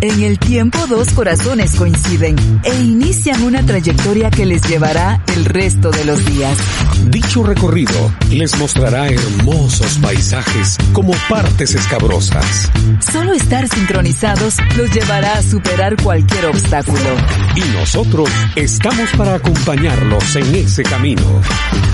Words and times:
En 0.00 0.22
el 0.22 0.38
tiempo 0.38 0.86
dos 0.86 1.10
corazones 1.10 1.74
coinciden 1.76 2.36
e 2.62 2.74
inician 2.74 3.42
una 3.42 3.64
trayectoria 3.64 4.30
que 4.30 4.44
les 4.44 4.62
llevará 4.68 5.22
el 5.34 5.44
resto 5.44 5.90
de 5.90 6.04
los 6.04 6.24
días. 6.24 6.58
Dicho 7.06 7.42
recorrido 7.42 8.12
les 8.30 8.56
mostrará 8.58 9.08
hermosos 9.08 9.98
paisajes 9.98 10.76
como 10.92 11.12
partes 11.28 11.74
escabrosas. 11.74 12.70
Solo 13.12 13.32
estar 13.32 13.68
sincronizados 13.68 14.56
los 14.76 14.92
llevará 14.92 15.38
a 15.38 15.42
superar 15.42 15.96
cualquier 16.02 16.46
obstáculo. 16.46 17.16
Y 17.56 17.78
nosotros 17.78 18.28
estamos 18.56 19.10
para 19.16 19.34
acompañarlos 19.34 20.36
en 20.36 20.54
ese 20.54 20.82
camino. 20.82 21.22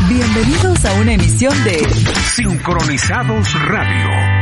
Bienvenidos 0.09 0.85
a 0.85 0.93
una 0.95 1.13
emisión 1.13 1.53
de 1.65 1.87
Sincronizados 2.35 3.53
Radio. 3.69 4.40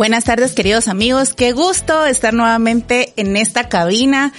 Buenas 0.00 0.24
tardes, 0.24 0.52
queridos 0.52 0.88
amigos. 0.88 1.34
Qué 1.34 1.52
gusto 1.52 2.06
estar 2.06 2.32
nuevamente 2.32 3.12
en 3.16 3.36
esta 3.36 3.68
cabina. 3.68 4.32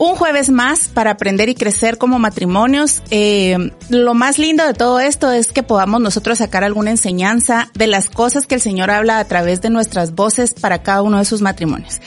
Un 0.00 0.14
jueves 0.14 0.48
más 0.48 0.88
para 0.88 1.10
aprender 1.10 1.50
y 1.50 1.54
crecer 1.54 1.98
como 1.98 2.18
matrimonios. 2.18 3.02
Eh, 3.10 3.72
lo 3.90 4.14
más 4.14 4.38
lindo 4.38 4.66
de 4.66 4.72
todo 4.72 5.00
esto 5.00 5.30
es 5.30 5.48
que 5.48 5.62
podamos 5.62 6.00
nosotros 6.00 6.38
sacar 6.38 6.64
alguna 6.64 6.92
enseñanza 6.92 7.70
de 7.74 7.88
las 7.88 8.08
cosas 8.08 8.46
que 8.46 8.54
el 8.54 8.62
Señor 8.62 8.90
habla 8.90 9.18
a 9.18 9.24
través 9.26 9.60
de 9.60 9.68
nuestras 9.68 10.14
voces 10.14 10.54
para 10.54 10.82
cada 10.82 11.02
uno 11.02 11.18
de 11.18 11.26
sus 11.26 11.42
matrimonios. 11.42 12.00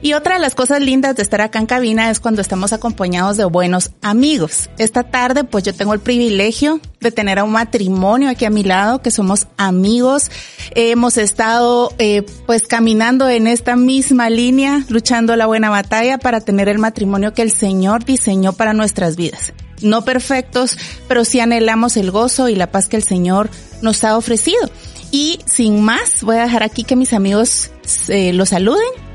Y 0.00 0.12
otra 0.12 0.34
de 0.34 0.40
las 0.40 0.54
cosas 0.54 0.80
lindas 0.80 1.16
de 1.16 1.22
estar 1.22 1.40
acá 1.40 1.58
en 1.58 1.66
cabina 1.66 2.10
es 2.10 2.20
cuando 2.20 2.40
estamos 2.40 2.72
acompañados 2.72 3.36
de 3.36 3.44
buenos 3.44 3.90
amigos. 4.00 4.70
Esta 4.78 5.02
tarde 5.02 5.42
pues 5.42 5.64
yo 5.64 5.74
tengo 5.74 5.92
el 5.92 6.00
privilegio 6.00 6.80
de 7.00 7.10
tener 7.10 7.40
a 7.40 7.44
un 7.44 7.50
matrimonio 7.50 8.28
aquí 8.28 8.44
a 8.44 8.50
mi 8.50 8.62
lado 8.62 9.02
que 9.02 9.10
somos 9.10 9.48
amigos. 9.56 10.30
hemos 10.74 11.16
estado 11.16 11.92
eh, 11.98 12.24
pues 12.46 12.68
caminando 12.68 13.28
en 13.28 13.48
esta 13.48 13.74
misma 13.74 14.30
línea, 14.30 14.84
luchando 14.88 15.34
la 15.34 15.46
buena 15.46 15.68
batalla 15.68 16.18
para 16.18 16.40
tener 16.40 16.68
el 16.68 16.78
matrimonio 16.78 17.34
que 17.34 17.42
el 17.42 17.50
Señor 17.50 18.04
diseñó 18.04 18.52
para 18.52 18.74
nuestras 18.74 19.16
vidas. 19.16 19.52
No 19.82 20.04
perfectos, 20.04 20.76
pero 21.08 21.24
sí 21.24 21.40
anhelamos 21.40 21.96
el 21.96 22.10
gozo 22.10 22.48
y 22.48 22.54
la 22.54 22.70
paz 22.70 22.88
que 22.88 22.96
el 22.96 23.04
Señor 23.04 23.50
nos 23.82 24.04
ha 24.04 24.16
ofrecido. 24.16 24.70
Y 25.10 25.40
sin 25.46 25.82
más, 25.82 26.22
voy 26.22 26.36
a 26.36 26.42
dejar 26.42 26.62
aquí 26.62 26.84
que 26.84 26.96
mis 26.96 27.12
amigos 27.12 27.70
eh, 28.08 28.32
los 28.32 28.50
saluden 28.50 29.07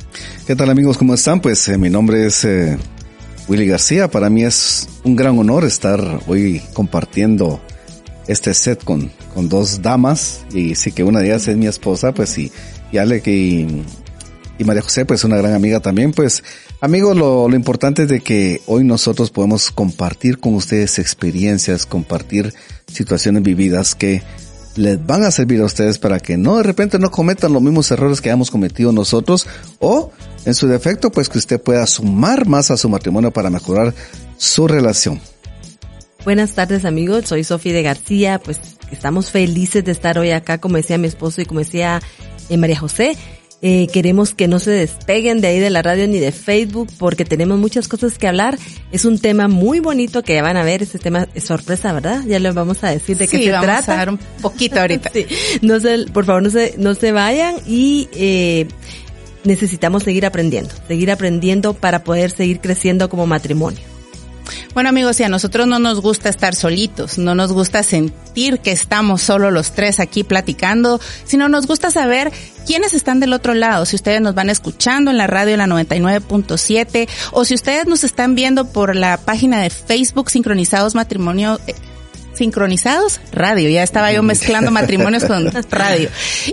¿Qué 0.46 0.58
tal 0.58 0.70
amigos? 0.70 0.98
¿Cómo 0.98 1.14
están? 1.14 1.40
Pues 1.40 1.70
eh, 1.70 1.78
mi 1.78 1.90
nombre 1.90 2.26
es 2.26 2.44
eh, 2.44 2.78
Willy 3.48 3.66
García. 3.66 4.12
Para 4.12 4.30
mí 4.30 4.44
es 4.44 4.90
un 5.06 5.16
gran 5.16 5.40
honor 5.40 5.64
estar 5.64 6.20
hoy 6.28 6.62
compartiendo 6.74 7.62
este 8.28 8.54
set 8.54 8.84
con, 8.84 9.10
con 9.34 9.48
dos 9.48 9.82
damas 9.82 10.42
y 10.54 10.76
sí 10.76 10.92
que 10.92 11.06
una 11.06 11.20
de 11.20 11.28
ellas 11.28 11.48
es 11.48 11.56
mi 11.56 11.68
esposa, 11.68 12.14
pues 12.14 12.38
y, 12.38 12.52
y 12.92 12.98
Ale 12.98 13.22
que 13.22 13.32
y, 13.32 14.64
María 14.66 14.82
José, 14.82 15.06
pues 15.06 15.24
una 15.24 15.38
gran 15.38 15.54
amiga 15.54 15.80
también, 15.80 16.12
pues 16.12 16.44
amigos, 16.82 17.16
lo, 17.16 17.48
lo 17.48 17.56
importante 17.56 18.04
es 18.04 18.10
de 18.10 18.20
que 18.20 18.62
hoy 18.66 18.84
nosotros 18.84 19.32
podemos 19.32 19.72
compartir 19.72 20.40
con 20.40 20.56
ustedes 20.56 21.00
experiencias, 21.00 21.86
compartir 21.86 22.54
situaciones 22.88 23.44
vividas 23.44 23.96
que 23.96 24.22
les 24.76 25.06
van 25.06 25.24
a 25.24 25.32
servir 25.32 25.62
a 25.62 25.66
ustedes 25.66 26.00
para 26.00 26.20
que 26.20 26.38
no 26.38 26.58
de 26.58 26.64
repente 26.64 27.00
no 27.00 27.12
cometan 27.12 27.54
los 27.54 27.62
mismos 27.62 27.92
errores 27.92 28.22
que 28.22 28.30
hemos 28.30 28.52
cometido 28.52 28.92
nosotros 28.92 29.48
o 29.80 30.12
en 30.46 30.54
su 30.54 30.68
defecto 30.68 31.12
pues 31.12 31.30
que 31.30 31.38
usted 31.38 31.62
pueda 31.62 31.86
sumar 31.86 32.48
más 32.48 32.72
a 32.72 32.78
su 32.78 32.90
matrimonio 32.90 33.32
para 33.32 33.50
mejorar 33.50 33.94
su 34.38 34.68
relación. 34.68 35.22
Buenas 36.26 36.54
tardes 36.54 36.86
amigos, 36.86 37.26
soy 37.26 37.44
Sofía 37.44 37.74
de 37.74 37.84
García, 37.84 38.40
pues 38.40 38.60
estamos 38.92 39.30
felices 39.30 39.84
de 39.84 39.92
estar 39.92 40.18
hoy 40.18 40.32
acá 40.32 40.58
como 40.58 40.78
decía 40.78 40.98
mi 40.98 41.08
esposo 41.08 41.42
y 41.42 41.46
como 41.46 41.60
decía 41.60 42.02
eh, 42.50 42.58
María 42.58 42.80
José 42.80 43.18
eh, 43.66 43.88
queremos 43.88 44.34
que 44.34 44.50
no 44.50 44.60
se 44.60 44.72
despeguen 44.72 45.40
de 45.40 45.48
ahí 45.48 45.60
de 45.62 45.70
la 45.70 45.82
radio 45.82 46.06
ni 46.06 46.20
de 46.20 46.34
Facebook 46.34 46.90
porque 47.00 47.24
tenemos 47.24 47.58
muchas 47.58 47.88
cosas 47.88 48.18
que 48.18 48.28
hablar. 48.28 48.60
Es 48.92 49.06
un 49.06 49.20
tema 49.20 49.48
muy 49.48 49.80
bonito 49.80 50.22
que 50.22 50.42
van 50.42 50.58
a 50.58 50.66
ver. 50.66 50.84
Este 50.84 51.00
tema 51.00 51.30
es 51.34 51.46
sorpresa, 51.46 51.94
¿verdad? 51.94 52.24
Ya 52.28 52.40
les 52.40 52.54
vamos 52.54 52.84
a 52.84 52.90
decir 52.90 53.18
de 53.18 53.26
qué 53.26 53.42
se 53.42 53.52
vamos 53.52 53.66
trata. 53.66 53.94
A 53.94 53.96
dar 53.96 54.10
un 54.10 54.20
poquito 54.42 54.82
ahorita. 54.82 55.10
sí. 55.14 55.26
No 55.62 55.80
se, 55.80 56.08
por 56.12 56.26
favor, 56.26 56.44
no 56.44 56.50
se, 56.50 56.76
no 56.78 56.94
se 56.94 57.14
vayan 57.14 57.56
y 57.66 58.10
eh, 58.12 58.68
necesitamos 59.46 60.04
seguir 60.04 60.26
aprendiendo, 60.26 60.72
seguir 60.90 61.10
aprendiendo 61.10 61.74
para 61.74 62.04
poder 62.04 62.32
seguir 62.32 62.60
creciendo 62.60 63.08
como 63.08 63.28
matrimonio. 63.28 63.93
Bueno 64.74 64.90
amigos, 64.90 65.18
si 65.18 65.24
a 65.24 65.30
nosotros 65.30 65.68
no 65.68 65.80
nos 65.80 66.02
gusta 66.02 66.30
estar 66.30 66.56
solitos, 66.56 67.18
no 67.18 67.36
nos 67.36 67.52
gusta 67.52 67.84
sentir 67.84 68.60
que 68.60 68.72
estamos 68.72 69.22
solo 69.22 69.52
los 69.52 69.72
tres 69.72 70.00
aquí 70.00 70.24
platicando, 70.24 71.00
sino 71.26 71.50
nos 71.50 71.68
gusta 71.68 71.92
saber 71.92 72.32
quiénes 72.66 72.94
están 72.94 73.20
del 73.20 73.34
otro 73.34 73.54
lado, 73.54 73.86
si 73.86 73.96
ustedes 73.96 74.22
nos 74.22 74.36
van 74.36 74.50
escuchando 74.50 75.12
en 75.12 75.18
la 75.18 75.28
radio 75.28 75.54
en 75.54 75.60
la 75.60 75.68
99.7 75.68 77.08
o 77.32 77.46
si 77.46 77.56
ustedes 77.56 77.86
nos 77.86 78.04
están 78.04 78.36
viendo 78.36 78.72
por 78.72 78.96
la 78.96 79.18
página 79.18 79.62
de 79.62 79.70
Facebook 79.70 80.30
Sincronizados 80.30 80.96
Matrimonio 80.96 81.60
eh, 81.68 81.76
sincronizados 82.34 83.22
radio. 83.32 83.70
Ya 83.70 83.84
estaba 83.84 84.12
yo 84.12 84.24
mezclando 84.24 84.72
matrimonios 84.72 85.26
con 85.26 85.52
radio. 85.70 86.10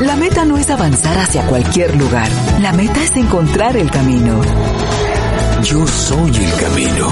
La 0.00 0.16
meta 0.16 0.44
no 0.44 0.56
es 0.56 0.70
avanzar 0.70 1.18
hacia 1.18 1.44
cualquier 1.46 1.96
lugar. 1.96 2.28
La 2.60 2.72
meta 2.72 3.02
es 3.02 3.16
encontrar 3.16 3.76
el 3.76 3.90
camino. 3.90 4.40
Yo 5.64 5.84
soy 5.86 6.30
el 6.36 6.52
camino. 6.60 7.08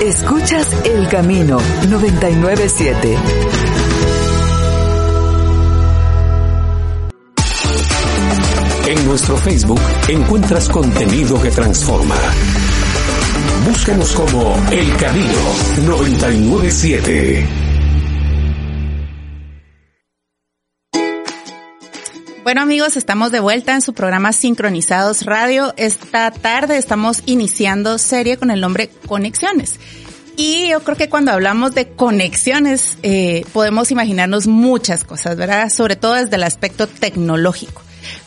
Escuchas 0.00 0.68
El 0.84 1.08
Camino 1.08 1.58
997. 1.88 3.18
En 8.86 9.06
nuestro 9.06 9.36
Facebook 9.38 9.80
encuentras 10.08 10.68
contenido 10.68 11.42
que 11.42 11.50
transforma. 11.50 12.16
Búscanos 13.66 14.12
como 14.12 14.56
El 14.70 14.96
Camino 14.96 15.38
997. 15.84 17.71
Bueno 22.42 22.60
amigos, 22.60 22.96
estamos 22.96 23.30
de 23.30 23.38
vuelta 23.38 23.72
en 23.72 23.82
su 23.82 23.94
programa 23.94 24.32
Sincronizados 24.32 25.26
Radio. 25.26 25.72
Esta 25.76 26.32
tarde 26.32 26.76
estamos 26.76 27.22
iniciando 27.24 27.98
serie 27.98 28.36
con 28.36 28.50
el 28.50 28.60
nombre 28.60 28.90
Conexiones. 29.06 29.78
Y 30.36 30.70
yo 30.70 30.82
creo 30.82 30.96
que 30.96 31.08
cuando 31.08 31.30
hablamos 31.30 31.72
de 31.72 31.90
conexiones 31.90 32.98
eh, 33.04 33.44
podemos 33.52 33.92
imaginarnos 33.92 34.48
muchas 34.48 35.04
cosas, 35.04 35.36
¿verdad? 35.36 35.70
Sobre 35.70 35.94
todo 35.94 36.14
desde 36.14 36.34
el 36.34 36.42
aspecto 36.42 36.88
tecnológico. 36.88 37.80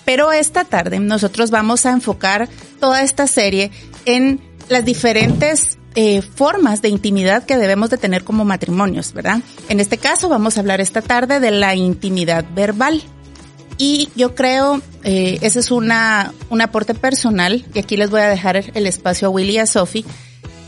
Pero 0.06 0.32
esta 0.32 0.64
tarde 0.64 1.02
nosotros 1.02 1.52
vamos 1.52 1.86
a 1.86 1.92
enfocar 1.92 2.48
toda 2.80 3.02
esta 3.04 3.28
serie 3.28 3.70
en 4.06 4.40
las 4.70 4.86
diferentes 4.86 5.78
eh, 5.96 6.22
formas 6.22 6.82
de 6.82 6.88
intimidad 6.88 7.44
que 7.44 7.58
debemos 7.58 7.90
de 7.90 7.98
tener 7.98 8.24
como 8.24 8.46
matrimonios, 8.46 9.12
¿verdad? 9.12 9.42
En 9.68 9.82
este 9.82 9.98
caso 9.98 10.30
vamos 10.30 10.56
a 10.56 10.62
hablar 10.62 10.80
esta 10.80 11.02
tarde 11.02 11.42
de 11.42 11.52
la 11.52 11.76
intimidad 11.76 12.46
verbal. 12.56 13.04
Y 13.78 14.10
yo 14.16 14.36
creo, 14.36 14.82
eh, 15.04 15.38
ese 15.42 15.60
es 15.60 15.72
una, 15.72 16.34
un 16.50 16.62
aporte 16.62 16.94
personal, 16.94 17.66
y 17.74 17.80
aquí 17.80 17.98
les 17.98 18.10
voy 18.10 18.22
a 18.22 18.30
dejar 18.30 18.64
el 18.74 18.88
espacio 18.88 19.28
a 19.28 19.32
Willy 19.32 19.54
y 19.54 19.58
a 19.58 19.66
Sophie, 19.66 20.06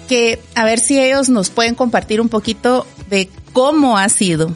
que 0.09 0.39
a 0.55 0.65
ver 0.65 0.79
si 0.79 0.99
ellos 0.99 1.29
nos 1.29 1.49
pueden 1.49 1.75
compartir 1.75 2.19
un 2.19 2.29
poquito 2.29 2.85
de 3.09 3.29
cómo 3.53 3.97
ha 3.97 4.09
sido 4.09 4.55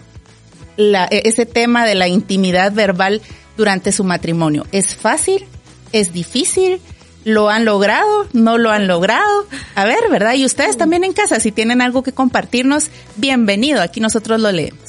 la, 0.78 1.06
ese 1.06 1.46
tema 1.46 1.86
de 1.86 1.96
la 1.96 2.08
intimidad 2.08 2.74
verbal 2.74 3.22
durante 3.58 3.92
su 3.92 4.04
matrimonio. 4.04 4.66
¿Es 4.72 4.96
fácil? 4.96 5.46
¿Es 5.92 6.14
difícil? 6.14 6.82
¿Lo 7.24 7.50
han 7.50 7.66
logrado? 7.66 8.28
¿No 8.34 8.58
lo 8.58 8.72
han 8.72 8.88
logrado? 8.88 9.48
A 9.76 9.86
ver, 9.86 10.00
¿verdad? 10.10 10.34
Y 10.34 10.46
ustedes 10.46 10.78
también 10.78 11.04
en 11.04 11.14
casa, 11.14 11.40
si 11.40 11.52
tienen 11.52 11.82
algo 11.82 12.02
que 12.02 12.14
compartirnos, 12.14 12.90
bienvenido. 13.18 13.82
Aquí 13.82 14.00
nosotros 14.00 14.40
lo 14.40 14.52
leemos. 14.52 14.80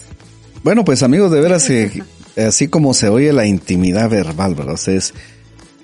Bueno, 0.63 0.85
pues 0.85 1.03
amigos, 1.03 1.31
de 1.31 1.41
veras, 1.41 1.69
eh, 1.71 2.03
así 2.37 2.69
como 2.69 2.95
se 2.95 3.09
oye 3.09 3.33
la 3.33 3.47
intimidad 3.47 4.09
verbal, 4.11 4.55
¿verdad? 4.55 4.75
Ustedes, 4.75 5.13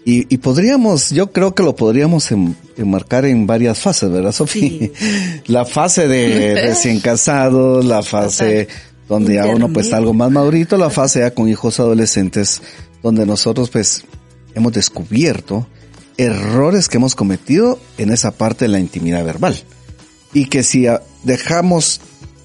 y, 0.05 0.33
y 0.33 0.39
podríamos, 0.39 1.11
yo 1.11 1.33
creo 1.33 1.55
que 1.55 1.63
lo 1.63 1.77
podríamos 1.77 2.31
en- 2.33 2.57
enmarcar 2.77 3.25
en 3.27 3.47
varias 3.47 3.79
fases, 3.81 4.11
¿verdad, 4.11 4.33
Sofía? 4.33 4.89
La 5.47 5.65
fase 5.65 6.09
de 6.09 6.55
recién 6.63 7.01
casados, 7.01 7.85
la 7.85 8.03
fase 8.03 8.69
donde 9.09 9.35
ya 9.35 9.47
uno 9.47 9.73
pues 9.73 9.87
está 9.87 9.97
algo 9.97 10.13
más 10.15 10.31
madurito, 10.31 10.77
la 10.77 10.91
fase 10.91 11.21
ya 11.21 11.33
con 11.35 11.49
hijos 11.49 11.81
adolescentes, 11.81 12.61
donde 13.03 13.25
nosotros 13.27 13.71
pues 13.71 14.05
hemos 14.55 14.73
descubierto 14.73 15.67
errores 16.19 16.89
que 16.89 16.97
hemos 16.99 17.15
cometido 17.15 17.79
en 17.97 18.11
esa 18.13 18.33
parte 18.33 18.65
de 18.67 18.71
la 18.71 18.81
intimidad 18.81 19.25
verbal. 19.25 19.57
Y 20.35 20.47
que 20.47 20.63
si 20.63 20.87
dejamos 21.25 22.01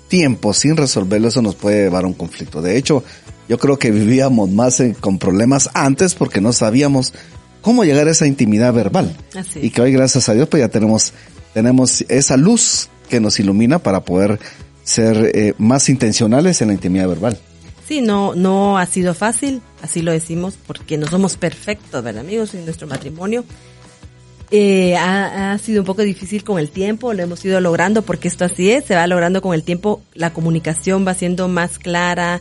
tiempo 0.07 0.53
sin 0.53 0.77
resolverlo, 0.77 1.27
eso 1.27 1.41
nos 1.41 1.56
puede 1.56 1.83
llevar 1.83 2.03
a 2.06 2.07
un 2.07 2.13
conflicto. 2.13 2.61
De 2.61 2.77
hecho, 2.77 3.03
yo 3.48 3.57
creo 3.57 3.78
que 3.78 3.92
vivíamos 3.92 4.50
más 4.50 4.80
eh, 4.80 4.95
con 5.00 5.19
problemas 5.19 5.69
antes 5.74 6.16
porque 6.16 6.42
no 6.42 6.54
sabíamos 6.54 7.13
cómo 7.62 7.84
llegar 7.84 8.07
a 8.07 8.12
esa 8.12 8.28
intimidad 8.28 8.74
verbal. 8.74 9.16
Así 9.36 9.60
Y 9.62 9.69
que 9.69 9.81
hoy, 9.81 9.92
gracias 9.92 10.30
a 10.30 10.34
Dios, 10.34 10.48
pues 10.48 10.62
ya 10.62 10.69
tenemos, 10.69 11.13
tenemos 11.54 12.01
esa 12.10 12.38
luz 12.38 12.90
que 13.10 13.19
nos 13.19 13.40
ilumina 13.40 13.80
para 13.80 14.01
poder 14.01 14.40
ser 14.84 15.31
eh, 15.34 15.54
más 15.57 15.90
intencionales 15.90 16.62
en 16.62 16.69
la 16.69 16.74
intimidad 16.74 17.07
verbal. 17.07 17.38
Sí, 17.88 18.01
no, 18.01 18.34
no 18.36 18.78
ha 18.78 18.86
sido 18.86 19.13
fácil, 19.13 19.62
así 19.81 20.01
lo 20.01 20.12
decimos, 20.12 20.57
porque 20.66 20.98
no 20.98 21.07
somos 21.07 21.36
perfectos, 21.36 22.04
¿verdad, 22.04 22.22
amigos? 22.22 22.54
En 22.54 22.66
nuestro 22.66 22.88
matrimonio. 22.88 23.44
Eh, 24.51 24.95
ha, 24.95 25.54
ha 25.54 25.57
sido 25.57 25.81
un 25.81 25.86
poco 25.86 26.04
difícil 26.04 26.44
con 26.44 26.60
el 26.60 26.69
tiempo, 26.69 27.13
lo 27.13 27.24
hemos 27.24 27.44
ido 27.44 27.60
logrando, 27.60 28.04
porque 28.04 28.28
esto 28.28 28.45
así 28.45 28.72
es, 28.72 28.86
se 28.86 28.95
va 28.95 29.07
logrando 29.07 29.42
con 29.42 29.54
el 29.54 29.63
tiempo, 29.63 30.01
la 30.13 30.31
comunicación 30.31 31.06
va 31.07 31.13
siendo 31.13 31.48
más 31.48 31.80
clara 31.80 32.40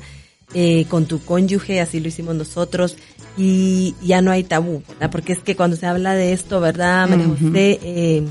eh, 0.54 0.86
con 0.88 1.06
tu 1.06 1.24
cónyuge, 1.24 1.80
así 1.80 2.00
lo 2.00 2.08
hicimos 2.08 2.34
nosotros, 2.34 2.96
y 3.36 3.94
ya 4.02 4.20
no 4.20 4.30
hay 4.30 4.44
tabú, 4.44 4.82
¿verdad? 4.88 5.10
Porque 5.10 5.32
es 5.32 5.38
que 5.38 5.56
cuando 5.56 5.76
se 5.76 5.86
habla 5.86 6.14
de 6.14 6.32
esto, 6.32 6.60
¿verdad, 6.60 7.08
María 7.08 7.26
José? 7.28 7.80
Eh, 7.82 8.24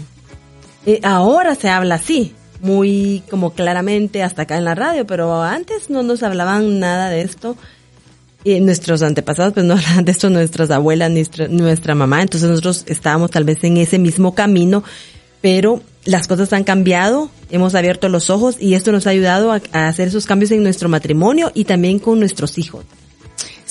eh, 0.85 0.99
ahora 1.03 1.55
se 1.55 1.69
habla 1.69 1.95
así, 1.95 2.33
muy 2.61 3.23
como 3.29 3.51
claramente 3.51 4.23
hasta 4.23 4.43
acá 4.43 4.57
en 4.57 4.65
la 4.65 4.75
radio, 4.75 5.05
pero 5.05 5.41
antes 5.41 5.89
no 5.89 6.03
nos 6.03 6.23
hablaban 6.23 6.79
nada 6.79 7.09
de 7.09 7.21
esto. 7.21 7.57
Y 8.43 8.59
nuestros 8.59 9.03
antepasados 9.03 9.53
pues 9.53 9.65
no 9.65 9.73
hablaban 9.77 10.05
de 10.05 10.11
esto, 10.11 10.29
nuestras 10.29 10.71
abuelas, 10.71 11.11
nuestra, 11.11 11.47
nuestra 11.47 11.95
mamá, 11.95 12.21
entonces 12.21 12.49
nosotros 12.49 12.83
estábamos 12.87 13.31
tal 13.31 13.43
vez 13.43 13.63
en 13.63 13.77
ese 13.77 13.99
mismo 13.99 14.35
camino, 14.35 14.83
pero 15.41 15.81
las 16.05 16.27
cosas 16.27 16.51
han 16.53 16.63
cambiado, 16.63 17.29
hemos 17.49 17.75
abierto 17.75 18.09
los 18.09 18.29
ojos 18.29 18.57
y 18.59 18.73
esto 18.73 18.91
nos 18.91 19.07
ha 19.07 19.11
ayudado 19.11 19.51
a, 19.51 19.61
a 19.71 19.87
hacer 19.87 20.07
esos 20.07 20.25
cambios 20.25 20.51
en 20.51 20.63
nuestro 20.63 20.89
matrimonio 20.89 21.51
y 21.53 21.65
también 21.65 21.99
con 21.99 22.19
nuestros 22.19 22.57
hijos. 22.57 22.85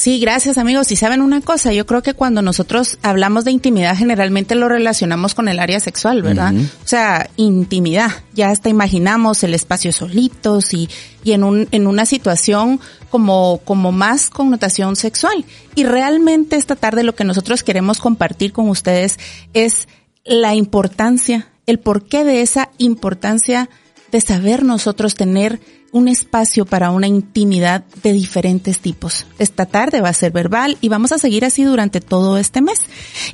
Sí, 0.01 0.19
gracias 0.19 0.57
amigos. 0.57 0.91
Y 0.93 0.97
saben 0.97 1.21
una 1.21 1.43
cosa, 1.43 1.75
yo 1.75 1.85
creo 1.85 2.03
que 2.03 2.15
cuando 2.15 2.41
nosotros 2.41 2.97
hablamos 3.03 3.45
de 3.45 3.51
intimidad 3.51 3.95
generalmente 3.95 4.55
lo 4.55 4.67
relacionamos 4.67 5.35
con 5.35 5.47
el 5.47 5.59
área 5.59 5.79
sexual, 5.79 6.23
¿verdad? 6.23 6.55
O 6.55 6.89
sea, 6.89 7.29
intimidad. 7.37 8.11
Ya 8.33 8.49
hasta 8.49 8.71
imaginamos 8.71 9.45
el 9.45 9.53
espacio 9.53 9.93
solitos 9.93 10.73
y, 10.73 10.89
y 11.23 11.33
en 11.33 11.45
un, 11.45 11.69
en 11.71 11.87
una 11.87 12.07
situación 12.07 12.81
como, 13.11 13.61
como 13.63 13.93
más 13.93 14.31
connotación 14.31 14.97
sexual. 14.97 15.45
Y 15.75 15.85
realmente 15.85 16.57
esta 16.57 16.77
tarde 16.77 17.03
lo 17.03 17.15
que 17.15 17.25
nosotros 17.25 17.63
queremos 17.63 17.99
compartir 17.99 18.55
con 18.55 18.71
ustedes 18.71 19.19
es 19.53 19.87
la 20.25 20.55
importancia, 20.55 21.49
el 21.71 21.79
porqué 21.79 22.25
de 22.25 22.43
esa 22.43 22.71
importancia 22.79 23.71
de 24.13 24.21
saber 24.21 24.65
nosotros 24.65 25.15
tener 25.15 25.61
un 25.93 26.09
espacio 26.09 26.67
para 26.67 26.91
una 26.91 27.07
intimidad 27.07 27.85
de 28.03 28.13
diferentes 28.13 28.79
tipos. 28.79 29.27
Esta 29.39 29.67
tarde 29.67 30.01
va 30.01 30.09
a 30.09 30.15
ser 30.15 30.33
verbal 30.33 30.79
y 30.81 30.89
vamos 30.89 31.13
a 31.13 31.19
seguir 31.19 31.45
así 31.45 31.65
durante 31.65 32.01
todo 32.01 32.39
este 32.39 32.61
mes. 32.61 32.81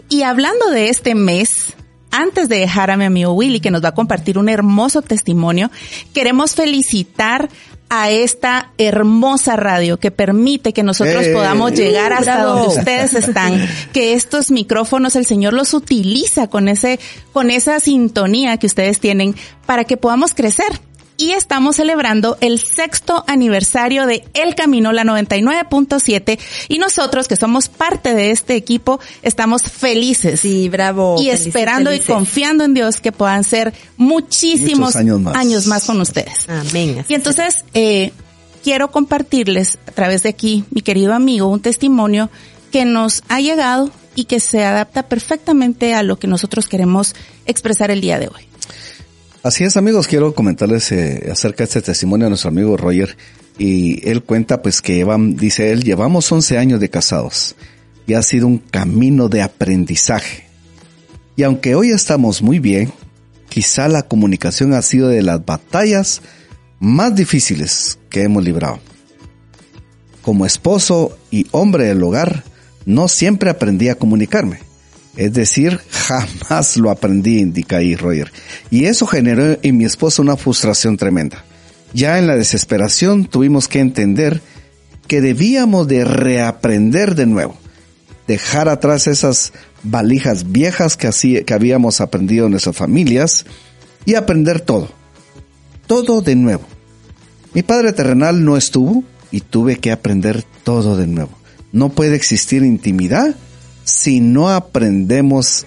Y 0.09 0.23
hablando 0.23 0.71
de 0.71 0.89
este 0.89 1.15
mes, 1.15 1.75
antes 2.11 2.49
de 2.49 2.59
dejar 2.59 2.91
a 2.91 2.97
mi 2.97 3.05
amigo 3.05 3.33
Willy, 3.33 3.61
que 3.61 3.71
nos 3.71 3.85
va 3.85 3.91
a 3.91 3.95
compartir 3.95 4.39
un 4.39 4.49
hermoso 4.49 5.03
testimonio, 5.03 5.71
queremos 6.15 6.55
felicitar 6.55 7.51
a 7.89 8.11
esta 8.11 8.73
hermosa 8.79 9.57
radio 9.57 9.99
que 9.99 10.11
permite 10.11 10.73
que 10.73 10.83
nosotros 10.83 11.25
¡Eh! 11.25 11.33
podamos 11.33 11.73
llegar 11.73 12.13
hasta 12.13 12.39
¡Bravo! 12.39 12.55
donde 12.61 12.79
ustedes 12.79 13.15
están, 13.15 13.67
que 13.93 14.15
estos 14.15 14.51
micrófonos 14.51 15.15
el 15.17 15.25
Señor 15.25 15.53
los 15.53 15.73
utiliza 15.75 16.49
con 16.49 16.69
ese, 16.69 16.99
con 17.33 17.51
esa 17.51 17.79
sintonía 17.81 18.57
que 18.57 18.67
ustedes 18.67 18.99
tienen 18.99 19.37
para 19.67 19.85
que 19.85 19.97
podamos 19.97 20.35
crecer. 20.35 20.81
Y 21.19 21.33
estamos 21.33 21.77
celebrando 21.77 22.37
el 22.41 22.59
sexto 22.61 23.25
aniversario 23.27 24.07
de 24.07 24.23
El 24.35 24.55
Camino, 24.55 24.93
la 24.93 25.03
99.7, 25.05 26.39
y 26.69 26.79
nosotros 26.79 27.27
que 27.27 27.37
somos 27.37 27.69
parte 27.69 28.15
de 28.15 28.31
este 28.31 28.55
equipo 28.55 29.01
estamos 29.23 29.63
felices. 29.63 30.41
Sí, 30.41 30.69
bravo. 30.69 31.17
Y 31.19 31.27
felices, 31.27 31.47
esperando 31.47 31.91
felices. 31.91 32.11
y 32.11 32.13
confiando 32.13 32.65
en 32.65 32.75
Dios 32.75 33.01
que 33.01 33.13
puedan 33.13 33.45
ser 33.45 33.73
muchísimos 33.97 34.79
Muchos 34.79 34.97
años 34.97 35.21
más. 35.21 35.37
años 35.37 35.67
más 35.67 35.85
con 35.85 36.01
ustedes. 36.01 36.49
Amén. 36.49 37.05
Y 37.09 37.15
entonces, 37.15 37.65
eh, 37.73 38.13
quiero 38.63 38.91
compartirles 38.91 39.79
a 39.87 39.93
través 39.93 40.23
de 40.23 40.29
aquí, 40.29 40.65
mi 40.71 40.83
querido 40.83 41.15
amigo, 41.15 41.47
un 41.47 41.61
testimonio 41.61 42.29
que 42.71 42.85
nos 42.85 43.23
ha 43.29 43.41
llegado 43.41 43.91
y 44.15 44.25
que 44.25 44.41
se 44.41 44.65
adapta 44.65 45.05
perfectamente 45.05 45.95
a 45.95 46.03
lo 46.03 46.19
que 46.19 46.27
nosotros 46.27 46.69
queremos 46.69 47.15
expresar 47.47 47.91
el 47.91 48.01
día 48.01 48.19
de 48.19 48.29
hoy. 48.29 48.47
Así 49.47 49.63
es, 49.63 49.77
amigos, 49.77 50.09
quiero 50.09 50.35
comentarles 50.35 50.91
eh, 50.91 51.29
acerca 51.31 51.59
de 51.59 51.65
este 51.67 51.81
testimonio 51.81 52.25
de 52.25 52.31
nuestro 52.31 52.49
amigo 52.49 52.77
Roger. 52.77 53.17
Y 53.59 54.05
él 54.11 54.25
cuenta 54.25 54.61
pues 54.61 54.83
que 54.83 55.07
dice 55.35 55.71
él, 55.71 55.85
llevamos 55.85 56.33
11 56.33 56.59
años 56.59 56.81
de 56.81 56.91
casados 56.91 57.55
y 58.09 58.15
ha 58.15 58.23
sido 58.23 58.49
un 58.49 58.59
camino 58.59 59.29
de 59.29 59.43
aprendizaje. 59.43 60.49
Y 61.37 61.45
aunque 61.45 61.77
hoy 61.77 61.91
estamos 61.91 62.43
muy 62.43 62.59
bien, 62.59 62.93
quizá 63.49 63.87
la 63.87 64.03
comunicación 64.03 64.73
ha 64.73 64.83
sido 64.83 65.11
de 65.11 65.23
las 65.23 65.47
batallas 65.47 66.23
más 66.81 67.15
difíciles 67.15 68.01
que 68.11 68.25
hemos 68.25 68.43
librado. 68.43 68.81
Como 70.23 70.45
esposo 70.45 71.17
y 71.31 71.47
hombre 71.53 71.85
del 71.85 72.03
hogar, 72.03 72.43
no 72.85 73.07
siempre 73.07 73.49
aprendí 73.49 73.91
a 73.91 73.95
comunicarme. 73.95 74.66
Es 75.17 75.33
decir, 75.33 75.81
jamás 75.91 76.77
lo 76.77 76.91
aprendí, 76.91 77.39
indica 77.39 77.79
ahí 77.79 77.97
Roger. 77.97 78.31
Y 78.71 78.85
eso 78.85 79.07
generó 79.07 79.59
en 79.63 79.77
mi 79.77 79.85
esposa 79.85 80.23
una 80.23 80.37
frustración 80.37 80.97
tremenda. 80.97 81.45
Ya 81.95 82.19
en 82.19 82.27
la 82.27 82.37
desesperación 82.37 83.25
tuvimos 83.25 83.69
que 83.69 83.81
entender 83.81 84.43
que 85.09 85.21
debíamos 85.21 85.89
de 85.89 86.05
reaprender 86.05 87.15
de 87.15 87.27
nuevo. 87.27 87.57
Dejar 88.27 88.69
atrás 88.69 89.07
esas 89.07 89.53
valijas 89.83 90.53
viejas 90.53 90.97
que, 90.97 91.07
así, 91.07 91.43
que 91.45 91.55
habíamos 91.55 92.01
aprendido 92.01 92.47
en 92.47 92.51
nuestras 92.51 92.77
familias 92.77 93.47
y 94.05 94.17
aprender 94.17 94.61
todo. 94.61 94.91
Todo 95.87 96.21
de 96.21 96.35
nuevo. 96.35 96.65
Mi 97.55 97.63
padre 97.63 97.93
terrenal 97.93 98.45
no 98.45 98.57
estuvo 98.57 99.05
y 99.31 99.41
tuve 99.41 99.77
que 99.77 99.93
aprender 99.93 100.45
todo 100.65 100.97
de 100.97 101.07
nuevo. 101.07 101.31
No 101.73 101.91
puede 101.91 102.17
existir 102.17 102.63
intimidad 102.63 103.35
si 103.87 104.21
no 104.21 104.51
aprendemos 104.51 105.65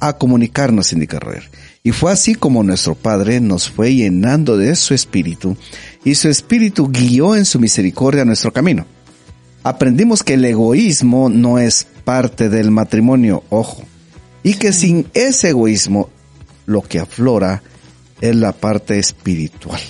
a 0.00 0.18
comunicarnos, 0.18 0.92
indica 0.92 1.20
Roger. 1.20 1.48
Y 1.84 1.92
fue 1.92 2.10
así 2.10 2.34
como 2.34 2.64
nuestro 2.64 2.96
Padre 2.96 3.40
nos 3.40 3.70
fue 3.70 3.94
llenando 3.94 4.56
de 4.56 4.74
su 4.74 4.92
espíritu 4.92 5.56
y 6.02 6.16
su 6.16 6.28
espíritu 6.28 6.88
guió 6.88 7.36
en 7.36 7.44
su 7.44 7.60
misericordia 7.60 8.24
nuestro 8.24 8.52
camino. 8.52 8.86
Aprendimos 9.62 10.24
que 10.24 10.34
el 10.34 10.44
egoísmo 10.44 11.28
no 11.28 11.58
es 11.58 11.86
parte 12.04 12.48
del 12.48 12.72
matrimonio, 12.72 13.44
ojo, 13.50 13.84
y 14.42 14.54
que 14.54 14.72
sin 14.72 15.06
ese 15.14 15.50
egoísmo 15.50 16.10
lo 16.66 16.82
que 16.82 16.98
aflora 16.98 17.62
es 18.20 18.34
la 18.34 18.52
parte 18.52 18.98
espiritual. 18.98 19.80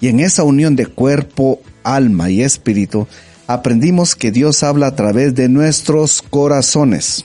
Y 0.00 0.08
en 0.08 0.18
esa 0.18 0.42
unión 0.42 0.74
de 0.74 0.86
cuerpo, 0.86 1.60
alma 1.84 2.28
y 2.28 2.42
espíritu, 2.42 3.06
aprendimos 3.48 4.14
que 4.14 4.30
Dios 4.30 4.62
habla 4.62 4.88
a 4.88 4.94
través 4.94 5.34
de 5.34 5.48
nuestros 5.48 6.22
corazones. 6.22 7.24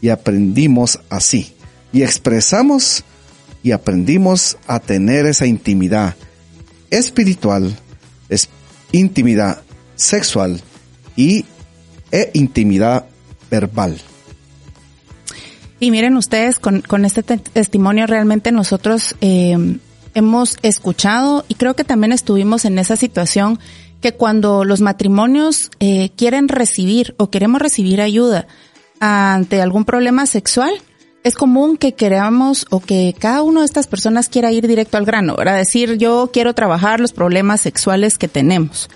Y 0.00 0.08
aprendimos 0.08 1.00
así. 1.10 1.54
Y 1.92 2.02
expresamos 2.02 3.04
y 3.62 3.72
aprendimos 3.72 4.56
a 4.66 4.78
tener 4.78 5.26
esa 5.26 5.46
intimidad 5.46 6.14
espiritual, 6.90 7.76
es 8.28 8.48
intimidad 8.92 9.62
sexual 9.96 10.60
y 11.16 11.44
e 12.12 12.30
intimidad 12.34 13.06
verbal. 13.50 13.98
Y 15.80 15.90
miren 15.90 16.16
ustedes, 16.16 16.58
con, 16.58 16.82
con 16.82 17.04
este 17.04 17.22
te- 17.22 17.38
testimonio 17.38 18.06
realmente 18.06 18.52
nosotros 18.52 19.16
eh, 19.20 19.78
hemos 20.14 20.58
escuchado 20.62 21.44
y 21.48 21.54
creo 21.54 21.74
que 21.74 21.84
también 21.84 22.12
estuvimos 22.12 22.64
en 22.64 22.78
esa 22.78 22.96
situación 22.96 23.58
que 24.04 24.12
cuando 24.12 24.66
los 24.66 24.82
matrimonios 24.82 25.70
eh, 25.80 26.10
quieren 26.14 26.48
recibir 26.48 27.14
o 27.16 27.30
queremos 27.30 27.62
recibir 27.62 28.02
ayuda 28.02 28.46
ante 29.00 29.62
algún 29.62 29.86
problema 29.86 30.26
sexual, 30.26 30.74
es 31.22 31.34
común 31.34 31.78
que 31.78 31.94
queramos 31.94 32.66
o 32.68 32.80
que 32.80 33.14
cada 33.18 33.40
una 33.40 33.60
de 33.60 33.64
estas 33.64 33.86
personas 33.86 34.28
quiera 34.28 34.52
ir 34.52 34.68
directo 34.68 34.98
al 34.98 35.06
grano, 35.06 35.36
¿verdad? 35.36 35.56
Decir, 35.56 35.96
yo 35.96 36.28
quiero 36.34 36.52
trabajar 36.52 37.00
los 37.00 37.14
problemas 37.14 37.62
sexuales 37.62 38.18
que 38.18 38.28
tenemos. 38.28 38.90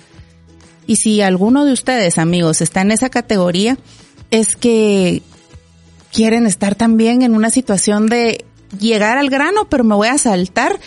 Y 0.86 0.96
si 0.96 1.22
alguno 1.22 1.64
de 1.64 1.72
ustedes, 1.72 2.18
amigos, 2.18 2.60
está 2.60 2.82
en 2.82 2.90
esa 2.90 3.08
categoría, 3.08 3.78
es 4.30 4.56
que 4.56 5.22
quieren 6.12 6.44
estar 6.46 6.74
también 6.74 7.22
en 7.22 7.34
una 7.34 7.48
situación 7.48 8.08
de 8.08 8.44
llegar 8.78 9.16
al 9.16 9.30
grano, 9.30 9.70
pero 9.70 9.84
me 9.84 9.94
voy 9.94 10.08
a 10.08 10.18
saltar 10.18 10.78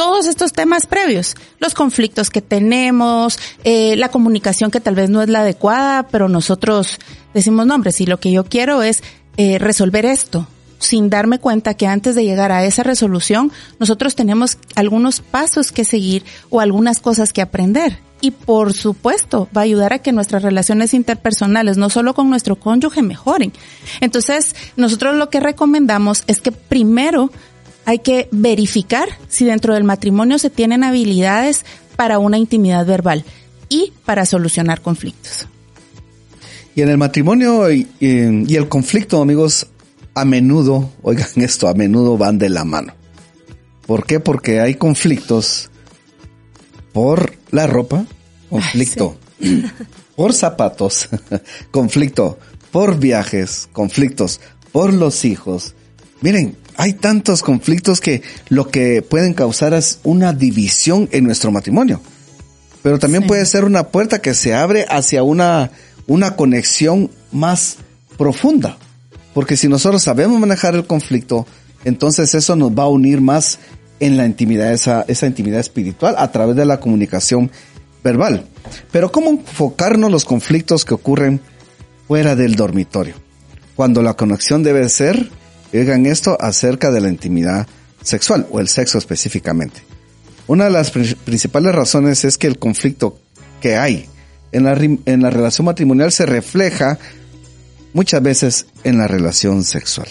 todos 0.00 0.26
estos 0.26 0.54
temas 0.54 0.86
previos, 0.86 1.34
los 1.58 1.74
conflictos 1.74 2.30
que 2.30 2.40
tenemos, 2.40 3.38
eh, 3.64 3.96
la 3.96 4.08
comunicación 4.08 4.70
que 4.70 4.80
tal 4.80 4.94
vez 4.94 5.10
no 5.10 5.20
es 5.20 5.28
la 5.28 5.40
adecuada, 5.40 6.08
pero 6.08 6.26
nosotros 6.26 6.98
decimos, 7.34 7.66
no, 7.66 7.74
hombre, 7.74 7.92
si 7.92 8.06
lo 8.06 8.18
que 8.18 8.32
yo 8.32 8.44
quiero 8.44 8.82
es 8.82 9.02
eh, 9.36 9.58
resolver 9.58 10.06
esto, 10.06 10.46
sin 10.78 11.10
darme 11.10 11.38
cuenta 11.38 11.74
que 11.74 11.86
antes 11.86 12.14
de 12.14 12.24
llegar 12.24 12.50
a 12.50 12.64
esa 12.64 12.82
resolución, 12.82 13.52
nosotros 13.78 14.14
tenemos 14.14 14.56
algunos 14.74 15.20
pasos 15.20 15.70
que 15.70 15.84
seguir 15.84 16.24
o 16.48 16.60
algunas 16.60 17.00
cosas 17.00 17.34
que 17.34 17.42
aprender. 17.42 17.98
Y 18.22 18.30
por 18.30 18.72
supuesto, 18.72 19.48
va 19.54 19.62
a 19.62 19.64
ayudar 19.64 19.92
a 19.92 19.98
que 19.98 20.12
nuestras 20.12 20.42
relaciones 20.42 20.94
interpersonales, 20.94 21.76
no 21.76 21.90
solo 21.90 22.14
con 22.14 22.30
nuestro 22.30 22.56
cónyuge, 22.56 23.02
mejoren. 23.02 23.52
Entonces, 24.00 24.54
nosotros 24.76 25.16
lo 25.16 25.28
que 25.28 25.40
recomendamos 25.40 26.24
es 26.26 26.40
que 26.40 26.52
primero 26.52 27.30
hay 27.84 28.00
que 28.00 28.28
verificar 28.30 29.08
si 29.28 29.44
dentro 29.44 29.74
del 29.74 29.84
matrimonio 29.84 30.38
se 30.38 30.50
tienen 30.50 30.84
habilidades 30.84 31.64
para 31.96 32.18
una 32.18 32.38
intimidad 32.38 32.86
verbal 32.86 33.24
y 33.68 33.92
para 34.04 34.26
solucionar 34.26 34.80
conflictos. 34.80 35.46
Y 36.74 36.82
en 36.82 36.88
el 36.88 36.98
matrimonio 36.98 37.70
y, 37.70 37.88
y 38.00 38.54
el 38.54 38.68
conflicto, 38.68 39.20
amigos, 39.20 39.66
a 40.14 40.24
menudo, 40.24 40.90
oigan 41.02 41.28
esto, 41.36 41.68
a 41.68 41.74
menudo 41.74 42.16
van 42.16 42.38
de 42.38 42.48
la 42.48 42.64
mano. 42.64 42.94
¿Por 43.86 44.06
qué? 44.06 44.20
Porque 44.20 44.60
hay 44.60 44.74
conflictos 44.74 45.70
por 46.92 47.34
la 47.50 47.66
ropa, 47.66 48.04
conflicto 48.48 49.16
por 50.16 50.32
zapatos, 50.32 51.08
conflicto 51.70 52.38
por 52.70 52.98
viajes, 52.98 53.68
conflictos 53.72 54.40
por 54.72 54.92
los 54.92 55.24
hijos. 55.24 55.74
Miren, 56.20 56.56
hay 56.80 56.94
tantos 56.94 57.42
conflictos 57.42 58.00
que 58.00 58.22
lo 58.48 58.68
que 58.68 59.02
pueden 59.02 59.34
causar 59.34 59.74
es 59.74 60.00
una 60.02 60.32
división 60.32 61.10
en 61.12 61.24
nuestro 61.24 61.50
matrimonio. 61.50 62.00
Pero 62.82 62.98
también 62.98 63.26
puede 63.26 63.44
ser 63.44 63.66
una 63.66 63.88
puerta 63.88 64.22
que 64.22 64.32
se 64.32 64.54
abre 64.54 64.86
hacia 64.88 65.22
una, 65.22 65.72
una 66.06 66.36
conexión 66.36 67.10
más 67.32 67.76
profunda. 68.16 68.78
Porque 69.34 69.58
si 69.58 69.68
nosotros 69.68 70.02
sabemos 70.02 70.40
manejar 70.40 70.74
el 70.74 70.86
conflicto, 70.86 71.46
entonces 71.84 72.34
eso 72.34 72.56
nos 72.56 72.70
va 72.70 72.84
a 72.84 72.88
unir 72.88 73.20
más 73.20 73.58
en 74.00 74.16
la 74.16 74.24
intimidad, 74.24 74.72
esa, 74.72 75.04
esa 75.06 75.26
intimidad 75.26 75.60
espiritual 75.60 76.14
a 76.16 76.32
través 76.32 76.56
de 76.56 76.64
la 76.64 76.80
comunicación 76.80 77.50
verbal. 78.02 78.46
Pero 78.90 79.12
¿cómo 79.12 79.28
enfocarnos 79.28 80.10
los 80.10 80.24
conflictos 80.24 80.86
que 80.86 80.94
ocurren 80.94 81.42
fuera 82.08 82.36
del 82.36 82.54
dormitorio? 82.54 83.16
Cuando 83.76 84.02
la 84.02 84.14
conexión 84.14 84.62
debe 84.62 84.88
ser, 84.88 85.28
digan 85.78 86.06
esto, 86.06 86.36
acerca 86.40 86.90
de 86.90 87.00
la 87.00 87.08
intimidad 87.08 87.66
sexual 88.02 88.46
o 88.50 88.60
el 88.60 88.68
sexo 88.68 88.98
específicamente. 88.98 89.82
Una 90.46 90.64
de 90.64 90.70
las 90.70 90.90
principales 90.90 91.74
razones 91.74 92.24
es 92.24 92.36
que 92.36 92.46
el 92.46 92.58
conflicto 92.58 93.18
que 93.60 93.76
hay 93.76 94.06
en 94.52 94.64
la, 94.64 94.72
en 94.72 95.22
la 95.22 95.30
relación 95.30 95.66
matrimonial 95.66 96.10
se 96.10 96.26
refleja 96.26 96.98
muchas 97.92 98.22
veces 98.22 98.66
en 98.84 98.98
la 98.98 99.06
relación 99.06 99.62
sexual. 99.62 100.08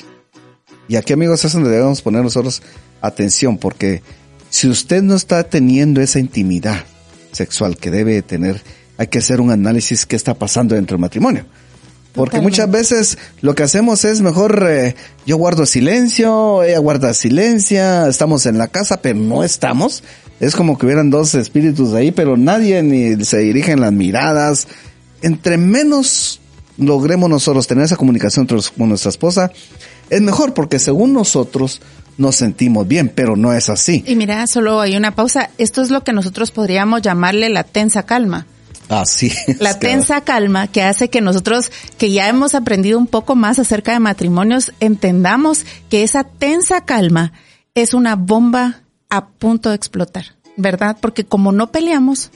Y 0.87 0.95
aquí 0.95 1.13
amigos 1.13 1.43
es 1.45 1.53
donde 1.53 1.69
debemos 1.69 2.01
poner 2.01 2.23
nosotros 2.23 2.61
atención 3.01 3.57
porque 3.57 4.01
si 4.49 4.67
usted 4.67 5.03
no 5.03 5.15
está 5.15 5.43
teniendo 5.43 6.01
esa 6.01 6.19
intimidad 6.19 6.83
sexual 7.31 7.77
que 7.77 7.91
debe 7.91 8.21
tener, 8.21 8.61
hay 8.97 9.07
que 9.07 9.19
hacer 9.19 9.39
un 9.39 9.51
análisis 9.51 10.05
qué 10.05 10.15
está 10.15 10.33
pasando 10.33 10.75
dentro 10.75 10.95
del 10.95 11.01
matrimonio. 11.01 11.45
Porque 12.13 12.41
muchas 12.41 12.69
veces 12.69 13.17
lo 13.41 13.53
que 13.55 13.63
hacemos 13.63 14.03
es 14.03 14.21
mejor 14.21 14.65
eh, 14.67 14.95
yo 15.25 15.37
guardo 15.37 15.65
silencio, 15.65 16.63
ella 16.63 16.79
guarda 16.79 17.13
silencio, 17.13 18.07
estamos 18.07 18.45
en 18.45 18.57
la 18.57 18.67
casa, 18.67 19.01
pero 19.01 19.19
no 19.19 19.43
estamos. 19.43 20.03
Es 20.39 20.55
como 20.55 20.77
que 20.77 20.85
hubieran 20.85 21.09
dos 21.09 21.35
espíritus 21.35 21.93
ahí, 21.93 22.11
pero 22.11 22.35
nadie 22.35 22.81
ni 22.81 23.23
se 23.25 23.39
dirigen 23.39 23.81
las 23.81 23.91
miradas. 23.91 24.67
Entre 25.21 25.57
menos 25.57 26.39
logremos 26.77 27.29
nosotros 27.29 27.67
tener 27.67 27.85
esa 27.85 27.97
comunicación 27.97 28.47
con 28.47 28.89
nuestra 28.89 29.09
esposa, 29.09 29.51
es 30.09 30.21
mejor 30.21 30.53
porque 30.53 30.79
según 30.79 31.13
nosotros 31.13 31.81
nos 32.17 32.35
sentimos 32.35 32.87
bien, 32.87 33.11
pero 33.13 33.35
no 33.35 33.53
es 33.53 33.69
así. 33.69 34.03
Y 34.07 34.15
mira, 34.15 34.45
solo 34.47 34.81
hay 34.81 34.97
una 34.97 35.15
pausa. 35.15 35.51
Esto 35.57 35.81
es 35.81 35.89
lo 35.89 36.03
que 36.03 36.13
nosotros 36.13 36.51
podríamos 36.51 37.01
llamarle 37.01 37.49
la 37.49 37.63
tensa 37.63 38.03
calma. 38.03 38.45
Así. 38.89 39.31
la 39.59 39.77
tensa 39.79 40.21
calma 40.21 40.67
que 40.67 40.83
hace 40.83 41.09
que 41.09 41.21
nosotros, 41.21 41.71
que 41.97 42.11
ya 42.11 42.27
hemos 42.27 42.55
aprendido 42.55 42.97
un 42.97 43.07
poco 43.07 43.35
más 43.35 43.59
acerca 43.59 43.93
de 43.93 43.99
matrimonios, 43.99 44.73
entendamos 44.79 45.65
que 45.89 46.03
esa 46.03 46.23
tensa 46.23 46.85
calma 46.85 47.31
es 47.75 47.93
una 47.93 48.15
bomba 48.15 48.81
a 49.09 49.27
punto 49.27 49.69
de 49.69 49.75
explotar, 49.75 50.35
¿verdad? 50.57 50.97
Porque 50.99 51.23
como 51.23 51.51
no 51.51 51.71
peleamos, 51.71 52.31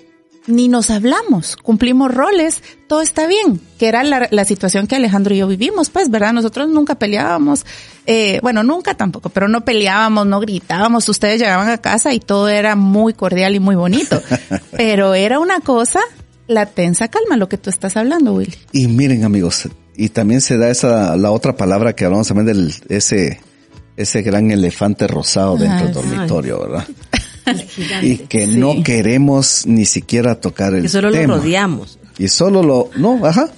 ni 0.48 0.68
nos 0.68 0.90
hablamos, 0.90 1.56
cumplimos 1.56 2.14
roles, 2.14 2.62
todo 2.88 3.02
está 3.02 3.28
bien, 3.28 3.62
que 3.78 3.88
era 3.88 4.04
la, 4.04 4.46
situación 4.46 4.88
que 4.88 4.96
Alejandro 4.96 5.34
y 5.34 5.38
yo 5.38 5.48
vivimos, 5.48 5.90
pues, 5.90 6.10
¿verdad? 6.10 6.34
Nosotros 6.34 6.68
nunca 6.70 6.96
peleábamos, 6.96 7.66
eh, 8.06 8.40
bueno, 8.42 8.64
nunca 8.64 8.96
tampoco, 8.96 9.30
pero 9.30 9.48
no 9.48 9.64
peleábamos, 9.64 10.28
no 10.28 10.40
gritábamos, 10.40 11.08
ustedes 11.08 11.40
llegaban 11.40 11.70
a 11.70 11.78
casa 11.78 12.14
y 12.14 12.20
todo 12.20 12.50
era 12.50 12.76
muy 12.76 13.14
cordial 13.14 13.56
y 13.56 13.60
muy 13.60 13.76
bonito, 13.76 14.22
pero 14.72 15.14
era 15.14 15.40
una 15.40 15.62
cosa, 15.62 16.02
la 16.48 16.66
tensa 16.66 17.08
calma, 17.08 17.38
lo 17.38 17.50
que 17.50 17.58
tú 17.58 17.70
estás 17.70 17.98
hablando, 17.98 18.34
Willy. 18.34 18.56
Y 18.72 18.88
miren, 18.88 19.24
amigos, 19.24 19.68
y 19.96 20.10
también 20.10 20.42
se 20.42 20.58
da 20.58 20.70
esa, 20.70 21.16
la 21.18 21.32
otra 21.32 21.56
palabra 21.56 21.94
que 21.94 22.06
hablamos 22.06 22.28
también 22.28 22.48
del, 22.48 22.74
ese, 22.90 23.40
ese 23.96 24.22
gran 24.22 24.52
elefante 24.52 25.08
rosado 25.08 25.58
dentro 25.58 25.86
del 25.86 25.94
dormitorio, 25.94 26.60
¿verdad? 26.62 26.88
y 28.02 28.18
que 28.18 28.48
no 28.48 28.84
queremos 28.84 29.66
ni 29.68 29.86
siquiera 29.86 30.40
tocar 30.40 30.74
el 30.74 30.84
que 30.84 30.90
solo 30.90 31.10
lo 31.10 31.28
rodeamos. 31.28 32.00
Y 32.18 32.28
solo 32.28 32.64
lo, 32.64 32.90
no, 32.96 33.26
ajá. 33.26 33.50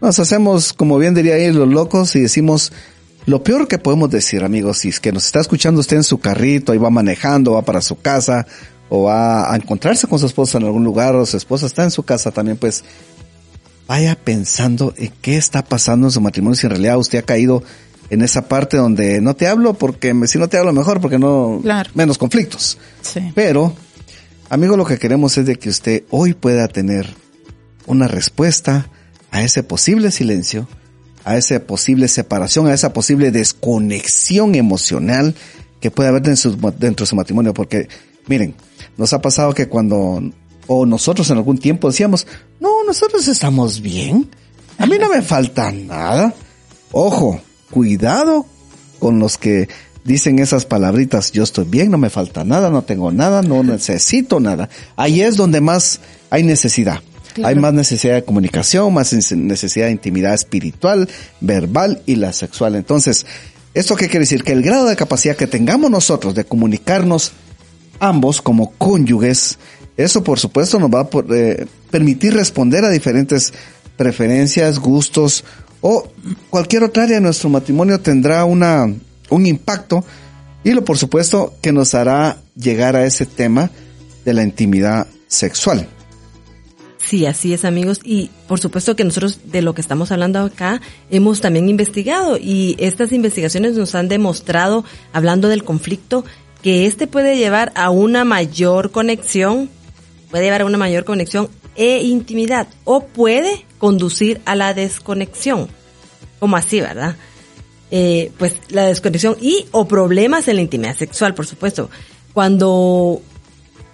Nos 0.00 0.18
hacemos, 0.18 0.72
como 0.72 0.98
bien 0.98 1.14
diría 1.14 1.34
ahí, 1.34 1.52
los 1.52 1.68
locos 1.68 2.16
y 2.16 2.20
decimos 2.20 2.72
lo 3.24 3.44
peor 3.44 3.68
que 3.68 3.78
podemos 3.78 4.10
decir, 4.10 4.42
amigos, 4.42 4.78
si 4.78 4.88
es 4.88 4.98
que 4.98 5.12
nos 5.12 5.26
está 5.26 5.40
escuchando 5.40 5.80
usted 5.80 5.98
en 5.98 6.02
su 6.02 6.18
carrito, 6.18 6.72
ahí 6.72 6.78
va 6.78 6.90
manejando, 6.90 7.52
va 7.52 7.62
para 7.62 7.80
su 7.80 8.00
casa, 8.00 8.46
o 8.94 9.04
va 9.04 9.50
a 9.50 9.56
encontrarse 9.56 10.06
con 10.06 10.18
su 10.18 10.26
esposa 10.26 10.58
en 10.58 10.64
algún 10.64 10.84
lugar, 10.84 11.16
o 11.16 11.24
su 11.24 11.38
esposa 11.38 11.64
está 11.64 11.82
en 11.82 11.90
su 11.90 12.02
casa 12.02 12.30
también, 12.30 12.58
pues 12.58 12.84
vaya 13.88 14.18
pensando 14.22 14.92
en 14.98 15.10
qué 15.22 15.38
está 15.38 15.64
pasando 15.64 16.08
en 16.08 16.10
su 16.10 16.20
matrimonio 16.20 16.56
si 16.56 16.66
en 16.66 16.72
realidad 16.72 16.98
usted 16.98 17.20
ha 17.20 17.22
caído 17.22 17.62
en 18.10 18.20
esa 18.20 18.48
parte 18.48 18.76
donde 18.76 19.22
no 19.22 19.34
te 19.34 19.46
hablo 19.46 19.72
porque 19.72 20.14
si 20.26 20.38
no 20.38 20.46
te 20.46 20.58
hablo 20.58 20.74
mejor 20.74 21.00
porque 21.00 21.18
no 21.18 21.62
menos 21.94 22.18
conflictos. 22.18 22.76
Pero 23.34 23.74
amigo, 24.50 24.76
lo 24.76 24.84
que 24.84 24.98
queremos 24.98 25.38
es 25.38 25.46
de 25.46 25.56
que 25.56 25.70
usted 25.70 26.02
hoy 26.10 26.34
pueda 26.34 26.68
tener 26.68 27.06
una 27.86 28.08
respuesta 28.08 28.90
a 29.30 29.42
ese 29.42 29.62
posible 29.62 30.10
silencio, 30.10 30.68
a 31.24 31.38
esa 31.38 31.60
posible 31.60 32.08
separación, 32.08 32.66
a 32.66 32.74
esa 32.74 32.92
posible 32.92 33.30
desconexión 33.30 34.54
emocional 34.54 35.34
que 35.80 35.90
puede 35.90 36.10
haber 36.10 36.20
dentro 36.20 37.04
de 37.04 37.06
su 37.06 37.16
matrimonio. 37.16 37.54
Porque, 37.54 37.88
miren, 38.26 38.54
nos 38.96 39.12
ha 39.12 39.20
pasado 39.20 39.54
que 39.54 39.68
cuando, 39.68 40.22
o 40.66 40.86
nosotros 40.86 41.30
en 41.30 41.38
algún 41.38 41.58
tiempo 41.58 41.88
decíamos, 41.88 42.26
no, 42.60 42.84
nosotros 42.84 43.26
estamos 43.28 43.80
bien, 43.80 44.28
a 44.78 44.86
mí 44.86 44.96
no 44.98 45.08
me 45.08 45.22
falta 45.22 45.70
nada. 45.72 46.34
Ojo, 46.92 47.40
cuidado 47.70 48.46
con 48.98 49.18
los 49.18 49.38
que 49.38 49.68
dicen 50.04 50.38
esas 50.38 50.64
palabritas, 50.64 51.32
yo 51.32 51.42
estoy 51.42 51.64
bien, 51.64 51.90
no 51.90 51.98
me 51.98 52.10
falta 52.10 52.44
nada, 52.44 52.70
no 52.70 52.82
tengo 52.82 53.12
nada, 53.12 53.42
no 53.42 53.62
necesito 53.62 54.40
nada. 54.40 54.68
Ahí 54.96 55.22
es 55.22 55.36
donde 55.36 55.60
más 55.60 56.00
hay 56.30 56.42
necesidad. 56.42 57.00
Hay 57.42 57.54
más 57.54 57.72
necesidad 57.72 58.14
de 58.14 58.24
comunicación, 58.24 58.92
más 58.92 59.12
necesidad 59.12 59.86
de 59.86 59.92
intimidad 59.92 60.34
espiritual, 60.34 61.08
verbal 61.40 62.02
y 62.04 62.16
la 62.16 62.32
sexual. 62.32 62.74
Entonces, 62.74 63.24
¿esto 63.72 63.96
qué 63.96 64.06
quiere 64.06 64.20
decir? 64.20 64.44
Que 64.44 64.52
el 64.52 64.62
grado 64.62 64.86
de 64.86 64.96
capacidad 64.96 65.36
que 65.36 65.46
tengamos 65.46 65.90
nosotros 65.90 66.34
de 66.34 66.44
comunicarnos 66.44 67.32
ambos 68.02 68.42
como 68.42 68.72
cónyuges, 68.72 69.58
eso 69.96 70.24
por 70.24 70.40
supuesto 70.40 70.80
nos 70.80 70.90
va 70.90 71.02
a 71.02 71.08
eh, 71.34 71.66
permitir 71.88 72.34
responder 72.34 72.84
a 72.84 72.90
diferentes 72.90 73.54
preferencias, 73.96 74.80
gustos 74.80 75.44
o 75.80 76.08
cualquier 76.50 76.82
otra 76.82 77.04
área 77.04 77.16
de 77.16 77.22
nuestro 77.22 77.48
matrimonio 77.48 78.00
tendrá 78.00 78.44
una, 78.44 78.92
un 79.30 79.46
impacto 79.46 80.04
y 80.64 80.72
lo 80.72 80.84
por 80.84 80.98
supuesto 80.98 81.54
que 81.62 81.70
nos 81.70 81.94
hará 81.94 82.38
llegar 82.56 82.96
a 82.96 83.06
ese 83.06 83.24
tema 83.24 83.70
de 84.24 84.34
la 84.34 84.42
intimidad 84.42 85.06
sexual. 85.28 85.88
Sí, 86.98 87.26
así 87.26 87.52
es 87.52 87.64
amigos. 87.64 88.00
Y 88.04 88.30
por 88.46 88.60
supuesto 88.60 88.94
que 88.94 89.04
nosotros 89.04 89.40
de 89.44 89.60
lo 89.60 89.74
que 89.74 89.80
estamos 89.80 90.12
hablando 90.12 90.38
acá 90.38 90.80
hemos 91.10 91.40
también 91.40 91.68
investigado 91.68 92.36
y 92.36 92.76
estas 92.78 93.12
investigaciones 93.12 93.74
nos 93.74 93.94
han 93.94 94.08
demostrado, 94.08 94.84
hablando 95.12 95.48
del 95.48 95.64
conflicto, 95.64 96.24
que 96.62 96.86
este 96.86 97.06
puede 97.06 97.36
llevar 97.36 97.72
a 97.74 97.90
una 97.90 98.24
mayor 98.24 98.90
conexión, 98.90 99.68
puede 100.30 100.44
llevar 100.44 100.62
a 100.62 100.66
una 100.66 100.78
mayor 100.78 101.04
conexión 101.04 101.48
e 101.74 102.02
intimidad 102.02 102.68
o 102.84 103.04
puede 103.04 103.66
conducir 103.78 104.40
a 104.44 104.54
la 104.54 104.74
desconexión. 104.74 105.68
Como 106.38 106.56
así, 106.56 106.80
¿verdad? 106.80 107.16
Eh, 107.90 108.32
pues 108.38 108.54
la 108.68 108.84
desconexión 108.86 109.36
y 109.40 109.66
o 109.70 109.86
problemas 109.86 110.48
en 110.48 110.56
la 110.56 110.62
intimidad 110.62 110.96
sexual, 110.96 111.34
por 111.34 111.46
supuesto. 111.46 111.90
Cuando 112.32 113.20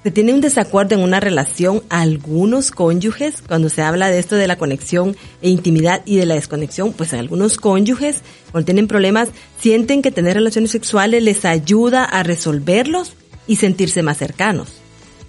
se 0.05 0.11
tiene 0.13 0.33
un 0.33 0.41
desacuerdo 0.41 0.95
en 0.95 1.03
una 1.03 1.19
relación, 1.19 1.83
algunos 1.89 2.71
cónyuges, 2.71 3.43
cuando 3.47 3.69
se 3.69 3.83
habla 3.83 4.11
de 4.11 4.19
esto 4.19 4.37
de 4.37 4.47
la 4.47 4.57
conexión 4.57 5.17
e 5.43 5.51
intimidad 5.51 6.03
y 6.05 6.17
de 6.17 6.27
la 6.27 6.37
desconexión, 6.37 6.93
pues 6.93 7.13
algunos 7.13 7.57
cónyuges, 7.57 8.23
cuando 8.53 8.67
tienen 8.67 8.87
problemas, 8.87 9.31
sienten 9.61 10.01
que 10.01 10.13
tener 10.13 10.35
relaciones 10.35 10.71
sexuales 10.71 11.23
les 11.23 11.45
ayuda 11.45 12.05
a 12.05 12.23
resolverlos 12.23 13.15
y 13.49 13.57
sentirse 13.57 14.03
más 14.03 14.19
cercanos. 14.19 14.69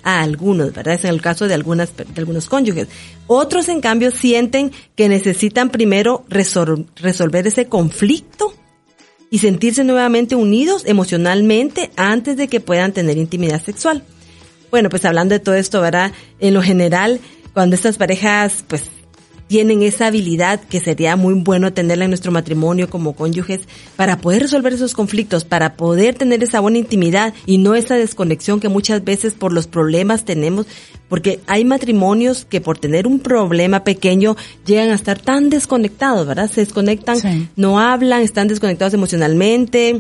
A 0.04 0.22
algunos, 0.22 0.74
¿verdad? 0.74 0.94
Es 0.94 1.04
en 1.04 1.10
el 1.10 1.22
caso 1.22 1.48
de 1.48 1.56
algunas, 1.56 1.98
de 1.98 2.06
algunos 2.16 2.48
cónyuges. 2.48 2.88
Otros, 3.28 3.68
en 3.70 3.82
cambio, 3.82 4.12
sienten 4.12 4.72
que 4.96 5.10
necesitan 5.10 5.72
primero 5.72 6.24
resolver 6.30 7.48
ese 7.48 7.66
conflicto 7.66 8.54
y 9.30 9.40
sentirse 9.40 9.84
nuevamente 9.84 10.36
unidos 10.36 10.84
emocionalmente 10.86 11.92
antes 11.98 12.38
de 12.38 12.48
que 12.48 12.62
puedan 12.62 12.94
tener 12.94 13.18
intimidad 13.18 13.62
sexual. 13.62 14.04
Bueno, 14.72 14.90
pues 14.90 15.06
hablando 15.06 15.34
de 15.34 15.40
todo 15.40 15.56
esto, 15.56 15.82
¿verdad? 15.82 16.12
En 16.40 16.54
lo 16.54 16.62
general, 16.62 17.20
cuando 17.54 17.76
estas 17.76 17.98
parejas, 17.98 18.64
pues, 18.68 18.84
tienen 19.50 19.82
esa 19.82 20.06
habilidad 20.06 20.62
que 20.62 20.80
sería 20.80 21.16
muy 21.16 21.34
bueno 21.34 21.74
tenerla 21.74 22.06
en 22.06 22.12
nuestro 22.12 22.32
matrimonio 22.32 22.88
como 22.88 23.14
cónyuges 23.14 23.62
para 23.96 24.20
poder 24.20 24.44
resolver 24.44 24.74
esos 24.74 24.94
conflictos, 24.94 25.44
para 25.44 25.76
poder 25.76 26.14
tener 26.14 26.44
esa 26.44 26.60
buena 26.60 26.78
intimidad 26.78 27.34
y 27.48 27.58
no 27.58 27.74
esa 27.74 27.96
desconexión 27.96 28.60
que 28.60 28.70
muchas 28.70 29.04
veces 29.04 29.34
por 29.34 29.52
los 29.52 29.66
problemas 29.66 30.24
tenemos, 30.24 30.68
porque 31.08 31.40
hay 31.48 31.66
matrimonios 31.66 32.46
que 32.46 32.62
por 32.62 32.78
tener 32.78 33.08
un 33.08 33.20
problema 33.20 33.84
pequeño 33.84 34.38
llegan 34.68 34.92
a 34.92 34.96
estar 34.96 35.18
tan 35.18 35.50
desconectados, 35.50 36.28
¿verdad? 36.28 36.52
Se 36.52 36.62
desconectan, 36.62 37.50
no 37.56 37.80
hablan, 37.80 38.22
están 38.22 38.48
desconectados 38.48 38.94
emocionalmente, 38.94 40.00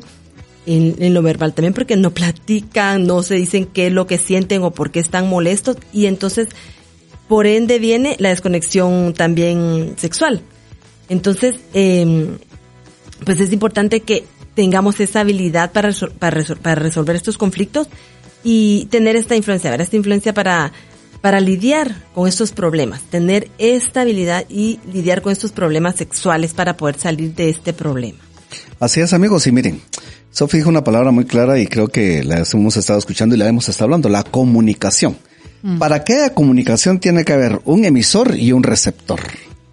en, 0.66 1.13
lo 1.13 1.22
verbal 1.22 1.54
también 1.54 1.74
porque 1.74 1.96
no 1.96 2.12
platican, 2.12 3.06
no 3.06 3.24
se 3.24 3.36
dicen 3.36 3.66
qué 3.66 3.88
es 3.88 3.94
lo 3.94 4.08
que 4.08 4.18
sienten 4.18 4.63
o 4.63 4.72
por 4.72 4.92
qué 4.92 5.00
están 5.00 5.30
molestos 5.30 5.78
y 5.94 6.06
entonces 6.06 6.50
por 7.28 7.48
ende 7.48 7.80
viene 7.80 8.16
la 8.20 8.30
desconexión 8.30 9.13
también 9.13 9.96
sexual. 9.98 10.42
Entonces, 11.10 11.56
eh, 11.74 12.38
pues 13.24 13.39
es 13.39 13.51
importante 13.51 14.01
que 14.01 14.25
tengamos 14.56 15.00
esa 15.00 15.22
habilidad 15.22 15.72
para, 15.72 15.92
para, 16.20 16.44
para, 16.62 16.75
resolver 16.75 17.16
estos 17.16 17.38
conflictos 17.38 17.88
y 18.44 18.88
tener 18.92 19.16
esta 19.16 19.36
influencia, 19.36 19.70
¿verdad? 19.70 19.86
esta 19.86 19.96
influencia 19.96 20.34
para, 20.34 20.72
para 21.22 21.39
lidiar 21.39 22.04
con 22.13 22.28
estos 22.28 22.51
problemas, 22.51 23.01
tener 23.04 23.50
esta 23.58 24.01
habilidad 24.01 24.46
y 24.50 24.80
lidiar 24.92 25.22
con 25.22 25.32
estos 25.32 25.51
problemas 25.51 25.96
sexuales 25.96 26.54
para 26.54 26.78
poder 26.78 26.98
salir 26.98 27.34
de 27.36 27.50
este 27.50 27.74
problema. 27.74 28.20
Así 28.80 29.01
es 29.01 29.13
amigos, 29.13 29.46
y 29.48 29.51
miren, 29.51 29.82
Sofía 30.31 30.59
dijo 30.59 30.69
una 30.69 30.83
palabra 30.83 31.12
muy 31.12 31.25
clara 31.25 31.59
y 31.59 31.67
creo 31.67 31.88
que 31.88 32.24
la 32.24 32.43
hemos 32.51 32.77
estado 32.77 33.00
escuchando 33.00 33.36
y 33.36 33.38
la 33.38 33.48
hemos 33.48 33.67
estado 33.67 33.86
hablando, 33.86 34.09
la 34.09 34.24
comunicación. 34.24 35.17
Mm. 35.62 35.79
Para 35.79 36.03
que 36.03 36.31
comunicación 36.33 37.00
tiene 37.00 37.25
que 37.25 37.33
haber 37.33 37.62
un 37.65 37.83
emisor 37.83 38.36
y 38.36 38.51
un 38.51 38.63
receptor. 38.63 39.19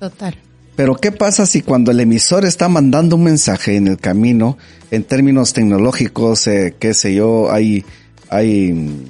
Total. 0.01 0.37
Pero 0.75 0.97
¿qué 0.97 1.13
pasa 1.13 1.47
si 1.47 1.63
cuando 1.63 1.91
el 1.91 2.01
emisor 2.01 2.45
está 2.45 2.69
mandando 2.69 3.17
un 3.17 3.25
mensaje 3.25 3.77
en 3.77 3.89
el 3.89 3.99
camino, 3.99 4.59
en 4.91 5.05
términos 5.05 5.53
tecnológicos, 5.53 6.47
eh, 6.47 6.75
qué 6.79 6.93
sé 6.93 7.15
yo, 7.15 7.51
hay, 7.51 7.85
hay 8.29 8.73
mm, 8.73 9.05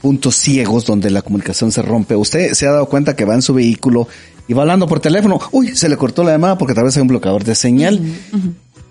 puntos 0.00 0.36
ciegos 0.36 0.86
donde 0.86 1.10
la 1.10 1.20
comunicación 1.20 1.72
se 1.72 1.82
rompe? 1.82 2.16
Usted 2.16 2.54
se 2.54 2.66
ha 2.66 2.72
dado 2.72 2.86
cuenta 2.86 3.14
que 3.14 3.26
va 3.26 3.34
en 3.34 3.42
su 3.42 3.52
vehículo 3.52 4.08
y 4.48 4.54
va 4.54 4.62
hablando 4.62 4.86
por 4.86 5.00
teléfono, 5.00 5.38
uy, 5.52 5.76
se 5.76 5.88
le 5.88 5.96
cortó 5.96 6.24
la 6.24 6.32
llamada 6.32 6.56
porque 6.56 6.74
tal 6.74 6.84
vez 6.84 6.96
hay 6.96 7.02
un 7.02 7.08
bloqueador 7.08 7.44
de 7.44 7.54
señal. 7.54 8.00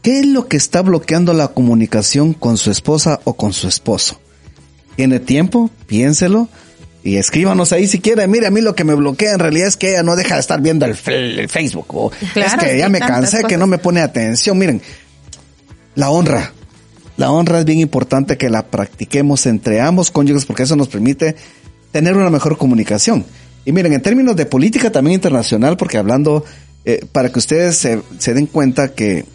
¿Qué 0.05 0.19
es 0.19 0.27
lo 0.27 0.47
que 0.47 0.55
está 0.55 0.83
bloqueando 0.83 1.33
la 1.33 1.47
comunicación 1.47 2.33
con 2.33 2.57
su 2.57 2.69
esposa 2.69 3.21
o 3.23 3.33
con 3.33 3.53
su 3.53 3.67
esposo? 3.67 4.19
¿Tiene 4.95 5.19
tiempo? 5.19 5.71
Piénselo. 5.87 6.47
Y 7.03 7.15
escríbanos 7.15 7.73
ahí 7.73 7.87
si 7.87 7.99
quiere. 7.99 8.27
Mire, 8.27 8.45
a 8.45 8.51
mí 8.51 8.61
lo 8.61 8.75
que 8.75 8.83
me 8.83 8.93
bloquea 8.93 9.33
en 9.33 9.39
realidad 9.39 9.67
es 9.67 9.77
que 9.77 9.89
ella 9.89 10.03
no 10.03 10.15
deja 10.15 10.35
de 10.35 10.41
estar 10.41 10.61
viendo 10.61 10.85
el, 10.85 10.93
Facebook. 10.93 11.87
O 11.89 12.11
es 12.35 12.53
que 12.53 12.77
ya 12.77 12.87
me 12.87 12.99
cansé, 12.99 13.45
que 13.45 13.57
no 13.57 13.65
me 13.65 13.79
pone 13.79 14.01
atención. 14.01 14.59
Miren, 14.59 14.79
la 15.95 16.11
honra. 16.11 16.53
La 17.17 17.31
honra 17.31 17.57
es 17.57 17.65
bien 17.65 17.79
importante 17.79 18.37
que 18.37 18.51
la 18.51 18.67
practiquemos 18.67 19.47
entre 19.47 19.81
ambos 19.81 20.11
cónyuges 20.11 20.45
porque 20.45 20.61
eso 20.61 20.75
nos 20.75 20.87
permite 20.87 21.35
tener 21.91 22.15
una 22.15 22.29
mejor 22.29 22.59
comunicación. 22.59 23.25
Y 23.65 23.71
miren, 23.71 23.93
en 23.93 24.03
términos 24.03 24.35
de 24.35 24.45
política 24.45 24.91
también 24.91 25.15
internacional, 25.15 25.77
porque 25.77 25.97
hablando, 25.97 26.45
eh, 26.85 27.03
para 27.11 27.29
que 27.29 27.39
ustedes 27.39 27.77
se, 27.77 28.03
se 28.19 28.35
den 28.35 28.45
cuenta 28.45 28.89
que 28.89 29.25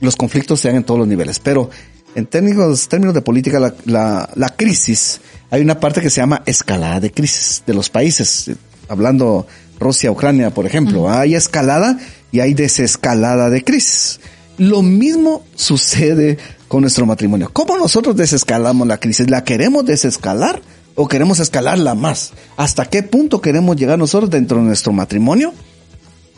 los 0.00 0.16
conflictos 0.16 0.60
se 0.60 0.68
dan 0.68 0.78
en 0.78 0.84
todos 0.84 1.00
los 1.00 1.08
niveles. 1.08 1.38
Pero 1.38 1.70
en 2.14 2.26
términos, 2.26 2.88
términos 2.88 3.14
de 3.14 3.22
política, 3.22 3.60
la, 3.60 3.74
la, 3.84 4.30
la, 4.34 4.48
crisis, 4.50 5.20
hay 5.50 5.62
una 5.62 5.78
parte 5.78 6.00
que 6.00 6.10
se 6.10 6.20
llama 6.20 6.42
escalada 6.46 7.00
de 7.00 7.12
crisis 7.12 7.62
de 7.66 7.74
los 7.74 7.90
países. 7.90 8.50
Hablando 8.88 9.46
Rusia, 9.78 10.10
Ucrania, 10.10 10.50
por 10.50 10.66
ejemplo, 10.66 11.10
hay 11.10 11.34
escalada 11.34 11.98
y 12.32 12.40
hay 12.40 12.54
desescalada 12.54 13.50
de 13.50 13.62
crisis. 13.62 14.20
Lo 14.58 14.82
mismo 14.82 15.44
sucede 15.54 16.38
con 16.68 16.80
nuestro 16.80 17.04
matrimonio. 17.06 17.50
¿Cómo 17.52 17.76
nosotros 17.76 18.16
desescalamos 18.16 18.88
la 18.88 18.98
crisis? 18.98 19.28
¿La 19.30 19.44
queremos 19.44 19.84
desescalar 19.84 20.62
o 20.94 21.08
queremos 21.08 21.40
escalarla 21.40 21.94
más? 21.94 22.32
¿Hasta 22.56 22.86
qué 22.86 23.02
punto 23.02 23.40
queremos 23.40 23.76
llegar 23.76 23.98
nosotros 23.98 24.30
dentro 24.30 24.58
de 24.58 24.64
nuestro 24.64 24.92
matrimonio? 24.92 25.52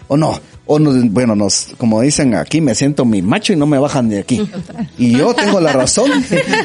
¿O 0.08 0.16
no? 0.16 0.40
O 0.70 0.78
bueno, 0.78 1.35
nos, 1.35 1.68
como 1.78 2.02
dicen 2.02 2.35
aquí, 2.35 2.61
me 2.61 2.74
siento 2.74 3.07
mi 3.07 3.22
macho 3.22 3.54
y 3.54 3.57
no 3.57 3.66
me 3.66 3.78
bajan 3.78 4.11
de 4.11 4.18
aquí. 4.18 4.46
Y 4.98 5.12
yo 5.12 5.35
tengo 5.35 5.61
la 5.61 5.72
razón 5.72 6.11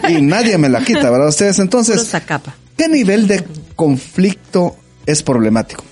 y 0.09 0.21
nadie 0.21 0.57
me 0.57 0.67
la 0.67 0.83
quita, 0.83 1.09
¿verdad? 1.09 1.29
Ustedes 1.29 1.57
entonces, 1.59 2.11
¿qué 2.75 2.89
nivel 2.89 3.27
de 3.27 3.45
conflicto 3.77 4.75
es 5.05 5.23
problemático? 5.23 5.85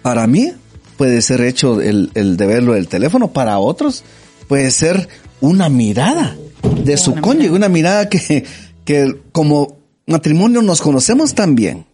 Para 0.00 0.26
mí 0.26 0.52
puede 0.96 1.20
ser 1.20 1.42
hecho 1.42 1.82
el, 1.82 2.10
el 2.14 2.38
de 2.38 2.46
verlo 2.46 2.72
del 2.72 2.88
teléfono, 2.88 3.32
para 3.32 3.58
otros 3.58 4.02
puede 4.48 4.70
ser 4.70 5.06
una 5.42 5.68
mirada 5.68 6.36
de 6.84 6.96
su 6.96 7.14
cónyuge, 7.16 7.50
una 7.50 7.68
mirada 7.68 8.08
que, 8.08 8.46
que 8.86 9.14
como 9.32 9.76
matrimonio 10.06 10.62
nos 10.62 10.80
conocemos 10.80 11.34
tan 11.34 11.54
bien 11.54 11.84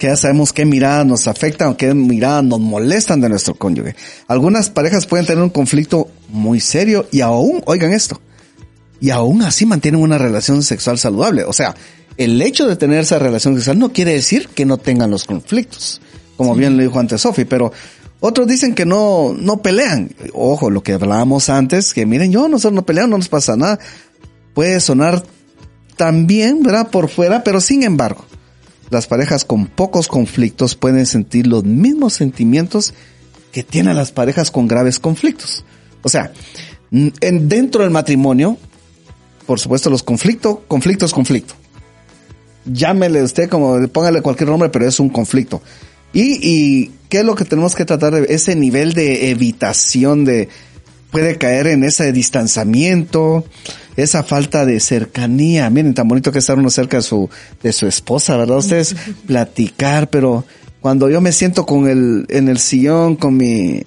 que 0.00 0.06
ya 0.06 0.16
sabemos 0.16 0.54
qué 0.54 0.64
miradas 0.64 1.04
nos 1.04 1.28
afectan 1.28 1.68
o 1.68 1.76
qué 1.76 1.92
miradas 1.92 2.42
nos 2.42 2.58
molestan 2.58 3.20
de 3.20 3.28
nuestro 3.28 3.54
cónyuge. 3.54 3.94
Algunas 4.28 4.70
parejas 4.70 5.04
pueden 5.04 5.26
tener 5.26 5.44
un 5.44 5.50
conflicto 5.50 6.08
muy 6.30 6.58
serio 6.58 7.06
y 7.12 7.20
aún, 7.20 7.62
oigan 7.66 7.92
esto, 7.92 8.18
y 8.98 9.10
aún 9.10 9.42
así 9.42 9.66
mantienen 9.66 10.00
una 10.00 10.16
relación 10.16 10.62
sexual 10.62 10.96
saludable. 10.96 11.44
O 11.44 11.52
sea, 11.52 11.74
el 12.16 12.40
hecho 12.40 12.66
de 12.66 12.76
tener 12.76 13.00
esa 13.00 13.18
relación 13.18 13.54
sexual 13.56 13.78
no 13.78 13.92
quiere 13.92 14.14
decir 14.14 14.48
que 14.48 14.64
no 14.64 14.78
tengan 14.78 15.10
los 15.10 15.24
conflictos, 15.24 16.00
como 16.38 16.54
bien 16.54 16.78
lo 16.78 16.82
dijo 16.82 16.98
antes 16.98 17.20
Sofi, 17.20 17.44
pero 17.44 17.70
otros 18.20 18.48
dicen 18.48 18.74
que 18.74 18.86
no, 18.86 19.34
no 19.38 19.60
pelean. 19.60 20.14
Ojo, 20.32 20.70
lo 20.70 20.82
que 20.82 20.94
hablábamos 20.94 21.50
antes, 21.50 21.92
que 21.92 22.06
miren, 22.06 22.32
yo 22.32 22.48
nosotros 22.48 22.72
no 22.72 22.86
peleamos, 22.86 23.10
no 23.10 23.18
nos 23.18 23.28
pasa 23.28 23.54
nada. 23.54 23.78
Puede 24.54 24.80
sonar 24.80 25.22
también, 25.96 26.62
¿verdad? 26.62 26.88
Por 26.88 27.10
fuera, 27.10 27.44
pero 27.44 27.60
sin 27.60 27.82
embargo, 27.82 28.24
las 28.90 29.06
parejas 29.06 29.44
con 29.44 29.66
pocos 29.66 30.08
conflictos 30.08 30.74
pueden 30.74 31.06
sentir 31.06 31.46
los 31.46 31.64
mismos 31.64 32.12
sentimientos 32.12 32.92
que 33.52 33.62
tienen 33.62 33.96
las 33.96 34.12
parejas 34.12 34.50
con 34.50 34.68
graves 34.68 34.98
conflictos. 34.98 35.64
O 36.02 36.08
sea, 36.08 36.32
en, 36.90 37.48
dentro 37.48 37.82
del 37.82 37.90
matrimonio, 37.90 38.58
por 39.46 39.58
supuesto, 39.60 39.90
los 39.90 40.02
conflictos, 40.02 40.58
conflicto 40.68 41.06
es 41.06 41.12
conflicto. 41.12 41.54
Llámele 42.64 43.22
usted 43.22 43.48
como, 43.48 43.88
póngale 43.88 44.22
cualquier 44.22 44.50
nombre, 44.50 44.68
pero 44.68 44.86
es 44.86 45.00
un 45.00 45.08
conflicto. 45.08 45.62
Y, 46.12 46.38
y, 46.42 46.92
¿qué 47.08 47.18
es 47.20 47.24
lo 47.24 47.34
que 47.34 47.44
tenemos 47.44 47.74
que 47.74 47.84
tratar 47.84 48.12
de 48.12 48.34
ese 48.34 48.56
nivel 48.56 48.92
de 48.92 49.30
evitación 49.30 50.24
de, 50.24 50.48
puede 51.10 51.36
caer 51.36 51.66
en 51.66 51.84
ese 51.84 52.12
distanciamiento, 52.12 53.44
esa 53.96 54.22
falta 54.22 54.64
de 54.64 54.80
cercanía. 54.80 55.68
Miren, 55.70 55.94
tan 55.94 56.08
bonito 56.08 56.32
que 56.32 56.38
estar 56.38 56.58
uno 56.58 56.70
cerca 56.70 56.98
de 56.98 57.02
su, 57.02 57.28
de 57.62 57.72
su 57.72 57.86
esposa, 57.86 58.36
¿verdad? 58.36 58.58
Ustedes 58.58 58.94
platicar, 59.26 60.08
pero 60.08 60.44
cuando 60.80 61.10
yo 61.10 61.20
me 61.20 61.32
siento 61.32 61.66
con 61.66 61.88
el, 61.88 62.26
en 62.28 62.48
el 62.48 62.58
sillón, 62.58 63.16
con 63.16 63.36
mi, 63.36 63.82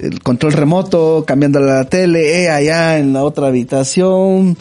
el 0.00 0.22
control 0.22 0.52
remoto, 0.52 1.24
cambiando 1.26 1.60
la 1.60 1.84
tele, 1.84 2.42
eh, 2.44 2.50
allá 2.50 2.98
en 2.98 3.12
la 3.12 3.24
otra 3.24 3.48
habitación, 3.48 4.56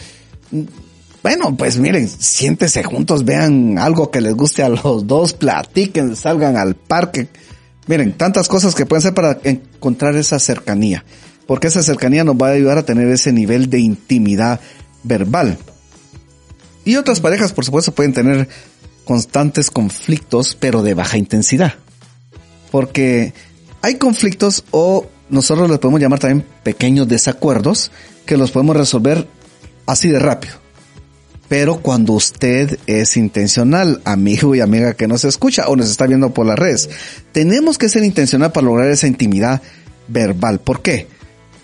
Bueno, 1.24 1.56
pues 1.58 1.78
miren, 1.78 2.08
siéntese 2.08 2.84
juntos, 2.84 3.26
vean 3.26 3.78
algo 3.78 4.12
que 4.12 4.22
les 4.22 4.34
guste 4.34 4.64
a 4.64 4.70
los 4.70 5.08
dos, 5.08 5.34
platiquen, 5.34 6.16
salgan 6.16 6.58
al 6.58 6.76
parque. 6.76 7.28
Miren, 7.88 8.14
tantas 8.14 8.48
cosas 8.48 8.76
que 8.76 8.86
pueden 8.86 9.02
ser 9.02 9.14
para 9.14 9.40
encontrar 9.44 10.16
esa 10.16 10.40
cercanía. 10.40 11.04
Porque 11.48 11.68
esa 11.68 11.82
cercanía 11.82 12.24
nos 12.24 12.36
va 12.36 12.50
a 12.50 12.52
ayudar 12.52 12.78
a 12.78 12.86
tener 12.86 13.08
ese 13.08 13.32
nivel 13.32 13.70
de 13.70 13.80
intimidad 13.80 14.60
verbal. 15.04 15.58
Y 16.86 16.96
otras 16.98 17.20
parejas, 17.20 17.54
por 17.54 17.66
supuesto, 17.66 17.94
pueden 17.94 18.14
tener 18.14 18.48
constantes 19.06 19.72
conflictos, 19.72 20.56
pero 20.60 20.84
de 20.84 20.94
baja 20.94 21.18
intensidad. 21.18 21.76
Porque 22.72 23.34
hay 23.82 23.96
conflictos 23.96 24.66
o 24.72 25.08
nosotros 25.30 25.70
les 25.70 25.80
podemos 25.80 26.02
llamar 26.02 26.20
también 26.20 26.46
pequeños 26.64 27.08
desacuerdos 27.08 27.92
que 28.26 28.38
los 28.38 28.52
podemos 28.52 28.76
resolver 28.76 29.28
así 29.86 30.10
de 30.10 30.20
rápido. 30.20 30.56
Pero 31.48 31.78
cuando 31.78 32.14
usted 32.14 32.78
es 32.88 33.16
intencional, 33.16 34.02
amigo 34.04 34.54
y 34.54 34.60
amiga 34.60 34.94
que 34.96 35.08
nos 35.08 35.24
escucha 35.24 35.68
o 35.70 35.76
nos 35.78 35.90
está 35.90 36.06
viendo 36.06 36.34
por 36.34 36.46
las 36.46 36.60
redes, 36.60 36.90
tenemos 37.32 37.78
que 37.78 37.88
ser 37.88 38.04
intencional 38.04 38.52
para 38.52 38.66
lograr 38.66 38.90
esa 38.90 39.08
intimidad 39.08 39.62
verbal. 40.10 40.60
¿Por 40.60 40.82
qué? 40.82 41.08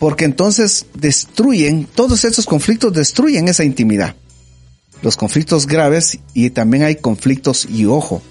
Porque 0.03 0.25
entonces 0.25 0.85
destruyen, 0.95 1.85
todos 1.85 2.25
esos 2.25 2.45
conflictos 2.45 2.91
destruyen 2.91 3.47
esa 3.47 3.63
intimidad. 3.63 4.17
Los 5.01 5.15
conflictos 5.15 5.65
graves 5.65 6.19
y 6.33 6.49
también 6.49 6.83
hay 6.83 6.97
conflictos 6.97 7.65
y 7.71 7.85
ojo, 7.85 8.21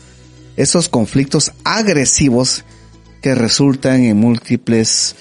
esos 0.59 0.91
conflictos 0.91 1.53
agresivos 1.65 2.67
que 3.23 3.35
resultan 3.35 4.03
en 4.03 4.19
múltiples 4.19 5.17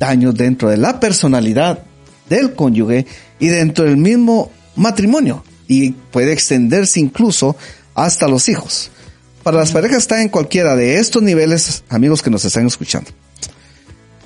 daños 0.00 0.34
dentro 0.34 0.70
de 0.70 0.76
la 0.76 0.98
personalidad 0.98 1.84
del 2.28 2.54
cónyuge 2.54 3.06
y 3.38 3.46
dentro 3.46 3.84
del 3.84 3.96
mismo 3.96 4.50
matrimonio 4.74 5.44
y 5.68 5.92
puede 5.92 6.32
extenderse 6.32 6.98
incluso 6.98 7.54
hasta 7.94 8.26
los 8.26 8.48
hijos. 8.48 8.90
Para 9.44 9.58
las 9.58 9.70
parejas 9.70 9.98
está 9.98 10.20
en 10.20 10.30
cualquiera 10.30 10.74
de 10.74 10.96
estos 10.96 11.22
niveles, 11.22 11.84
amigos 11.88 12.22
que 12.22 12.30
nos 12.30 12.44
están 12.44 12.66
escuchando. 12.66 13.12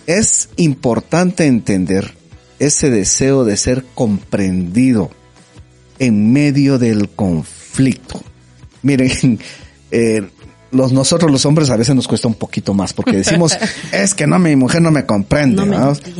Es 0.06 0.50
importante 0.56 1.46
entender 1.46 2.12
ese 2.58 2.90
deseo 2.90 3.44
de 3.44 3.56
ser 3.56 3.84
comprendido 3.94 5.10
en 5.98 6.32
medio 6.32 6.78
del 6.78 7.08
conflicto. 7.10 8.22
Miren, 8.82 9.38
eh, 9.90 10.28
los, 10.72 10.92
nosotros 10.92 11.30
los 11.30 11.46
hombres 11.46 11.70
a 11.70 11.76
veces 11.76 11.94
nos 11.94 12.08
cuesta 12.08 12.28
un 12.28 12.34
poquito 12.34 12.74
más 12.74 12.92
porque 12.92 13.16
decimos, 13.16 13.56
es 13.92 14.14
que 14.14 14.26
no, 14.26 14.38
mi 14.38 14.56
mujer 14.56 14.82
no 14.82 14.90
me 14.90 15.06
comprende. 15.06 15.62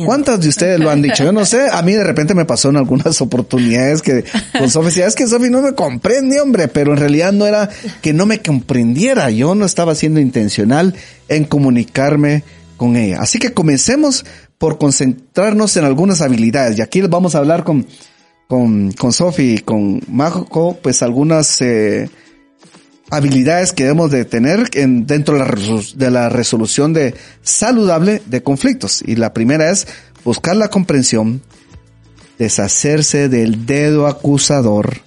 ¿Cuántas 0.05 0.41
de 0.41 0.49
ustedes 0.49 0.79
lo 0.79 0.89
han 0.89 1.01
dicho? 1.01 1.23
Yo 1.23 1.31
no 1.31 1.45
sé, 1.45 1.67
a 1.71 1.81
mí 1.81 1.93
de 1.93 2.03
repente 2.03 2.33
me 2.33 2.45
pasó 2.45 2.69
en 2.69 2.77
algunas 2.77 3.21
oportunidades 3.21 4.01
que 4.01 4.25
con 4.57 4.69
Sofi 4.69 4.87
decía, 4.87 5.07
es 5.07 5.15
que 5.15 5.27
Sofi 5.27 5.49
no 5.49 5.61
me 5.61 5.73
comprende, 5.73 6.39
hombre, 6.41 6.67
pero 6.67 6.93
en 6.93 6.97
realidad 6.97 7.31
no 7.31 7.45
era 7.45 7.69
que 8.01 8.13
no 8.13 8.25
me 8.25 8.41
comprendiera, 8.41 9.29
yo 9.29 9.55
no 9.55 9.65
estaba 9.65 9.95
siendo 9.95 10.19
intencional 10.19 10.95
en 11.29 11.43
comunicarme 11.43 12.43
con 12.77 12.95
ella. 12.95 13.19
Así 13.19 13.39
que 13.39 13.53
comencemos 13.53 14.25
por 14.57 14.77
concentrarnos 14.77 15.75
en 15.77 15.85
algunas 15.85 16.21
habilidades 16.21 16.77
y 16.77 16.81
aquí 16.81 17.01
vamos 17.01 17.35
a 17.35 17.39
hablar 17.39 17.63
con, 17.63 17.85
con, 18.47 18.91
con 18.93 19.11
Sofi 19.11 19.55
y 19.55 19.57
con 19.59 20.01
Majo, 20.07 20.77
pues 20.81 21.01
algunas, 21.03 21.61
eh, 21.61 22.09
habilidades 23.09 23.73
que 23.73 23.83
debemos 23.83 24.11
de 24.11 24.25
tener 24.25 24.69
en, 24.73 25.05
dentro 25.05 25.37
de 25.37 25.45
la, 25.45 25.81
de 25.95 26.11
la 26.11 26.29
resolución 26.29 26.93
de 26.93 27.15
saludable 27.41 28.21
de 28.25 28.43
conflictos. 28.43 29.01
Y 29.05 29.15
la 29.15 29.33
primera 29.33 29.69
es 29.71 29.87
buscar 30.23 30.55
la 30.55 30.69
comprensión, 30.69 31.41
deshacerse 32.37 33.29
del 33.29 33.65
dedo 33.65 34.07
acusador, 34.07 34.97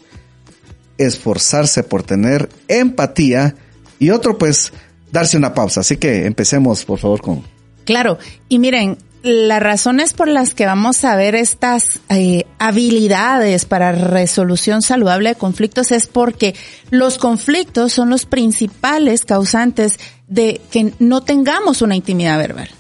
esforzarse 0.98 1.82
por 1.82 2.02
tener 2.02 2.48
empatía 2.68 3.54
y 3.98 4.10
otro 4.10 4.38
pues 4.38 4.72
darse 5.12 5.36
una 5.36 5.54
pausa. 5.54 5.80
Así 5.80 5.96
que 5.96 6.26
empecemos 6.26 6.84
por 6.84 6.98
favor 6.98 7.20
con... 7.20 7.59
Claro, 7.90 8.18
y 8.48 8.60
miren, 8.60 8.98
las 9.24 9.60
razones 9.60 10.12
por 10.12 10.28
las 10.28 10.54
que 10.54 10.64
vamos 10.64 11.02
a 11.02 11.16
ver 11.16 11.34
estas 11.34 11.82
eh, 12.08 12.44
habilidades 12.60 13.64
para 13.64 13.90
resolución 13.90 14.80
saludable 14.80 15.30
de 15.30 15.34
conflictos 15.34 15.90
es 15.90 16.06
porque 16.06 16.54
los 16.90 17.18
conflictos 17.18 17.92
son 17.92 18.10
los 18.10 18.26
principales 18.26 19.24
causantes 19.24 19.98
de 20.28 20.60
que 20.70 20.94
no 21.00 21.22
tengamos 21.22 21.82
una 21.82 21.96
intimidad 21.96 22.38
verbal. 22.38 22.70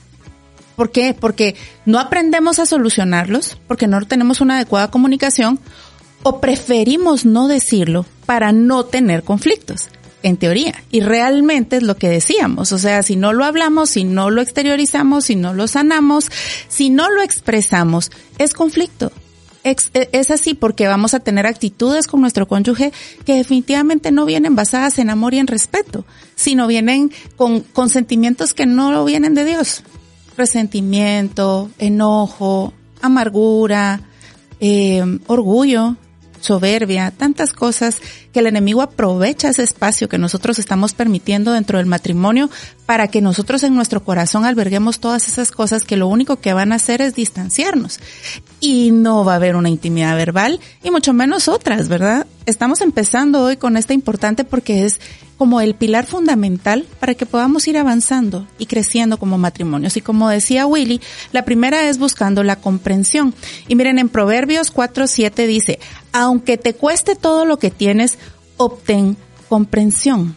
¿Por 0.76 0.92
qué? 0.92 1.12
Porque 1.12 1.56
no 1.86 1.98
aprendemos 1.98 2.60
a 2.60 2.66
solucionarlos, 2.66 3.58
porque 3.66 3.88
no 3.88 4.00
tenemos 4.06 4.40
una 4.40 4.58
adecuada 4.58 4.92
comunicación 4.92 5.58
o 6.22 6.40
preferimos 6.40 7.24
no 7.24 7.48
decirlo 7.48 8.06
para 8.26 8.52
no 8.52 8.84
tener 8.84 9.24
conflictos 9.24 9.88
en 10.22 10.36
teoría. 10.36 10.74
Y 10.90 11.00
realmente 11.00 11.76
es 11.76 11.82
lo 11.82 11.96
que 11.96 12.08
decíamos. 12.08 12.72
O 12.72 12.78
sea, 12.78 13.02
si 13.02 13.16
no 13.16 13.32
lo 13.32 13.44
hablamos, 13.44 13.90
si 13.90 14.04
no 14.04 14.30
lo 14.30 14.42
exteriorizamos, 14.42 15.26
si 15.26 15.36
no 15.36 15.54
lo 15.54 15.68
sanamos, 15.68 16.26
si 16.68 16.90
no 16.90 17.10
lo 17.10 17.22
expresamos, 17.22 18.10
es 18.38 18.54
conflicto. 18.54 19.12
E, 19.62 19.76
es, 20.12 20.30
así 20.30 20.54
porque 20.54 20.86
vamos 20.86 21.12
a 21.12 21.20
tener 21.20 21.46
actitudes 21.46 22.06
con 22.06 22.22
nuestro 22.22 22.48
cónyuge 22.48 22.92
que 23.26 23.34
definitivamente 23.34 24.10
no 24.10 24.24
vienen 24.24 24.56
basadas 24.56 24.98
en 24.98 25.10
amor 25.10 25.34
y 25.34 25.38
en 25.38 25.46
respeto, 25.46 26.06
sino 26.34 26.66
vienen 26.66 27.12
con, 27.36 27.64
sentimientos 27.90 28.54
que 28.54 28.66
no 28.66 29.04
vienen 29.04 29.34
de 29.34 29.44
Dios. 29.44 29.82
Resentimiento, 30.36 31.70
enojo, 31.78 32.72
amargura, 33.02 34.00
eh, 34.60 35.02
orgullo, 35.26 35.96
soberbia, 36.40 37.10
tantas 37.10 37.52
cosas 37.52 37.98
que 38.32 38.40
el 38.40 38.46
enemigo 38.46 38.82
aprovecha 38.82 39.48
ese 39.48 39.62
espacio 39.62 40.08
que 40.08 40.18
nosotros 40.18 40.58
estamos 40.58 40.94
permitiendo 40.94 41.52
dentro 41.52 41.78
del 41.78 41.86
matrimonio 41.86 42.50
para 42.86 43.08
que 43.08 43.20
nosotros 43.20 43.62
en 43.62 43.74
nuestro 43.74 44.02
corazón 44.02 44.44
alberguemos 44.44 45.00
todas 45.00 45.28
esas 45.28 45.50
cosas 45.50 45.84
que 45.84 45.96
lo 45.96 46.08
único 46.08 46.36
que 46.36 46.52
van 46.52 46.72
a 46.72 46.76
hacer 46.76 47.02
es 47.02 47.14
distanciarnos. 47.14 48.00
Y 48.60 48.90
no 48.90 49.24
va 49.24 49.34
a 49.34 49.36
haber 49.36 49.56
una 49.56 49.68
intimidad 49.68 50.16
verbal 50.16 50.60
y 50.82 50.90
mucho 50.90 51.12
menos 51.12 51.48
otras, 51.48 51.88
¿verdad? 51.88 52.26
Estamos 52.46 52.80
empezando 52.80 53.42
hoy 53.42 53.56
con 53.56 53.76
esta 53.76 53.94
importante 53.94 54.44
porque 54.44 54.84
es 54.84 55.00
como 55.40 55.62
el 55.62 55.74
pilar 55.74 56.04
fundamental 56.04 56.84
para 56.98 57.14
que 57.14 57.24
podamos 57.24 57.66
ir 57.66 57.78
avanzando 57.78 58.46
y 58.58 58.66
creciendo 58.66 59.16
como 59.18 59.38
matrimonios. 59.38 59.96
Y 59.96 60.02
como 60.02 60.28
decía 60.28 60.66
Willy, 60.66 61.00
la 61.32 61.46
primera 61.46 61.88
es 61.88 61.96
buscando 61.96 62.42
la 62.42 62.56
comprensión. 62.56 63.32
Y 63.66 63.74
miren, 63.74 63.98
en 63.98 64.10
Proverbios 64.10 64.70
4.7 64.74 65.46
dice, 65.46 65.78
aunque 66.12 66.58
te 66.58 66.74
cueste 66.74 67.16
todo 67.16 67.46
lo 67.46 67.58
que 67.58 67.70
tienes, 67.70 68.18
obtén 68.60 69.16
comprensión. 69.48 70.36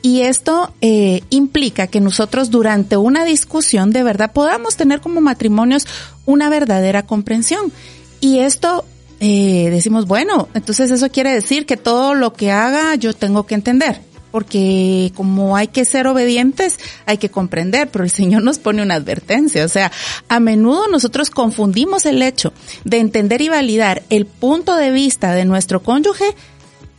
Y 0.00 0.22
esto 0.22 0.74
eh, 0.80 1.22
implica 1.30 1.86
que 1.86 2.00
nosotros 2.00 2.50
durante 2.50 2.96
una 2.96 3.24
discusión 3.24 3.92
de 3.92 4.02
verdad 4.02 4.32
podamos 4.32 4.76
tener 4.76 5.00
como 5.00 5.20
matrimonios 5.20 5.86
una 6.26 6.48
verdadera 6.48 7.04
comprensión. 7.04 7.72
Y 8.20 8.38
esto 8.40 8.84
eh, 9.20 9.68
decimos, 9.70 10.06
bueno, 10.06 10.48
entonces 10.54 10.90
eso 10.90 11.10
quiere 11.10 11.32
decir 11.32 11.66
que 11.66 11.76
todo 11.76 12.14
lo 12.14 12.32
que 12.32 12.50
haga 12.50 12.96
yo 12.96 13.14
tengo 13.14 13.46
que 13.46 13.54
entender 13.54 14.00
porque 14.32 15.12
como 15.14 15.56
hay 15.56 15.68
que 15.68 15.84
ser 15.84 16.08
obedientes, 16.08 16.78
hay 17.06 17.18
que 17.18 17.28
comprender, 17.28 17.90
pero 17.90 18.02
el 18.02 18.10
Señor 18.10 18.42
nos 18.42 18.58
pone 18.58 18.82
una 18.82 18.94
advertencia. 18.94 19.64
O 19.64 19.68
sea, 19.68 19.92
a 20.28 20.40
menudo 20.40 20.88
nosotros 20.88 21.30
confundimos 21.30 22.06
el 22.06 22.22
hecho 22.22 22.52
de 22.84 22.98
entender 22.98 23.42
y 23.42 23.50
validar 23.50 24.02
el 24.10 24.26
punto 24.26 24.74
de 24.74 24.90
vista 24.90 25.34
de 25.34 25.44
nuestro 25.44 25.82
cónyuge 25.82 26.34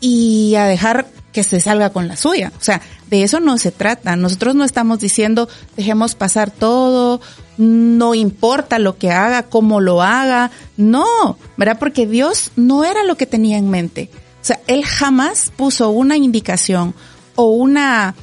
y 0.03 0.55
a 0.55 0.65
dejar 0.65 1.07
que 1.31 1.45
se 1.45 1.61
salga 1.61 1.91
con 1.91 2.09
la 2.09 2.17
suya. 2.17 2.51
O 2.59 2.63
sea, 2.63 2.81
de 3.09 3.23
eso 3.23 3.39
no 3.39 3.57
se 3.57 3.71
trata. 3.71 4.17
Nosotros 4.17 4.53
no 4.53 4.65
estamos 4.65 4.99
diciendo 4.99 5.47
dejemos 5.77 6.13
pasar 6.13 6.51
todo, 6.51 7.21
no 7.57 8.13
importa 8.13 8.79
lo 8.79 8.97
que 8.97 9.11
haga, 9.11 9.43
cómo 9.43 9.79
lo 9.79 10.01
haga. 10.01 10.51
No, 10.75 11.37
¿verdad? 11.55 11.79
Porque 11.79 12.05
Dios 12.05 12.51
no 12.57 12.83
era 12.83 13.05
lo 13.05 13.15
que 13.15 13.25
tenía 13.25 13.57
en 13.57 13.69
mente. 13.69 14.09
O 14.41 14.45
sea, 14.45 14.59
Él 14.67 14.83
jamás 14.83 15.53
puso 15.55 15.89
una 15.89 16.17
indicación, 16.17 16.93
o 17.35 17.45
una, 17.51 18.13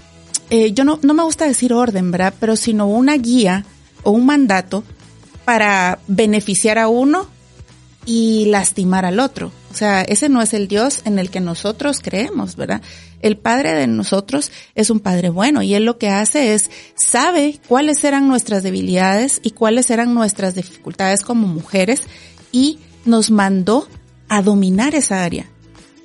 eh, 0.50 0.72
yo 0.72 0.84
no, 0.84 0.98
no 1.00 1.14
me 1.14 1.22
gusta 1.22 1.46
decir 1.46 1.72
orden, 1.72 2.10
¿verdad? 2.10 2.34
Pero 2.38 2.56
sino 2.56 2.86
una 2.88 3.16
guía 3.16 3.64
o 4.02 4.10
un 4.10 4.26
mandato 4.26 4.84
para 5.46 5.98
beneficiar 6.06 6.78
a 6.78 6.88
uno 6.88 7.26
y 8.06 8.46
lastimar 8.46 9.04
al 9.04 9.20
otro. 9.20 9.52
O 9.70 9.74
sea, 9.74 10.02
ese 10.02 10.28
no 10.28 10.42
es 10.42 10.54
el 10.54 10.68
Dios 10.68 11.02
en 11.04 11.18
el 11.18 11.30
que 11.30 11.40
nosotros 11.40 12.00
creemos, 12.02 12.56
¿verdad? 12.56 12.82
El 13.20 13.36
Padre 13.36 13.74
de 13.74 13.86
nosotros 13.86 14.50
es 14.74 14.90
un 14.90 15.00
Padre 15.00 15.28
bueno 15.28 15.62
y 15.62 15.74
Él 15.74 15.84
lo 15.84 15.98
que 15.98 16.08
hace 16.08 16.54
es, 16.54 16.70
sabe 16.94 17.60
cuáles 17.68 18.02
eran 18.02 18.26
nuestras 18.26 18.62
debilidades 18.62 19.40
y 19.42 19.50
cuáles 19.50 19.90
eran 19.90 20.14
nuestras 20.14 20.54
dificultades 20.54 21.22
como 21.22 21.46
mujeres 21.46 22.02
y 22.50 22.78
nos 23.04 23.30
mandó 23.30 23.86
a 24.28 24.42
dominar 24.42 24.94
esa 24.94 25.22
área. 25.22 25.46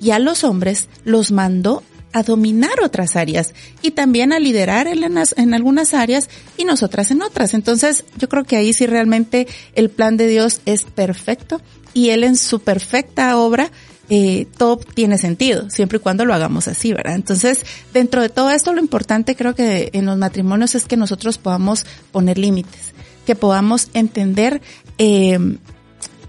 Y 0.00 0.10
a 0.10 0.18
los 0.18 0.44
hombres 0.44 0.88
los 1.04 1.32
mandó 1.32 1.82
a 2.12 2.22
dominar 2.22 2.80
otras 2.82 3.14
áreas 3.14 3.52
y 3.82 3.90
también 3.90 4.32
a 4.32 4.38
liderar 4.38 4.86
en, 4.86 5.04
en, 5.36 5.54
algunas 5.54 5.92
áreas 5.92 6.30
y 6.56 6.64
nosotras 6.64 7.10
en 7.10 7.20
otras. 7.20 7.52
Entonces, 7.52 8.04
yo 8.16 8.28
creo 8.30 8.44
que 8.44 8.56
ahí 8.56 8.72
sí 8.72 8.86
realmente 8.86 9.46
el 9.74 9.90
plan 9.90 10.16
de 10.16 10.26
Dios 10.26 10.62
es 10.64 10.84
perfecto 10.84 11.60
y 11.96 12.10
Él 12.10 12.24
en 12.24 12.36
su 12.36 12.60
perfecta 12.60 13.38
obra 13.38 13.70
eh, 14.10 14.46
todo 14.58 14.76
tiene 14.76 15.16
sentido, 15.16 15.70
siempre 15.70 15.96
y 15.96 16.00
cuando 16.02 16.26
lo 16.26 16.34
hagamos 16.34 16.68
así, 16.68 16.92
¿verdad? 16.92 17.14
Entonces, 17.14 17.64
dentro 17.94 18.20
de 18.20 18.28
todo 18.28 18.50
esto, 18.50 18.74
lo 18.74 18.82
importante 18.82 19.34
creo 19.34 19.54
que 19.54 19.88
en 19.94 20.04
los 20.04 20.18
matrimonios 20.18 20.74
es 20.74 20.84
que 20.84 20.98
nosotros 20.98 21.38
podamos 21.38 21.86
poner 22.12 22.36
límites, 22.36 22.92
que 23.24 23.34
podamos 23.34 23.88
entender 23.94 24.60
eh, 24.98 25.38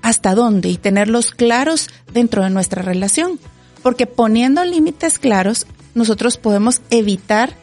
hasta 0.02 0.36
dónde 0.36 0.70
y 0.70 0.78
tenerlos 0.78 1.32
claros 1.32 1.90
dentro 2.14 2.46
de 2.46 2.50
nuestra 2.50 2.82
relación. 2.82 3.38
Porque 3.84 4.08
poniendo 4.08 4.64
límites 4.64 5.20
claros, 5.20 5.68
nosotros 5.96 6.38
podemos 6.38 6.82
evitar 6.92 7.54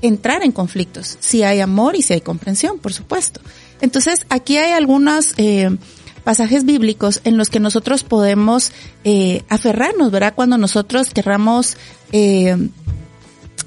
entrar 0.00 0.42
en 0.42 0.52
conflictos, 0.52 1.18
si 1.20 1.42
hay 1.42 1.60
amor 1.60 1.94
y 1.94 2.00
si 2.00 2.14
hay 2.14 2.22
comprensión, 2.22 2.78
por 2.78 2.94
supuesto. 2.94 3.42
Entonces, 3.82 4.24
aquí 4.30 4.56
hay 4.56 4.72
algunos 4.72 5.34
eh, 5.36 5.76
pasajes 6.20 6.64
bíblicos 6.64 7.20
en 7.24 7.36
los 7.36 7.50
que 7.50 7.60
nosotros 7.60 8.04
podemos 8.04 8.72
eh, 9.04 9.42
aferrarnos, 9.48 10.10
¿verdad? 10.10 10.34
Cuando 10.34 10.58
nosotros 10.58 11.10
querramos 11.10 11.76
eh, 12.12 12.56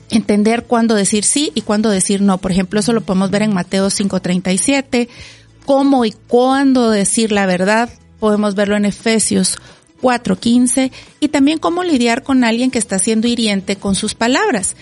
entender 0.10 0.66
cuándo 0.66 0.96
decir 0.96 1.24
sí 1.24 1.52
y 1.56 1.62
cuándo 1.62 1.90
decir 1.90 2.22
no. 2.22 2.38
Por 2.38 2.52
ejemplo, 2.52 2.80
eso 2.80 2.94
lo 2.94 3.02
podemos 3.02 3.32
ver 3.32 3.44
en 3.44 3.54
Mateo 3.54 3.90
5:37, 3.90 5.10
cómo 5.66 6.06
y 6.06 6.12
cuándo 6.12 6.90
decir 6.90 7.32
la 7.32 7.46
verdad. 7.46 7.90
Podemos 8.20 8.56
verlo 8.56 8.76
en 8.76 8.86
Efesios 8.86 9.58
4:15 10.02 10.92
y 11.20 11.28
también 11.30 11.60
cómo 11.60 11.84
lidiar 11.84 12.24
con 12.24 12.44
alguien 12.44 12.72
que 12.72 12.80
está 12.80 13.00
siendo 13.00 13.28
hiriente 13.28 13.76
con 13.76 13.96
sus 13.96 14.14
palabras. 14.14 14.76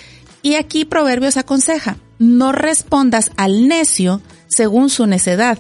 Y 0.44 0.56
aquí 0.56 0.86
Proverbios 0.86 1.38
aconseja, 1.38 1.98
no 2.18 2.52
respondas 2.52 3.32
al 3.38 3.68
necio 3.68 4.22
según 4.48 4.90
su 4.90 5.06
necedad, 5.06 5.60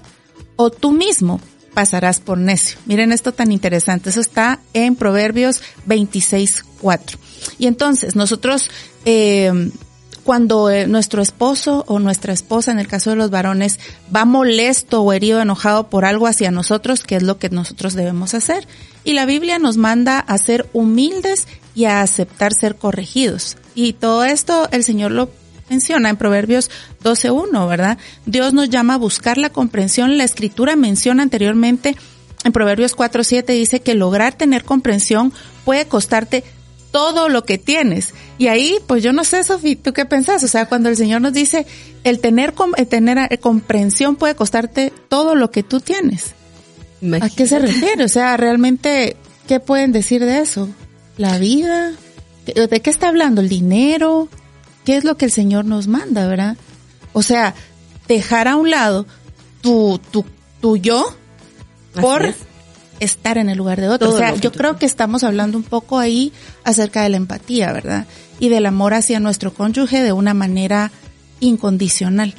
o 0.56 0.70
tú 0.70 0.92
mismo 0.92 1.40
pasarás 1.74 2.20
por 2.20 2.38
necio. 2.38 2.78
Miren 2.86 3.12
esto 3.12 3.34
tan 3.34 3.52
interesante, 3.52 4.10
eso 4.10 4.22
está 4.22 4.60
en 4.74 4.96
Proverbios 4.96 5.62
26.4. 5.88 7.18
Y 7.58 7.68
entonces 7.68 8.16
nosotros, 8.16 8.70
eh, 9.06 9.72
cuando 10.24 10.70
eh, 10.70 10.88
nuestro 10.88 11.22
esposo 11.22 11.84
o 11.88 12.00
nuestra 12.00 12.34
esposa, 12.34 12.72
en 12.72 12.80
el 12.80 12.88
caso 12.88 13.10
de 13.10 13.16
los 13.16 13.32
varones, 13.32 13.80
va 14.16 14.26
molesto 14.26 15.02
o 15.02 15.14
herido, 15.14 15.42
enojado 15.42 15.90
por 15.90 16.06
algo 16.06 16.28
hacia 16.28 16.52
nosotros, 16.52 17.04
¿qué 17.04 17.16
es 17.16 17.24
lo 17.24 17.38
que 17.38 17.50
nosotros 17.50 17.94
debemos 17.94 18.34
hacer? 18.34 18.68
Y 19.04 19.14
la 19.14 19.26
Biblia 19.26 19.58
nos 19.58 19.78
manda 19.78 20.20
a 20.20 20.38
ser 20.38 20.70
humildes 20.74 21.48
y 21.74 21.86
a 21.86 22.02
aceptar 22.02 22.54
ser 22.54 22.76
corregidos. 22.76 23.58
Y 23.74 23.94
todo 23.94 24.24
esto 24.24 24.68
el 24.72 24.84
Señor 24.84 25.12
lo 25.12 25.30
menciona 25.72 26.10
en 26.10 26.18
Proverbios 26.18 26.70
12.1, 27.04 27.68
¿verdad? 27.68 27.98
Dios 28.26 28.54
nos 28.54 28.70
llama 28.70 28.96
a 28.96 28.98
buscar 28.98 29.38
la 29.38 29.50
comprensión. 29.50 30.18
La 30.18 30.26
escritura 30.26 30.76
menciona 30.76 31.24
anteriormente 31.24 31.96
en 32.44 32.52
Proverbios 32.52 32.96
4.7 32.96 33.46
dice 33.46 33.82
que 33.82 33.94
lograr 33.94 34.34
tener 34.34 34.64
comprensión 34.64 35.32
puede 35.64 35.86
costarte 35.86 36.44
todo 36.92 37.30
lo 37.30 37.46
que 37.46 37.58
tienes. 37.58 38.14
Y 38.38 38.48
ahí, 38.48 38.78
pues 38.88 39.04
yo 39.04 39.14
no 39.14 39.24
sé, 39.24 39.44
Sofía, 39.44 39.78
¿tú 39.82 39.94
qué 39.94 40.06
pensás? 40.06 40.44
O 40.44 40.48
sea, 40.48 40.66
cuando 40.66 40.90
el 40.90 40.98
Señor 40.98 41.22
nos 41.22 41.34
dice, 41.34 41.66
el 42.04 42.20
tener, 42.20 42.54
el 42.78 42.88
tener 42.88 43.18
eh, 43.30 43.38
comprensión 43.38 44.16
puede 44.16 44.36
costarte 44.36 44.92
todo 45.08 45.36
lo 45.36 45.52
que 45.52 45.64
tú 45.64 45.80
tienes. 45.80 46.34
¿A 47.22 47.30
qué 47.30 47.48
se 47.48 47.60
refiere? 47.60 48.04
O 48.04 48.10
sea, 48.10 48.36
realmente, 48.38 49.16
¿qué 49.48 49.60
pueden 49.60 49.92
decir 49.92 50.26
de 50.26 50.40
eso? 50.40 50.68
¿La 51.18 51.38
vida? 51.38 51.94
¿De 52.46 52.82
qué 52.82 52.90
está 52.90 53.08
hablando? 53.08 53.42
¿El 53.42 53.50
dinero? 53.50 54.28
¿Qué 54.86 54.98
es 54.98 55.04
lo 55.04 55.18
que 55.18 55.26
el 55.26 55.32
Señor 55.32 55.66
nos 55.66 55.88
manda, 55.88 56.28
verdad? 56.28 56.58
O 57.14 57.22
sea, 57.22 57.54
dejar 58.08 58.48
a 58.48 58.56
un 58.56 58.70
lado 58.70 59.06
tu, 59.62 60.00
tu, 60.12 60.26
tu 60.60 60.78
yo 60.78 61.16
por 62.00 62.34
estar 63.00 63.38
en 63.38 63.50
el 63.50 63.58
lugar 63.58 63.82
de 63.82 63.90
otro. 63.90 64.10
o 64.10 64.18
sea, 64.18 64.36
yo 64.36 64.52
creo 64.52 64.78
que 64.78 64.86
estamos 64.86 65.24
hablando 65.24 65.58
un 65.58 65.64
poco 65.64 65.98
ahí 65.98 66.32
acerca 66.64 67.04
de 67.04 67.10
la 67.10 67.18
empatía, 67.18 67.74
¿verdad? 67.74 68.06
Y 68.40 68.50
del 68.50 68.66
amor 68.66 68.94
hacia 68.94 69.20
nuestro 69.20 69.54
cónyuge 69.54 70.02
de 70.02 70.14
una 70.14 70.34
manera 70.34 70.92
incondicional. 71.40 72.36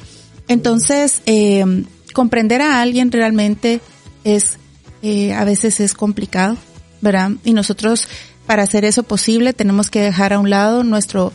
Entonces, 0.47 1.21
eh, 1.25 1.85
comprender 2.13 2.61
a 2.61 2.81
alguien 2.81 3.11
realmente 3.11 3.81
es, 4.23 4.57
eh, 5.01 5.33
a 5.33 5.43
veces 5.43 5.79
es 5.81 5.93
complicado, 5.93 6.57
¿verdad? 7.01 7.31
Y 7.43 7.53
nosotros, 7.53 8.07
para 8.45 8.63
hacer 8.63 8.85
eso 8.85 9.03
posible, 9.03 9.51
tenemos 9.51 9.89
que 9.89 10.01
dejar 10.01 10.31
a 10.31 10.39
un 10.39 10.49
lado 10.49 10.83
nuestro 10.83 11.33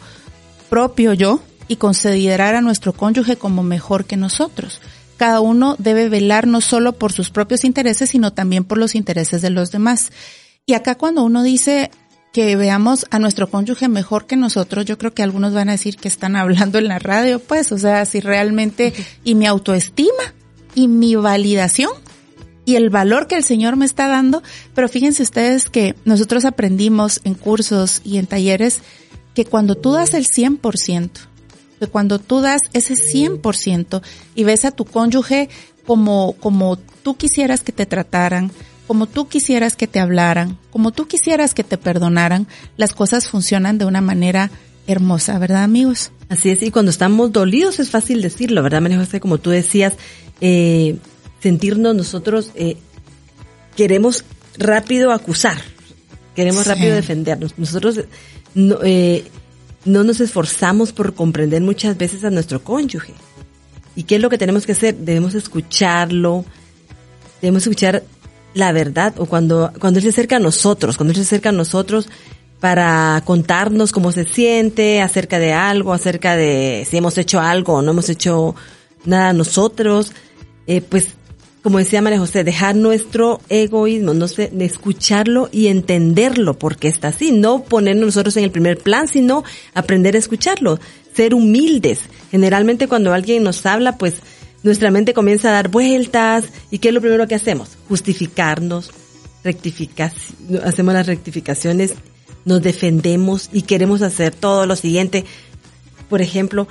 propio 0.69 1.13
yo 1.13 1.41
y 1.69 1.77
considerar 1.77 2.55
a 2.55 2.61
nuestro 2.61 2.93
cónyuge 2.93 3.37
como 3.37 3.63
mejor 3.63 4.05
que 4.05 4.17
nosotros. 4.17 4.81
Cada 5.17 5.41
uno 5.41 5.77
debe 5.79 6.09
velar 6.09 6.47
no 6.47 6.61
solo 6.61 6.93
por 6.93 7.13
sus 7.13 7.31
propios 7.31 7.65
intereses, 7.65 8.11
sino 8.11 8.33
también 8.33 8.65
por 8.65 8.79
los 8.79 8.95
intereses 8.95 9.43
de 9.43 9.51
los 9.51 9.71
demás. 9.71 10.13
Y 10.65 10.75
acá 10.75 10.95
cuando 10.97 11.25
uno 11.25 11.43
dice 11.43 11.91
que 12.33 12.57
veamos 12.57 13.07
a 13.11 13.19
nuestro 13.19 13.51
cónyuge 13.51 13.89
mejor 13.89 14.27
que 14.27 14.37
nosotros, 14.37 14.85
yo 14.85 14.99
creo 14.99 15.15
que 15.15 15.23
algunos 15.23 15.55
van 15.55 15.69
a 15.69 15.73
decir 15.73 15.97
que 15.97 16.09
están 16.09 16.37
hablando 16.37 16.79
en 16.79 16.89
la 16.89 16.99
radio, 16.99 17.41
pues, 17.41 17.73
o 17.73 17.79
sea, 17.79 18.05
si 18.05 18.21
realmente, 18.21 18.93
y 19.25 19.35
mi 19.35 19.47
autoestima, 19.47 20.35
y 20.75 20.89
mi 20.89 21.17
validación, 21.17 21.91
y 22.65 22.77
el 22.77 22.91
valor 22.91 23.27
que 23.27 23.35
el 23.35 23.45
Señor 23.45 23.77
me 23.77 23.87
está 23.87 24.09
dando, 24.09 24.43
pero 24.75 24.89
fíjense 24.89 25.23
ustedes 25.23 25.71
que 25.71 25.95
nosotros 26.05 26.45
aprendimos 26.45 27.23
en 27.25 27.35
cursos 27.35 28.03
y 28.05 28.19
en 28.19 28.27
talleres 28.27 28.83
que 29.39 29.45
cuando 29.45 29.77
tú 29.77 29.93
das 29.93 30.15
el 30.15 30.27
100%, 30.27 31.11
que 31.79 31.87
cuando 31.87 32.19
tú 32.19 32.41
das 32.41 32.63
ese 32.73 32.95
100% 32.95 34.03
y 34.35 34.43
ves 34.43 34.65
a 34.65 34.73
tu 34.73 34.85
cónyuge 34.85 35.49
como, 35.87 36.33
como 36.41 36.77
tú 36.77 37.17
quisieras 37.17 37.63
que 37.63 37.71
te 37.71 37.87
trataran, 37.87 38.51
como 38.89 39.07
tú 39.07 39.29
quisieras 39.29 39.77
que 39.77 39.87
te 39.87 40.01
hablaran, 40.01 40.59
como 40.73 40.91
tú 40.91 41.07
quisieras 41.07 41.55
que 41.55 41.63
te 41.63 41.79
perdonaran, 41.79 42.49
las 42.77 42.95
cosas 42.95 43.29
funcionan 43.29 43.79
de 43.79 43.85
una 43.85 44.01
manera 44.01 44.51
hermosa, 44.89 45.39
¿verdad 45.39 45.63
amigos? 45.63 46.11
Así 46.29 46.51
es, 46.51 46.61
y 46.63 46.73
cuando 46.73 46.91
estamos 46.91 47.31
dolidos 47.31 47.79
es 47.79 47.91
fácil 47.91 48.21
decirlo, 48.21 48.65
¿verdad, 48.65 48.81
María 48.81 48.99
José? 48.99 49.21
Como 49.21 49.39
tú 49.39 49.51
decías, 49.51 49.93
eh, 50.41 50.97
sentirnos 51.41 51.95
nosotros, 51.95 52.51
eh, 52.57 52.77
queremos 53.77 54.25
rápido 54.59 55.13
acusar, 55.13 55.63
queremos 56.35 56.67
rápido 56.67 56.97
defendernos. 56.97 57.57
Nosotros 57.57 58.01
no, 58.59 58.79
eh, 58.83 59.25
no 59.85 60.03
nos 60.03 60.21
esforzamos 60.21 60.93
por 60.93 61.15
comprender 61.15 61.63
muchas 61.63 61.97
veces 61.97 62.25
a 62.25 62.31
nuestro 62.31 62.63
cónyuge. 62.63 63.15
¿Y 63.95 64.03
qué 64.03 64.17
es 64.17 64.21
lo 64.21 64.29
que 64.29 64.39
tenemos 64.39 64.67
que 64.67 64.73
hacer? 64.73 64.97
Debemos 64.97 65.35
escucharlo, 65.35 66.45
debemos 67.41 67.63
escuchar 67.63 68.03
la 68.55 68.73
verdad 68.73 69.15
o 69.19 69.27
cuando, 69.27 69.73
cuando 69.79 69.99
Él 69.99 70.03
se 70.05 70.11
acerca 70.11 70.37
a 70.37 70.41
nosotros, 70.41 70.97
cuando 70.97 71.13
Él 71.13 71.17
se 71.17 71.23
acerca 71.23 71.51
a 71.51 71.53
nosotros 71.53 72.09
para 72.59 73.23
contarnos 73.25 73.93
cómo 73.93 74.11
se 74.11 74.25
siente 74.25 75.01
acerca 75.03 75.39
de 75.39 75.53
algo, 75.53 75.93
acerca 75.93 76.35
de 76.35 76.85
si 76.91 76.97
hemos 76.97 77.17
hecho 77.17 77.41
algo 77.41 77.75
o 77.75 77.83
no 77.83 77.93
hemos 77.93 78.09
hecho 78.09 78.57
nada 79.05 79.33
nosotros, 79.33 80.13
eh, 80.67 80.81
pues 80.81 81.11
como 81.69 81.81
decía 81.81 82.01
María 82.01 82.19
José, 82.19 82.45
dejar 82.45 82.77
nuestro 82.77 83.43
egoísmo, 83.51 84.15
no 84.15 84.27
sé, 84.27 84.49
de 84.51 84.65
escucharlo 84.65 85.51
y 85.53 85.67
entenderlo 85.67 86.59
porque 86.59 86.89
está 86.89 87.09
así, 87.09 87.31
no 87.31 87.63
ponernos 87.63 88.07
nosotros 88.07 88.39
en 88.39 88.45
el 88.45 88.51
primer 88.51 88.79
plan, 88.79 89.07
sino 89.07 89.45
aprender 89.75 90.17
a 90.17 90.19
escucharlo, 90.19 90.81
ser 91.13 91.35
humildes. 91.35 92.01
Generalmente 92.31 92.89
cuando 92.89 93.13
alguien 93.13 93.43
nos 93.43 93.67
habla, 93.67 93.99
pues 93.99 94.15
nuestra 94.63 94.91
mente 94.91 95.13
comienza 95.13 95.51
a 95.51 95.53
dar 95.53 95.69
vueltas 95.69 96.45
y 96.71 96.79
¿qué 96.79 96.89
es 96.89 96.95
lo 96.95 97.03
primero 97.03 97.29
que 97.29 97.35
hacemos? 97.35 97.77
Justificarnos, 97.87 98.91
rectificar, 99.45 100.11
hacemos 100.65 100.95
las 100.95 101.07
rectificaciones, 101.07 101.93
nos 102.47 102.63
defendemos 102.63 103.51
y 103.53 103.61
queremos 103.61 104.01
hacer 104.01 104.35
todo 104.35 104.65
lo 104.65 104.75
siguiente. 104.75 105.27
Por 106.09 106.23
ejemplo, 106.23 106.67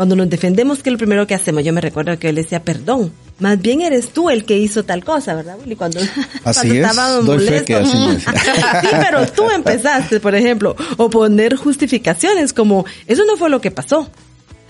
cuando 0.00 0.16
nos 0.16 0.30
defendemos, 0.30 0.82
¿qué 0.82 0.88
es 0.88 0.92
lo 0.92 0.96
primero 0.96 1.26
que 1.26 1.34
hacemos? 1.34 1.62
Yo 1.62 1.74
me 1.74 1.82
recuerdo 1.82 2.18
que 2.18 2.30
él 2.30 2.36
decía, 2.36 2.64
perdón, 2.64 3.12
más 3.38 3.60
bien 3.60 3.82
eres 3.82 4.08
tú 4.08 4.30
el 4.30 4.46
que 4.46 4.56
hizo 4.56 4.82
tal 4.82 5.04
cosa, 5.04 5.34
¿verdad, 5.34 5.58
Willy? 5.60 5.76
Cuando, 5.76 6.00
así 6.44 6.78
es, 6.78 6.96
doy 7.26 7.46
fe 7.46 7.64
que 7.66 7.74
así 7.74 7.98
es. 8.08 8.22
sí, 8.80 8.88
pero 8.98 9.26
tú 9.26 9.50
empezaste, 9.50 10.18
por 10.18 10.34
ejemplo, 10.34 10.74
o 10.96 11.10
poner 11.10 11.54
justificaciones 11.54 12.54
como, 12.54 12.86
eso 13.06 13.26
no 13.26 13.36
fue 13.36 13.50
lo 13.50 13.60
que 13.60 13.70
pasó, 13.70 14.08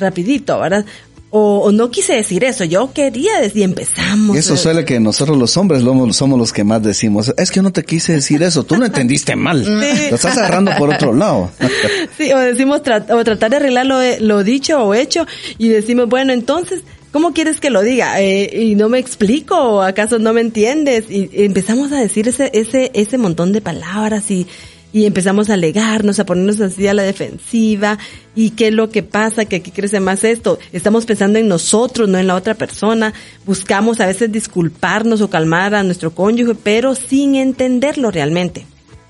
rapidito, 0.00 0.58
¿verdad? 0.58 0.84
O, 1.32 1.70
no 1.70 1.92
quise 1.92 2.14
decir 2.14 2.42
eso, 2.42 2.64
yo 2.64 2.92
quería 2.92 3.38
decir, 3.40 3.62
empezamos. 3.62 4.36
Eso 4.36 4.56
suele 4.56 4.84
que 4.84 4.98
nosotros 4.98 5.38
los 5.38 5.56
hombres 5.56 5.84
somos 6.16 6.36
los 6.36 6.52
que 6.52 6.64
más 6.64 6.82
decimos, 6.82 7.32
es 7.36 7.50
que 7.52 7.56
yo 7.56 7.62
no 7.62 7.72
te 7.72 7.84
quise 7.84 8.14
decir 8.14 8.42
eso, 8.42 8.64
tú 8.64 8.76
no 8.76 8.84
entendiste 8.84 9.36
mal, 9.36 9.64
lo 10.10 10.16
estás 10.16 10.36
agarrando 10.36 10.72
por 10.76 10.92
otro 10.92 11.12
lado. 11.12 11.52
sí, 12.18 12.32
o 12.32 12.38
decimos, 12.38 12.80
o 12.80 13.24
tratar 13.24 13.50
de 13.50 13.56
arreglar 13.56 13.86
lo, 13.86 14.00
lo, 14.18 14.42
dicho 14.42 14.82
o 14.82 14.92
hecho, 14.92 15.24
y 15.56 15.68
decimos, 15.68 16.08
bueno, 16.08 16.32
entonces, 16.32 16.82
¿cómo 17.12 17.32
quieres 17.32 17.60
que 17.60 17.70
lo 17.70 17.82
diga? 17.82 18.20
Eh, 18.20 18.50
y 18.64 18.74
no 18.74 18.88
me 18.88 18.98
explico, 18.98 19.56
o 19.56 19.82
acaso 19.82 20.18
no 20.18 20.32
me 20.32 20.40
entiendes, 20.40 21.04
y 21.08 21.30
empezamos 21.32 21.92
a 21.92 22.00
decir 22.00 22.26
ese, 22.26 22.50
ese, 22.54 22.90
ese 22.92 23.18
montón 23.18 23.52
de 23.52 23.60
palabras 23.60 24.28
y, 24.32 24.48
y 24.92 25.04
empezamos 25.04 25.50
a 25.50 25.54
alegarnos, 25.54 26.18
a 26.18 26.26
ponernos 26.26 26.60
así 26.60 26.86
a 26.86 26.94
la 26.94 27.02
defensiva, 27.02 27.98
y 28.34 28.50
qué 28.50 28.68
es 28.68 28.74
lo 28.74 28.90
que 28.90 29.02
pasa, 29.02 29.44
que 29.44 29.56
aquí 29.56 29.70
crece 29.70 30.00
más 30.00 30.24
esto. 30.24 30.58
Estamos 30.72 31.06
pensando 31.06 31.38
en 31.38 31.48
nosotros, 31.48 32.08
no 32.08 32.18
en 32.18 32.26
la 32.26 32.34
otra 32.34 32.54
persona. 32.54 33.12
Buscamos 33.46 34.00
a 34.00 34.06
veces 34.06 34.32
disculparnos 34.32 35.20
o 35.20 35.30
calmar 35.30 35.74
a 35.74 35.82
nuestro 35.82 36.14
cónyuge, 36.14 36.54
pero 36.54 36.94
sin 36.94 37.34
entenderlo 37.34 38.10
realmente. 38.10 38.66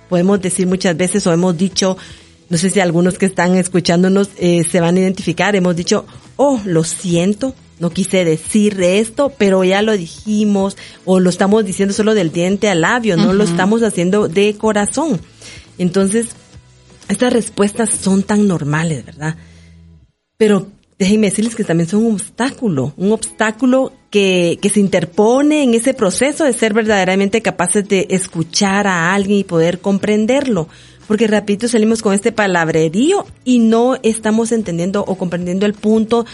podemos 0.09 0.41
decir 0.41 0.67
muchas 0.67 0.97
veces 0.97 1.27
o 1.27 1.33
hemos 1.33 1.57
dicho, 1.57 1.97
no 2.49 2.59
sé 2.59 2.69
si 2.71 2.81
algunos 2.81 3.17
que 3.17 3.27
están 3.27 3.55
escuchándonos 3.55 4.31
eh, 4.39 4.65
se 4.65 4.81
van 4.81 4.97
a 4.97 5.01
identificar, 5.01 5.55
hemos 5.55 5.77
dicho, 5.77 6.05
oh, 6.37 6.61
lo 6.65 6.83
siento, 6.83 7.55
no 7.79 7.91
quise 7.91 8.25
decir 8.25 8.83
esto, 8.83 9.33
pero 9.39 9.63
ya 9.63 9.83
lo 9.83 9.97
dijimos, 9.97 10.77
o 11.05 11.21
lo 11.21 11.31
estamos 11.31 11.65
diciendo 11.65 11.95
solo 11.95 12.13
del 12.15 12.33
diente 12.33 12.69
al 12.69 12.83
labio, 12.83 13.17
no 13.17 13.33
lo 13.33 13.45
estamos 13.45 13.83
haciendo 13.83 14.29
de 14.29 14.55
corazón. 14.55 15.21
Entonces, 15.81 16.29
estas 17.09 17.33
respuestas 17.33 17.89
son 17.89 18.23
tan 18.23 18.47
normales, 18.47 19.05
¿verdad? 19.05 19.37
Pero 20.37 20.67
déjenme 20.99 21.31
decirles 21.31 21.57
que 21.57 21.65
también 21.65 21.89
son 21.89 22.05
un 22.05 22.13
obstáculo, 22.13 22.93
un 22.99 23.13
obstáculo 23.13 23.91
que, 24.11 24.59
que 24.61 24.69
se 24.69 24.79
interpone 24.79 25.63
en 25.63 25.73
ese 25.73 25.95
proceso 25.95 26.45
de 26.45 26.53
ser 26.53 26.75
verdaderamente 26.75 27.41
capaces 27.41 27.89
de 27.89 28.07
escuchar 28.11 28.87
a 28.87 29.15
alguien 29.15 29.39
y 29.39 29.45
poder 29.45 29.81
comprenderlo. 29.81 30.69
Porque 31.09 31.27
rapidito 31.27 31.67
salimos 31.67 32.03
con 32.03 32.13
este 32.13 32.31
palabrerío 32.31 33.25
y 33.45 33.59
no 33.59 33.97
estamos 34.03 34.53
entendiendo 34.53 35.03
o 35.03 35.17
comprendiendo 35.17 35.65
el 35.65 35.73
punto, 35.73 36.27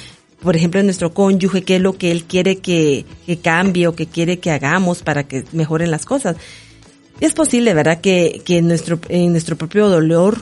por 0.42 0.56
ejemplo, 0.56 0.80
de 0.80 0.84
nuestro 0.84 1.14
cónyuge, 1.14 1.62
qué 1.62 1.76
es 1.76 1.82
lo 1.82 1.96
que 1.96 2.10
él 2.10 2.24
quiere 2.24 2.56
que, 2.56 3.04
que 3.26 3.38
cambie 3.38 3.86
o 3.86 3.94
que 3.94 4.06
quiere 4.06 4.40
que 4.40 4.50
hagamos 4.50 5.02
para 5.02 5.22
que 5.22 5.44
mejoren 5.52 5.92
las 5.92 6.04
cosas. 6.04 6.36
Es 7.20 7.32
posible, 7.32 7.72
¿verdad? 7.74 8.00
Que, 8.00 8.42
que 8.44 8.58
en 8.58 8.68
nuestro, 8.68 8.98
en 9.08 9.32
nuestro 9.32 9.56
propio 9.56 9.88
dolor, 9.88 10.38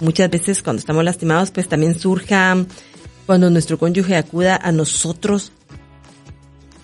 muchas 0.00 0.30
veces 0.30 0.62
cuando 0.62 0.80
estamos 0.80 1.04
lastimados, 1.04 1.50
pues 1.50 1.68
también 1.68 1.98
surja 1.98 2.56
cuando 3.26 3.50
nuestro 3.50 3.78
cónyuge 3.78 4.16
acuda 4.16 4.56
a 4.56 4.72
nosotros 4.72 5.52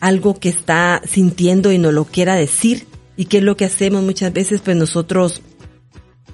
algo 0.00 0.38
que 0.38 0.50
está 0.50 1.00
sintiendo 1.07 1.72
y 1.72 1.78
no 1.78 1.90
lo 1.90 2.04
quiera 2.04 2.35
decir. 2.35 2.87
¿Y 3.16 3.26
qué 3.26 3.38
es 3.38 3.44
lo 3.44 3.57
que 3.57 3.64
hacemos 3.64 4.02
muchas 4.02 4.33
veces? 4.33 4.61
Pues 4.61 4.76
nosotros 4.76 5.40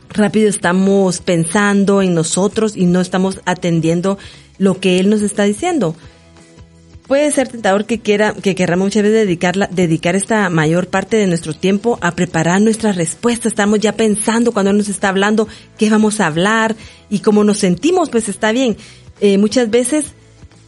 rápido 0.08 0.48
estamos 0.48 1.20
pensando 1.20 2.02
en 2.02 2.14
nosotros 2.14 2.76
y 2.76 2.86
no 2.86 3.00
estamos 3.00 3.40
atendiendo 3.44 4.18
lo 4.58 4.80
que 4.80 4.98
él 4.98 5.08
nos 5.10 5.22
está 5.22 5.44
diciendo. 5.44 5.94
Puede 7.10 7.32
ser 7.32 7.48
tentador 7.48 7.86
que 7.86 7.98
quiera, 7.98 8.34
que 8.34 8.54
querramos 8.54 8.84
muchas 8.84 9.02
veces 9.02 9.26
dedicar, 9.26 9.68
dedicar 9.70 10.14
esta 10.14 10.48
mayor 10.48 10.86
parte 10.86 11.16
de 11.16 11.26
nuestro 11.26 11.52
tiempo 11.52 11.98
a 12.02 12.12
preparar 12.12 12.60
nuestra 12.60 12.92
respuesta. 12.92 13.48
Estamos 13.48 13.80
ya 13.80 13.96
pensando 13.96 14.52
cuando 14.52 14.72
nos 14.72 14.88
está 14.88 15.08
hablando 15.08 15.48
qué 15.76 15.90
vamos 15.90 16.20
a 16.20 16.28
hablar 16.28 16.76
y 17.10 17.18
cómo 17.18 17.42
nos 17.42 17.58
sentimos, 17.58 18.10
pues 18.10 18.28
está 18.28 18.52
bien 18.52 18.76
eh, 19.20 19.38
muchas 19.38 19.70
veces 19.70 20.12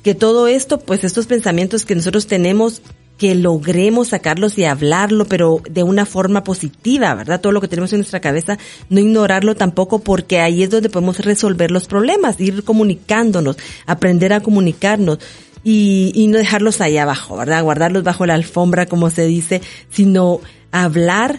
que 0.02 0.16
todo 0.16 0.48
esto, 0.48 0.80
pues 0.80 1.04
estos 1.04 1.28
pensamientos 1.28 1.84
que 1.84 1.94
nosotros 1.94 2.26
tenemos, 2.26 2.82
que 3.18 3.36
logremos 3.36 4.08
sacarlos 4.08 4.58
y 4.58 4.64
hablarlo, 4.64 5.26
pero 5.26 5.62
de 5.70 5.84
una 5.84 6.06
forma 6.06 6.42
positiva, 6.42 7.14
¿verdad? 7.14 7.40
Todo 7.40 7.52
lo 7.52 7.60
que 7.60 7.68
tenemos 7.68 7.92
en 7.92 8.00
nuestra 8.00 8.18
cabeza, 8.18 8.58
no 8.90 8.98
ignorarlo 8.98 9.54
tampoco 9.54 10.00
porque 10.00 10.40
ahí 10.40 10.64
es 10.64 10.70
donde 10.70 10.90
podemos 10.90 11.20
resolver 11.20 11.70
los 11.70 11.86
problemas, 11.86 12.40
ir 12.40 12.64
comunicándonos, 12.64 13.58
aprender 13.86 14.32
a 14.32 14.40
comunicarnos 14.40 15.20
y, 15.64 16.12
y 16.14 16.26
no 16.26 16.38
dejarlos 16.38 16.80
ahí 16.80 16.98
abajo, 16.98 17.36
¿verdad? 17.36 17.62
Guardarlos 17.62 18.02
bajo 18.02 18.26
la 18.26 18.34
alfombra, 18.34 18.86
como 18.86 19.10
se 19.10 19.26
dice, 19.26 19.62
sino 19.90 20.40
hablar 20.72 21.38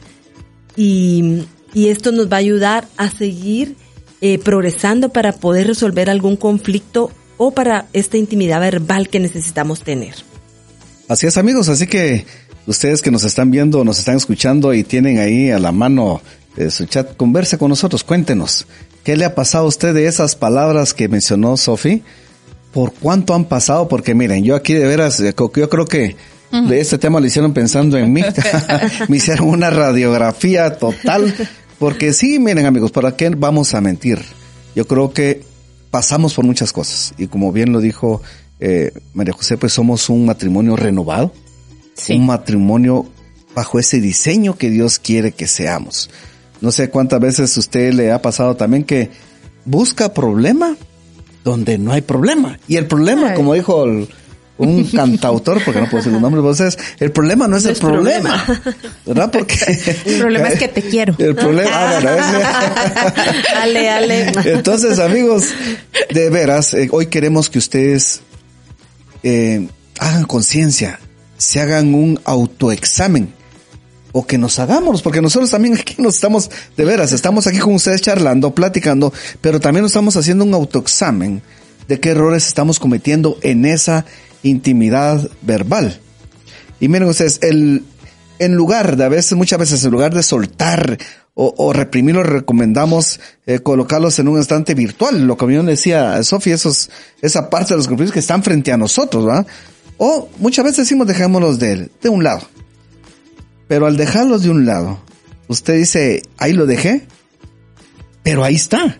y, 0.76 1.46
esto 1.76 2.12
nos 2.12 2.32
va 2.32 2.38
a 2.38 2.40
ayudar 2.40 2.88
a 2.98 3.10
seguir 3.10 3.76
eh, 4.22 4.38
progresando 4.38 5.10
para 5.10 5.34
poder 5.34 5.68
resolver 5.68 6.10
algún 6.10 6.38
conflicto 6.38 7.12
o 7.38 7.52
para 7.52 7.88
esta 7.94 8.18
intimidad 8.18 8.60
verbal 8.62 9.10
que 9.10 9.20
necesitamos 9.20 9.82
tener. 9.82 10.14
Así 11.08 11.28
es 11.28 11.38
amigos, 11.38 11.70
así 11.70 11.88
que 11.88 12.26
ustedes 12.68 13.02
que 13.02 13.12
nos 13.12 13.24
están 13.24 13.52
viendo, 13.52 13.84
nos 13.84 14.00
están 14.00 14.16
escuchando 14.16 14.74
y 14.74 14.84
tienen 14.84 15.20
ahí 15.20 15.50
a 15.50 15.60
la 15.60 15.72
mano 15.72 16.22
eh, 16.58 16.70
su 16.70 16.86
chat, 16.86 17.18
converse 17.18 17.58
con 17.58 17.70
nosotros, 17.70 18.04
cuéntenos, 18.04 18.68
¿qué 19.04 19.18
le 19.18 19.26
ha 19.26 19.34
pasado 19.34 19.66
a 19.66 19.68
usted 19.68 19.94
de 19.96 20.06
esas 20.06 20.36
palabras 20.36 20.94
que 20.94 21.08
mencionó 21.10 21.58
Sofi? 21.58 22.04
¿Por 22.74 22.94
cuánto 22.94 23.34
han 23.34 23.46
pasado? 23.46 23.88
Porque 23.88 24.16
miren, 24.16 24.44
yo 24.44 24.56
aquí 24.56 24.74
de 24.74 24.86
veras, 24.86 25.20
eh, 25.20 25.34
yo 25.38 25.70
creo 25.70 25.86
que 25.86 26.16
de 26.52 26.80
este 26.80 26.98
tema 26.98 27.20
lo 27.20 27.26
hicieron 27.26 27.54
pensando 27.54 27.98
en 27.98 28.12
mí. 28.12 28.22
Me 29.08 29.18
hicieron 29.18 29.50
una 29.50 29.70
radiografía 29.70 30.78
total 30.78 31.34
porque 31.80 32.14
sí, 32.14 32.40
miren 32.40 32.66
amigos, 32.66 32.92
¿para 32.92 33.16
qué 33.16 33.30
vamos 33.30 33.74
a 33.74 33.82
mentir? 33.82 34.20
Yo 34.76 34.88
creo 34.88 35.14
que 35.14 35.44
pasamos 35.92 36.34
por 36.34 36.46
muchas 36.46 36.72
cosas 36.72 37.14
y 37.18 37.28
como 37.28 37.52
bien 37.52 37.72
lo 37.72 37.80
dijo 37.80 38.22
eh, 38.60 38.92
María 39.14 39.34
José, 39.34 39.58
pues 39.58 39.74
somos 39.74 40.10
un 40.10 40.26
matrimonio 40.26 40.76
renovado, 40.76 41.34
un 42.10 42.26
matrimonio 42.26 43.06
bajo 43.54 43.80
ese 43.80 44.00
diseño 44.00 44.56
que 44.56 44.70
Dios 44.70 44.98
quiere 44.98 45.34
que 45.34 45.48
seamos. 45.48 46.10
No 46.62 46.72
sé 46.72 46.90
cuántas 46.90 47.20
veces 47.20 47.56
usted 47.58 47.94
le 47.94 48.12
ha 48.12 48.22
pasado 48.22 48.56
también 48.56 48.86
que 48.86 49.12
busca 49.66 50.14
problema 50.14 50.78
donde 51.44 51.78
no 51.78 51.92
hay 51.92 52.02
problema. 52.02 52.58
Y 52.68 52.78
el 52.78 52.88
problema, 52.88 53.34
como 53.34 53.54
dijo 53.54 53.84
el, 53.84 54.08
un 54.58 54.84
cantautor, 54.96 55.62
porque 55.64 55.80
no 55.80 55.86
puedo 55.88 55.98
decir 55.98 56.14
los 56.14 56.22
nombres, 56.22 56.42
entonces 56.42 56.78
el 57.00 57.12
problema 57.12 57.48
no 57.48 57.58
es 57.58 57.66
el 57.66 57.76
problema, 57.76 58.46
¿verdad? 59.06 59.32
Porque 59.32 59.56
el 60.06 60.20
problema 60.20 60.50
es 60.50 60.60
que 60.60 60.68
te 60.68 60.82
quiero. 60.82 61.16
El 61.18 61.36
problema, 61.36 61.72
ah, 61.74 63.14
ale, 63.62 63.90
ale. 63.90 64.32
Entonces, 64.46 65.00
amigos, 65.00 65.46
de 66.10 66.30
veras, 66.30 66.74
eh, 66.74 66.88
hoy 66.92 67.08
queremos 67.08 67.50
que 67.50 67.60
ustedes 67.60 68.22
eh, 69.24 69.68
hagan 70.00 70.26
conciencia, 70.26 71.00
se 71.38 71.60
hagan 71.60 71.94
un 71.94 72.20
autoexamen 72.24 73.34
o 74.13 74.26
que 74.26 74.38
nos 74.38 74.60
hagamos, 74.60 75.02
porque 75.02 75.21
nosotros 75.21 75.52
también 75.52 75.76
aquí 75.76 75.95
nos 75.97 76.15
estamos, 76.15 76.49
de 76.78 76.86
veras, 76.86 77.12
estamos 77.12 77.47
aquí 77.47 77.58
con 77.58 77.73
ustedes 77.73 78.02
charlando, 78.02 78.56
platicando, 78.56 79.12
pero 79.41 79.60
también 79.60 79.82
nos 79.82 79.91
estamos 79.91 80.15
haciendo 80.15 80.45
un 80.45 80.54
autoexamen 80.54 81.41
de 81.88 81.99
qué 81.99 82.10
errores 82.10 82.47
estamos 82.47 82.80
cometiendo 82.80 83.38
en 83.41 83.65
esa 83.65 84.06
intimidad 84.43 85.30
verbal. 85.41 85.99
Y 86.80 86.88
miren 86.88 87.10
ustedes, 87.10 87.39
el, 87.41 87.84
en 88.39 88.54
lugar 88.54 88.97
de 88.97 89.04
a 89.04 89.10
veces, 89.10 89.34
muchas 89.34 89.60
veces, 89.60 89.84
en 89.84 89.91
lugar 89.91 90.13
de 90.13 90.21
soltar 90.21 90.97
o, 91.34 91.54
o 91.58 91.73
reprimirlo, 91.73 92.21
recomendamos 92.21 93.19
eh, 93.47 93.60
colocarlos 93.60 94.19
en 94.19 94.28
un 94.28 94.38
instante 94.38 94.76
virtual. 94.76 95.26
Lo 95.26 95.38
que 95.38 95.52
yo 95.52 95.63
decía 95.63 96.21
Sofía, 96.23 96.54
esos, 96.56 96.91
esa 97.21 97.49
parte 97.49 97.73
de 97.73 97.78
los 97.78 97.88
conflictos 97.88 98.13
que 98.13 98.19
están 98.19 98.43
frente 98.43 98.71
a 98.71 98.78
nosotros, 98.78 99.28
¿va? 99.28 99.45
O 99.97 100.30
muchas 100.38 100.65
veces 100.65 100.86
decimos 100.86 101.08
dejémoslos 101.08 101.58
de, 101.58 101.89
de 102.02 102.10
un 102.10 102.23
lado. 102.23 102.41
Pero 103.67 103.86
al 103.86 103.97
dejarlos 103.97 104.43
de 104.43 104.49
un 104.49 104.65
lado, 104.65 104.99
usted 105.47 105.78
dice, 105.78 106.21
ahí 106.38 106.54
lo 106.54 106.65
dejé, 106.65 107.08
pero 108.23 108.43
ahí 108.43 108.56
está. 108.56 108.99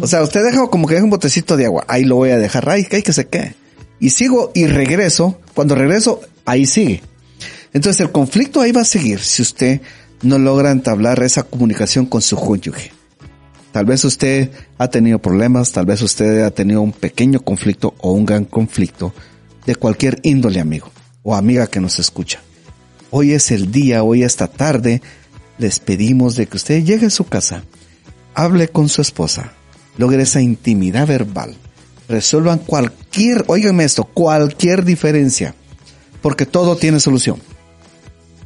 O 0.00 0.06
sea, 0.06 0.22
usted 0.22 0.44
deja 0.44 0.66
como 0.68 0.86
que 0.86 0.94
deja 0.94 1.04
un 1.04 1.10
botecito 1.10 1.56
de 1.56 1.66
agua, 1.66 1.84
ahí 1.88 2.04
lo 2.04 2.16
voy 2.16 2.30
a 2.30 2.38
dejar, 2.38 2.68
ahí, 2.68 2.86
hay 2.90 3.02
que 3.02 3.12
se 3.12 3.26
quede 3.26 3.54
y 4.04 4.10
sigo 4.10 4.52
y 4.54 4.66
regreso, 4.66 5.40
cuando 5.54 5.74
regreso, 5.74 6.20
ahí 6.44 6.66
sigue. 6.66 7.02
Entonces 7.72 8.00
el 8.00 8.12
conflicto 8.12 8.60
ahí 8.60 8.70
va 8.70 8.82
a 8.82 8.84
seguir 8.84 9.20
si 9.20 9.40
usted 9.40 9.80
no 10.22 10.38
logra 10.38 10.70
entablar 10.70 11.22
esa 11.22 11.42
comunicación 11.42 12.04
con 12.06 12.22
su 12.22 12.36
cónyuge. 12.36 12.92
Tal 13.72 13.86
vez 13.86 14.04
usted 14.04 14.50
ha 14.78 14.88
tenido 14.88 15.18
problemas, 15.20 15.72
tal 15.72 15.86
vez 15.86 16.00
usted 16.02 16.42
ha 16.42 16.50
tenido 16.50 16.82
un 16.82 16.92
pequeño 16.92 17.40
conflicto 17.40 17.94
o 17.98 18.12
un 18.12 18.26
gran 18.26 18.44
conflicto 18.44 19.14
de 19.66 19.74
cualquier 19.74 20.20
índole 20.22 20.60
amigo 20.60 20.90
o 21.22 21.34
amiga 21.34 21.66
que 21.66 21.80
nos 21.80 21.98
escucha. 21.98 22.40
Hoy 23.16 23.32
es 23.32 23.52
el 23.52 23.70
día, 23.70 24.02
hoy 24.02 24.24
esta 24.24 24.48
tarde, 24.48 25.00
les 25.58 25.78
pedimos 25.78 26.34
de 26.34 26.48
que 26.48 26.56
usted 26.56 26.82
llegue 26.82 27.06
a 27.06 27.10
su 27.10 27.24
casa, 27.24 27.62
hable 28.34 28.66
con 28.66 28.88
su 28.88 29.02
esposa, 29.02 29.52
logre 29.96 30.24
esa 30.24 30.40
intimidad 30.40 31.06
verbal, 31.06 31.54
resuelvan 32.08 32.58
cualquier, 32.58 33.44
oíganme 33.46 33.84
esto, 33.84 34.02
cualquier 34.02 34.84
diferencia, 34.84 35.54
porque 36.22 36.44
todo 36.44 36.74
tiene 36.74 36.98
solución. 36.98 37.40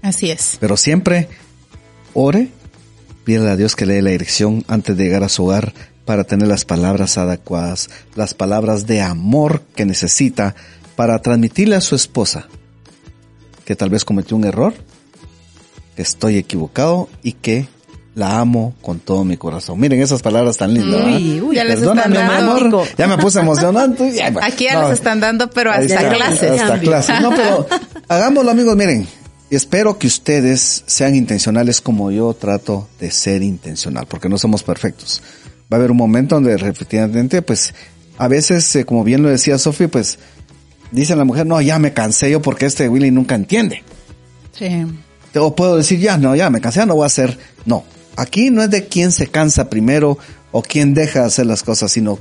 Así 0.02 0.30
es. 0.30 0.58
Pero 0.60 0.76
siempre 0.76 1.30
ore, 2.12 2.50
pídale 3.24 3.52
a 3.52 3.56
Dios 3.56 3.74
que 3.74 3.86
le 3.86 3.94
dé 3.94 4.02
la 4.02 4.10
dirección 4.10 4.66
antes 4.68 4.94
de 4.98 5.04
llegar 5.04 5.24
a 5.24 5.30
su 5.30 5.46
hogar 5.46 5.72
para 6.04 6.24
tener 6.24 6.46
las 6.46 6.66
palabras 6.66 7.16
adecuadas, 7.16 7.88
las 8.16 8.34
palabras 8.34 8.86
de 8.86 9.00
amor 9.00 9.62
que 9.74 9.86
necesita 9.86 10.54
para 10.94 11.22
transmitirle 11.22 11.74
a 11.74 11.80
su 11.80 11.94
esposa 11.94 12.48
que 13.68 13.76
tal 13.76 13.90
vez 13.90 14.02
cometió 14.02 14.34
un 14.34 14.44
error, 14.44 14.72
que 15.94 16.00
estoy 16.00 16.38
equivocado 16.38 17.10
y 17.22 17.32
que 17.32 17.68
la 18.14 18.38
amo 18.38 18.74
con 18.80 18.98
todo 18.98 19.26
mi 19.26 19.36
corazón. 19.36 19.78
Miren 19.78 20.00
esas 20.00 20.22
palabras 20.22 20.56
tan 20.56 20.72
lindas. 20.72 21.04
Uy, 21.04 21.42
uy, 21.42 21.56
ya 21.56 21.64
les 21.64 21.82
están 21.82 22.14
dando. 22.14 22.82
Ya 22.96 23.06
me 23.06 23.18
puse 23.18 23.40
emocionante. 23.40 24.24
Aquí 24.40 24.64
ya 24.64 24.80
nos 24.80 24.92
están 24.92 25.20
dando, 25.20 25.50
pero 25.50 25.70
hasta 25.70 26.08
clases. 26.08 26.62
Hasta 26.62 26.80
clases. 26.80 27.20
No, 27.20 27.28
pero 27.28 27.66
hagámoslo, 28.08 28.50
amigos. 28.50 28.74
Miren, 28.74 29.06
espero 29.50 29.98
que 29.98 30.06
ustedes 30.06 30.84
sean 30.86 31.14
intencionales 31.14 31.82
como 31.82 32.10
yo 32.10 32.32
trato 32.32 32.88
de 32.98 33.10
ser 33.10 33.42
intencional, 33.42 34.06
porque 34.08 34.30
no 34.30 34.38
somos 34.38 34.62
perfectos. 34.62 35.20
Va 35.70 35.76
a 35.76 35.80
haber 35.80 35.90
un 35.90 35.98
momento 35.98 36.36
donde 36.36 36.56
repetidamente, 36.56 37.42
pues, 37.42 37.74
a 38.16 38.28
veces, 38.28 38.74
eh, 38.76 38.86
como 38.86 39.04
bien 39.04 39.22
lo 39.22 39.28
decía 39.28 39.58
Sofi, 39.58 39.88
pues, 39.88 40.18
dice 40.90 41.16
la 41.16 41.24
mujer, 41.24 41.46
no, 41.46 41.60
ya 41.60 41.78
me 41.78 41.92
cansé 41.92 42.30
yo 42.30 42.42
porque 42.42 42.66
este 42.66 42.88
Willy 42.88 43.10
nunca 43.10 43.34
entiende. 43.34 43.82
Sí. 44.52 44.86
O 45.36 45.54
puedo 45.54 45.76
decir, 45.76 46.00
ya, 46.00 46.18
no, 46.18 46.34
ya 46.34 46.50
me 46.50 46.60
cansé, 46.60 46.80
ya 46.80 46.86
no 46.86 46.94
voy 46.94 47.04
a 47.04 47.06
hacer. 47.06 47.38
No, 47.64 47.84
aquí 48.16 48.50
no 48.50 48.62
es 48.62 48.70
de 48.70 48.86
quién 48.86 49.12
se 49.12 49.28
cansa 49.28 49.70
primero 49.70 50.18
o 50.50 50.62
quién 50.62 50.94
deja 50.94 51.20
de 51.20 51.26
hacer 51.26 51.46
las 51.46 51.62
cosas, 51.62 51.92
sino 51.92 52.18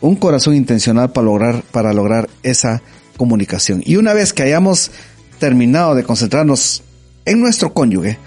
un 0.00 0.16
corazón 0.16 0.54
intencional 0.54 1.12
para 1.12 1.26
lograr, 1.26 1.62
para 1.70 1.92
lograr 1.92 2.28
esa 2.42 2.82
comunicación. 3.16 3.82
Y 3.84 3.96
una 3.96 4.14
vez 4.14 4.32
que 4.32 4.42
hayamos 4.42 4.90
terminado 5.38 5.94
de 5.94 6.04
concentrarnos 6.04 6.82
en 7.24 7.40
nuestro 7.40 7.72
cónyuge, 7.72 8.18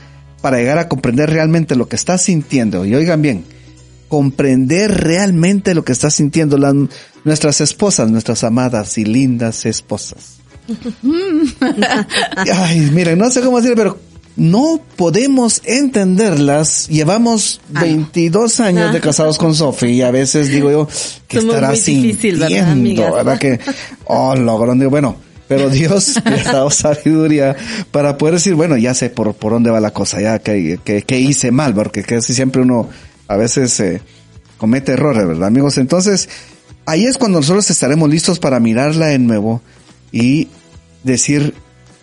para 0.42 0.58
llegar 0.58 0.78
a 0.78 0.88
comprender 0.88 1.32
realmente 1.32 1.76
lo 1.76 1.88
que 1.88 1.96
está 1.96 2.18
sintiendo, 2.18 2.86
y 2.86 2.94
oigan 2.94 3.22
bien, 3.22 3.46
comprender 4.08 4.92
realmente 4.92 5.74
lo 5.74 5.84
que 5.84 5.92
está 5.92 6.10
sintiendo 6.10 6.58
nuestras 7.24 7.62
esposas, 7.62 8.10
nuestras 8.12 8.44
amadas 8.44 8.98
y 8.98 9.06
lindas 9.06 9.66
esposas. 9.66 10.38
Ay, 12.54 12.80
miren, 12.92 13.20
no 13.20 13.30
sé 13.30 13.42
cómo 13.42 13.62
decir, 13.62 13.76
pero 13.76 14.00
no 14.36 14.82
podemos 14.96 15.62
entenderlas. 15.64 16.88
Llevamos 16.90 17.62
22 17.70 18.60
ah, 18.60 18.66
años 18.66 18.94
de 18.94 19.00
casados 19.00 19.38
con 19.38 19.56
Sofía 19.56 19.90
y 19.90 20.02
a 20.02 20.12
veces 20.12 20.50
digo 20.50 20.72
yo 20.72 20.88
que 21.28 21.40
estará 21.40 21.76
sintiendo, 21.76 22.48
¿verdad, 22.48 23.14
¿verdad? 23.14 23.40
Que, 23.40 23.60
oh, 24.06 24.36
logro, 24.36 24.74
digo, 24.74 24.90
bueno, 24.90 25.16
pero 25.48 25.70
Dios 25.70 26.16
me 26.26 26.42
ha 26.42 26.52
dado 26.52 26.70
sabiduría 26.70 27.56
para 27.92 28.18
poder 28.18 28.36
decir, 28.36 28.56
bueno, 28.56 28.78
ya 28.78 28.94
sé 28.94 29.10
por, 29.10 29.34
por 29.36 29.54
dónde 29.54 29.70
va 29.70 29.80
la 29.80 29.92
cosa, 29.92 30.20
ya 30.20 30.40
que, 30.40 30.80
que, 30.84 31.20
hice 31.20 31.52
mal, 31.52 31.74
porque 31.74 32.04
casi 32.04 32.34
siempre 32.34 32.62
uno 32.62 32.90
a 33.28 33.38
veces 33.38 33.80
eh, 33.80 34.02
comete 34.58 34.94
errores, 34.94 35.28
¿verdad, 35.28 35.48
amigos? 35.48 35.78
Entonces, 35.78 36.30
ahí 36.86 37.06
es 37.06 37.18
cuando 37.18 37.40
nosotros 37.40 37.70
estaremos 37.70 38.10
listos 38.10 38.40
para 38.40 38.60
mirarla 38.60 39.08
de 39.08 39.20
nuevo 39.20 39.62
y 40.12 40.48
decir 41.04 41.54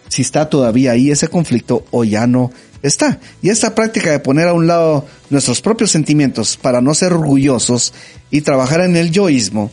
si 0.09 0.23
está 0.23 0.51
todavía 0.51 0.93
ahí 0.93 1.11
ese 1.11 1.29
conflicto 1.29 1.85
o 1.91 2.05
ya 2.05 2.27
no 2.27 2.51
está. 2.83 3.18
Y 3.41 3.49
esta 3.49 3.75
práctica 3.75 4.11
de 4.11 4.20
poner 4.20 4.49
a 4.49 4.53
un 4.53 4.66
lado 4.66 5.07
nuestros 5.31 5.62
propios 5.62 5.91
sentimientos 5.91 6.57
para 6.57 6.81
no 6.81 6.95
ser 6.95 7.12
orgullosos 7.12 7.95
y 8.31 8.43
trabajar 8.43 8.81
en 8.83 8.97
el 8.97 9.11
yoísmo 9.11 9.70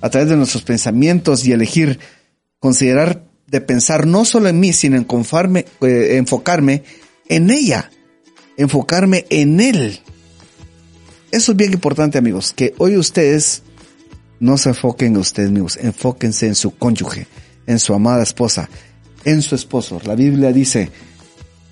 a 0.00 0.10
través 0.10 0.30
de 0.30 0.36
nuestros 0.36 0.62
pensamientos 0.62 1.44
y 1.44 1.52
elegir 1.52 1.98
considerar 2.58 3.24
de 3.46 3.60
pensar 3.60 4.06
no 4.06 4.24
solo 4.24 4.48
en 4.48 4.60
mí, 4.60 4.72
sino 4.72 4.96
en 4.96 5.06
eh, 5.82 6.16
enfocarme 6.16 6.84
en 7.28 7.50
ella, 7.50 7.90
enfocarme 8.56 9.26
en 9.28 9.60
él. 9.60 10.00
Eso 11.32 11.52
es 11.52 11.56
bien 11.56 11.72
importante, 11.72 12.18
amigos, 12.18 12.52
que 12.52 12.74
hoy 12.76 12.98
ustedes 12.98 13.62
no 14.38 14.58
se 14.58 14.68
enfoquen 14.68 15.14
en 15.14 15.16
ustedes 15.16 15.50
mismos, 15.50 15.78
enfóquense 15.78 16.46
en 16.46 16.54
su 16.54 16.76
cónyuge, 16.76 17.26
en 17.66 17.78
su 17.78 17.94
amada 17.94 18.22
esposa, 18.22 18.68
en 19.24 19.40
su 19.40 19.54
esposo. 19.54 19.98
La 20.04 20.14
Biblia 20.14 20.52
dice, 20.52 20.90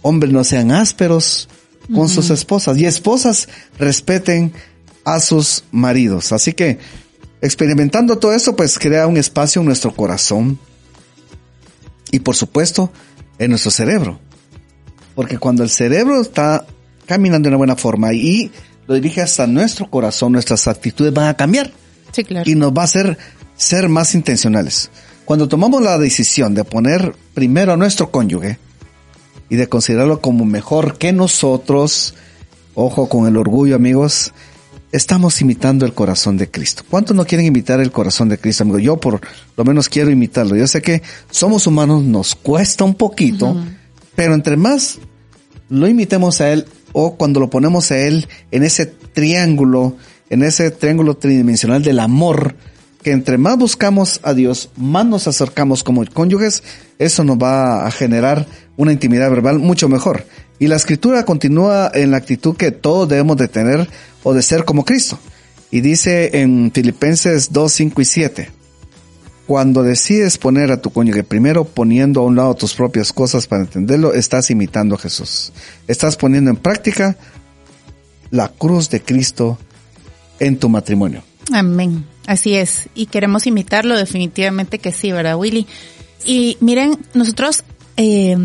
hombres 0.01 0.33
no 0.33 0.45
sean 0.45 0.73
ásperos 0.73 1.47
con 1.95 2.09
sus 2.09 2.31
esposas 2.31 2.79
y 2.79 2.87
esposas 2.87 3.49
respeten 3.79 4.53
a 5.05 5.21
sus 5.21 5.65
maridos. 5.73 6.33
Así 6.33 6.55
que 6.55 6.79
experimentando 7.43 8.17
todo 8.17 8.33
esto, 8.33 8.57
pues 8.57 8.79
crea 8.79 9.07
un 9.07 9.19
espacio 9.19 9.61
en 9.61 9.67
nuestro 9.67 9.95
corazón 9.95 10.59
y 12.11 12.21
por 12.21 12.35
supuesto 12.35 12.91
en 13.39 13.51
nuestro 13.51 13.71
cerebro. 13.71 14.21
Porque 15.15 15.37
cuando 15.37 15.65
el 15.65 15.71
cerebro 15.71 16.19
está 16.21 16.65
caminando 17.05 17.49
de 17.49 17.51
una 17.51 17.59
buena 17.59 17.77
forma 17.77 18.15
y 18.15 18.51
lo 18.91 18.97
dirige 18.97 19.23
hasta 19.23 19.47
nuestro 19.47 19.89
corazón, 19.89 20.33
nuestras 20.33 20.67
actitudes 20.67 21.15
van 21.15 21.29
a 21.29 21.37
cambiar. 21.37 21.71
Sí, 22.11 22.25
claro. 22.25 22.51
Y 22.51 22.57
nos 22.57 22.73
va 22.73 22.83
a 22.83 22.87
hacer 22.87 23.17
ser 23.57 23.89
más 23.89 24.17
intencionales. 24.17 24.91
Cuando 25.25 25.47
tomamos 25.47 25.81
la 25.81 25.97
decisión 25.97 26.55
de 26.55 26.65
poner 26.65 27.15
primero 27.33 27.73
a 27.73 27.77
nuestro 27.77 28.11
cónyuge 28.11 28.59
y 29.49 29.55
de 29.55 29.69
considerarlo 29.69 30.21
como 30.21 30.45
mejor 30.45 30.99
que 30.99 31.13
nosotros, 31.13 32.15
ojo 32.75 33.09
con 33.09 33.29
el 33.29 33.37
orgullo 33.37 33.77
amigos, 33.77 34.33
estamos 34.91 35.41
imitando 35.41 35.87
el 35.87 35.95
corazón 35.95 36.37
de 36.37 36.51
Cristo. 36.51 36.83
¿Cuántos 36.91 37.15
no 37.15 37.25
quieren 37.25 37.47
imitar 37.47 37.79
el 37.79 37.93
corazón 37.93 38.29
de 38.29 38.39
Cristo, 38.39 38.65
amigo? 38.65 38.81
Yo 38.81 38.97
por 38.97 39.21
lo 39.57 39.65
menos 39.65 39.89
quiero 39.89 40.11
imitarlo. 40.11 40.57
Yo 40.57 40.67
sé 40.67 40.83
que 40.83 41.01
somos 41.31 41.69
humanos, 41.69 42.03
nos 42.03 42.35
cuesta 42.35 42.83
un 42.83 42.97
poquito, 42.97 43.57
pero 44.17 44.35
entre 44.35 44.57
más 44.57 44.99
lo 45.69 45.87
imitemos 45.87 46.41
a 46.41 46.51
Él 46.51 46.67
o 46.93 47.17
cuando 47.17 47.41
lo 47.41 47.51
ponemos 47.51 47.91
a 47.91 47.99
Él 47.99 48.29
en 48.51 48.63
ese 48.63 48.87
triángulo, 48.87 49.97
en 50.29 50.43
ese 50.43 50.71
triángulo 50.71 51.17
tridimensional 51.17 51.83
del 51.83 51.99
amor, 51.99 52.55
que 53.03 53.13
entre 53.13 53.39
más 53.39 53.57
buscamos 53.57 54.21
a 54.23 54.35
Dios, 54.35 54.71
más 54.77 55.07
nos 55.07 55.27
acercamos 55.27 55.83
como 55.83 56.05
cónyuges, 56.07 56.63
eso 56.99 57.25
nos 57.25 57.39
va 57.39 57.87
a 57.87 57.91
generar 57.91 58.47
una 58.77 58.93
intimidad 58.93 59.31
verbal 59.31 59.59
mucho 59.59 59.89
mejor. 59.89 60.27
Y 60.59 60.67
la 60.67 60.77
escritura 60.77 61.25
continúa 61.25 61.91
en 61.95 62.11
la 62.11 62.19
actitud 62.19 62.57
que 62.57 62.71
todos 62.71 63.09
debemos 63.09 63.39
de 63.39 63.49
tener 63.49 63.89
o 64.23 64.35
de 64.35 64.43
ser 64.43 64.65
como 64.65 64.85
Cristo. 64.85 65.19
Y 65.71 65.81
dice 65.81 66.41
en 66.41 66.71
Filipenses 66.73 67.53
2, 67.53 67.73
5 67.73 68.01
y 68.03 68.05
7, 68.05 68.51
cuando 69.51 69.83
decides 69.83 70.39
poner 70.39 70.71
a 70.71 70.81
tu 70.81 70.91
cónyuge 70.91 71.25
primero 71.25 71.65
poniendo 71.65 72.21
a 72.21 72.25
un 72.25 72.37
lado 72.37 72.55
tus 72.55 72.73
propias 72.75 73.13
cosas 73.13 73.49
para 73.49 73.63
entenderlo, 73.63 74.15
estás 74.15 74.49
imitando 74.53 74.95
a 74.95 74.99
Jesús. 74.99 75.53
Estás 75.89 76.17
poniendo 76.17 76.53
en 76.53 76.57
práctica 76.57 77.17
la 78.31 78.47
cruz 78.47 78.91
de 78.91 79.03
Cristo 79.03 79.59
en 80.39 80.57
tu 80.57 80.69
matrimonio. 80.69 81.25
Amén. 81.53 82.07
Así 82.29 82.55
es. 82.55 82.89
Y 82.95 83.07
queremos 83.07 83.45
imitarlo 83.49 83.97
definitivamente 83.97 84.79
que 84.79 84.93
sí, 84.93 85.11
¿verdad, 85.11 85.37
Willy? 85.37 85.67
Y 86.25 86.57
miren, 86.61 86.97
nosotros, 87.15 87.65
eh, 87.97 88.37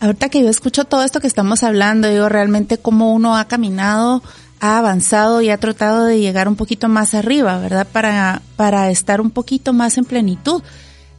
ahorita 0.00 0.30
que 0.30 0.40
yo 0.40 0.48
escucho 0.48 0.86
todo 0.86 1.04
esto 1.04 1.20
que 1.20 1.26
estamos 1.26 1.62
hablando, 1.62 2.08
digo 2.08 2.30
realmente 2.30 2.78
cómo 2.78 3.12
uno 3.12 3.36
ha 3.36 3.44
caminado, 3.48 4.22
ha 4.64 4.78
avanzado 4.78 5.42
y 5.42 5.50
ha 5.50 5.58
tratado 5.58 6.06
de 6.06 6.20
llegar 6.20 6.48
un 6.48 6.56
poquito 6.56 6.88
más 6.88 7.12
arriba, 7.12 7.58
¿verdad? 7.58 7.86
Para, 7.86 8.40
para 8.56 8.90
estar 8.90 9.20
un 9.20 9.30
poquito 9.30 9.74
más 9.74 9.98
en 9.98 10.06
plenitud. 10.06 10.62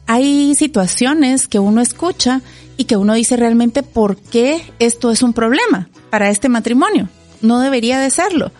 Hay 0.08 0.56
situaciones 0.56 1.46
que 1.46 1.60
uno 1.60 1.80
escucha 1.80 2.40
y 2.76 2.84
que 2.86 2.96
uno 2.96 3.14
dice 3.14 3.36
realmente 3.36 3.84
por 3.84 4.16
qué 4.16 4.72
esto 4.80 5.12
es 5.12 5.22
un 5.22 5.32
problema 5.32 5.88
para 6.10 6.28
este 6.28 6.48
matrimonio. 6.48 7.08
No 7.40 7.60
debería 7.60 8.00
de 8.00 8.10
serlo. 8.10 8.50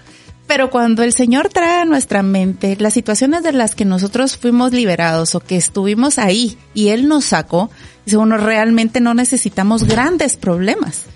Pero 0.47 0.71
cuando 0.71 1.03
el 1.03 1.13
Señor 1.13 1.49
trae 1.49 1.81
a 1.81 1.85
nuestra 1.85 2.23
mente 2.23 2.77
las 2.79 2.95
situaciones 2.95 3.43
de 3.43 3.51
las 3.51 3.75
que 3.75 3.85
nosotros 3.85 4.37
fuimos 4.37 4.73
liberados 4.73 5.35
o 5.35 5.41
que 5.41 5.57
estuvimos 5.57 6.21
ahí 6.21 6.57
y 6.75 6.91
Él 6.91 7.09
nos 7.09 7.25
sacó, 7.25 7.71
dice 8.05 8.19
uno, 8.19 8.37
realmente 8.37 9.01
no 9.01 9.15
necesitamos 9.15 9.83
grandes 9.83 10.37
problemas 10.37 11.07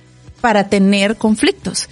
para 0.40 0.68
tener 0.68 1.16
conflictos. 1.16 1.88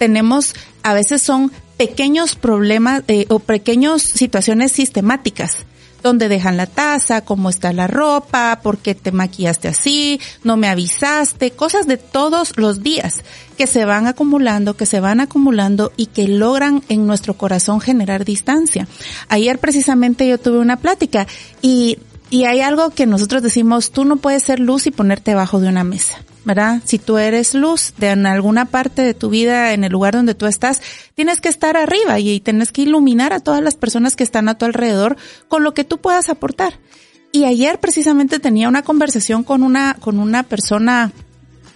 Tenemos, 0.00 0.54
a 0.82 0.94
veces 0.94 1.20
son 1.20 1.52
pequeños 1.76 2.34
problemas 2.34 3.02
eh, 3.06 3.26
o 3.28 3.38
pequeñas 3.38 4.00
situaciones 4.02 4.72
sistemáticas 4.72 5.66
dónde 6.02 6.30
dejan 6.30 6.56
la 6.56 6.66
taza, 6.66 7.24
cómo 7.24 7.50
está 7.50 7.74
la 7.74 7.86
ropa, 7.86 8.60
por 8.62 8.78
qué 8.78 8.94
te 8.94 9.12
maquillaste 9.12 9.68
así, 9.68 10.18
no 10.44 10.56
me 10.56 10.68
avisaste, 10.68 11.50
cosas 11.50 11.86
de 11.86 11.98
todos 11.98 12.56
los 12.56 12.82
días 12.82 13.22
que 13.58 13.66
se 13.66 13.84
van 13.84 14.06
acumulando, 14.06 14.78
que 14.78 14.86
se 14.86 15.00
van 15.00 15.20
acumulando 15.20 15.92
y 15.98 16.06
que 16.06 16.28
logran 16.28 16.82
en 16.88 17.06
nuestro 17.06 17.34
corazón 17.34 17.82
generar 17.82 18.24
distancia. 18.24 18.88
Ayer 19.28 19.58
precisamente 19.58 20.26
yo 20.26 20.38
tuve 20.38 20.58
una 20.58 20.78
plática 20.78 21.26
y, 21.60 21.98
y 22.30 22.44
hay 22.44 22.60
algo 22.62 22.88
que 22.90 23.06
nosotros 23.06 23.42
decimos, 23.42 23.90
tú 23.90 24.06
no 24.06 24.16
puedes 24.16 24.42
ser 24.42 24.60
luz 24.60 24.86
y 24.86 24.90
ponerte 24.90 25.32
debajo 25.32 25.60
de 25.60 25.68
una 25.68 25.84
mesa. 25.84 26.24
¿Verdad? 26.44 26.80
Si 26.84 26.98
tú 26.98 27.18
eres 27.18 27.54
luz 27.54 27.92
de 27.98 28.10
alguna 28.10 28.64
parte 28.64 29.02
de 29.02 29.14
tu 29.14 29.28
vida, 29.28 29.72
en 29.72 29.84
el 29.84 29.92
lugar 29.92 30.14
donde 30.14 30.34
tú 30.34 30.46
estás, 30.46 30.80
tienes 31.14 31.40
que 31.40 31.48
estar 31.48 31.76
arriba 31.76 32.18
y 32.18 32.40
tienes 32.40 32.72
que 32.72 32.82
iluminar 32.82 33.32
a 33.32 33.40
todas 33.40 33.62
las 33.62 33.76
personas 33.76 34.16
que 34.16 34.24
están 34.24 34.48
a 34.48 34.56
tu 34.56 34.64
alrededor 34.64 35.16
con 35.48 35.64
lo 35.64 35.74
que 35.74 35.84
tú 35.84 35.98
puedas 35.98 36.28
aportar. 36.28 36.74
Y 37.32 37.44
ayer 37.44 37.78
precisamente 37.78 38.38
tenía 38.38 38.68
una 38.68 38.82
conversación 38.82 39.44
con 39.44 39.62
una, 39.62 39.96
con 40.00 40.18
una 40.18 40.42
persona 40.42 41.12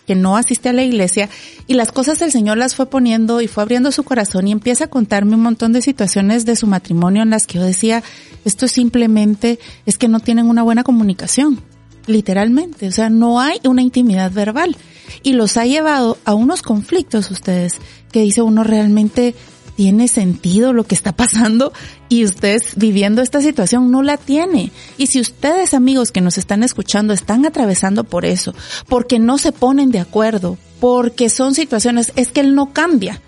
que 0.06 0.14
no 0.14 0.36
asiste 0.36 0.68
a 0.68 0.72
la 0.72 0.82
iglesia 0.82 1.30
y 1.66 1.74
las 1.74 1.90
cosas 1.90 2.20
el 2.20 2.32
Señor 2.32 2.58
las 2.58 2.74
fue 2.74 2.86
poniendo 2.86 3.40
y 3.40 3.48
fue 3.48 3.62
abriendo 3.62 3.90
su 3.90 4.02
corazón 4.02 4.48
y 4.48 4.52
empieza 4.52 4.84
a 4.84 4.90
contarme 4.90 5.34
un 5.34 5.42
montón 5.42 5.72
de 5.72 5.80
situaciones 5.80 6.44
de 6.44 6.56
su 6.56 6.66
matrimonio 6.66 7.22
en 7.22 7.30
las 7.30 7.46
que 7.46 7.58
yo 7.58 7.64
decía, 7.64 8.02
esto 8.44 8.68
simplemente 8.68 9.58
es 9.86 9.96
que 9.96 10.08
no 10.08 10.20
tienen 10.20 10.46
una 10.46 10.62
buena 10.62 10.84
comunicación 10.84 11.62
literalmente, 12.06 12.88
o 12.88 12.92
sea, 12.92 13.10
no 13.10 13.40
hay 13.40 13.60
una 13.64 13.82
intimidad 13.82 14.32
verbal. 14.32 14.76
Y 15.22 15.34
los 15.34 15.56
ha 15.56 15.66
llevado 15.66 16.18
a 16.24 16.34
unos 16.34 16.62
conflictos 16.62 17.30
ustedes 17.30 17.74
que 18.10 18.20
dice 18.20 18.42
uno 18.42 18.64
realmente 18.64 19.34
tiene 19.76 20.08
sentido 20.08 20.72
lo 20.72 20.84
que 20.84 20.94
está 20.94 21.12
pasando 21.16 21.72
y 22.08 22.24
ustedes 22.24 22.74
viviendo 22.76 23.22
esta 23.22 23.40
situación 23.40 23.90
no 23.90 24.02
la 24.02 24.16
tiene. 24.16 24.70
Y 24.98 25.08
si 25.08 25.20
ustedes 25.20 25.74
amigos 25.74 26.12
que 26.12 26.20
nos 26.20 26.38
están 26.38 26.62
escuchando 26.62 27.12
están 27.12 27.44
atravesando 27.44 28.04
por 28.04 28.24
eso, 28.24 28.54
porque 28.88 29.18
no 29.18 29.38
se 29.38 29.52
ponen 29.52 29.90
de 29.90 30.00
acuerdo, 30.00 30.58
porque 30.80 31.28
son 31.28 31.54
situaciones, 31.54 32.12
es 32.16 32.30
que 32.30 32.40
él 32.40 32.54
no 32.54 32.72
cambia 32.72 33.20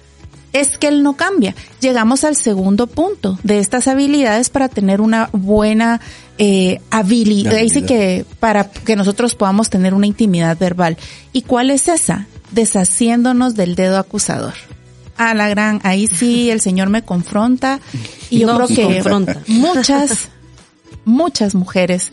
es 0.52 0.78
que 0.78 0.88
él 0.88 1.02
no 1.02 1.14
cambia. 1.16 1.54
Llegamos 1.80 2.24
al 2.24 2.36
segundo 2.36 2.86
punto 2.86 3.38
de 3.42 3.58
estas 3.58 3.88
habilidades 3.88 4.50
para 4.50 4.68
tener 4.68 5.00
una 5.00 5.28
buena 5.32 6.00
eh, 6.38 6.80
habilidad, 6.90 7.58
dice 7.58 7.84
que 7.84 8.24
para 8.40 8.70
que 8.70 8.96
nosotros 8.96 9.34
podamos 9.34 9.70
tener 9.70 9.94
una 9.94 10.06
intimidad 10.06 10.58
verbal. 10.58 10.96
¿Y 11.32 11.42
cuál 11.42 11.70
es 11.70 11.88
esa? 11.88 12.26
Deshaciéndonos 12.52 13.54
del 13.54 13.74
dedo 13.74 13.98
acusador. 13.98 14.54
A 15.16 15.34
la 15.34 15.48
gran, 15.48 15.80
ahí 15.82 16.08
sí 16.08 16.50
el 16.50 16.60
Señor 16.60 16.90
me 16.90 17.02
confronta 17.02 17.80
y 18.28 18.40
yo 18.40 18.46
Nos 18.46 18.70
creo 18.70 18.88
que 18.88 18.94
confronta. 18.94 19.40
muchas, 19.46 20.28
muchas 21.06 21.54
mujeres 21.54 22.12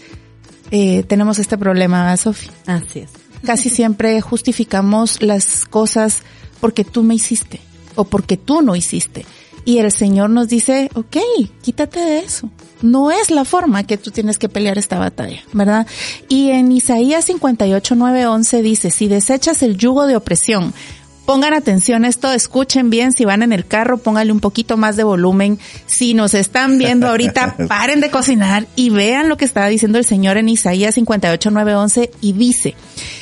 eh, 0.72 1.04
tenemos 1.04 1.38
este 1.38 1.58
problema, 1.58 2.04
¿verdad, 2.04 2.20
Sofi? 2.20 2.50
Así 2.66 3.00
es. 3.00 3.10
Casi 3.44 3.70
siempre 3.70 4.22
justificamos 4.22 5.22
las 5.22 5.66
cosas 5.66 6.20
porque 6.62 6.86
tú 6.86 7.04
me 7.04 7.14
hiciste 7.14 7.60
o 7.96 8.06
porque 8.06 8.38
tú 8.38 8.62
no 8.62 8.76
hiciste. 8.76 9.26
Y 9.66 9.78
el 9.78 9.92
Señor 9.92 10.30
nos 10.30 10.50
dice, 10.50 10.90
ok, 10.94 11.18
quítate 11.62 12.00
de 12.00 12.20
eso. 12.20 12.50
No 12.82 13.12
es 13.12 13.32
la 13.32 13.46
forma 13.46 13.84
que 13.84 13.98
tú 13.98 14.12
tienes 14.12 14.38
que 14.38 14.50
pelear 14.50 14.78
esta 14.78 15.00
batalla, 15.00 15.42
¿verdad? 15.54 15.88
Y 16.28 16.50
en 16.50 16.70
Isaías 16.72 17.26
58, 17.26 17.96
9, 17.96 18.28
11 18.28 18.62
dice, 18.62 18.92
si 18.92 19.08
desechas 19.08 19.64
el 19.64 19.78
yugo 19.78 20.06
de 20.06 20.18
opresión, 20.18 20.74
Pongan 21.26 21.54
atención 21.54 22.04
esto, 22.04 22.34
escuchen 22.34 22.90
bien, 22.90 23.14
si 23.14 23.24
van 23.24 23.44
en 23.44 23.54
el 23.54 23.66
carro, 23.66 23.98
pónganle 23.98 24.34
un 24.34 24.42
poquito 24.42 24.76
más 24.76 24.98
de 24.98 25.06
volumen. 25.06 25.58
Si 25.86 26.14
nos 26.14 26.34
están 26.34 26.78
viendo 26.78 27.08
ahorita, 27.08 27.56
paren 27.70 28.02
de 28.02 28.12
cocinar 28.12 28.68
y 28.76 28.90
vean 28.90 29.30
lo 29.30 29.38
que 29.38 29.46
estaba 29.46 29.68
diciendo 29.68 29.98
el 29.98 30.04
Señor 30.04 30.36
en 30.36 30.50
Isaías 30.50 30.96
58, 30.96 31.50
9, 31.50 31.76
11 31.76 32.12
y 32.20 32.34
dice, 32.34 32.76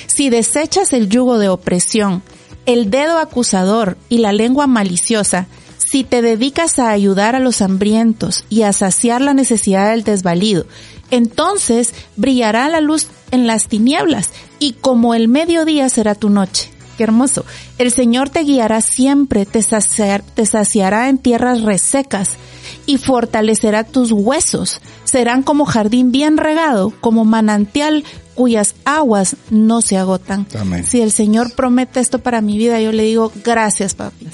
si 0.07 0.32
desechas 0.32 0.93
el 0.93 1.09
yugo 1.09 1.38
de 1.38 1.49
opresión, 1.49 2.24
el 2.66 2.89
dedo 2.89 3.18
acusador 3.18 3.97
y 4.09 4.20
la 4.20 4.34
lengua 4.34 4.68
maliciosa, 4.68 5.47
si 5.78 6.03
te 6.03 6.22
dedicas 6.22 6.80
a 6.80 6.89
ayudar 6.89 7.36
a 7.36 7.39
los 7.39 7.62
hambrientos 7.62 8.45
y 8.49 8.62
a 8.62 8.72
saciar 8.72 9.22
la 9.22 9.34
necesidad 9.34 9.89
del 9.89 10.03
desvalido, 10.03 10.66
entonces 11.09 11.93
brillará 12.16 12.70
la 12.70 12.80
luz 12.80 13.07
en 13.32 13.45
las 13.45 13.68
tinieblas 13.68 14.30
y 14.59 14.74
como 14.74 15.14
el 15.14 15.28
mediodía 15.28 15.89
será 15.89 16.16
tu 16.16 16.30
noche. 16.30 16.70
Qué 16.97 17.03
hermoso. 17.03 17.45
El 17.78 17.91
Señor 17.91 18.30
te 18.30 18.43
guiará 18.43 18.82
siempre, 18.82 19.45
te, 19.45 19.62
te 19.62 20.45
saciará 20.45 21.09
en 21.09 21.18
tierras 21.18 21.62
resecas 21.62 22.38
y 22.86 22.97
fortalecerá 22.97 23.84
tus 23.84 24.12
huesos. 24.12 24.82
Serán 25.03 25.43
como 25.43 25.66
jardín 25.66 26.12
bien 26.12 26.38
regado, 26.38 26.93
como 27.01 27.26
manantial 27.26 28.03
cuyas 28.41 28.73
aguas 28.85 29.35
no 29.51 29.83
se 29.83 29.97
agotan. 29.97 30.47
Amén. 30.59 30.83
Si 30.83 30.99
el 30.99 31.11
Señor 31.11 31.53
promete 31.53 31.99
esto 31.99 32.17
para 32.17 32.41
mi 32.41 32.57
vida, 32.57 32.81
yo 32.81 32.91
le 32.91 33.03
digo, 33.03 33.31
gracias, 33.45 33.93
papito. 33.93 34.31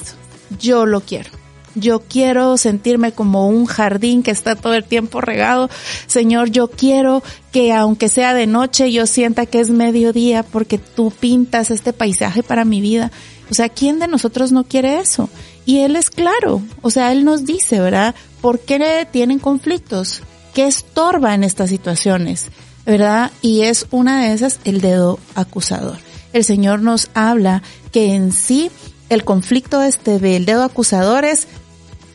Yo 0.62 0.86
lo 0.86 1.01
quiero. 1.01 1.30
Yo 1.76 1.99
quiero 1.99 2.55
sentirme 2.55 3.12
como 3.12 3.49
un 3.49 3.66
jardín 3.66 4.24
que 4.24 4.32
está 4.32 4.55
todo 4.55 4.76
el 4.76 4.86
tiempo 4.86 5.20
regado. 5.20 5.70
Señor, 6.05 6.51
yo 6.51 6.70
quiero 6.70 7.22
que 7.51 7.74
aunque 7.74 8.08
sea 8.08 8.34
de 8.34 8.47
noche, 8.47 8.93
yo 8.93 9.08
sienta 9.08 9.45
que 9.45 9.60
es 9.60 9.72
mediodía 9.72 10.43
porque 10.43 10.78
tú 10.78 11.12
pintas 11.12 11.70
este 11.70 11.91
paisaje 11.91 12.43
para 12.43 12.64
mi 12.64 12.80
vida. 12.80 13.12
O 13.51 13.55
sea, 13.55 13.68
¿quién 13.68 13.99
de 13.99 14.08
nosotros 14.08 14.53
no 14.53 14.64
quiere 14.64 14.99
eso? 14.99 15.30
Y 15.66 15.80
Él 15.80 15.97
es 15.97 16.10
claro. 16.10 16.62
O 16.82 16.91
sea, 16.91 17.12
Él 17.12 17.26
nos 17.26 17.43
dice, 17.43 17.82
¿verdad? 17.82 18.16
¿Por 18.39 18.62
qué 18.62 19.05
tienen 19.12 19.39
conflictos? 19.39 20.22
¿Qué 20.53 20.66
estorba 20.66 21.36
en 21.36 21.43
estas 21.43 21.70
situaciones? 21.70 22.51
¿Verdad? 22.88 23.32
Y 23.42 23.64
es 23.64 23.86
una 23.92 24.24
de 24.24 24.34
esas 24.34 24.60
el 24.64 24.82
dedo 24.82 25.20
acusador. 25.36 25.98
El 26.32 26.46
Señor 26.46 26.82
nos 26.82 27.10
habla 27.14 27.62
que 27.92 28.16
en 28.16 28.32
sí 28.32 28.72
el 29.10 29.26
conflicto 29.26 29.84
este 29.84 30.20
del 30.20 30.46
dedo 30.46 30.64
acusador 30.64 31.26
es 31.26 31.48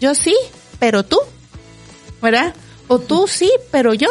yo 0.00 0.14
sí, 0.14 0.34
pero 0.78 1.04
tú, 1.04 1.18
¿verdad? 2.22 2.54
O 2.88 2.98
tú 2.98 3.26
sí, 3.28 3.50
pero 3.70 3.92
yo. 3.92 4.08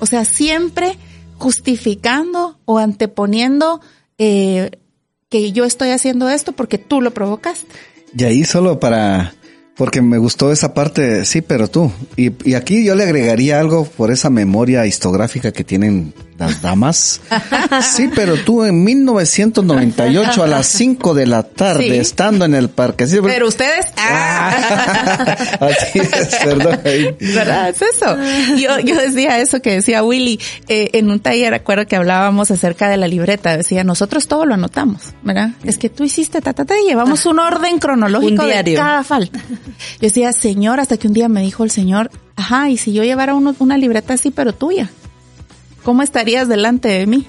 O 0.00 0.06
sea, 0.06 0.24
siempre 0.24 0.98
justificando 1.38 2.58
o 2.64 2.78
anteponiendo 2.78 3.80
eh, 4.18 4.72
que 5.28 5.52
yo 5.52 5.64
estoy 5.64 5.90
haciendo 5.90 6.28
esto 6.28 6.52
porque 6.52 6.78
tú 6.78 7.00
lo 7.00 7.12
provocaste. 7.12 7.66
Y 8.16 8.24
ahí 8.24 8.44
solo 8.44 8.80
para, 8.80 9.34
porque 9.76 10.02
me 10.02 10.18
gustó 10.18 10.52
esa 10.52 10.74
parte, 10.74 11.24
sí, 11.24 11.42
pero 11.42 11.68
tú. 11.68 11.90
Y, 12.16 12.32
y 12.48 12.54
aquí 12.54 12.84
yo 12.84 12.94
le 12.94 13.04
agregaría 13.04 13.58
algo 13.58 13.84
por 13.84 14.10
esa 14.10 14.30
memoria 14.30 14.86
histográfica 14.86 15.52
que 15.52 15.64
tienen 15.64 16.14
las 16.38 16.60
damas. 16.62 17.20
Sí, 17.94 18.10
pero 18.14 18.36
tú 18.36 18.64
en 18.64 18.82
1998 18.84 20.42
a 20.42 20.46
las 20.46 20.66
5 20.66 21.14
de 21.14 21.26
la 21.26 21.42
tarde, 21.44 21.84
Sí. 21.84 21.90
estando 21.96 22.44
en 22.44 22.54
el 22.54 22.68
parque. 22.70 23.06
Sí, 23.06 23.18
Pero 23.22 23.46
ustedes, 23.48 23.86
ah, 23.96 25.36
Así 25.60 25.98
es, 26.00 26.34
perdón. 26.44 26.80
¿verdad? 27.20 27.68
Es 27.70 27.82
eso. 27.82 28.16
Yo, 28.56 28.78
yo 28.80 28.96
decía 28.96 29.38
eso 29.38 29.60
que 29.60 29.72
decía 29.74 30.02
Willy 30.02 30.40
eh, 30.68 30.90
en 30.94 31.10
un 31.10 31.20
taller, 31.20 31.54
acuerdo 31.54 31.86
que 31.86 31.96
hablábamos 31.96 32.50
acerca 32.50 32.88
de 32.88 32.96
la 32.96 33.06
libreta, 33.08 33.56
decía, 33.56 33.84
nosotros 33.84 34.26
todo 34.28 34.44
lo 34.46 34.54
anotamos, 34.54 35.02
¿verdad? 35.22 35.50
Es 35.64 35.78
que 35.78 35.88
tú 35.88 36.04
hiciste 36.04 36.40
ta, 36.40 36.52
ta, 36.52 36.64
ta, 36.64 36.74
y 36.80 36.88
llevamos 36.88 37.26
un 37.26 37.38
orden 37.38 37.78
cronológico 37.78 38.42
Un 38.42 38.48
de 38.48 38.52
diario. 38.54 38.78
cada 38.78 39.04
falta. 39.04 39.38
Yo 39.38 40.00
decía, 40.00 40.32
Señor, 40.32 40.80
hasta 40.80 40.96
que 40.96 41.06
un 41.08 41.14
día 41.14 41.28
me 41.28 41.42
dijo 41.42 41.64
el 41.64 41.70
Señor, 41.70 42.10
ajá, 42.36 42.70
y 42.70 42.76
si 42.76 42.92
yo 42.92 43.04
llevara 43.04 43.34
uno- 43.34 43.54
una 43.58 43.78
libreta 43.78 44.14
así, 44.14 44.30
pero 44.30 44.52
tuya, 44.52 44.90
¿cómo 45.84 46.02
estarías 46.02 46.48
delante 46.48 46.88
de 46.88 47.06
mí? 47.06 47.26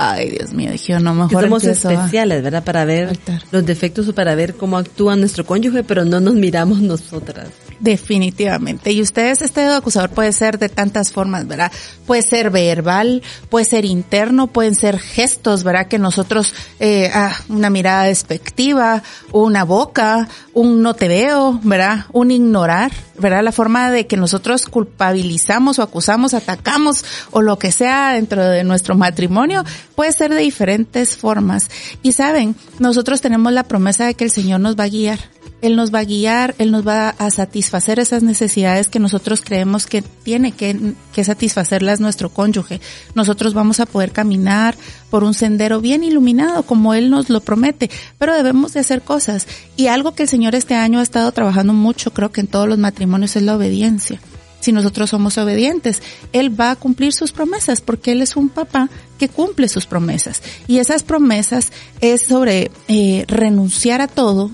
Ay, 0.00 0.30
Dios 0.30 0.52
mío, 0.52 0.70
dije 0.70 0.92
yo, 0.92 1.00
no, 1.00 1.12
mejor 1.14 1.42
somos 1.44 1.64
a- 1.64 1.70
especiales, 1.72 2.42
¿verdad? 2.42 2.62
Para 2.64 2.84
ver 2.84 3.08
Altar. 3.08 3.42
los 3.50 3.66
defectos 3.66 4.08
o 4.08 4.14
para 4.14 4.34
ver 4.36 4.54
cómo 4.54 4.78
actúa 4.78 5.16
nuestro 5.16 5.44
cónyuge, 5.44 5.82
pero 5.82 6.04
no 6.04 6.20
nos 6.20 6.34
miramos 6.34 6.80
nosotras. 6.80 7.48
Definitivamente. 7.80 8.90
Y 8.90 9.00
ustedes, 9.00 9.40
este 9.40 9.60
dedo 9.60 9.76
acusador 9.76 10.10
puede 10.10 10.32
ser 10.32 10.58
de 10.58 10.68
tantas 10.68 11.12
formas, 11.12 11.46
¿verdad? 11.46 11.70
Puede 12.06 12.22
ser 12.22 12.50
verbal, 12.50 13.22
puede 13.50 13.64
ser 13.64 13.84
interno, 13.84 14.48
pueden 14.48 14.74
ser 14.74 14.98
gestos, 14.98 15.62
¿verdad? 15.62 15.86
Que 15.86 15.98
nosotros, 15.98 16.54
eh, 16.80 17.10
ah, 17.14 17.36
una 17.48 17.70
mirada 17.70 18.04
despectiva, 18.04 19.02
una 19.32 19.64
boca, 19.64 20.28
un 20.54 20.82
no 20.82 20.94
te 20.94 21.06
veo, 21.06 21.60
¿verdad? 21.62 22.06
Un 22.12 22.32
ignorar, 22.32 22.90
¿verdad? 23.18 23.44
La 23.44 23.52
forma 23.52 23.92
de 23.92 24.08
que 24.08 24.16
nosotros 24.16 24.64
culpabilizamos 24.64 25.78
o 25.78 25.82
acusamos, 25.82 26.34
atacamos 26.34 27.04
o 27.30 27.42
lo 27.42 27.58
que 27.60 27.70
sea 27.70 28.14
dentro 28.14 28.44
de 28.44 28.64
nuestro 28.64 28.96
matrimonio 28.96 29.64
puede 29.94 30.12
ser 30.12 30.34
de 30.34 30.40
diferentes 30.40 31.16
formas. 31.16 31.68
Y 32.02 32.12
saben, 32.12 32.56
nosotros 32.80 33.20
tenemos 33.20 33.52
la 33.52 33.64
promesa 33.64 34.06
de 34.06 34.14
que 34.14 34.24
el 34.24 34.30
Señor 34.32 34.58
nos 34.60 34.76
va 34.76 34.84
a 34.84 34.88
guiar. 34.88 35.37
Él 35.60 35.74
nos 35.74 35.92
va 35.92 36.00
a 36.00 36.04
guiar, 36.04 36.54
Él 36.58 36.70
nos 36.70 36.86
va 36.86 37.10
a 37.10 37.30
satisfacer 37.30 37.98
esas 37.98 38.22
necesidades 38.22 38.88
que 38.88 39.00
nosotros 39.00 39.40
creemos 39.44 39.86
que 39.86 40.02
tiene 40.02 40.52
que, 40.52 40.94
que 41.12 41.24
satisfacerlas 41.24 42.00
nuestro 42.00 42.30
cónyuge. 42.30 42.80
Nosotros 43.14 43.54
vamos 43.54 43.80
a 43.80 43.86
poder 43.86 44.12
caminar 44.12 44.76
por 45.10 45.24
un 45.24 45.34
sendero 45.34 45.80
bien 45.80 46.04
iluminado 46.04 46.62
como 46.62 46.94
Él 46.94 47.10
nos 47.10 47.28
lo 47.28 47.40
promete, 47.40 47.90
pero 48.18 48.34
debemos 48.34 48.72
de 48.72 48.80
hacer 48.80 49.02
cosas. 49.02 49.46
Y 49.76 49.88
algo 49.88 50.14
que 50.14 50.24
el 50.24 50.28
Señor 50.28 50.54
este 50.54 50.76
año 50.76 51.00
ha 51.00 51.02
estado 51.02 51.32
trabajando 51.32 51.72
mucho, 51.72 52.12
creo 52.12 52.30
que 52.30 52.40
en 52.40 52.46
todos 52.46 52.68
los 52.68 52.78
matrimonios, 52.78 53.34
es 53.34 53.42
la 53.42 53.56
obediencia. 53.56 54.20
Si 54.60 54.72
nosotros 54.72 55.10
somos 55.10 55.38
obedientes, 55.38 56.02
Él 56.32 56.58
va 56.58 56.72
a 56.72 56.76
cumplir 56.76 57.12
sus 57.12 57.32
promesas 57.32 57.80
porque 57.80 58.12
Él 58.12 58.22
es 58.22 58.36
un 58.36 58.48
papá 58.48 58.90
que 59.18 59.28
cumple 59.28 59.68
sus 59.68 59.86
promesas. 59.86 60.42
Y 60.66 60.78
esas 60.78 61.02
promesas 61.02 61.72
es 62.00 62.22
sobre 62.28 62.70
eh, 62.88 63.24
renunciar 63.28 64.00
a 64.00 64.08
todo 64.08 64.50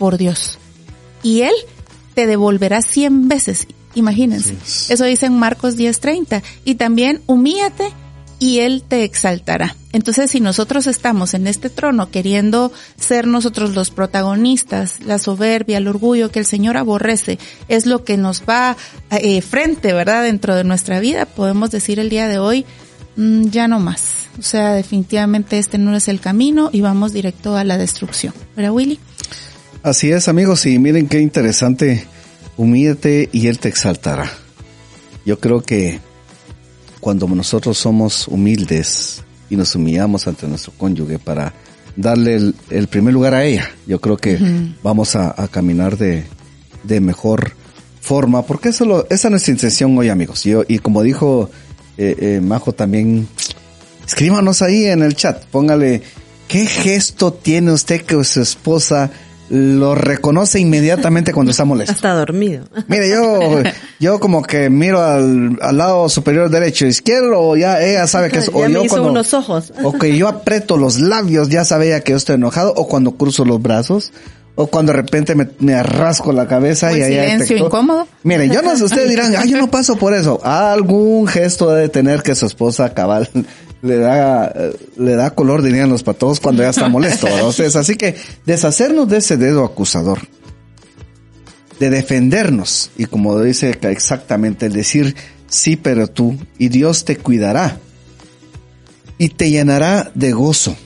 por 0.00 0.16
Dios. 0.16 0.58
Y 1.22 1.42
Él 1.42 1.52
te 2.14 2.26
devolverá 2.26 2.80
cien 2.80 3.28
veces. 3.28 3.66
Imagínense. 3.94 4.56
Eso 4.88 5.04
dice 5.04 5.26
en 5.26 5.38
Marcos 5.38 5.76
10:30. 5.76 6.42
Y 6.64 6.76
también 6.76 7.20
humíate 7.26 7.92
y 8.38 8.60
Él 8.60 8.82
te 8.82 9.04
exaltará. 9.04 9.76
Entonces, 9.92 10.30
si 10.30 10.40
nosotros 10.40 10.86
estamos 10.86 11.34
en 11.34 11.46
este 11.46 11.68
trono 11.68 12.10
queriendo 12.10 12.72
ser 12.96 13.26
nosotros 13.26 13.74
los 13.74 13.90
protagonistas, 13.90 15.00
la 15.04 15.18
soberbia, 15.18 15.78
el 15.78 15.88
orgullo 15.88 16.30
que 16.30 16.38
el 16.38 16.46
Señor 16.46 16.78
aborrece, 16.78 17.38
es 17.68 17.84
lo 17.84 18.04
que 18.04 18.16
nos 18.16 18.42
va 18.48 18.76
eh, 19.10 19.42
frente, 19.42 19.92
¿verdad? 19.92 20.22
Dentro 20.22 20.54
de 20.54 20.64
nuestra 20.64 20.98
vida, 21.00 21.26
podemos 21.26 21.70
decir 21.70 21.98
el 21.98 22.08
día 22.08 22.26
de 22.26 22.38
hoy, 22.38 22.64
mm, 23.16 23.48
ya 23.48 23.68
no 23.68 23.80
más. 23.80 24.28
O 24.38 24.42
sea, 24.42 24.72
definitivamente 24.72 25.58
este 25.58 25.76
no 25.76 25.94
es 25.94 26.08
el 26.08 26.20
camino 26.20 26.70
y 26.72 26.80
vamos 26.80 27.12
directo 27.12 27.56
a 27.56 27.64
la 27.64 27.76
destrucción. 27.76 28.32
¿Verdad, 28.56 28.72
Willy? 28.72 28.98
Así 29.82 30.12
es, 30.12 30.28
amigos, 30.28 30.66
y 30.66 30.78
miren 30.78 31.08
qué 31.08 31.20
interesante. 31.20 32.04
Humíllate 32.58 33.30
y 33.32 33.46
Él 33.46 33.58
te 33.58 33.70
exaltará. 33.70 34.30
Yo 35.24 35.40
creo 35.40 35.62
que 35.62 36.00
cuando 37.00 37.26
nosotros 37.28 37.78
somos 37.78 38.28
humildes 38.28 39.24
y 39.48 39.56
nos 39.56 39.74
humillamos 39.74 40.26
ante 40.26 40.46
nuestro 40.46 40.74
cónyuge 40.76 41.18
para 41.18 41.54
darle 41.96 42.34
el, 42.34 42.54
el 42.68 42.88
primer 42.88 43.14
lugar 43.14 43.34
a 43.34 43.44
ella, 43.44 43.70
yo 43.86 44.02
creo 44.02 44.18
que 44.18 44.38
vamos 44.82 45.16
a, 45.16 45.34
a 45.42 45.48
caminar 45.48 45.96
de, 45.96 46.24
de 46.82 47.00
mejor 47.00 47.52
forma, 48.02 48.42
porque 48.42 48.68
eso 48.68 48.84
lo, 48.84 49.06
esa 49.08 49.28
es 49.28 49.30
nuestra 49.30 49.52
intención 49.52 49.96
hoy, 49.96 50.10
amigos. 50.10 50.44
Yo, 50.44 50.62
y 50.68 50.80
como 50.80 51.02
dijo 51.02 51.48
eh, 51.96 52.16
eh, 52.18 52.40
Majo 52.42 52.72
también, 52.72 53.28
escríbanos 54.06 54.60
ahí 54.60 54.84
en 54.84 55.00
el 55.02 55.14
chat, 55.14 55.46
póngale, 55.46 56.02
¿qué 56.48 56.66
gesto 56.66 57.32
tiene 57.32 57.72
usted 57.72 58.02
que 58.02 58.22
su 58.24 58.42
esposa 58.42 59.10
lo 59.50 59.94
reconoce 59.96 60.60
inmediatamente 60.60 61.32
cuando 61.32 61.50
está 61.50 61.64
molesta? 61.64 61.92
Hasta 61.92 62.14
dormido. 62.14 62.64
Mire, 62.88 63.08
yo, 63.10 63.62
yo 63.98 64.20
como 64.20 64.42
que 64.42 64.70
miro 64.70 65.02
al, 65.02 65.58
al 65.60 65.76
lado 65.76 66.08
superior 66.08 66.48
derecho, 66.50 66.86
izquierdo, 66.86 67.56
ya 67.56 67.82
ella 67.82 68.06
sabe 68.06 68.30
que 68.30 68.38
es, 68.38 68.48
o 68.52 68.60
Ya 68.62 68.68
me 68.68 68.74
yo 68.74 68.84
hizo 68.84 68.94
cuando, 68.94 69.10
unos 69.10 69.34
ojos. 69.34 69.72
o 69.82 69.92
que 69.92 70.16
yo 70.16 70.28
aprieto 70.28 70.76
los 70.76 70.98
labios, 71.00 71.48
ya 71.48 71.64
sabía 71.64 72.00
que 72.00 72.12
yo 72.12 72.16
estoy 72.16 72.36
enojado, 72.36 72.72
o 72.76 72.86
cuando 72.86 73.12
cruzo 73.16 73.44
los 73.44 73.60
brazos, 73.60 74.12
o 74.54 74.66
cuando 74.68 74.92
de 74.92 74.98
repente 75.02 75.34
me, 75.34 75.48
me 75.58 75.74
arrasco 75.74 76.32
la 76.32 76.46
cabeza 76.46 76.88
O 76.88 76.90
y 76.96 77.02
silencio 77.02 77.38
detectó. 77.38 77.66
incómodo. 77.66 78.06
Miren, 78.22 78.52
yo 78.52 78.62
no 78.62 78.76
sé, 78.76 78.84
ustedes 78.84 79.08
dirán, 79.08 79.34
ah, 79.36 79.44
yo 79.46 79.56
no 79.58 79.70
paso 79.70 79.96
por 79.96 80.14
eso. 80.14 80.40
Algún 80.44 81.26
gesto 81.26 81.70
debe 81.70 81.88
tener 81.88 82.22
que 82.22 82.34
su 82.34 82.46
esposa 82.46 82.92
cabal 82.94 83.28
le 83.82 83.96
da, 83.96 84.46
eh, 84.54 84.76
le 84.96 85.14
da 85.14 85.34
color, 85.34 85.62
dirían 85.62 85.88
los 85.88 86.02
patos, 86.02 86.40
cuando 86.40 86.62
ya 86.62 86.70
está 86.70 86.88
molesto. 86.88 87.26
Ustedes, 87.46 87.76
así 87.76 87.96
que 87.96 88.16
deshacernos 88.46 89.08
de 89.08 89.18
ese 89.18 89.36
dedo 89.36 89.64
acusador, 89.64 90.20
de 91.78 91.90
defendernos, 91.90 92.90
y 92.96 93.06
como 93.06 93.40
dice 93.40 93.78
exactamente, 93.82 94.66
el 94.66 94.72
decir 94.72 95.16
sí, 95.48 95.76
pero 95.76 96.08
tú, 96.08 96.36
y 96.58 96.68
Dios 96.68 97.04
te 97.04 97.16
cuidará, 97.16 97.78
y 99.18 99.28
te 99.30 99.50
llenará 99.50 100.10
de 100.14 100.32
gozo. 100.32 100.76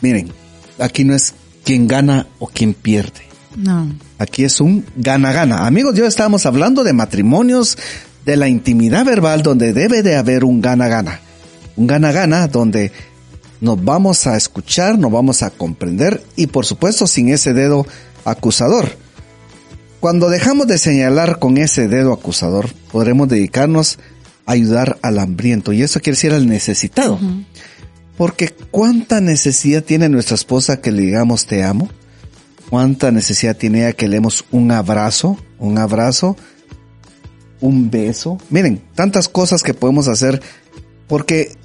Miren, 0.00 0.30
aquí 0.78 1.04
no 1.04 1.14
es 1.14 1.34
quien 1.64 1.86
gana 1.86 2.26
o 2.38 2.48
quien 2.48 2.74
pierde. 2.74 3.22
No. 3.56 3.92
Aquí 4.18 4.44
es 4.44 4.60
un 4.60 4.84
gana-gana. 4.96 5.66
Amigos, 5.66 5.94
yo 5.94 6.06
estábamos 6.06 6.46
hablando 6.46 6.84
de 6.84 6.92
matrimonios, 6.92 7.78
de 8.24 8.36
la 8.36 8.48
intimidad 8.48 9.04
verbal, 9.04 9.42
donde 9.42 9.72
debe 9.72 10.02
de 10.02 10.16
haber 10.16 10.44
un 10.44 10.60
gana-gana. 10.60 11.20
Un 11.76 11.86
gana-gana 11.86 12.48
donde 12.48 12.92
nos 13.60 13.82
vamos 13.82 14.26
a 14.26 14.36
escuchar, 14.36 14.98
nos 14.98 15.12
vamos 15.12 15.42
a 15.42 15.50
comprender 15.50 16.22
y 16.36 16.48
por 16.48 16.66
supuesto 16.66 17.06
sin 17.06 17.28
ese 17.28 17.54
dedo 17.54 17.86
acusador. 18.24 18.96
Cuando 20.00 20.28
dejamos 20.30 20.66
de 20.66 20.78
señalar 20.78 21.38
con 21.38 21.56
ese 21.58 21.86
dedo 21.86 22.12
acusador, 22.12 22.68
podremos 22.90 23.28
dedicarnos 23.28 24.00
a 24.46 24.52
ayudar 24.52 24.98
al 25.00 25.20
hambriento 25.20 25.72
y 25.72 25.82
eso 25.82 26.00
quiere 26.00 26.16
decir 26.16 26.32
al 26.32 26.48
necesitado. 26.48 27.20
Porque 28.16 28.48
cuánta 28.48 29.20
necesidad 29.20 29.84
tiene 29.84 30.08
nuestra 30.08 30.34
esposa 30.34 30.80
que 30.80 30.90
le 30.90 31.02
digamos 31.02 31.46
te 31.46 31.62
amo, 31.62 31.88
cuánta 32.68 33.12
necesidad 33.12 33.56
tiene 33.56 33.82
ella 33.82 33.92
que 33.92 34.08
le 34.08 34.16
demos 34.16 34.44
un 34.50 34.72
abrazo, 34.72 35.38
un 35.60 35.78
abrazo, 35.78 36.36
un 37.60 37.90
beso. 37.90 38.38
Miren, 38.50 38.82
tantas 38.96 39.28
cosas 39.28 39.62
que 39.62 39.72
podemos 39.72 40.08
hacer 40.08 40.42
porque 41.06 41.56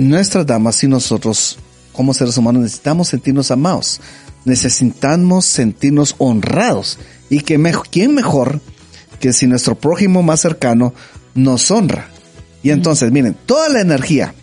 nuestras 0.00 0.46
damas 0.46 0.82
y 0.82 0.88
nosotros 0.88 1.58
como 1.92 2.14
seres 2.14 2.36
humanos 2.38 2.62
necesitamos 2.62 3.08
sentirnos 3.08 3.50
amados, 3.50 4.00
necesitamos 4.46 5.44
sentirnos 5.44 6.14
honrados 6.18 6.98
y 7.28 7.40
que 7.40 7.58
mejor, 7.58 7.88
quién 7.90 8.14
mejor 8.14 8.60
que 9.20 9.34
si 9.34 9.46
nuestro 9.46 9.74
prójimo 9.74 10.22
más 10.22 10.40
cercano 10.40 10.94
nos 11.34 11.70
honra. 11.70 12.08
Y 12.62 12.70
entonces, 12.70 13.12
miren, 13.12 13.36
toda 13.44 13.68
la 13.68 13.82
energía 13.82 14.34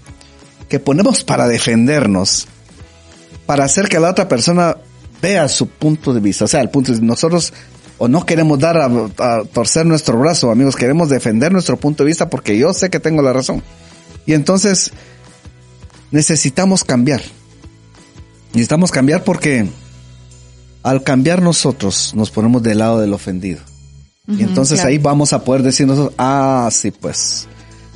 que 0.70 0.80
ponemos 0.80 1.24
para 1.24 1.48
defendernos, 1.48 2.48
para 3.48 3.64
hacer 3.64 3.90
que 3.90 4.00
la 4.00 4.12
otra 4.12 4.28
persona 4.28 4.78
vea 5.22 5.48
su 5.48 5.68
punto 5.68 6.14
de 6.14 6.20
vista, 6.20 6.46
o 6.46 6.48
sea, 6.48 6.62
el 6.62 6.70
punto 6.70 6.94
de 6.94 7.02
nosotros 7.02 7.52
o 7.98 8.08
no 8.08 8.24
queremos 8.28 8.60
dar 8.60 8.78
a, 8.78 8.86
a 8.86 9.44
torcer 9.46 9.88
nuestro 9.88 10.20
brazo, 10.20 10.52
amigos, 10.52 10.76
queremos 10.76 11.10
defender 11.10 11.52
nuestro 11.52 11.78
punto 11.78 12.04
de 12.04 12.10
vista 12.10 12.30
porque 12.30 12.56
yo 12.56 12.74
sé 12.74 12.92
que 12.92 13.00
tengo 13.00 13.24
la 13.24 13.34
razón. 13.34 13.64
Y 14.28 14.34
entonces 14.34 14.92
necesitamos 16.12 16.84
cambiar. 16.84 17.22
Necesitamos 18.54 18.92
cambiar 18.92 19.24
porque 19.24 19.68
al 20.84 21.04
cambiar 21.04 21.42
nosotros 21.42 22.14
nos 22.16 22.32
ponemos 22.32 22.64
del 22.64 22.80
lado 22.80 23.00
del 23.00 23.14
ofendido. 23.14 23.60
y 24.28 24.44
entonces 24.44 24.80
claro. 24.80 24.90
ahí 24.90 24.98
vamos 24.98 25.34
a 25.34 25.44
poder 25.44 25.64
decir 25.64 25.88
nosotros, 25.88 26.14
ah, 26.18 26.70
sí, 26.72 26.92
pues. 26.92 27.48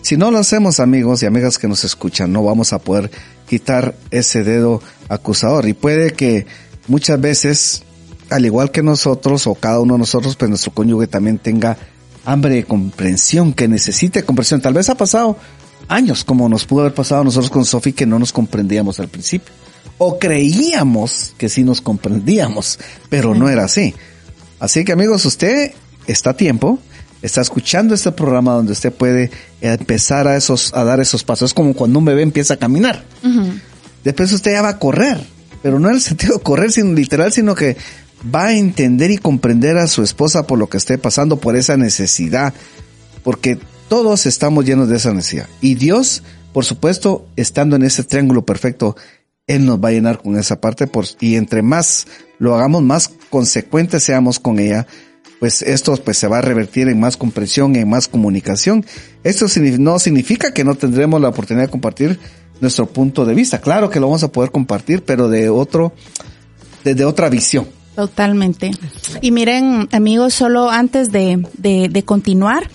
Si 0.02 0.18
no 0.18 0.32
lo 0.32 0.40
hacemos, 0.40 0.80
amigos 0.80 1.22
y 1.22 1.26
amigas 1.26 1.58
que 1.58 1.68
nos 1.68 1.84
escuchan, 1.84 2.32
no 2.32 2.44
vamos 2.44 2.74
a 2.74 2.80
poder 2.80 3.12
quitar 3.48 3.96
ese 4.10 4.44
dedo 4.44 4.82
acusador. 5.10 5.68
Y 5.68 5.74
puede 5.74 6.12
que 6.14 6.48
muchas 6.88 7.22
veces, 7.22 7.84
al 8.30 8.46
igual 8.46 8.72
que 8.72 8.82
nosotros 8.82 9.46
o 9.46 9.56
cada 9.56 9.80
uno 9.80 9.94
de 9.94 10.00
nosotros, 10.00 10.36
pues 10.36 10.50
nuestro 10.50 10.74
cónyuge 10.74 11.08
también 11.08 11.38
tenga 11.38 11.78
hambre 12.26 12.56
de 12.56 12.64
comprensión, 12.64 13.54
que 13.54 13.68
necesite 13.68 14.24
comprensión. 14.24 14.62
Tal 14.62 14.74
vez 14.74 14.90
ha 14.90 14.96
pasado 14.96 15.38
años, 15.92 16.24
como 16.24 16.48
nos 16.50 16.66
pudo 16.66 16.82
haber 16.82 16.94
pasado 16.94 17.22
a 17.22 17.24
nosotros 17.26 17.52
con 17.52 17.66
Sofi, 17.66 17.94
que 17.94 18.06
no 18.06 18.18
nos 18.18 18.32
comprendíamos 18.32 19.00
al 19.00 19.10
principio. 19.10 19.54
O 19.98 20.18
creíamos 20.18 21.36
que 21.38 21.50
sí 21.50 21.64
nos 21.64 21.82
comprendíamos, 21.82 22.80
pero 23.10 23.36
no 23.36 23.50
era 23.50 23.66
así. 23.66 23.94
Así 24.60 24.84
que 24.84 24.94
amigos, 24.94 25.26
usted 25.26 25.74
está 26.08 26.32
a 26.32 26.38
tiempo, 26.38 26.80
está 27.22 27.42
escuchando 27.42 27.94
este 27.94 28.12
programa 28.12 28.54
donde 28.54 28.74
usted 28.74 28.92
puede 28.92 29.32
empezar 29.60 30.28
a 30.28 30.36
esos, 30.36 30.74
a 30.74 30.84
dar 30.84 31.00
esos 31.00 31.24
pasos. 31.24 31.52
Es 31.52 31.54
como 31.54 31.74
cuando 31.74 32.00
un 32.00 32.06
bebé 32.06 32.24
empieza 32.24 32.56
a 32.56 32.58
caminar. 32.58 33.04
Después 34.04 34.32
usted 34.32 34.54
ya 34.54 34.62
va 34.62 34.70
a 34.70 34.80
correr, 34.80 35.20
pero 35.62 35.80
no 35.80 35.90
en 35.90 35.96
el 35.96 36.02
sentido 36.02 36.38
de 36.38 36.44
correr 36.44 36.72
sino 36.72 36.94
literal, 36.94 37.32
sino 37.32 37.54
que 37.54 37.78
va 38.34 38.46
a 38.46 38.54
entender 38.54 39.12
y 39.12 39.18
comprender 39.18 39.78
a 39.78 39.88
su 39.88 40.04
esposa 40.04 40.48
por 40.48 40.58
lo 40.58 40.68
que 40.68 40.78
esté 40.78 40.98
pasando, 40.98 41.38
por 41.38 41.56
esa 41.56 41.78
necesidad, 41.78 42.54
porque 43.24 43.60
todos 43.92 44.26
estamos 44.26 44.64
llenos 44.64 44.88
de 44.88 44.96
esa 44.96 45.14
necesidad. 45.14 45.50
Y 45.60 45.76
Dios, 45.76 46.24
por 46.54 46.64
supuesto, 46.64 47.28
estando 47.36 47.76
en 47.76 47.84
ese 47.84 48.06
triángulo 48.06 48.46
perfecto, 48.46 48.96
Él 49.48 49.66
nos 49.66 49.84
va 49.84 49.90
a 49.90 49.92
llenar 49.92 50.22
con 50.22 50.40
esa 50.40 50.62
parte, 50.62 50.88
por, 50.88 51.04
y 51.20 51.36
entre 51.36 51.62
más 51.62 52.08
lo 52.40 52.56
hagamos, 52.56 52.84
más 52.84 53.10
consecuentes 53.30 54.02
seamos 54.02 54.40
con 54.40 54.60
ella, 54.60 54.88
pues 55.42 55.62
esto 55.62 55.94
pues 55.98 56.18
se 56.18 56.30
va 56.30 56.38
a 56.38 56.42
revertir 56.42 56.88
en 56.88 57.02
más 57.02 57.18
comprensión, 57.18 57.76
en 57.76 57.90
más 57.90 58.08
comunicación. 58.08 58.86
Esto 59.26 59.48
no 59.80 60.00
significa 60.00 60.54
que 60.54 60.64
no 60.64 60.76
tendremos 60.76 61.20
la 61.20 61.28
oportunidad 61.28 61.66
de 61.66 61.72
compartir 61.72 62.18
nuestro 62.62 62.86
punto 62.86 63.26
de 63.26 63.34
vista. 63.34 63.60
Claro 63.60 63.90
que 63.90 64.00
lo 64.00 64.06
vamos 64.06 64.24
a 64.24 64.32
poder 64.32 64.52
compartir, 64.52 65.04
pero 65.04 65.28
de 65.28 65.50
otro, 65.50 65.92
desde 66.86 67.04
otra 67.04 67.28
visión. 67.28 67.68
Totalmente. 67.94 68.72
Y 69.20 69.32
miren, 69.32 69.90
amigos, 69.92 70.34
solo 70.34 70.70
antes 70.70 71.12
de, 71.12 71.46
de 71.58 72.04
continuar, 72.06 72.70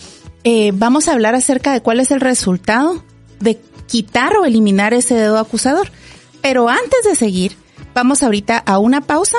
eh, 0.48 0.70
vamos 0.72 1.08
a 1.08 1.12
hablar 1.12 1.34
acerca 1.34 1.72
de 1.72 1.80
cuál 1.80 1.98
es 1.98 2.12
el 2.12 2.20
resultado 2.20 3.02
de 3.40 3.60
quitar 3.88 4.36
o 4.36 4.44
eliminar 4.44 4.94
ese 4.94 5.16
dedo 5.16 5.40
acusador. 5.40 5.90
Pero 6.40 6.68
antes 6.68 7.02
de 7.02 7.16
seguir, 7.16 7.56
vamos 7.92 8.22
ahorita 8.22 8.58
a 8.64 8.78
una 8.78 9.00
pausa 9.00 9.38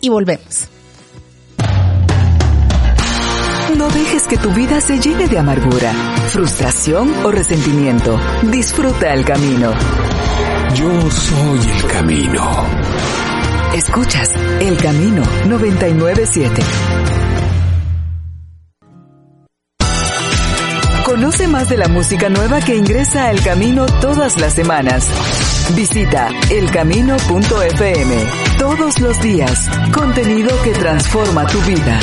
y 0.00 0.08
volvemos. 0.08 0.66
No 3.76 3.88
dejes 3.88 4.26
que 4.26 4.36
tu 4.36 4.50
vida 4.50 4.80
se 4.80 4.98
llene 4.98 5.28
de 5.28 5.38
amargura, 5.38 5.92
frustración 6.26 7.14
o 7.24 7.30
resentimiento. 7.30 8.18
Disfruta 8.50 9.14
el 9.14 9.24
camino. 9.24 9.72
Yo 10.74 10.90
soy 11.08 11.60
el 11.76 11.86
camino. 11.86 12.66
Escuchas 13.74 14.30
El 14.60 14.76
Camino 14.76 15.22
997. 15.46 16.62
Conoce 21.18 21.48
más 21.48 21.68
de 21.68 21.76
la 21.76 21.88
música 21.88 22.28
nueva 22.28 22.60
que 22.60 22.76
ingresa 22.76 23.24
a 23.24 23.30
El 23.32 23.42
Camino 23.42 23.86
todas 24.00 24.38
las 24.38 24.54
semanas. 24.54 25.04
Visita 25.74 26.28
elcamino.fm. 26.48 28.16
Todos 28.56 29.00
los 29.00 29.20
días, 29.20 29.68
contenido 29.92 30.48
que 30.62 30.70
transforma 30.70 31.44
tu 31.48 31.60
vida. 31.62 31.98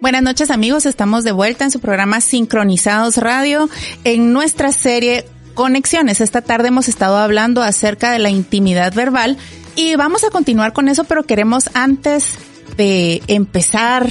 Buenas 0.00 0.22
noches 0.22 0.50
amigos, 0.50 0.84
estamos 0.84 1.22
de 1.22 1.30
vuelta 1.30 1.62
en 1.62 1.70
su 1.70 1.78
programa 1.78 2.20
Sincronizados 2.20 3.18
Radio 3.18 3.70
en 4.02 4.32
nuestra 4.32 4.72
serie 4.72 5.26
Conexiones. 5.54 6.20
Esta 6.20 6.42
tarde 6.42 6.68
hemos 6.68 6.88
estado 6.88 7.16
hablando 7.16 7.62
acerca 7.62 8.10
de 8.10 8.18
la 8.18 8.30
intimidad 8.30 8.92
verbal 8.92 9.38
y 9.76 9.94
vamos 9.94 10.24
a 10.24 10.30
continuar 10.30 10.72
con 10.72 10.88
eso, 10.88 11.04
pero 11.04 11.22
queremos 11.22 11.70
antes 11.74 12.36
de 12.76 13.22
empezar 13.28 14.06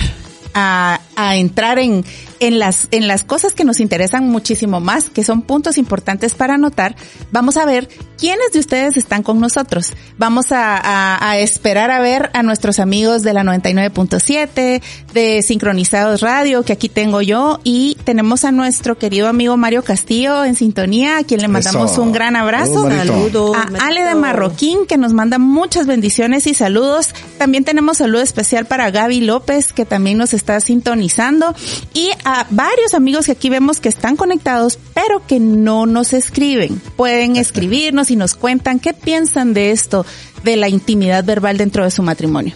a, 0.54 1.00
a 1.16 1.36
entrar 1.36 1.80
en, 1.80 2.04
en 2.40 2.60
las, 2.60 2.88
en 2.92 3.08
las 3.08 3.24
cosas 3.24 3.54
que 3.54 3.64
nos 3.64 3.80
interesan 3.80 4.30
muchísimo 4.30 4.80
más, 4.80 5.10
que 5.10 5.24
son 5.24 5.42
puntos 5.42 5.78
importantes 5.78 6.34
para 6.34 6.56
anotar, 6.56 6.96
vamos 7.32 7.58
a 7.58 7.66
ver 7.66 7.90
quiénes 8.18 8.52
de 8.52 8.60
ustedes 8.60 8.98
están 8.98 9.24
con 9.24 9.40
nosotros. 9.40 9.94
Vamos 10.18 10.52
a, 10.52 10.78
a, 10.78 11.30
a 11.30 11.38
esperar 11.38 11.92
a 11.92 12.00
ver 12.00 12.30
a 12.34 12.44
nuestros 12.44 12.80
amigos 12.80 13.22
de 13.24 13.34
la 13.34 13.44
99.7, 13.44 14.82
de 15.14 15.42
Sincronizados 15.42 16.22
Radio, 16.22 16.64
que 16.64 16.74
aquí 16.74 16.90
tengo 16.90 17.22
yo, 17.22 17.60
y 17.64 17.98
tenemos 18.04 18.44
a 18.46 18.52
nuestro 18.52 18.98
querido 18.98 19.28
amigo 19.28 19.58
Mario 19.58 19.84
Castillo 19.84 20.44
en 20.44 20.56
sintonía, 20.56 21.18
a 21.18 21.24
quien 21.24 21.42
le 21.42 21.48
mandamos 21.48 21.92
Eso. 21.92 22.02
un 22.02 22.12
gran 22.12 22.36
abrazo. 22.36 22.84
Saludos, 22.84 22.90
Marito. 22.90 23.54
Saludos. 23.54 23.58
A 23.82 23.88
Ale 23.88 24.04
de 24.04 24.16
Marroquín, 24.16 24.86
que 24.88 24.98
nos 24.98 25.14
manda 25.14 25.38
muchas 25.38 25.88
bendiciones 25.88 26.48
y 26.48 26.54
saludos. 26.54 27.10
También 27.38 27.64
tenemos 27.64 27.98
saludo 27.98 28.22
especial 28.22 28.66
para 28.66 28.90
Gaby 28.92 29.22
López, 29.22 29.74
que 29.74 29.86
también 29.86 30.18
nos 30.18 30.34
está 30.34 30.60
sintonizando. 30.60 31.54
Y 31.94 32.10
a 32.28 32.46
varios 32.50 32.94
amigos 32.94 33.26
que 33.26 33.32
aquí 33.32 33.50
vemos 33.50 33.80
que 33.80 33.88
están 33.88 34.18
conectados, 34.18 34.78
pero 34.94 35.26
que 35.26 35.40
no 35.40 35.86
nos 35.86 36.12
escriben. 36.12 36.82
Pueden 36.98 37.38
escribirnos 37.38 38.12
y 38.12 38.18
nos 38.18 38.36
cuentan 38.36 38.80
qué 38.80 38.94
piensan 38.94 39.54
de 39.54 39.72
esto, 39.72 40.06
de 40.44 40.58
la 40.58 40.68
intimidad 40.68 41.24
verbal 41.24 41.58
dentro 41.58 41.86
de 41.86 41.92
su 41.92 42.04
matrimonio. 42.04 42.54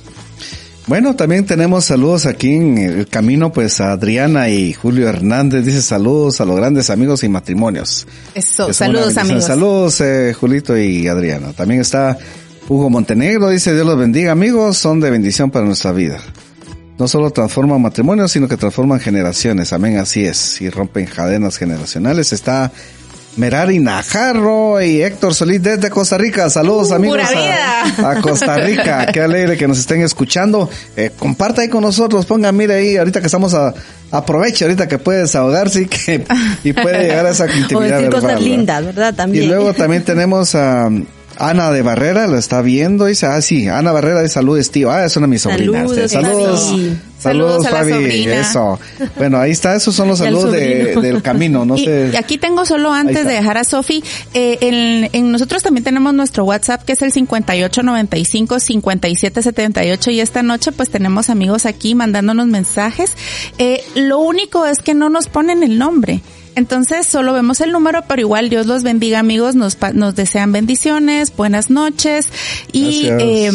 Bueno, 0.87 1.15
también 1.15 1.45
tenemos 1.45 1.85
saludos 1.85 2.25
aquí 2.25 2.53
en 2.53 2.77
el 2.79 3.07
camino, 3.07 3.53
pues 3.53 3.79
a 3.79 3.93
Adriana 3.93 4.49
y 4.49 4.73
Julio 4.73 5.07
Hernández 5.07 5.63
dice 5.63 5.81
saludos 5.81 6.41
a 6.41 6.45
los 6.45 6.57
grandes 6.57 6.89
amigos 6.89 7.23
y 7.23 7.29
matrimonios. 7.29 8.05
Eso, 8.35 8.71
Es 8.71 8.75
saludos 8.75 9.15
amigos. 9.15 9.45
Saludos, 9.45 10.01
eh, 10.01 10.35
Julito 10.37 10.77
y 10.77 11.07
Adriana. 11.07 11.53
También 11.53 11.79
está 11.79 12.17
Hugo 12.67 12.89
Montenegro, 12.89 13.47
dice 13.47 13.73
Dios 13.73 13.85
los 13.85 13.97
bendiga 13.97 14.33
amigos, 14.33 14.77
son 14.77 14.99
de 14.99 15.11
bendición 15.11 15.49
para 15.49 15.65
nuestra 15.65 15.93
vida. 15.93 16.19
No 17.01 17.07
solo 17.07 17.31
transforman 17.31 17.81
matrimonios, 17.81 18.31
sino 18.31 18.47
que 18.47 18.57
transforman 18.57 18.99
generaciones. 18.99 19.73
Amén, 19.73 19.97
así 19.97 20.23
es. 20.23 20.61
Y 20.61 20.69
rompen 20.69 21.07
cadenas 21.07 21.57
generacionales. 21.57 22.31
Está 22.31 22.71
Merari 23.37 23.79
Najarro 23.79 24.79
y 24.83 25.01
Héctor 25.01 25.33
Solís 25.33 25.63
desde 25.63 25.89
Costa 25.89 26.19
Rica. 26.19 26.47
Saludos 26.51 26.91
Uh, 26.91 26.93
amigos 26.93 27.17
a, 27.97 28.11
a 28.11 28.21
Costa 28.21 28.55
Rica. 28.57 29.07
Qué 29.11 29.19
alegre 29.19 29.57
que 29.57 29.67
nos 29.67 29.79
estén 29.79 30.03
escuchando. 30.03 30.69
Eh, 30.95 31.09
comparta 31.17 31.63
ahí 31.63 31.69
con 31.69 31.81
nosotros. 31.81 32.27
Ponga, 32.27 32.51
mire 32.51 32.75
ahí, 32.75 32.97
ahorita 32.97 33.19
que 33.19 33.25
estamos 33.25 33.55
a, 33.55 33.73
aproveche 34.11 34.65
ahorita 34.65 34.87
que 34.87 34.99
puede 34.99 35.21
desahogarse 35.21 35.81
y 35.81 35.85
que 35.87 36.23
y 36.63 36.71
puede 36.71 37.01
llegar 37.01 37.25
a 37.25 37.31
esa 37.31 37.45
O 37.51 37.57
intimidad 37.57 37.97
decir 37.97 38.11
verbal, 38.11 38.21
cosas 38.21 38.41
lindas, 38.43 38.85
¿verdad? 38.85 39.15
También. 39.15 39.45
Y 39.45 39.47
luego 39.47 39.73
también 39.73 40.03
tenemos 40.03 40.53
a 40.53 40.87
Ana 41.49 41.71
de 41.71 41.81
Barrera, 41.81 42.27
lo 42.27 42.37
está 42.37 42.61
viendo, 42.61 43.05
dice, 43.05 43.25
ah, 43.25 43.41
sí, 43.41 43.67
Ana 43.67 43.91
Barrera 43.91 44.21
de 44.21 44.29
saludos, 44.29 44.69
tío. 44.71 44.91
Ah, 44.91 45.05
es 45.05 45.15
una 45.17 45.25
de 45.27 45.31
mis 45.31 45.41
sobrinas. 45.41 45.89
Saludos, 45.89 46.11
saludos, 46.11 46.69
Fabi. 46.69 46.97
Saludos 47.19 47.65
a 47.65 47.69
Fabi. 47.71 48.23
Eso. 48.27 48.79
Bueno, 49.17 49.37
ahí 49.39 49.51
está, 49.51 49.75
esos 49.75 49.95
son 49.95 50.07
los 50.09 50.19
saludos 50.19 50.51
de- 50.51 50.95
del 51.01 51.21
camino, 51.21 51.65
no 51.65 51.75
y, 51.77 51.85
sé. 51.85 52.09
y 52.13 52.15
aquí 52.15 52.37
tengo 52.37 52.65
solo 52.65 52.91
antes 52.93 53.25
de 53.25 53.33
dejar 53.33 53.57
a 53.57 53.63
Sofi, 53.63 54.03
eh, 54.33 54.57
en, 54.61 55.09
en 55.13 55.31
nosotros 55.31 55.63
también 55.63 55.83
tenemos 55.83 56.13
nuestro 56.13 56.43
WhatsApp 56.45 56.83
que 56.83 56.93
es 56.93 57.01
el 57.01 57.11
5895-5778 57.13 60.11
y 60.13 60.19
esta 60.19 60.43
noche 60.43 60.71
pues 60.71 60.89
tenemos 60.89 61.29
amigos 61.29 61.65
aquí 61.65 61.95
mandándonos 61.95 62.47
mensajes. 62.47 63.13
Eh, 63.57 63.83
lo 63.95 64.19
único 64.19 64.65
es 64.65 64.79
que 64.79 64.93
no 64.93 65.09
nos 65.09 65.27
ponen 65.27 65.63
el 65.63 65.77
nombre. 65.77 66.21
Entonces 66.55 67.07
solo 67.07 67.33
vemos 67.33 67.61
el 67.61 67.71
número, 67.71 68.03
pero 68.07 68.21
igual 68.21 68.49
Dios 68.49 68.65
los 68.65 68.83
bendiga 68.83 69.19
amigos, 69.19 69.55
nos, 69.55 69.77
nos 69.93 70.15
desean 70.15 70.51
bendiciones, 70.51 71.35
buenas 71.35 71.69
noches 71.69 72.29
y 72.71 73.07
eh, 73.07 73.51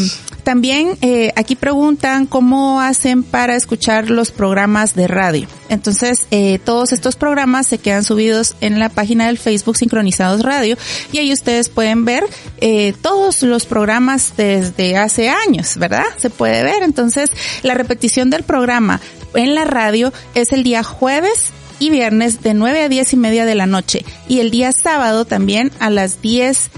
también 0.46 0.96
eh, 1.00 1.32
aquí 1.34 1.56
preguntan 1.56 2.24
cómo 2.24 2.80
hacen 2.80 3.24
para 3.24 3.56
escuchar 3.56 4.10
los 4.10 4.30
programas 4.30 4.94
de 4.94 5.08
radio. 5.08 5.48
Entonces, 5.68 6.28
eh, 6.30 6.60
todos 6.64 6.92
estos 6.92 7.16
programas 7.16 7.66
se 7.66 7.78
quedan 7.78 8.04
subidos 8.04 8.54
en 8.60 8.78
la 8.78 8.88
página 8.88 9.26
del 9.26 9.38
Facebook 9.38 9.76
Sincronizados 9.76 10.42
Radio 10.44 10.76
y 11.10 11.18
ahí 11.18 11.32
ustedes 11.32 11.68
pueden 11.68 12.04
ver 12.04 12.22
eh, 12.60 12.94
todos 13.02 13.42
los 13.42 13.66
programas 13.66 14.34
desde 14.36 14.96
hace 14.96 15.30
años, 15.30 15.78
¿verdad? 15.78 16.04
Se 16.16 16.30
puede 16.30 16.62
ver. 16.62 16.84
Entonces, 16.84 17.32
la 17.64 17.74
repetición 17.74 18.30
del 18.30 18.44
programa 18.44 19.00
en 19.34 19.56
la 19.56 19.64
radio 19.64 20.12
es 20.36 20.52
el 20.52 20.62
día 20.62 20.84
jueves 20.84 21.52
y 21.78 21.90
viernes 21.90 22.42
de 22.42 22.54
9 22.54 22.82
a 22.82 22.88
10 22.88 23.12
y 23.12 23.16
media 23.16 23.44
de 23.44 23.54
la 23.54 23.66
noche 23.66 24.04
y 24.28 24.40
el 24.40 24.50
día 24.50 24.72
sábado 24.72 25.24
también 25.24 25.70
a 25.78 25.90
las 25.90 26.22
10 26.22 26.70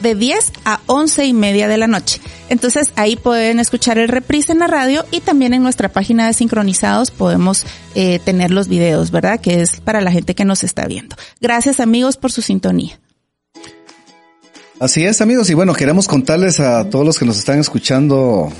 de 0.00 0.14
10 0.14 0.52
a 0.64 0.80
11 0.86 1.26
y 1.26 1.32
media 1.32 1.68
de 1.68 1.78
la 1.78 1.86
noche. 1.86 2.20
Entonces 2.48 2.92
ahí 2.96 3.16
pueden 3.16 3.58
escuchar 3.58 3.98
el 3.98 4.08
reprise 4.08 4.52
en 4.52 4.60
la 4.60 4.66
radio 4.66 5.04
y 5.10 5.20
también 5.20 5.54
en 5.54 5.62
nuestra 5.62 5.88
página 5.88 6.26
de 6.26 6.32
sincronizados 6.32 7.10
podemos 7.10 7.66
eh, 7.94 8.20
tener 8.24 8.50
los 8.50 8.68
videos, 8.68 9.10
¿verdad? 9.10 9.40
Que 9.40 9.62
es 9.62 9.80
para 9.80 10.00
la 10.00 10.12
gente 10.12 10.34
que 10.34 10.44
nos 10.44 10.64
está 10.64 10.86
viendo. 10.86 11.16
Gracias 11.40 11.80
amigos 11.80 12.16
por 12.16 12.32
su 12.32 12.42
sintonía. 12.42 13.00
Así 14.78 15.04
es, 15.06 15.22
amigos, 15.22 15.48
y 15.48 15.54
bueno, 15.54 15.72
queremos 15.72 16.06
contarles 16.06 16.60
a 16.60 16.90
todos 16.90 17.06
los 17.06 17.18
que 17.18 17.24
nos 17.24 17.38
están 17.38 17.58
escuchando 17.58 18.52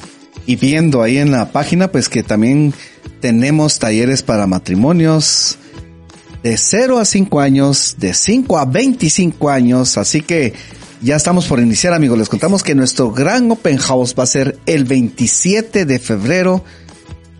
y 0.46 0.56
viendo 0.56 1.02
ahí 1.02 1.18
en 1.18 1.30
la 1.30 1.52
página, 1.52 1.92
pues 1.92 2.08
que 2.08 2.22
también 2.22 2.72
tenemos 3.20 3.78
talleres 3.78 4.22
para 4.22 4.46
matrimonios 4.46 5.58
de 6.46 6.56
0 6.56 7.00
a 7.00 7.04
5 7.04 7.40
años, 7.40 7.96
de 7.98 8.14
5 8.14 8.56
a 8.56 8.66
25 8.66 9.50
años, 9.50 9.98
así 9.98 10.20
que 10.20 10.54
ya 11.02 11.16
estamos 11.16 11.46
por 11.46 11.58
iniciar, 11.58 11.92
amigos. 11.92 12.16
Les 12.16 12.28
contamos 12.28 12.62
que 12.62 12.76
nuestro 12.76 13.10
gran 13.10 13.50
open 13.50 13.78
house 13.78 14.14
va 14.16 14.22
a 14.22 14.26
ser 14.26 14.56
el 14.64 14.84
27 14.84 15.84
de 15.86 15.98
febrero 15.98 16.62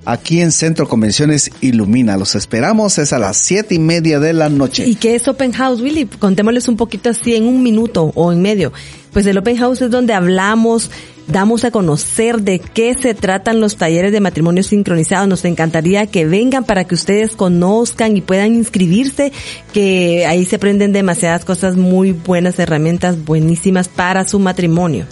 aquí 0.05 0.41
en 0.41 0.51
Centro 0.51 0.89
Convenciones 0.89 1.53
Ilumina. 1.61 2.17
Los 2.17 2.35
esperamos, 2.35 2.99
es 2.99 3.13
a 3.13 3.21
las 3.21 3.37
siete 3.37 3.77
y 3.77 3.79
media 3.79 4.19
de 4.19 4.33
la 4.33 4.49
noche. 4.49 4.85
¿Y 4.85 4.97
qué 4.97 5.15
es 5.15 5.29
Open 5.29 5.53
House, 5.53 5.81
Willy? 5.81 6.07
Contémosles 6.07 6.67
un 6.67 6.77
poquito 6.77 7.11
así 7.11 7.37
en 7.37 7.45
un 7.45 7.63
minuto 7.63 8.11
o 8.17 8.33
en 8.33 8.43
medio. 8.43 8.73
Pues 9.17 9.25
el 9.25 9.39
Open 9.39 9.57
House 9.57 9.81
es 9.81 9.91
donde 9.91 10.13
hablamos, 10.13 10.91
damos 11.27 11.65
a 11.65 11.71
conocer 11.71 12.43
de 12.43 12.59
qué 12.59 12.93
se 12.93 13.15
tratan 13.15 13.61
los 13.61 13.77
talleres 13.79 14.13
de 14.13 14.21
matrimonio 14.21 14.63
sincronizados. 14.63 15.27
Nos 15.27 15.47
encantaría 15.47 16.07
que 16.07 16.27
vengan 16.27 16.65
para 16.65 16.85
que 16.85 16.97
ustedes 16.97 17.33
conozcan 17.33 18.15
y 18.19 18.21
puedan 18.21 18.55
inscribirse, 18.55 19.33
que 19.73 20.27
ahí 20.27 20.45
se 20.45 20.57
aprenden 20.57 20.93
demasiadas 20.93 21.47
cosas 21.47 21.77
muy 21.77 22.13
buenas, 22.13 22.59
herramientas 22.59 23.25
buenísimas 23.25 23.89
para 23.89 24.29
su 24.29 24.39
matrimonio. 24.39 25.07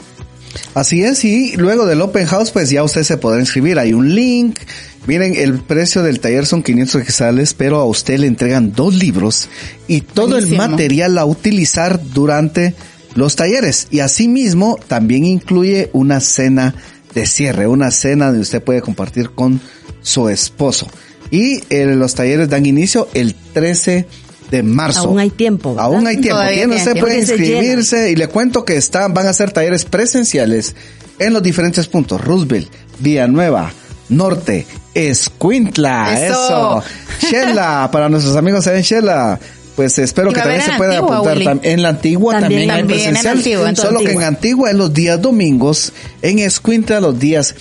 Así 0.74 1.02
es, 1.02 1.24
y 1.24 1.56
luego 1.56 1.86
del 1.86 2.02
Open 2.02 2.26
House, 2.26 2.50
pues 2.50 2.68
ya 2.68 2.84
usted 2.84 3.04
se 3.04 3.16
podrá 3.16 3.40
inscribir. 3.40 3.78
Hay 3.78 3.94
un 3.94 4.14
link. 4.14 4.58
Miren, 5.06 5.34
el 5.34 5.60
precio 5.60 6.02
del 6.02 6.20
taller 6.20 6.44
son 6.44 6.62
500 6.62 7.04
quetzales, 7.04 7.54
pero 7.54 7.80
a 7.80 7.86
usted 7.86 8.18
le 8.18 8.26
entregan 8.26 8.74
dos 8.74 8.94
libros 8.94 9.48
y 9.88 10.02
todo 10.02 10.32
Buenísimo. 10.32 10.62
el 10.62 10.70
material 10.70 11.16
a 11.16 11.24
utilizar 11.24 11.98
durante 12.12 12.74
los 13.14 13.36
talleres. 13.36 13.88
Y 13.90 14.00
asimismo, 14.00 14.78
también 14.88 15.24
incluye 15.24 15.90
una 15.92 16.20
cena 16.20 16.74
de 17.14 17.26
cierre, 17.26 17.66
una 17.66 17.90
cena 17.90 18.26
donde 18.26 18.40
usted 18.40 18.62
puede 18.62 18.82
compartir 18.82 19.30
con 19.30 19.60
su 20.02 20.28
esposo. 20.28 20.88
Y 21.30 21.62
eh, 21.70 21.86
los 21.86 22.14
talleres 22.14 22.48
dan 22.48 22.66
inicio 22.66 23.08
el 23.14 23.34
13 23.34 24.06
de 24.50 24.62
marzo. 24.62 25.08
Aún 25.08 25.18
hay 25.18 25.30
tiempo. 25.30 25.70
¿verdad? 25.70 25.86
Aún 25.86 26.06
hay 26.06 26.16
tiempo. 26.16 26.38
Todavía 26.38 26.66
Tiene, 26.66 26.76
usted 26.76 27.00
puede 27.00 27.24
tiempo. 27.24 27.42
Inscribirse 27.42 28.10
y 28.10 28.16
le 28.16 28.28
cuento 28.28 28.64
que 28.64 28.76
están, 28.76 29.14
van 29.14 29.26
a 29.26 29.32
ser 29.32 29.52
talleres 29.52 29.84
presenciales 29.84 30.74
en 31.18 31.32
los 31.32 31.42
diferentes 31.42 31.86
puntos. 31.86 32.20
Roosevelt, 32.20 32.68
Villanueva, 32.98 33.72
Norte, 34.08 34.66
Escuintla, 34.94 36.26
Eso. 36.26 36.82
eso. 36.82 37.28
Shela, 37.28 37.88
para 37.90 38.08
nuestros 38.08 38.36
amigos 38.36 38.66
en 38.66 38.82
Shela. 38.82 39.40
Pues 39.76 39.98
espero 39.98 40.32
que 40.32 40.40
también 40.40 40.62
se 40.62 40.72
pueda 40.76 40.98
Antigua, 40.98 41.16
apuntar. 41.18 41.38
Tam- 41.38 41.60
En 41.62 41.82
la 41.82 41.88
antigua 41.88 42.38
También, 42.40 42.68
también, 42.68 43.00
hay 43.00 43.16
en. 43.16 43.26
Antigua, 43.26 43.68
en 43.68 43.76
solo 43.76 43.98
que 44.00 44.12
en 44.12 44.22
Antigua. 44.22 44.26
Antigua 44.28 44.70
es 44.70 44.76
los 44.76 44.94
días 44.94 45.20
domingos, 45.20 45.92
en 46.22 46.38
Escuintla 46.38 47.00
los 47.00 47.18
días 47.18 47.54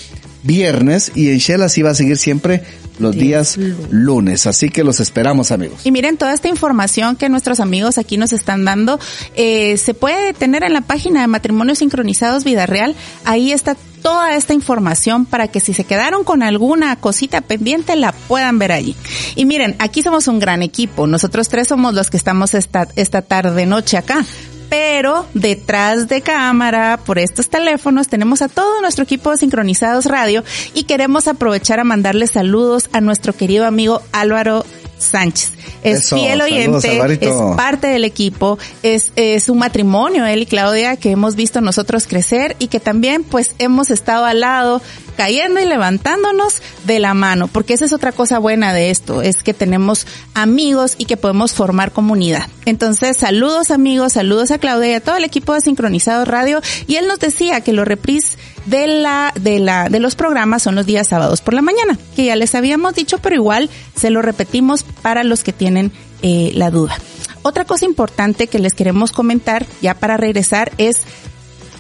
viernes 0.44 1.12
y 1.16 1.30
en 1.30 1.38
Shela 1.38 1.70
sí 1.70 1.82
va 1.82 1.92
a 1.92 1.96
seguir 1.96 2.18
siempre 2.18 2.64
los 3.00 3.16
días 3.16 3.58
lunes. 3.90 4.46
Así 4.46 4.70
que 4.70 4.84
los 4.84 5.00
esperamos 5.00 5.52
amigos. 5.52 5.80
Y 5.84 5.92
miren, 5.92 6.18
toda 6.18 6.34
esta 6.34 6.48
información 6.48 7.16
que 7.16 7.28
nuestros 7.30 7.60
amigos 7.60 7.98
aquí 7.98 8.18
nos 8.18 8.34
están 8.34 8.66
dando, 8.66 9.00
eh, 9.36 9.78
se 9.78 9.94
puede 9.96 10.34
tener 10.34 10.64
en 10.64 10.74
la 10.74 10.82
página 10.82 11.22
de 11.22 11.28
Matrimonios 11.28 11.80
Sincronizados 11.80 12.44
Vida 12.44 12.66
Real. 12.68 12.96
Ahí 13.26 13.52
está 13.52 13.76
toda 14.04 14.36
esta 14.36 14.54
información 14.54 15.26
para 15.26 15.48
que 15.48 15.60
si 15.60 15.74
se 15.74 15.86
quedaron 15.86 16.24
con 16.24 16.44
alguna 16.44 16.96
cosita 16.98 17.42
pendiente 17.42 17.96
la 17.96 18.12
puedan 18.12 18.60
ver 18.60 18.72
allí. 18.72 18.96
Y 19.36 19.46
miren, 19.46 19.76
aquí 19.80 20.04
somos 20.04 20.28
un 20.28 20.38
gran 20.38 20.62
equipo. 20.62 21.08
Nosotros 21.08 21.50
tres 21.50 21.70
somos 21.70 21.96
los 21.96 22.12
que 22.12 22.18
estamos 22.18 22.54
esta, 22.54 22.88
esta 22.96 23.24
tarde 23.24 23.66
noche 23.66 23.98
acá. 23.98 24.24
Pero 24.70 25.28
detrás 25.34 26.08
de 26.08 26.22
cámara, 26.22 27.00
por 27.06 27.20
estos 27.20 27.48
teléfonos, 27.48 28.08
tenemos 28.08 28.42
a 28.42 28.48
todo 28.50 28.82
nuestro 28.82 29.04
equipo 29.04 29.30
de 29.30 29.38
Sincronizados 29.38 30.06
Radio 30.06 30.44
y 30.74 30.84
queremos 30.84 31.28
aprovechar 31.28 31.80
a 31.80 31.84
mandarle 31.84 32.28
saludos 32.28 32.90
a 32.92 33.00
nuestro 33.00 33.34
querido 33.34 33.66
amigo 33.66 34.02
Álvaro 34.12 34.66
Sánchez. 35.04 35.52
Es 35.84 36.06
Eso, 36.06 36.16
fiel 36.16 36.42
oyente, 36.42 37.02
es 37.20 37.34
parte 37.58 37.88
del 37.88 38.06
equipo, 38.06 38.58
es, 38.84 39.12
es 39.16 39.50
un 39.50 39.58
matrimonio, 39.58 40.26
él 40.26 40.44
y 40.44 40.46
Claudia, 40.46 40.96
que 40.96 41.12
hemos 41.12 41.36
visto 41.36 41.62
nosotros 41.62 42.08
crecer 42.08 42.56
y 42.60 42.68
que 42.68 42.80
también 42.80 43.24
pues 43.24 43.54
hemos 43.60 43.92
estado 43.92 44.26
al 44.26 44.40
lado, 44.40 44.82
cayendo 45.14 45.60
y 45.60 45.66
levantándonos 45.66 46.62
de 46.86 47.00
la 47.00 47.14
mano, 47.14 47.48
porque 47.48 47.74
esa 47.74 47.86
es 47.86 47.94
otra 47.94 48.12
cosa 48.12 48.40
buena 48.40 48.74
de 48.74 48.90
esto, 48.90 49.22
es 49.22 49.44
que 49.44 49.54
tenemos 49.54 50.06
amigos 50.34 50.96
y 50.98 51.06
que 51.06 51.18
podemos 51.18 51.54
formar 51.54 51.92
comunidad. 51.92 52.48
Entonces, 52.66 53.18
saludos 53.18 53.72
amigos, 53.72 54.14
saludos 54.14 54.52
a 54.52 54.58
Claudia 54.58 54.92
y 54.92 54.94
a 54.96 55.02
todo 55.02 55.16
el 55.16 55.24
equipo 55.24 55.54
de 55.54 55.62
Sincronizado 55.62 56.26
Radio, 56.26 56.62
y 56.88 56.96
él 56.96 57.08
nos 57.08 57.20
decía 57.20 57.62
que 57.62 57.74
los 57.74 57.88
repris 57.88 58.38
de 58.66 58.88
la, 58.88 59.34
de 59.40 59.60
la, 59.60 59.90
de 59.90 60.00
los 60.00 60.16
programas 60.16 60.64
son 60.64 60.76
los 60.76 60.86
días 60.86 61.08
sábados 61.08 61.42
por 61.42 61.54
la 61.54 61.62
mañana, 61.62 61.98
que 62.16 62.26
ya 62.26 62.36
les 62.36 62.56
habíamos 62.56 62.96
dicho, 62.96 63.18
pero 63.20 63.36
igual 63.36 63.70
se 63.96 64.10
lo 64.10 64.22
repetimos 64.22 64.84
para 64.84 65.24
los 65.24 65.44
que 65.44 65.54
tienen 65.54 65.92
eh, 66.22 66.52
la 66.56 66.72
duda. 66.72 66.98
Otra 67.42 67.66
cosa 67.66 67.86
importante 67.86 68.48
que 68.48 68.60
les 68.60 68.74
queremos 68.74 69.12
comentar, 69.12 69.66
ya 69.82 69.94
para 69.94 70.16
regresar, 70.16 70.72
es 70.78 70.98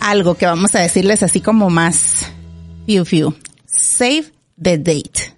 algo 0.01 0.36
que 0.36 0.45
vamos 0.45 0.75
a 0.75 0.79
decirles 0.79 1.23
así 1.23 1.39
como 1.39 1.69
más 1.69 2.25
fiu 2.86 3.05
fiu. 3.05 3.34
Save 3.65 4.25
the 4.61 4.77
date. 4.77 5.34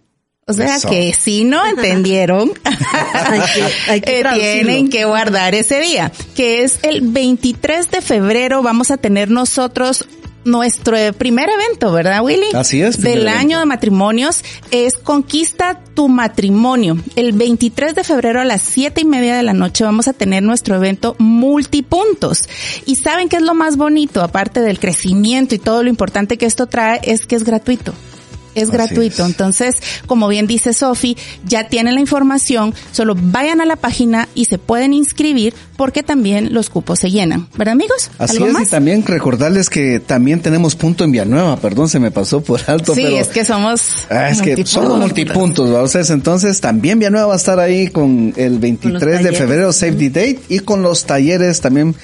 O 0.48 0.54
sea 0.54 0.76
Eso. 0.76 0.90
que 0.90 1.12
si 1.14 1.44
no 1.44 1.66
entendieron, 1.68 2.52
Hay 2.64 3.40
que- 3.42 3.92
hay 3.92 4.02
que 4.02 4.20
eh, 4.20 4.54
tienen 4.64 4.90
que 4.90 5.06
guardar 5.06 5.56
ese 5.56 5.80
día, 5.80 6.12
que 6.36 6.64
es 6.64 6.80
el 6.84 7.02
23 7.02 7.90
de 7.90 8.02
febrero. 8.02 8.62
Vamos 8.62 8.92
a 8.92 8.98
tener 8.98 9.32
nosotros 9.32 10.06
nuestro 10.46 10.96
primer 11.18 11.50
evento, 11.50 11.92
¿verdad, 11.92 12.24
Willy? 12.24 12.48
Así 12.54 12.82
es. 12.82 13.02
Del 13.02 13.28
año 13.28 13.60
de 13.60 13.66
matrimonios 13.66 14.44
es 14.72 14.96
Conquista 14.98 15.82
tu 15.94 16.08
matrimonio. 16.08 16.98
El 17.16 17.34
23 17.34 17.96
de 17.96 18.04
febrero 18.04 18.40
a 18.40 18.46
las 18.46 18.62
siete 18.62 19.02
y 19.02 19.06
media 19.06 19.36
de 19.36 19.44
la 19.44 19.54
noche 19.54 19.84
vamos 19.84 20.08
a 20.08 20.14
tener 20.14 20.44
nuestro 20.44 20.76
evento 20.76 21.16
multipuntos. 21.20 22.44
Y 22.86 22.96
saben 22.96 23.28
qué 23.28 23.38
es 23.38 23.42
lo 23.42 23.54
más 23.56 23.76
bonito, 23.76 24.22
aparte 24.22 24.62
del 24.62 24.80
crecimiento 24.80 25.56
y 25.56 25.60
todo 25.60 25.84
lo 25.84 25.90
importante 25.90 26.38
que 26.38 26.46
esto 26.46 26.68
trae, 26.68 27.00
es 27.04 27.26
que 27.26 27.36
es 27.36 27.44
gratuito 27.44 27.94
es 28.56 28.72
gratuito. 28.72 29.26
Entonces, 29.26 29.76
como 30.08 30.28
bien 30.28 30.48
dice 30.48 30.74
Sofi, 30.74 31.18
ya 31.46 31.68
tienen 31.68 31.96
la 31.96 32.02
información, 32.02 32.74
solo 32.92 33.16
vayan 33.16 33.62
a 33.62 33.66
la 33.66 33.76
página 33.76 34.28
y 34.34 34.46
se 34.46 34.58
pueden 34.58 34.94
inscribir 34.94 35.54
porque 35.78 36.04
también 36.04 36.54
los 36.54 36.70
cupos 36.70 37.00
se 37.00 37.12
llenan. 37.12 37.48
¿Verdad, 37.58 37.74
amigos? 37.74 38.10
Así 38.18 38.42
es, 38.42 38.68
y 38.68 38.70
también 38.70 39.06
recordarles 39.06 39.70
que 39.70 40.00
también 40.00 40.42
tenemos 40.42 40.76
punto 40.76 41.04
en 41.04 41.12
Villanueva, 41.12 41.58
perdón, 41.58 41.90
se 41.90 42.00
me 42.00 42.12
pasó 42.12 42.42
por 42.42 42.62
alto. 42.68 42.96
Sí, 42.96 43.06
es 43.06 43.28
que 43.28 43.46
somos. 43.46 43.82
Ah, 44.10 44.30
es 44.30 44.42
que 44.42 44.66
somos 44.66 44.98
multipuntos, 45.00 45.68
entonces, 45.68 46.10
entonces 46.10 46.62
también 46.62 47.00
Villanueva 47.00 47.28
va 47.28 47.34
a 47.34 47.38
estar 47.38 47.60
ahí 47.60 47.90
con 47.90 48.34
el 48.38 48.60
23 48.60 49.24
de 49.24 49.34
febrero, 49.34 49.74
Save 49.74 49.94
the 49.94 50.10
Date, 50.10 50.40
y 50.50 50.60
con 50.60 50.82
los 50.82 51.06
talleres 51.06 51.62
también 51.62 51.96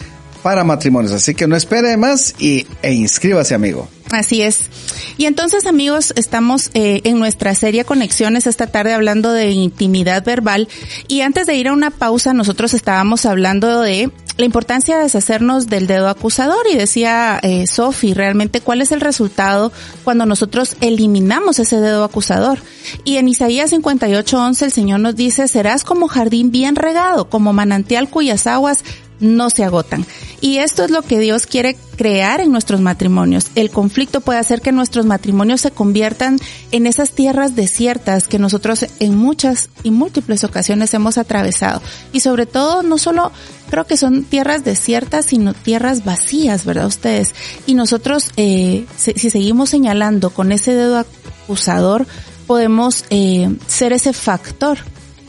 para 0.43 0.63
matrimonios. 0.63 1.13
Así 1.13 1.33
que 1.35 1.47
no 1.47 1.55
espere 1.55 1.95
más 1.97 2.35
y, 2.39 2.65
e 2.81 2.93
inscríbase, 2.93 3.53
amigo. 3.53 3.87
Así 4.11 4.41
es. 4.41 4.69
Y 5.17 5.25
entonces, 5.25 5.65
amigos, 5.65 6.13
estamos 6.15 6.69
eh, 6.73 7.01
en 7.05 7.17
nuestra 7.17 7.55
serie 7.55 7.85
Conexiones 7.85 8.45
esta 8.45 8.67
tarde 8.67 8.93
hablando 8.93 9.31
de 9.31 9.51
intimidad 9.51 10.23
verbal. 10.23 10.67
Y 11.07 11.21
antes 11.21 11.47
de 11.47 11.55
ir 11.55 11.69
a 11.69 11.73
una 11.73 11.91
pausa, 11.91 12.33
nosotros 12.33 12.73
estábamos 12.73 13.25
hablando 13.25 13.81
de 13.81 14.11
la 14.37 14.45
importancia 14.45 14.97
de 14.97 15.03
deshacernos 15.03 15.67
del 15.67 15.87
dedo 15.87 16.09
acusador. 16.09 16.65
Y 16.71 16.75
decía 16.75 17.39
eh, 17.41 17.67
Sofi, 17.67 18.13
realmente, 18.13 18.59
¿cuál 18.59 18.81
es 18.81 18.91
el 18.91 18.99
resultado 18.99 19.71
cuando 20.03 20.25
nosotros 20.25 20.75
eliminamos 20.81 21.59
ese 21.59 21.79
dedo 21.79 22.03
acusador? 22.03 22.59
Y 23.05 23.17
en 23.17 23.29
Isaías 23.29 23.71
58:11 23.71 24.63
el 24.63 24.71
Señor 24.71 24.99
nos 24.99 25.15
dice, 25.15 25.47
serás 25.47 25.83
como 25.83 26.07
jardín 26.07 26.51
bien 26.51 26.75
regado, 26.75 27.29
como 27.29 27.53
manantial 27.53 28.09
cuyas 28.09 28.45
aguas 28.47 28.83
no 29.21 29.49
se 29.49 29.63
agotan. 29.63 30.05
Y 30.41 30.57
esto 30.57 30.83
es 30.83 30.91
lo 30.91 31.03
que 31.03 31.19
Dios 31.19 31.45
quiere 31.45 31.77
crear 31.95 32.41
en 32.41 32.51
nuestros 32.51 32.81
matrimonios. 32.81 33.51
El 33.55 33.69
conflicto 33.69 34.21
puede 34.21 34.39
hacer 34.39 34.61
que 34.61 34.71
nuestros 34.71 35.05
matrimonios 35.05 35.61
se 35.61 35.71
conviertan 35.71 36.39
en 36.71 36.87
esas 36.87 37.11
tierras 37.11 37.55
desiertas 37.55 38.27
que 38.27 38.39
nosotros 38.39 38.87
en 38.99 39.15
muchas 39.15 39.69
y 39.83 39.91
múltiples 39.91 40.43
ocasiones 40.43 40.93
hemos 40.93 41.19
atravesado. 41.19 41.81
Y 42.11 42.21
sobre 42.21 42.47
todo, 42.47 42.81
no 42.81 42.97
solo 42.97 43.31
creo 43.69 43.85
que 43.85 43.97
son 43.97 44.23
tierras 44.23 44.63
desiertas, 44.63 45.27
sino 45.27 45.53
tierras 45.53 46.03
vacías, 46.03 46.65
¿verdad 46.65 46.87
ustedes? 46.87 47.35
Y 47.67 47.75
nosotros, 47.75 48.31
eh, 48.35 48.85
si, 48.97 49.13
seguimos 49.13 49.69
señalando 49.69 50.31
con 50.31 50.51
ese 50.51 50.73
dedo 50.73 50.97
acusador, 50.97 52.07
podemos 52.47 53.05
eh, 53.11 53.55
ser 53.67 53.93
ese 53.93 54.11
factor 54.11 54.79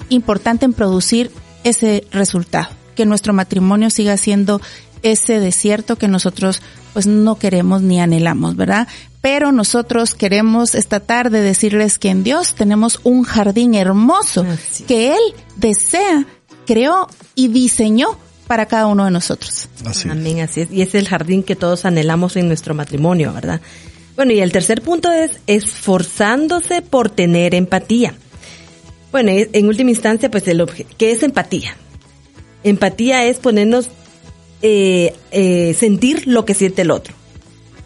importante 0.09 0.64
en 0.64 0.72
producir 0.72 1.30
ese 1.64 2.05
resultado 2.11 2.81
que 2.95 3.07
nuestro 3.07 3.32
matrimonio 3.32 3.90
siga 3.90 4.16
siendo 4.16 4.61
ese 5.03 5.40
desierto 5.40 5.97
que 5.97 6.09
nosotros 6.09 6.62
pues 6.93 7.07
no 7.07 7.36
queremos 7.36 7.82
ni 7.82 8.01
anhelamos, 8.01 8.57
¿verdad? 8.57 8.86
Pero 9.20 9.53
nosotros 9.53 10.14
queremos 10.14 10.74
esta 10.74 11.01
tarde 11.01 11.40
decirles 11.40 11.99
que 11.99 12.11
en 12.11 12.24
Dios 12.24 12.55
tenemos 12.55 13.01
un 13.05 13.22
jardín 13.22 13.74
hermoso 13.74 14.45
que 14.86 15.12
Él 15.12 15.34
desea, 15.57 16.26
creó 16.66 17.09
y 17.34 17.49
diseñó 17.49 18.18
para 18.47 18.66
cada 18.66 18.86
uno 18.86 19.05
de 19.05 19.11
nosotros. 19.11 19.68
Así 19.86 20.09
Amén, 20.09 20.40
así 20.40 20.62
es. 20.62 20.72
Y 20.72 20.82
es 20.82 20.95
el 20.95 21.09
jardín 21.09 21.43
que 21.43 21.57
todos 21.57 21.84
anhelamos 21.84 22.36
en 22.36 22.49
nuestro 22.49 22.74
matrimonio, 22.74 23.32
¿verdad? 23.32 23.61
Bueno, 24.16 24.32
y 24.32 24.40
el 24.40 24.53
tercer 24.53 24.82
punto 24.82 25.11
es 25.11 25.40
esforzándose 25.47 26.82
por 26.82 27.09
tener 27.09 27.55
empatía. 27.55 28.14
Bueno, 29.11 29.30
en 29.34 29.66
última 29.68 29.90
instancia, 29.90 30.30
pues, 30.30 30.47
el 30.49 30.66
¿qué 30.99 31.12
es 31.12 31.22
empatía? 31.22 31.76
Empatía 32.64 33.24
es 33.26 33.38
ponernos, 33.38 33.88
eh, 34.62 35.14
eh, 35.30 35.74
sentir 35.78 36.26
lo 36.26 36.44
que 36.44 36.54
siente 36.54 36.82
el 36.82 36.90
otro, 36.90 37.14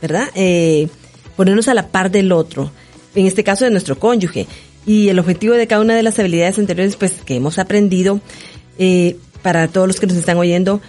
¿verdad? 0.03 0.29
Eh, 0.35 0.89
ponernos 1.37 1.68
a 1.68 1.74
la 1.74 1.89
par 1.89 2.11
del 2.11 2.33
otro, 2.33 2.70
en 3.14 3.27
este 3.27 3.45
caso 3.45 3.64
de 3.64 3.70
nuestro 3.70 3.99
cónyuge. 3.99 4.47
Y 4.87 5.09
el 5.09 5.18
objetivo 5.18 5.55
de 5.55 5.66
cada 5.66 5.83
una 5.83 5.97
de 5.97 6.03
las 6.03 6.18
habilidades 6.18 6.59
anteriores, 6.59 6.97
pues, 6.97 7.12
que 7.24 7.37
hemos 7.37 7.59
aprendido, 7.59 8.20
eh, 8.79 9.16
para 9.43 9.68
todos 9.68 9.87
los 9.87 10.01
que 10.01 10.07
nos 10.07 10.16
están 10.16 10.37
oyendo, 10.37 10.81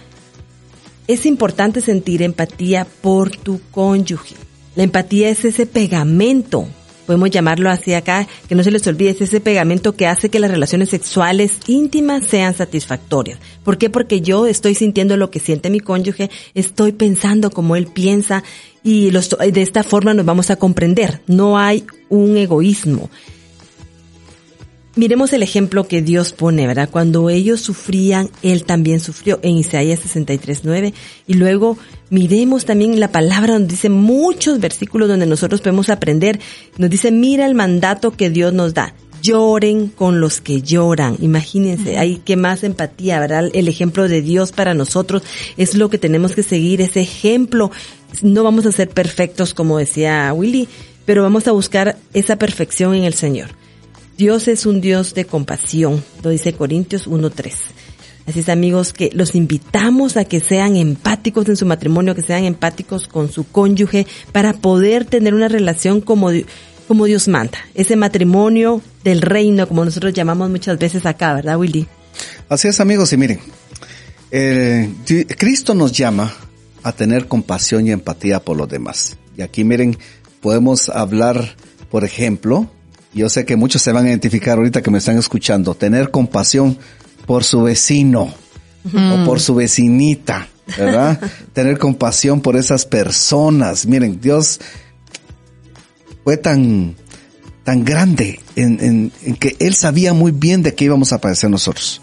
es 1.06 1.24
importante 1.26 1.80
sentir 1.80 2.22
empatía 2.22 2.86
por 3.00 3.30
tu 3.30 3.60
cónyuge. 3.70 4.34
La 4.76 4.82
empatía 4.82 5.30
es 5.30 5.44
ese 5.44 5.66
pegamento 5.66 6.68
podemos 7.08 7.30
llamarlo 7.30 7.70
así 7.70 7.94
acá, 7.94 8.28
que 8.50 8.54
no 8.54 8.62
se 8.62 8.70
les 8.70 8.86
olvide, 8.86 9.08
es 9.08 9.20
ese 9.22 9.40
pegamento 9.40 9.96
que 9.96 10.06
hace 10.06 10.28
que 10.28 10.38
las 10.38 10.50
relaciones 10.50 10.90
sexuales 10.90 11.52
íntimas 11.66 12.26
sean 12.26 12.54
satisfactorias. 12.54 13.38
¿Por 13.64 13.78
qué? 13.78 13.88
Porque 13.88 14.20
yo 14.20 14.46
estoy 14.46 14.74
sintiendo 14.74 15.16
lo 15.16 15.30
que 15.30 15.40
siente 15.40 15.70
mi 15.70 15.80
cónyuge, 15.80 16.28
estoy 16.52 16.92
pensando 16.92 17.50
como 17.50 17.76
él 17.76 17.86
piensa 17.86 18.44
y 18.84 19.10
de 19.10 19.62
esta 19.62 19.84
forma 19.84 20.12
nos 20.12 20.26
vamos 20.26 20.50
a 20.50 20.56
comprender. 20.56 21.22
No 21.26 21.56
hay 21.56 21.86
un 22.10 22.36
egoísmo. 22.36 23.08
Miremos 24.98 25.32
el 25.32 25.44
ejemplo 25.44 25.86
que 25.86 26.02
Dios 26.02 26.32
pone, 26.32 26.66
¿verdad? 26.66 26.88
Cuando 26.90 27.30
ellos 27.30 27.60
sufrían, 27.60 28.30
Él 28.42 28.64
también 28.64 28.98
sufrió 28.98 29.38
en 29.42 29.56
Isaías 29.56 30.00
63.9. 30.00 30.92
Y 31.28 31.34
luego 31.34 31.78
miremos 32.10 32.64
también 32.64 32.98
la 32.98 33.12
palabra 33.12 33.52
donde 33.52 33.74
dice 33.74 33.90
muchos 33.90 34.58
versículos 34.58 35.06
donde 35.06 35.24
nosotros 35.24 35.60
podemos 35.60 35.88
aprender. 35.88 36.40
Nos 36.78 36.90
dice, 36.90 37.12
mira 37.12 37.46
el 37.46 37.54
mandato 37.54 38.10
que 38.10 38.28
Dios 38.28 38.52
nos 38.52 38.74
da. 38.74 38.92
Lloren 39.22 39.86
con 39.86 40.20
los 40.20 40.40
que 40.40 40.62
lloran. 40.62 41.16
Imagínense, 41.20 41.96
hay 41.96 42.16
que 42.16 42.34
más 42.34 42.64
empatía, 42.64 43.20
¿verdad? 43.20 43.50
El 43.52 43.68
ejemplo 43.68 44.08
de 44.08 44.20
Dios 44.20 44.50
para 44.50 44.74
nosotros 44.74 45.22
es 45.56 45.76
lo 45.76 45.90
que 45.90 45.98
tenemos 45.98 46.32
que 46.32 46.42
seguir, 46.42 46.80
ese 46.80 47.02
ejemplo. 47.02 47.70
No 48.20 48.42
vamos 48.42 48.66
a 48.66 48.72
ser 48.72 48.88
perfectos, 48.88 49.54
como 49.54 49.78
decía 49.78 50.32
Willy, 50.34 50.66
pero 51.04 51.22
vamos 51.22 51.46
a 51.46 51.52
buscar 51.52 51.96
esa 52.14 52.34
perfección 52.34 52.96
en 52.96 53.04
el 53.04 53.14
Señor. 53.14 53.50
Dios 54.18 54.48
es 54.48 54.66
un 54.66 54.80
Dios 54.80 55.14
de 55.14 55.26
compasión, 55.26 56.02
lo 56.24 56.30
dice 56.30 56.52
Corintios 56.52 57.06
1.3. 57.08 57.52
Así 58.26 58.40
es 58.40 58.48
amigos 58.48 58.92
que 58.92 59.10
los 59.14 59.36
invitamos 59.36 60.16
a 60.16 60.24
que 60.24 60.40
sean 60.40 60.74
empáticos 60.74 61.48
en 61.48 61.56
su 61.56 61.66
matrimonio, 61.66 62.16
que 62.16 62.22
sean 62.22 62.42
empáticos 62.42 63.06
con 63.06 63.30
su 63.30 63.44
cónyuge 63.44 64.08
para 64.32 64.54
poder 64.54 65.04
tener 65.04 65.34
una 65.34 65.46
relación 65.46 66.00
como, 66.00 66.30
como 66.88 67.04
Dios 67.04 67.28
manda. 67.28 67.58
Ese 67.76 67.94
matrimonio 67.94 68.82
del 69.04 69.22
reino, 69.22 69.68
como 69.68 69.84
nosotros 69.84 70.12
llamamos 70.12 70.50
muchas 70.50 70.80
veces 70.80 71.06
acá, 71.06 71.34
¿verdad 71.34 71.56
Willy? 71.56 71.86
Así 72.48 72.66
es 72.66 72.80
amigos 72.80 73.12
y 73.12 73.16
miren, 73.18 73.38
Cristo 75.38 75.74
nos 75.74 75.92
llama 75.92 76.34
a 76.82 76.90
tener 76.90 77.28
compasión 77.28 77.86
y 77.86 77.92
empatía 77.92 78.40
por 78.40 78.56
los 78.56 78.68
demás. 78.68 79.16
Y 79.36 79.42
aquí 79.42 79.62
miren, 79.62 79.96
podemos 80.40 80.88
hablar, 80.88 81.54
por 81.88 82.02
ejemplo, 82.04 82.68
yo 83.14 83.28
sé 83.28 83.44
que 83.44 83.56
muchos 83.56 83.82
se 83.82 83.92
van 83.92 84.06
a 84.06 84.08
identificar 84.08 84.58
ahorita 84.58 84.82
que 84.82 84.90
me 84.90 84.98
están 84.98 85.18
escuchando, 85.18 85.74
tener 85.74 86.10
compasión 86.10 86.78
por 87.26 87.44
su 87.44 87.62
vecino 87.62 88.32
o 88.94 89.24
por 89.24 89.40
su 89.40 89.54
vecinita, 89.54 90.48
¿verdad? 90.78 91.20
tener 91.52 91.78
compasión 91.78 92.40
por 92.40 92.56
esas 92.56 92.86
personas. 92.86 93.86
Miren, 93.86 94.20
Dios 94.20 94.60
fue 96.24 96.36
tan, 96.36 96.96
tan 97.64 97.84
grande 97.84 98.40
en, 98.56 99.12
en, 99.22 99.36
que 99.36 99.56
Él 99.58 99.74
sabía 99.74 100.12
muy 100.14 100.32
bien 100.32 100.62
de 100.62 100.74
qué 100.74 100.86
íbamos 100.86 101.12
a 101.12 101.18
padecer 101.18 101.50
nosotros. 101.50 102.00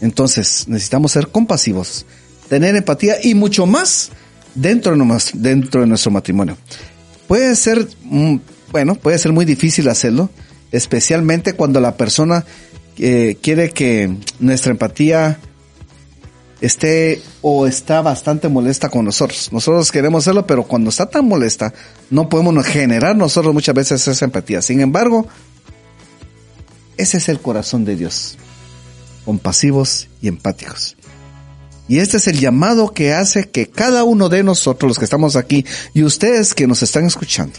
Entonces, 0.00 0.66
necesitamos 0.66 1.12
ser 1.12 1.28
compasivos, 1.28 2.06
tener 2.48 2.74
empatía 2.74 3.16
y 3.22 3.34
mucho 3.34 3.66
más 3.66 4.10
dentro 4.54 4.96
de, 4.96 5.22
dentro 5.34 5.82
de 5.82 5.86
nuestro 5.86 6.10
matrimonio. 6.10 6.56
Puede 7.28 7.54
ser 7.54 7.86
mm, 8.02 8.36
bueno, 8.70 8.94
puede 8.94 9.18
ser 9.18 9.32
muy 9.32 9.44
difícil 9.44 9.88
hacerlo, 9.88 10.30
especialmente 10.72 11.54
cuando 11.54 11.80
la 11.80 11.96
persona 11.96 12.44
eh, 12.98 13.36
quiere 13.40 13.70
que 13.70 14.14
nuestra 14.38 14.72
empatía 14.72 15.38
esté 16.60 17.22
o 17.40 17.66
está 17.66 18.02
bastante 18.02 18.48
molesta 18.48 18.88
con 18.88 19.04
nosotros. 19.04 19.52
Nosotros 19.52 19.90
queremos 19.90 20.24
hacerlo, 20.24 20.46
pero 20.46 20.64
cuando 20.64 20.90
está 20.90 21.06
tan 21.06 21.26
molesta, 21.26 21.72
no 22.10 22.28
podemos 22.28 22.66
generar 22.66 23.16
nosotros 23.16 23.54
muchas 23.54 23.74
veces 23.74 24.06
esa 24.06 24.24
empatía. 24.24 24.62
Sin 24.62 24.80
embargo, 24.80 25.26
ese 26.96 27.16
es 27.16 27.28
el 27.28 27.40
corazón 27.40 27.84
de 27.84 27.96
Dios, 27.96 28.36
compasivos 29.24 30.08
y 30.20 30.28
empáticos. 30.28 30.96
Y 31.88 31.98
este 31.98 32.18
es 32.18 32.28
el 32.28 32.38
llamado 32.38 32.92
que 32.92 33.14
hace 33.14 33.48
que 33.48 33.68
cada 33.68 34.04
uno 34.04 34.28
de 34.28 34.44
nosotros, 34.44 34.90
los 34.90 34.98
que 34.98 35.06
estamos 35.06 35.34
aquí, 35.34 35.64
y 35.92 36.04
ustedes 36.04 36.54
que 36.54 36.68
nos 36.68 36.82
están 36.84 37.04
escuchando, 37.04 37.58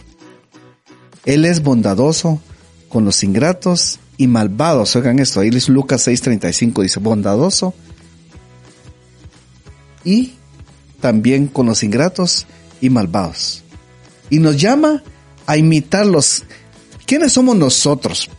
él 1.26 1.45
es 1.45 1.61
bondadoso 1.61 2.41
con 2.89 3.05
los 3.05 3.24
ingratos 3.24 3.99
y 4.17 4.28
malvados. 4.28 4.95
Oigan 4.95 5.19
esto, 5.19 5.39
ahí 5.39 5.49
es 5.49 5.69
Lucas 5.69 6.07
6:35 6.07 6.82
dice, 6.82 6.99
bondadoso 6.99 7.74
y 10.03 10.34
también 10.99 11.47
con 11.47 11.65
los 11.65 11.84
ingratos 11.84 12.45
y 12.80 12.89
malvados. 12.89 13.63
y 14.30 14.39
nos 14.39 14.55
llama 14.55 15.03
a 15.45 15.57
imitarlos. 15.57 16.43
¿Quiénes 17.05 17.34
somos 17.34 17.55
nosotros 17.57 18.30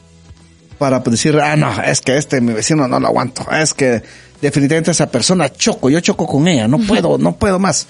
para 0.79 1.01
decir, 1.01 1.39
ah, 1.39 1.55
no, 1.55 1.83
es 1.83 2.01
que 2.01 2.17
este 2.17 2.41
mi 2.41 2.55
vecino 2.55 2.89
no 2.89 2.99
lo 2.99 3.09
aguanto, 3.09 3.47
es 3.53 3.75
que 3.75 4.03
definitivamente 4.41 4.91
esa 4.91 5.11
persona 5.11 5.53
choco, 5.53 5.91
yo 5.91 6.01
choco 6.01 6.27
con 6.27 6.49
ella, 6.49 6.67
no 6.67 6.79
puedo, 6.87 7.19
no 7.19 7.37
puedo 7.37 7.59
más. 7.59 7.87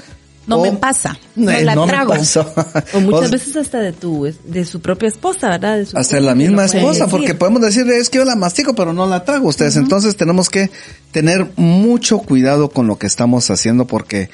No 0.46 0.56
O- 0.56 0.62
me 0.64 0.72
pasa, 0.72 1.16
no 1.36 1.50
Eh, 1.52 1.62
la 1.64 1.74
no 1.76 1.86
me 1.86 1.92
trago. 1.92 2.14
pasó. 2.14 2.52
O 2.94 3.00
muchas 3.00 3.28
O- 3.28 3.32
veces 3.32 3.54
hasta 3.56 3.78
de 3.78 3.92
tu, 3.92 4.24
de 4.44 4.64
su 4.64 4.80
propia 4.80 5.08
esposa, 5.08 5.48
¿verdad? 5.50 5.76
De 5.78 5.86
su 5.86 5.96
hasta 5.96 6.16
esposa, 6.16 6.20
la 6.20 6.34
misma 6.34 6.64
esposa, 6.64 7.06
porque 7.06 7.34
podemos 7.34 7.62
decir, 7.62 7.88
es 7.90 8.10
que 8.10 8.18
yo 8.18 8.24
la 8.24 8.34
mastico, 8.34 8.74
pero 8.74 8.92
no 8.92 9.06
la 9.06 9.24
trago 9.24 9.48
ustedes. 9.48 9.76
Entonces 9.76 10.16
tenemos 10.16 10.50
que 10.50 10.70
tener 11.12 11.50
mucho 11.56 12.18
cuidado 12.18 12.70
con 12.70 12.88
lo 12.88 12.98
que 12.98 13.06
estamos 13.06 13.50
haciendo 13.50 13.86
porque, 13.86 14.30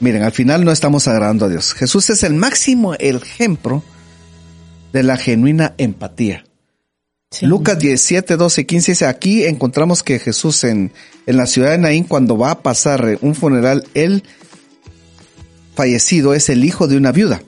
miren, 0.00 0.22
al 0.22 0.32
final 0.32 0.64
no 0.64 0.72
estamos 0.72 1.06
agradando 1.06 1.44
a 1.44 1.48
Dios. 1.50 1.74
Jesús 1.74 2.08
es 2.08 2.22
el 2.22 2.32
máximo 2.32 2.94
ejemplo 2.94 3.82
de 4.94 5.02
la 5.02 5.16
genuina 5.18 5.74
empatía. 5.76 6.44
Sí. 7.30 7.46
Lucas 7.46 7.78
17, 7.78 8.36
12 8.36 8.60
y 8.60 8.64
15 8.66 8.92
dice, 8.92 9.06
aquí 9.06 9.44
encontramos 9.44 10.02
que 10.02 10.18
Jesús 10.18 10.64
en, 10.64 10.92
en 11.26 11.36
la 11.36 11.46
ciudad 11.46 11.70
de 11.70 11.78
Naín, 11.78 12.04
cuando 12.04 12.36
va 12.36 12.50
a 12.52 12.62
pasar 12.62 13.18
un 13.22 13.34
funeral, 13.34 13.84
él 13.94 14.22
fallecido 15.74 16.34
es 16.34 16.48
el 16.48 16.64
hijo 16.64 16.86
de 16.86 16.96
una 16.96 17.12
viuda. 17.12 17.42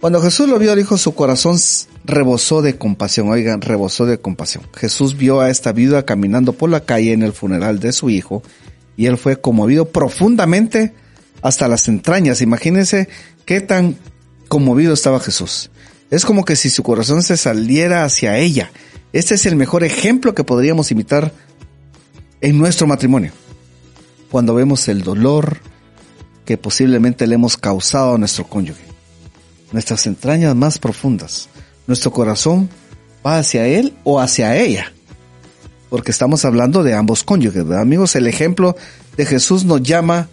Cuando 0.00 0.20
Jesús 0.20 0.48
lo 0.48 0.58
vio, 0.58 0.76
dijo, 0.76 0.98
su 0.98 1.14
corazón 1.14 1.58
rebosó 2.04 2.60
de 2.60 2.76
compasión. 2.76 3.30
Oigan, 3.30 3.62
rebosó 3.62 4.04
de 4.04 4.18
compasión. 4.18 4.64
Jesús 4.74 5.16
vio 5.16 5.40
a 5.40 5.48
esta 5.48 5.72
viuda 5.72 6.04
caminando 6.04 6.52
por 6.52 6.68
la 6.68 6.80
calle 6.80 7.12
en 7.12 7.22
el 7.22 7.32
funeral 7.32 7.80
de 7.80 7.92
su 7.92 8.10
hijo 8.10 8.42
y 8.96 9.06
él 9.06 9.16
fue 9.16 9.40
conmovido 9.40 9.86
profundamente 9.86 10.92
hasta 11.40 11.68
las 11.68 11.88
entrañas. 11.88 12.42
Imagínense 12.42 13.08
qué 13.46 13.60
tan 13.60 13.96
conmovido 14.48 14.92
estaba 14.92 15.20
Jesús. 15.20 15.70
Es 16.10 16.24
como 16.24 16.44
que 16.44 16.56
si 16.56 16.70
su 16.70 16.82
corazón 16.82 17.22
se 17.22 17.36
saliera 17.36 18.04
hacia 18.04 18.38
ella. 18.38 18.70
Este 19.12 19.34
es 19.34 19.46
el 19.46 19.56
mejor 19.56 19.84
ejemplo 19.84 20.34
que 20.34 20.44
podríamos 20.44 20.90
imitar 20.90 21.32
en 22.40 22.58
nuestro 22.58 22.86
matrimonio. 22.86 23.32
Cuando 24.30 24.54
vemos 24.54 24.86
el 24.88 25.02
dolor 25.02 25.58
que 26.44 26.58
posiblemente 26.58 27.26
le 27.26 27.36
hemos 27.36 27.56
causado 27.56 28.14
a 28.14 28.18
nuestro 28.18 28.46
cónyuge. 28.46 28.84
Nuestras 29.72 30.06
entrañas 30.06 30.54
más 30.54 30.78
profundas. 30.78 31.48
Nuestro 31.86 32.12
corazón 32.12 32.68
va 33.24 33.38
hacia 33.38 33.66
él 33.66 33.94
o 34.04 34.20
hacia 34.20 34.56
ella. 34.56 34.92
Porque 35.90 36.10
estamos 36.10 36.44
hablando 36.44 36.82
de 36.82 36.94
ambos 36.94 37.24
cónyuges, 37.24 37.64
¿verdad? 37.64 37.82
Amigos, 37.82 38.16
el 38.16 38.26
ejemplo 38.26 38.76
de 39.16 39.26
Jesús 39.26 39.64
nos 39.64 39.82
llama 39.82 40.28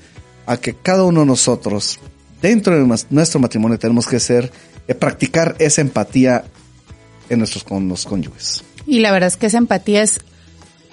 a 0.46 0.58
que 0.58 0.74
cada 0.74 1.04
uno 1.04 1.22
de 1.22 1.26
nosotros, 1.28 2.00
dentro 2.42 2.76
de 2.76 3.06
nuestro 3.10 3.40
matrimonio, 3.40 3.80
tenemos 3.80 4.08
que 4.08 4.20
ser, 4.20 4.52
eh, 4.88 4.96
practicar 4.96 5.56
esa 5.60 5.82
empatía 5.82 6.46
en 7.30 7.40
nuestros 7.40 7.64
con 7.64 7.88
los 7.88 8.06
cónyuges. 8.06 8.64
Y 8.86 9.00
la 9.00 9.12
verdad 9.12 9.28
es 9.28 9.38
que 9.38 9.46
esa 9.46 9.58
empatía 9.58 10.04
es 10.04 10.20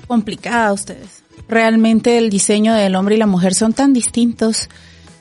complicada, 0.07 0.73
ustedes. 0.73 1.23
Realmente 1.49 2.19
el 2.19 2.31
diseño 2.31 2.75
del 2.75 2.95
hombre 2.95 3.15
y 3.15 3.19
la 3.19 3.27
mujer 3.27 3.55
son 3.55 3.73
tan 3.73 3.93
distintos. 3.93 4.69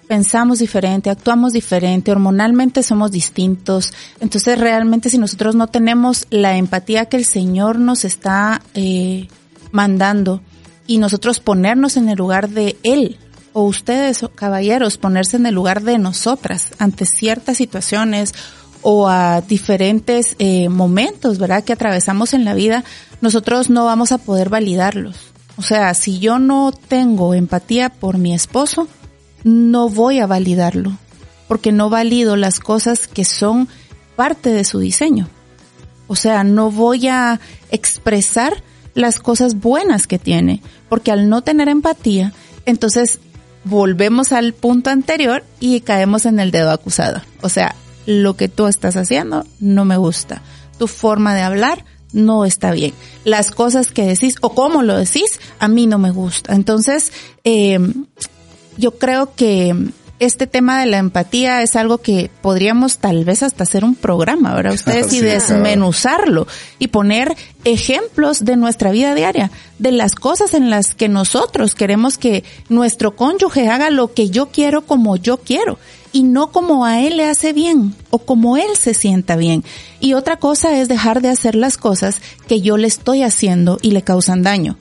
Pensamos 0.07 0.59
diferente, 0.59 1.09
actuamos 1.09 1.51
diferente, 1.51 2.11
hormonalmente 2.11 2.81
somos 2.81 3.11
distintos. 3.11 3.93
Entonces 4.21 4.57
realmente 4.57 5.09
si 5.09 5.17
nosotros 5.17 5.55
no 5.55 5.67
tenemos 5.67 6.27
la 6.29 6.57
empatía 6.57 7.05
que 7.05 7.17
el 7.17 7.25
Señor 7.25 7.77
nos 7.77 8.05
está 8.05 8.61
eh, 8.73 9.27
mandando 9.71 10.41
y 10.85 10.99
nosotros 10.99 11.41
ponernos 11.41 11.97
en 11.97 12.07
el 12.07 12.17
lugar 12.17 12.49
de 12.49 12.77
Él, 12.83 13.19
o 13.51 13.63
ustedes, 13.63 14.23
caballeros, 14.35 14.99
ponerse 14.99 15.35
en 15.35 15.47
el 15.47 15.55
lugar 15.55 15.81
de 15.81 15.97
nosotras 15.97 16.71
ante 16.77 17.05
ciertas 17.05 17.57
situaciones 17.57 18.35
o 18.83 19.07
a 19.09 19.41
diferentes 19.41 20.35
eh, 20.37 20.69
momentos, 20.69 21.39
¿verdad? 21.39 21.63
Que 21.63 21.73
atravesamos 21.73 22.33
en 22.33 22.45
la 22.45 22.53
vida, 22.53 22.83
nosotros 23.19 23.71
no 23.71 23.83
vamos 23.83 24.11
a 24.11 24.19
poder 24.19 24.49
validarlos. 24.49 25.17
O 25.57 25.63
sea, 25.63 25.93
si 25.95 26.19
yo 26.19 26.37
no 26.37 26.71
tengo 26.71 27.33
empatía 27.33 27.89
por 27.89 28.19
mi 28.19 28.35
esposo, 28.35 28.87
no 29.43 29.89
voy 29.89 30.19
a 30.19 30.27
validarlo, 30.27 30.97
porque 31.47 31.71
no 31.71 31.89
valido 31.89 32.35
las 32.35 32.59
cosas 32.59 33.07
que 33.07 33.25
son 33.25 33.67
parte 34.15 34.51
de 34.51 34.63
su 34.63 34.79
diseño. 34.79 35.29
O 36.07 36.15
sea, 36.15 36.43
no 36.43 36.71
voy 36.71 37.07
a 37.07 37.39
expresar 37.71 38.63
las 38.93 39.19
cosas 39.19 39.55
buenas 39.55 40.07
que 40.07 40.19
tiene, 40.19 40.61
porque 40.89 41.11
al 41.11 41.29
no 41.29 41.41
tener 41.41 41.69
empatía, 41.69 42.33
entonces 42.65 43.19
volvemos 43.63 44.31
al 44.31 44.53
punto 44.53 44.89
anterior 44.89 45.43
y 45.59 45.81
caemos 45.81 46.25
en 46.25 46.39
el 46.39 46.51
dedo 46.51 46.71
acusado. 46.71 47.21
O 47.41 47.49
sea, 47.49 47.75
lo 48.05 48.35
que 48.35 48.47
tú 48.47 48.67
estás 48.67 48.95
haciendo 48.95 49.45
no 49.59 49.85
me 49.85 49.97
gusta. 49.97 50.41
Tu 50.79 50.87
forma 50.87 51.35
de 51.35 51.41
hablar 51.41 51.85
no 52.13 52.45
está 52.45 52.71
bien. 52.71 52.93
Las 53.25 53.51
cosas 53.51 53.91
que 53.91 54.05
decís 54.05 54.35
o 54.41 54.53
cómo 54.53 54.81
lo 54.81 54.97
decís 54.97 55.39
a 55.59 55.67
mí 55.67 55.87
no 55.87 55.99
me 55.99 56.11
gusta. 56.11 56.55
Entonces, 56.55 57.11
eh, 57.43 57.79
yo 58.77 58.97
creo 58.97 59.33
que 59.35 59.75
este 60.19 60.47
tema 60.47 60.79
de 60.79 60.87
la 60.87 60.97
empatía 60.97 61.61
es 61.61 61.75
algo 61.75 61.99
que 61.99 62.31
podríamos 62.41 62.97
tal 62.97 63.23
vez 63.23 63.43
hasta 63.43 63.63
hacer 63.63 63.83
un 63.83 63.95
programa, 63.95 64.55
¿verdad? 64.55 64.73
Ustedes 64.75 65.13
y 65.13 65.19
claro. 65.19 65.33
desmenuzarlo 65.33 66.47
y 66.79 66.87
poner 66.87 67.35
ejemplos 67.65 68.43
de 68.43 68.55
nuestra 68.55 68.91
vida 68.91 69.13
diaria, 69.13 69.51
de 69.77 69.91
las 69.91 70.15
cosas 70.15 70.53
en 70.53 70.69
las 70.69 70.95
que 70.95 71.09
nosotros 71.09 71.75
queremos 71.75 72.17
que 72.17 72.43
nuestro 72.69 73.15
cónyuge 73.15 73.69
haga 73.69 73.89
lo 73.89 74.13
que 74.13 74.29
yo 74.29 74.47
quiero 74.47 74.85
como 74.85 75.17
yo 75.17 75.37
quiero 75.37 75.77
y 76.11 76.23
no 76.23 76.51
como 76.51 76.85
a 76.85 77.01
él 77.01 77.17
le 77.17 77.25
hace 77.25 77.53
bien 77.53 77.93
o 78.09 78.19
como 78.19 78.57
él 78.57 78.75
se 78.79 78.93
sienta 78.93 79.35
bien. 79.35 79.63
Y 79.99 80.13
otra 80.13 80.37
cosa 80.37 80.77
es 80.79 80.87
dejar 80.87 81.21
de 81.21 81.29
hacer 81.29 81.53
las 81.53 81.77
cosas 81.77 82.21
que 82.47 82.61
yo 82.61 82.77
le 82.77 82.87
estoy 82.87 83.21
haciendo 83.23 83.77
y 83.81 83.91
le 83.91 84.01
causan 84.01 84.41
daño 84.41 84.77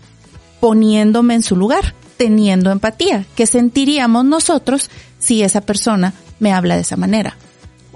poniéndome 0.61 1.35
en 1.35 1.43
su 1.43 1.55
lugar, 1.55 1.95
teniendo 2.17 2.71
empatía. 2.71 3.27
¿Qué 3.35 3.47
sentiríamos 3.47 4.25
nosotros 4.25 4.91
si 5.19 5.43
esa 5.43 5.61
persona 5.61 6.14
me 6.39 6.53
habla 6.53 6.77
de 6.77 6.83
esa 6.83 6.97
manera? 6.97 7.37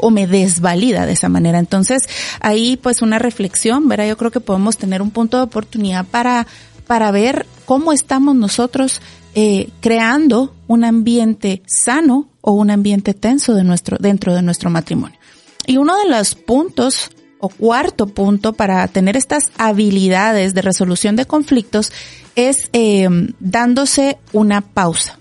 o 0.02 0.10
me 0.10 0.26
desvalida 0.26 1.04
de 1.04 1.12
esa 1.12 1.28
manera. 1.28 1.58
Entonces, 1.58 2.08
ahí 2.40 2.78
pues 2.78 3.02
una 3.02 3.18
reflexión, 3.18 3.86
¿verdad? 3.86 4.08
Yo 4.08 4.16
creo 4.16 4.30
que 4.30 4.40
podemos 4.40 4.78
tener 4.78 5.02
un 5.02 5.10
punto 5.10 5.36
de 5.36 5.42
oportunidad 5.42 6.06
para, 6.06 6.46
para 6.86 7.10
ver 7.10 7.46
cómo 7.66 7.92
estamos 7.92 8.34
nosotros 8.34 9.02
eh, 9.34 9.68
creando 9.80 10.54
un 10.66 10.84
ambiente 10.84 11.62
sano 11.66 12.28
o 12.40 12.52
un 12.52 12.70
ambiente 12.70 13.14
tenso 13.14 13.54
de 13.54 13.62
nuestro, 13.62 13.98
dentro 14.00 14.34
de 14.34 14.42
nuestro 14.42 14.70
matrimonio. 14.70 15.18
Y 15.66 15.76
uno 15.76 15.96
de 15.98 16.08
los 16.08 16.34
puntos 16.34 17.10
o 17.40 17.48
cuarto 17.48 18.06
punto 18.06 18.52
para 18.52 18.86
tener 18.88 19.16
estas 19.16 19.50
habilidades 19.58 20.54
de 20.54 20.62
resolución 20.62 21.16
de 21.16 21.24
conflictos 21.24 21.92
es 22.36 22.68
eh, 22.72 23.08
dándose 23.40 24.18
una 24.32 24.60
pausa. 24.60 25.18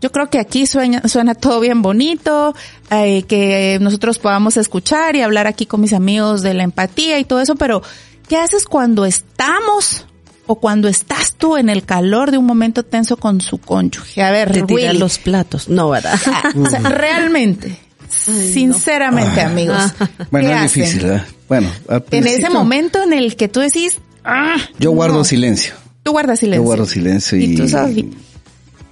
Yo 0.00 0.12
creo 0.12 0.28
que 0.28 0.38
aquí 0.38 0.66
suena, 0.66 1.08
suena 1.08 1.34
todo 1.34 1.58
bien 1.58 1.82
bonito, 1.82 2.54
eh, 2.90 3.22
que 3.22 3.78
nosotros 3.80 4.18
podamos 4.18 4.56
escuchar 4.56 5.16
y 5.16 5.22
hablar 5.22 5.46
aquí 5.46 5.66
con 5.66 5.80
mis 5.80 5.92
amigos 5.92 6.42
de 6.42 6.54
la 6.54 6.64
empatía 6.64 7.18
y 7.18 7.24
todo 7.24 7.40
eso, 7.40 7.56
pero 7.56 7.82
¿qué 8.28 8.36
haces 8.36 8.66
cuando 8.66 9.04
estamos 9.06 10.06
o 10.46 10.60
cuando 10.60 10.86
estás 10.86 11.34
tú 11.34 11.56
en 11.56 11.68
el 11.70 11.84
calor 11.84 12.30
de 12.30 12.38
un 12.38 12.44
momento 12.44 12.84
tenso 12.84 13.16
con 13.16 13.40
su 13.40 13.58
cónyuge? 13.58 14.22
A 14.22 14.30
ver, 14.30 14.52
De 14.52 14.62
tirar 14.62 14.94
los 14.94 15.18
platos. 15.18 15.68
No, 15.68 15.88
¿verdad? 15.88 16.20
o 16.62 16.68
sea, 16.68 16.80
realmente, 16.80 17.78
sinceramente, 18.16 19.40
amigos, 19.40 19.82
Bueno, 20.30 20.48
¿qué 20.48 20.54
es 20.54 20.60
hacen? 20.62 20.82
difícil, 20.82 21.02
¿verdad? 21.02 21.26
Bueno, 21.48 21.70
En 22.10 22.26
ese 22.26 22.50
momento 22.50 23.02
en 23.02 23.12
el 23.12 23.36
que 23.36 23.48
tú 23.48 23.60
decís, 23.60 23.98
ah, 24.24 24.56
Yo 24.78 24.90
guardo 24.92 25.18
no. 25.18 25.24
silencio. 25.24 25.74
Tú 26.02 26.12
guardas 26.12 26.40
silencio. 26.40 26.62
Yo 26.62 26.66
guardo 26.66 26.86
silencio 26.86 27.38
y... 27.38 27.44
Y 27.44 27.56
tú, 27.56 27.68
Sofi. 27.68 28.10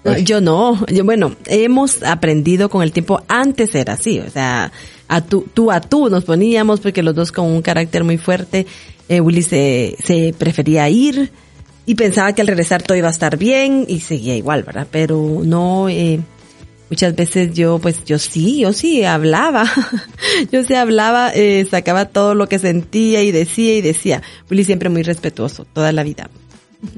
No, 0.05 0.19
Yo 0.19 0.41
no, 0.41 0.85
yo, 0.87 1.05
bueno, 1.05 1.35
hemos 1.47 2.03
aprendido 2.03 2.69
con 2.69 2.83
el 2.83 2.93
tiempo, 2.93 3.23
antes 3.29 3.75
era 3.75 3.95
así, 3.95 4.19
o 4.21 4.29
sea, 4.31 4.71
a 5.09 5.21
tú, 5.23 5.47
tú 5.55 5.71
a 5.73 5.81
tú 5.81 6.11
nos 6.11 6.25
poníamos 6.25 6.81
porque 6.81 7.03
los 7.03 7.15
dos 7.15 7.33
con 7.33 7.47
un 7.47 7.63
carácter 7.63 8.05
muy 8.05 8.19
fuerte, 8.19 8.67
eh, 9.09 9.21
Willy 9.21 9.43
se, 9.43 9.97
se 10.05 10.35
prefería 10.37 10.89
ir 10.91 11.33
y 11.87 11.95
pensaba 11.95 12.35
que 12.35 12.43
al 12.43 12.49
regresar 12.49 12.83
todo 12.83 12.99
iba 12.99 13.09
a 13.09 13.13
estar 13.13 13.39
bien 13.39 13.87
y 13.89 14.01
seguía 14.01 14.37
igual, 14.37 14.63
¿verdad? 14.63 14.87
Pero 14.91 15.41
no, 15.43 15.89
eh, 15.89 16.21
muchas 16.91 17.15
veces 17.15 17.55
yo, 17.55 17.79
pues 17.79 18.05
yo 18.05 18.19
sí, 18.19 18.61
yo 18.61 18.73
sí 18.73 19.05
hablaba, 19.05 19.71
yo 20.53 20.65
sí 20.65 20.75
hablaba, 20.75 21.31
eh, 21.35 21.67
sacaba 21.71 22.07
todo 22.07 22.35
lo 22.35 22.49
que 22.49 22.59
sentía 22.59 23.23
y 23.23 23.33
decía 23.33 23.77
y 23.77 23.81
decía. 23.81 24.23
Willy 24.51 24.65
siempre 24.65 24.89
muy 24.89 25.03
respetuoso, 25.03 25.67
toda 25.73 25.93
la 25.93 26.03
vida. 26.03 26.31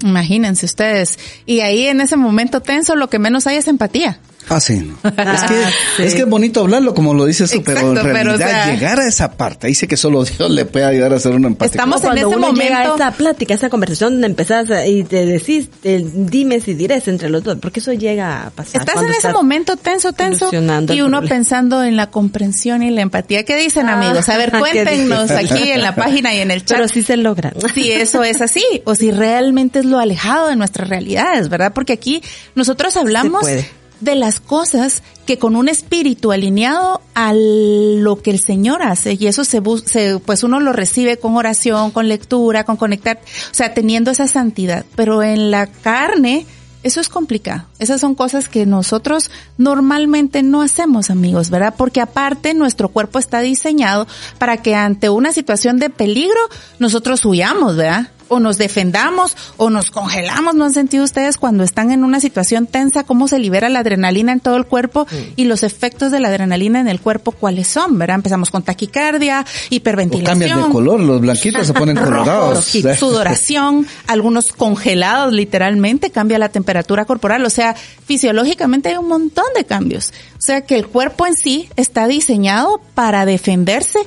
Imagínense 0.03 0.67
ustedes. 0.67 1.19
Y 1.47 1.61
ahí 1.61 1.87
en 1.87 2.01
ese 2.01 2.17
momento 2.17 2.61
tenso 2.61 2.97
lo 2.97 3.09
que 3.09 3.19
menos 3.19 3.47
hay 3.47 3.57
es 3.57 3.69
empatía. 3.69 4.21
Ah, 4.49 4.61
sí. 4.61 4.77
no. 4.77 4.95
Es, 5.05 5.13
que, 5.13 5.25
Ah, 5.65 5.71
sí. 5.97 6.03
es 6.05 6.15
que 6.15 6.21
es 6.23 6.29
bonito 6.29 6.61
hablarlo, 6.61 6.95
como 6.95 7.15
lo 7.15 7.25
dices 7.27 7.51
tú, 7.51 7.63
pero 7.65 7.89
en 7.89 7.95
pero, 7.95 8.03
realidad 8.13 8.35
o 8.35 8.39
sea- 8.39 8.67
llegar 8.73 9.01
a 9.01 9.07
esa 9.09 9.33
parte, 9.33 9.67
dice 9.67 9.89
que 9.89 9.97
solo 9.97 10.25
Dios 10.25 10.51
le 10.51 10.65
puede 10.67 10.85
ayudar 10.85 11.13
a 11.13 11.17
hacer 11.17 11.33
un 11.33 11.45
empate. 11.45 11.71
Estamos 11.71 12.03
en 12.05 12.13
ese 12.17 12.27
uno 12.27 12.53
llega 12.53 12.77
a 12.77 12.79
momento- 12.85 12.95
esa 12.97 13.11
plática, 13.13 13.55
esa 13.55 13.69
conversación 13.71 14.15
donde 14.15 14.27
empezás 14.29 14.71
a- 14.71 14.87
y 14.87 15.05
te 15.05 15.27
decís, 15.27 15.69
te 15.83 15.99
dimes 15.99 16.69
y 16.69 16.75
dirés 16.75 17.09
entre 17.09 17.29
los 17.29 17.43
dos, 17.43 17.59
porque 17.61 17.81
eso 17.81 17.93
llega 17.93 18.47
a 18.47 18.51
pasar. 18.51 18.81
Estás 18.83 19.03
en 19.03 19.09
ese 19.09 19.17
estás 19.19 19.33
momento 19.33 19.77
tenso, 19.77 20.13
tenso, 20.13 20.51
y 20.53 20.57
uno 20.57 21.19
problema. 21.19 21.21
pensando 21.29 21.83
en 21.83 21.97
la 21.97 22.11
comprensión 22.11 22.83
y 22.83 22.91
la 22.91 23.01
empatía. 23.03 23.45
¿Qué 23.45 23.57
dicen, 23.57 23.89
Ah, 23.89 23.95
amigos? 24.01 24.29
A 24.29 24.37
ver, 24.39 24.53
cuéntenos 24.59 25.31
aquí 25.31 25.71
en 25.71 25.83
la 25.83 25.95
página 25.95 26.35
y 26.35 26.39
en 26.41 26.51
el 26.51 26.65
chat. 26.65 26.79
Pero 26.79 26.89
sí 26.89 27.03
se 27.03 27.17
logra. 27.17 27.53
si 27.75 27.91
eso 27.91 28.23
es 28.23 28.41
así 28.41 28.63
o 28.85 28.95
si 28.95 29.11
realmente 29.11 29.81
es 29.81 29.85
lo 29.85 29.99
alejado 29.99 30.49
de 30.49 30.57
nuestras 30.57 30.89
realidades, 30.89 31.49
¿verdad? 31.49 31.73
Porque 31.75 31.93
aquí 31.93 32.23
nosotros 32.55 32.97
hablamos 32.97 33.41
puede. 33.43 33.69
De 34.01 34.15
las 34.15 34.41
cosas 34.41 35.03
que 35.27 35.39
con 35.39 35.57
un 35.57 35.69
espíritu 35.69 36.33
alineado 36.33 37.01
a 37.15 37.33
lo 37.35 38.23
que 38.23 38.31
el 38.31 38.41
Señor 38.41 38.83
hace 38.83 39.17
y 39.19 39.27
eso 39.27 39.45
se, 39.45 39.63
se 39.87 40.19
pues 40.19 40.43
uno 40.43 40.61
lo 40.61 40.73
recibe 40.73 41.19
con 41.19 41.37
oración, 41.37 41.91
con 41.91 42.09
lectura, 42.09 42.65
con 42.65 42.77
conectar, 42.77 43.19
o 43.19 43.55
sea, 43.55 43.75
teniendo 43.75 44.11
esa 44.11 44.29
santidad, 44.29 44.85
pero 44.95 45.23
en 45.23 45.51
la 45.51 45.67
carne 45.67 46.47
eso 46.87 47.01
es 47.01 47.09
complicado. 47.09 47.65
Esas 47.81 48.01
son 48.01 48.15
cosas 48.15 48.49
que 48.49 48.65
nosotros 48.65 49.31
normalmente 49.59 50.45
no 50.45 50.63
hacemos, 50.63 51.11
amigos, 51.11 51.51
¿verdad? 51.51 51.75
Porque 51.77 52.01
aparte 52.01 52.55
nuestro 52.55 52.91
cuerpo 52.91 53.19
está 53.19 53.41
diseñado 53.41 54.07
para 54.39 54.59
que 54.59 54.77
ante 54.77 55.09
una 55.09 55.33
situación 55.33 55.79
de 55.79 55.91
peligro 55.91 56.39
nosotros 56.79 57.25
huyamos, 57.25 57.75
¿verdad? 57.75 58.11
O 58.29 58.41
nos 58.41 58.59
defendamos 58.59 59.37
o 59.57 59.71
nos 59.71 59.91
congelamos. 59.91 60.55
¿No 60.55 60.65
han 60.65 60.75
sentido 60.75 61.05
ustedes 61.05 61.37
cuando 61.37 61.65
están 61.65 61.91
en 61.93 62.05
una 62.05 62.21
situación 62.21 62.67
tensa 62.67 63.05
cómo 63.05 63.29
se 63.29 63.39
libera 63.39 63.69
la 63.69 63.81
adrenalina 63.81 64.33
en 64.33 64.41
todo 64.41 64.57
el 64.57 64.67
cuerpo 64.67 65.07
y 65.37 65.45
los 65.45 65.63
efectos 65.63 66.13
de 66.13 66.21
la 66.21 66.29
adrenalina 66.29 66.81
en 66.81 66.89
el 66.89 67.01
cuerpo 67.01 67.33
cuáles 67.33 67.69
son, 67.69 67.99
¿verdad? 67.99 68.17
Empezamos 68.17 68.51
con 68.51 68.63
taquicardia, 68.63 69.43
o 69.43 69.75
hiperventilación 69.75 70.39
cambian 70.39 70.69
de 70.69 70.73
color, 70.73 71.01
los 71.01 71.21
blanquitos 71.21 71.67
se 71.67 71.73
ponen 71.73 71.97
colorados. 71.97 72.65
sudoración, 72.99 73.87
algunos 74.07 74.47
congelados 74.49 75.33
literalmente, 75.33 76.11
cambia 76.11 76.39
la 76.39 76.49
temperatura 76.49 77.05
corporal, 77.05 77.45
o 77.45 77.51
sea, 77.51 77.75
fisiológicamente 78.07 78.91
hay 78.91 78.97
un 78.97 79.09
montón 79.09 79.47
de 79.57 79.65
cambios. 79.65 80.13
O 80.35 80.41
sea 80.41 80.63
que 80.63 80.77
el 80.77 80.87
cuerpo 80.87 81.27
en 81.27 81.35
sí 81.35 81.69
está 81.77 82.07
diseñado 82.07 82.81
para 82.95 83.27
defenderse 83.27 83.99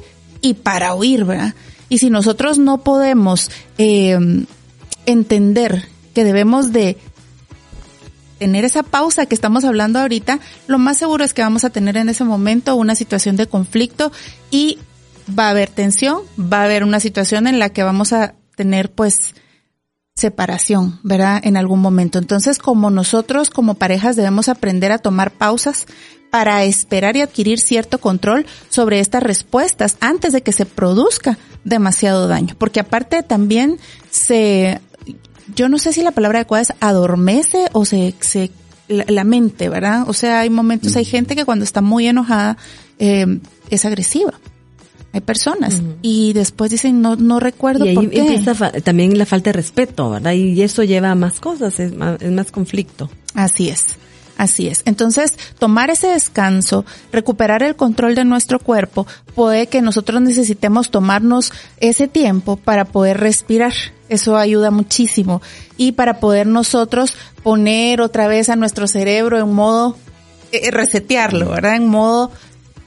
y 0.41 0.53
para 0.55 0.93
huir, 0.95 1.25
¿verdad? 1.25 1.53
Y 1.89 1.97
si 1.97 2.09
nosotros 2.09 2.57
no 2.59 2.79
podemos 2.79 3.49
eh, 3.77 4.17
entender 5.05 5.87
que 6.13 6.23
debemos 6.23 6.71
de 6.71 6.97
tener 8.37 8.63
esa 8.63 8.83
pausa 8.83 9.25
que 9.25 9.35
estamos 9.35 9.65
hablando 9.65 9.99
ahorita, 9.99 10.39
lo 10.67 10.79
más 10.79 10.97
seguro 10.97 11.23
es 11.23 11.33
que 11.33 11.41
vamos 11.41 11.65
a 11.65 11.69
tener 11.69 11.97
en 11.97 12.09
ese 12.09 12.23
momento 12.23 12.75
una 12.75 12.95
situación 12.95 13.35
de 13.35 13.47
conflicto 13.47 14.11
y 14.49 14.79
va 15.37 15.47
a 15.47 15.49
haber 15.51 15.69
tensión, 15.69 16.21
va 16.39 16.61
a 16.61 16.65
haber 16.65 16.83
una 16.83 16.99
situación 16.99 17.47
en 17.47 17.59
la 17.59 17.69
que 17.69 17.83
vamos 17.83 18.13
a 18.13 18.35
tener 18.55 18.91
pues 18.91 19.15
separación, 20.15 20.99
¿verdad? 21.03 21.39
En 21.43 21.57
algún 21.57 21.79
momento. 21.79 22.19
Entonces, 22.19 22.57
como 22.57 22.89
nosotros 22.89 23.49
como 23.49 23.75
parejas 23.75 24.15
debemos 24.15 24.49
aprender 24.49 24.91
a 24.91 24.97
tomar 24.97 25.31
pausas 25.31 25.85
para 26.29 26.63
esperar 26.63 27.15
y 27.15 27.21
adquirir 27.21 27.59
cierto 27.59 27.99
control 27.99 28.45
sobre 28.69 28.99
estas 28.99 29.23
respuestas 29.23 29.97
antes 29.99 30.33
de 30.33 30.41
que 30.41 30.51
se 30.51 30.65
produzca 30.65 31.37
demasiado 31.63 32.27
daño. 32.27 32.55
Porque 32.57 32.79
aparte 32.79 33.23
también 33.23 33.77
se, 34.11 34.79
yo 35.55 35.69
no 35.69 35.79
sé 35.79 35.93
si 35.93 36.01
la 36.01 36.11
palabra 36.11 36.39
adecuada 36.39 36.61
es 36.63 36.73
adormece 36.79 37.67
o 37.73 37.85
se, 37.85 38.13
se 38.19 38.51
la, 38.87 39.05
la 39.07 39.23
mente, 39.23 39.69
¿verdad? 39.69 40.03
O 40.07 40.13
sea, 40.13 40.41
hay 40.41 40.49
momentos, 40.49 40.95
hay 40.95 41.05
gente 41.05 41.35
que 41.35 41.45
cuando 41.45 41.63
está 41.65 41.81
muy 41.81 42.07
enojada 42.07 42.57
eh, 42.99 43.39
es 43.69 43.85
agresiva. 43.85 44.33
Hay 45.11 45.21
personas 45.21 45.81
y 46.03 46.33
después 46.33 46.69
dicen 46.69 47.01
no 47.01 47.15
no 47.15 47.39
recuerdo 47.39 47.83
Y 47.83 47.89
ahí 47.89 47.95
por 47.95 48.11
qué. 48.11 48.19
empieza 48.19 48.71
también 48.83 49.17
la 49.17 49.25
falta 49.25 49.49
de 49.49 49.53
respeto, 49.53 50.11
¿verdad? 50.11 50.33
Y 50.33 50.61
eso 50.61 50.83
lleva 50.83 51.09
a 51.09 51.15
más 51.15 51.39
cosas, 51.39 51.79
es 51.79 51.95
más, 51.95 52.21
es 52.21 52.31
más 52.31 52.51
conflicto. 52.51 53.09
Así 53.33 53.69
es. 53.69 53.81
Así 54.39 54.69
es. 54.69 54.83
Entonces, 54.85 55.37
tomar 55.59 55.89
ese 55.89 56.07
descanso, 56.07 56.85
recuperar 57.11 57.61
el 57.61 57.75
control 57.75 58.15
de 58.15 58.23
nuestro 58.23 58.57
cuerpo, 58.57 59.05
puede 59.35 59.67
que 59.67 59.81
nosotros 59.81 60.21
necesitemos 60.21 60.91
tomarnos 60.91 61.51
ese 61.81 62.07
tiempo 62.07 62.55
para 62.55 62.85
poder 62.85 63.19
respirar. 63.19 63.73
Eso 64.07 64.37
ayuda 64.37 64.71
muchísimo. 64.71 65.41
Y 65.75 65.91
para 65.91 66.21
poder 66.21 66.47
nosotros 66.47 67.17
poner 67.43 67.99
otra 67.99 68.29
vez 68.29 68.47
a 68.47 68.55
nuestro 68.55 68.87
cerebro 68.87 69.37
en 69.37 69.53
modo, 69.53 69.97
eh, 70.53 70.71
resetearlo, 70.71 71.49
¿verdad? 71.49 71.75
En 71.75 71.87
modo 71.87 72.31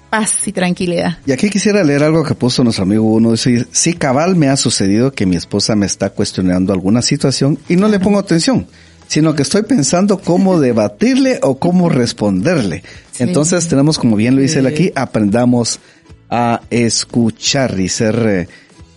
paz 0.09 0.49
y 0.49 0.53
tranquilidad. 0.53 1.19
Y 1.27 1.33
aquí 1.33 1.51
quisiera 1.51 1.85
leer 1.85 2.03
algo 2.03 2.25
que 2.25 2.35
puso 2.35 2.65
nuestro 2.65 2.85
amigo 2.85 3.05
uno. 3.05 3.33
Dice, 3.33 3.67
sí, 3.73 3.93
cabal 3.93 4.37
me 4.37 4.49
ha 4.49 4.57
sucedido 4.57 5.13
que 5.13 5.27
mi 5.27 5.37
esposa 5.37 5.77
me 5.77 5.85
está 5.85 6.09
cuestionando 6.09 6.73
alguna 6.73 7.03
situación 7.03 7.59
y 7.69 7.77
no 7.77 7.89
le 7.89 8.01
pongo 8.01 8.19
atención, 8.19 8.67
sino 9.13 9.35
que 9.35 9.43
estoy 9.43 9.65
pensando 9.65 10.23
cómo 10.23 10.59
debatirle 10.69 11.39
o 11.43 11.59
cómo 11.59 11.91
responderle. 11.91 12.83
Entonces 13.19 13.69
tenemos, 13.69 13.99
como 13.99 14.17
bien 14.17 14.37
lo 14.37 14.41
dice 14.41 14.61
él 14.61 14.67
aquí, 14.67 14.91
aprendamos 14.95 15.81
a 16.31 16.63
escuchar 16.71 17.79
y 17.79 17.91
ser 17.91 18.49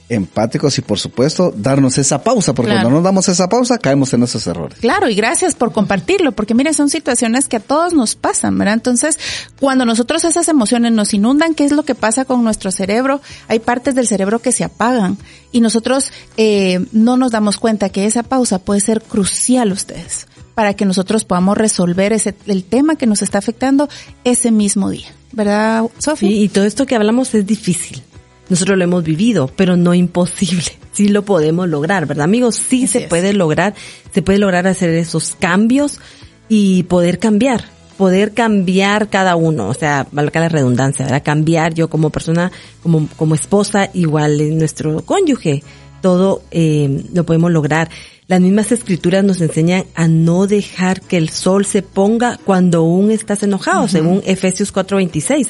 empáticos 0.07 0.77
y 0.77 0.81
por 0.81 0.99
supuesto 0.99 1.51
darnos 1.55 1.97
esa 1.97 2.23
pausa, 2.23 2.53
porque 2.53 2.71
Claro. 2.71 2.83
cuando 2.83 2.99
no 2.99 3.03
damos 3.03 3.27
esa 3.27 3.49
pausa 3.49 3.77
caemos 3.79 4.13
en 4.13 4.23
esos 4.23 4.45
errores. 4.47 4.77
Claro, 4.79 5.09
y 5.09 5.15
gracias 5.15 5.55
por 5.55 5.71
compartirlo, 5.71 6.31
porque 6.31 6.53
mire, 6.53 6.73
son 6.73 6.89
situaciones 6.89 7.47
que 7.47 7.57
a 7.57 7.59
todos 7.59 7.93
nos 7.93 8.15
pasan, 8.15 8.57
¿verdad? 8.57 8.75
Entonces, 8.75 9.17
cuando 9.59 9.85
nosotros 9.85 10.23
esas 10.23 10.47
emociones 10.47 10.91
nos 10.91 11.13
inundan, 11.13 11.55
¿qué 11.55 11.65
es 11.65 11.71
lo 11.71 11.83
que 11.83 11.95
pasa 11.95 12.25
con 12.25 12.43
nuestro 12.43 12.71
cerebro? 12.71 13.21
Hay 13.47 13.59
partes 13.59 13.95
del 13.95 14.07
cerebro 14.07 14.39
que 14.39 14.51
se 14.51 14.63
apagan 14.63 15.17
y 15.51 15.61
nosotros 15.61 16.11
eh, 16.37 16.85
no 16.91 17.17
nos 17.17 17.31
damos 17.31 17.57
cuenta 17.57 17.89
que 17.89 18.05
esa 18.05 18.23
pausa 18.23 18.59
puede 18.59 18.81
ser 18.81 19.01
crucial, 19.01 19.71
ustedes, 19.71 20.27
para 20.53 20.75
que 20.75 20.85
nosotros 20.85 21.23
podamos 21.25 21.57
resolver 21.57 22.13
ese, 22.13 22.35
el 22.45 22.63
tema 22.63 22.95
que 22.95 23.07
nos 23.07 23.21
está 23.21 23.39
afectando 23.39 23.89
ese 24.23 24.51
mismo 24.51 24.89
día, 24.89 25.07
¿verdad, 25.31 25.83
Sofía? 25.97 26.29
Sí, 26.29 26.43
y 26.43 26.49
todo 26.49 26.65
esto 26.65 26.85
que 26.85 26.95
hablamos 26.95 27.33
es 27.33 27.45
difícil. 27.45 28.03
Nosotros 28.49 28.77
lo 28.77 28.83
hemos 28.83 29.03
vivido, 29.03 29.49
pero 29.55 29.75
no 29.75 29.93
imposible. 29.93 30.63
Sí 30.95 31.09
lo 31.09 31.25
podemos 31.25 31.67
lograr, 31.67 32.05
¿verdad, 32.05 32.23
amigos? 32.23 32.55
Sí 32.55 32.85
Así 32.85 32.87
se 32.87 32.99
es. 32.99 33.09
puede 33.09 33.33
lograr, 33.33 33.73
se 34.13 34.21
puede 34.21 34.39
lograr 34.39 34.65
hacer 34.65 34.91
esos 34.91 35.35
cambios 35.37 35.99
y 36.47 36.83
poder 36.83 37.19
cambiar, 37.19 37.65
poder 37.97 38.33
cambiar 38.33 39.09
cada 39.09 39.35
uno, 39.35 39.67
o 39.67 39.73
sea, 39.73 40.07
valga 40.13 40.39
la 40.39 40.47
redundancia, 40.47 41.03
¿verdad? 41.03 41.21
Cambiar 41.21 41.73
yo 41.73 41.89
como 41.89 42.11
persona, 42.11 42.49
como, 42.81 43.09
como 43.17 43.35
esposa, 43.35 43.89
igual 43.93 44.39
en 44.39 44.57
nuestro 44.57 45.01
cónyuge, 45.01 45.63
todo 46.01 46.43
eh, 46.51 47.03
lo 47.13 47.25
podemos 47.25 47.51
lograr. 47.51 47.89
Las 48.27 48.41
mismas 48.41 48.71
escrituras 48.71 49.23
nos 49.23 49.41
enseñan 49.41 49.85
a 49.95 50.07
no 50.07 50.47
dejar 50.47 51.01
que 51.01 51.17
el 51.17 51.29
sol 51.29 51.65
se 51.65 51.81
ponga 51.81 52.39
cuando 52.43 52.79
aún 52.79 53.11
estás 53.11 53.43
enojado, 53.43 53.87
según 53.87 54.23
Efesios 54.25 54.73
4:26. 54.73 55.49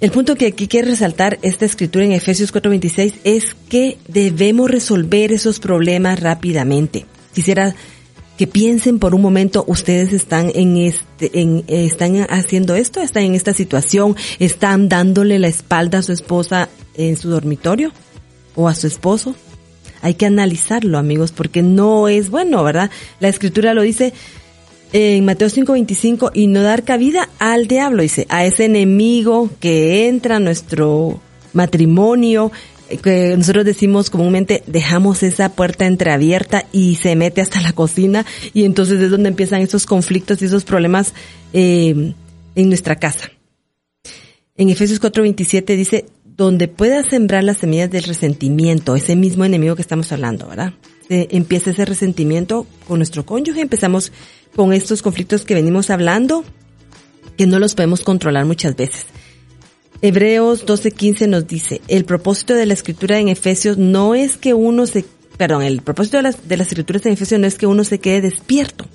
El 0.00 0.12
punto 0.12 0.36
que 0.36 0.46
aquí 0.46 0.68
quiere 0.68 0.90
resaltar 0.90 1.40
esta 1.42 1.64
escritura 1.64 2.04
en 2.04 2.12
Efesios 2.12 2.52
4:26 2.52 3.14
es 3.24 3.56
que 3.68 3.98
debemos 4.06 4.70
resolver 4.70 5.32
esos 5.32 5.58
problemas 5.58 6.20
rápidamente. 6.20 7.04
Quisiera 7.34 7.74
que 8.36 8.46
piensen 8.46 9.00
por 9.00 9.16
un 9.16 9.22
momento, 9.22 9.64
ustedes 9.66 10.12
están 10.12 10.52
en 10.54 10.76
este, 10.76 11.40
en, 11.40 11.64
están 11.66 12.24
haciendo 12.30 12.76
esto, 12.76 13.00
están 13.00 13.24
en 13.24 13.34
esta 13.34 13.52
situación, 13.52 14.14
están 14.38 14.88
dándole 14.88 15.40
la 15.40 15.48
espalda 15.48 15.98
a 15.98 16.02
su 16.02 16.12
esposa 16.12 16.68
en 16.94 17.16
su 17.16 17.30
dormitorio 17.30 17.90
o 18.54 18.68
a 18.68 18.76
su 18.76 18.86
esposo. 18.86 19.34
Hay 20.00 20.14
que 20.14 20.26
analizarlo, 20.26 20.96
amigos, 20.96 21.32
porque 21.32 21.62
no 21.62 22.06
es 22.06 22.30
bueno, 22.30 22.62
¿verdad? 22.62 22.88
La 23.18 23.26
escritura 23.26 23.74
lo 23.74 23.82
dice, 23.82 24.12
en 24.92 25.24
Mateo 25.24 25.48
5:25 25.48 26.30
y 26.34 26.46
no 26.46 26.62
dar 26.62 26.84
cabida 26.84 27.28
al 27.38 27.68
diablo, 27.68 28.02
dice, 28.02 28.26
a 28.28 28.44
ese 28.44 28.64
enemigo 28.64 29.50
que 29.60 30.08
entra 30.08 30.36
a 30.36 30.40
nuestro 30.40 31.20
matrimonio, 31.52 32.50
eh, 32.88 32.96
que 32.98 33.34
nosotros 33.36 33.64
decimos 33.64 34.10
comúnmente 34.10 34.62
dejamos 34.66 35.22
esa 35.22 35.50
puerta 35.50 35.86
entreabierta 35.86 36.64
y 36.72 36.96
se 36.96 37.16
mete 37.16 37.40
hasta 37.40 37.60
la 37.60 37.72
cocina 37.72 38.24
y 38.54 38.64
entonces 38.64 39.00
es 39.00 39.10
donde 39.10 39.28
empiezan 39.28 39.60
esos 39.60 39.86
conflictos 39.86 40.40
y 40.40 40.46
esos 40.46 40.64
problemas 40.64 41.14
eh, 41.52 42.14
en 42.54 42.68
nuestra 42.68 42.96
casa. 42.96 43.30
En 44.56 44.70
Efesios 44.70 45.00
4:27 45.00 45.76
dice, 45.76 46.06
donde 46.24 46.68
pueda 46.68 47.02
sembrar 47.02 47.42
las 47.44 47.58
semillas 47.58 47.90
del 47.90 48.04
resentimiento, 48.04 48.94
ese 48.94 49.16
mismo 49.16 49.44
enemigo 49.44 49.74
que 49.74 49.82
estamos 49.82 50.12
hablando, 50.12 50.48
¿verdad? 50.48 50.72
Se 51.08 51.26
empieza 51.32 51.70
ese 51.70 51.84
resentimiento 51.84 52.64
con 52.86 52.98
nuestro 52.98 53.26
cónyuge, 53.26 53.60
empezamos 53.60 54.12
con 54.54 54.72
estos 54.72 55.02
conflictos 55.02 55.44
que 55.44 55.54
venimos 55.54 55.90
hablando, 55.90 56.44
que 57.36 57.46
no 57.46 57.58
los 57.58 57.74
podemos 57.74 58.02
controlar 58.02 58.44
muchas 58.44 58.76
veces. 58.76 59.06
Hebreos 60.02 60.66
12:15 60.66 61.28
nos 61.28 61.46
dice, 61.46 61.80
el 61.88 62.04
propósito 62.04 62.54
de 62.54 62.66
la 62.66 62.74
escritura 62.74 63.18
en 63.18 63.28
Efesios 63.28 63.78
no 63.78 64.14
es 64.14 64.36
que 64.36 64.54
uno 64.54 64.86
se, 64.86 65.04
perdón, 65.36 65.62
el 65.62 65.82
propósito 65.82 66.18
de 66.18 66.24
las, 66.24 66.48
de 66.48 66.56
las 66.56 66.68
escrituras 66.68 67.04
en 67.06 67.12
Efesios 67.12 67.40
no 67.40 67.46
es 67.46 67.56
que 67.56 67.66
uno 67.66 67.84
se 67.84 67.98
quede 67.98 68.20
despierto, 68.20 68.86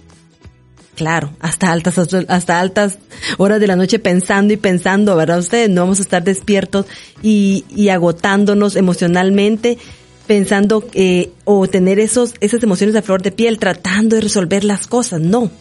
Claro, 0.96 1.32
hasta 1.40 1.72
altas, 1.72 1.98
hasta 1.98 2.60
altas 2.60 3.00
horas 3.40 3.60
de 3.60 3.66
la 3.66 3.76
noche 3.76 3.98
pensando 3.98 4.54
y 4.54 4.58
pensando, 4.58 5.16
¿verdad? 5.16 5.40
Ustedes 5.40 5.70
no 5.70 5.82
vamos 5.82 5.98
a 5.98 6.04
estar 6.04 6.24
despiertos 6.24 6.86
y, 7.24 7.66
y 7.76 7.90
agotándonos 7.90 8.76
emocionalmente 8.76 9.80
pensando 10.28 10.86
eh, 10.94 11.32
o 11.45 11.68
tener 11.68 12.00
esos, 12.00 12.34
esas 12.40 12.64
emociones 12.64 12.95
a 12.95 13.02
flor 13.02 13.22
de 13.22 13.32
piel 13.32 13.60
tratando 13.60 14.16
de 14.16 14.22
resolver 14.22 14.64
las 14.64 14.88
cosas. 14.88 15.22
No. 15.22 15.52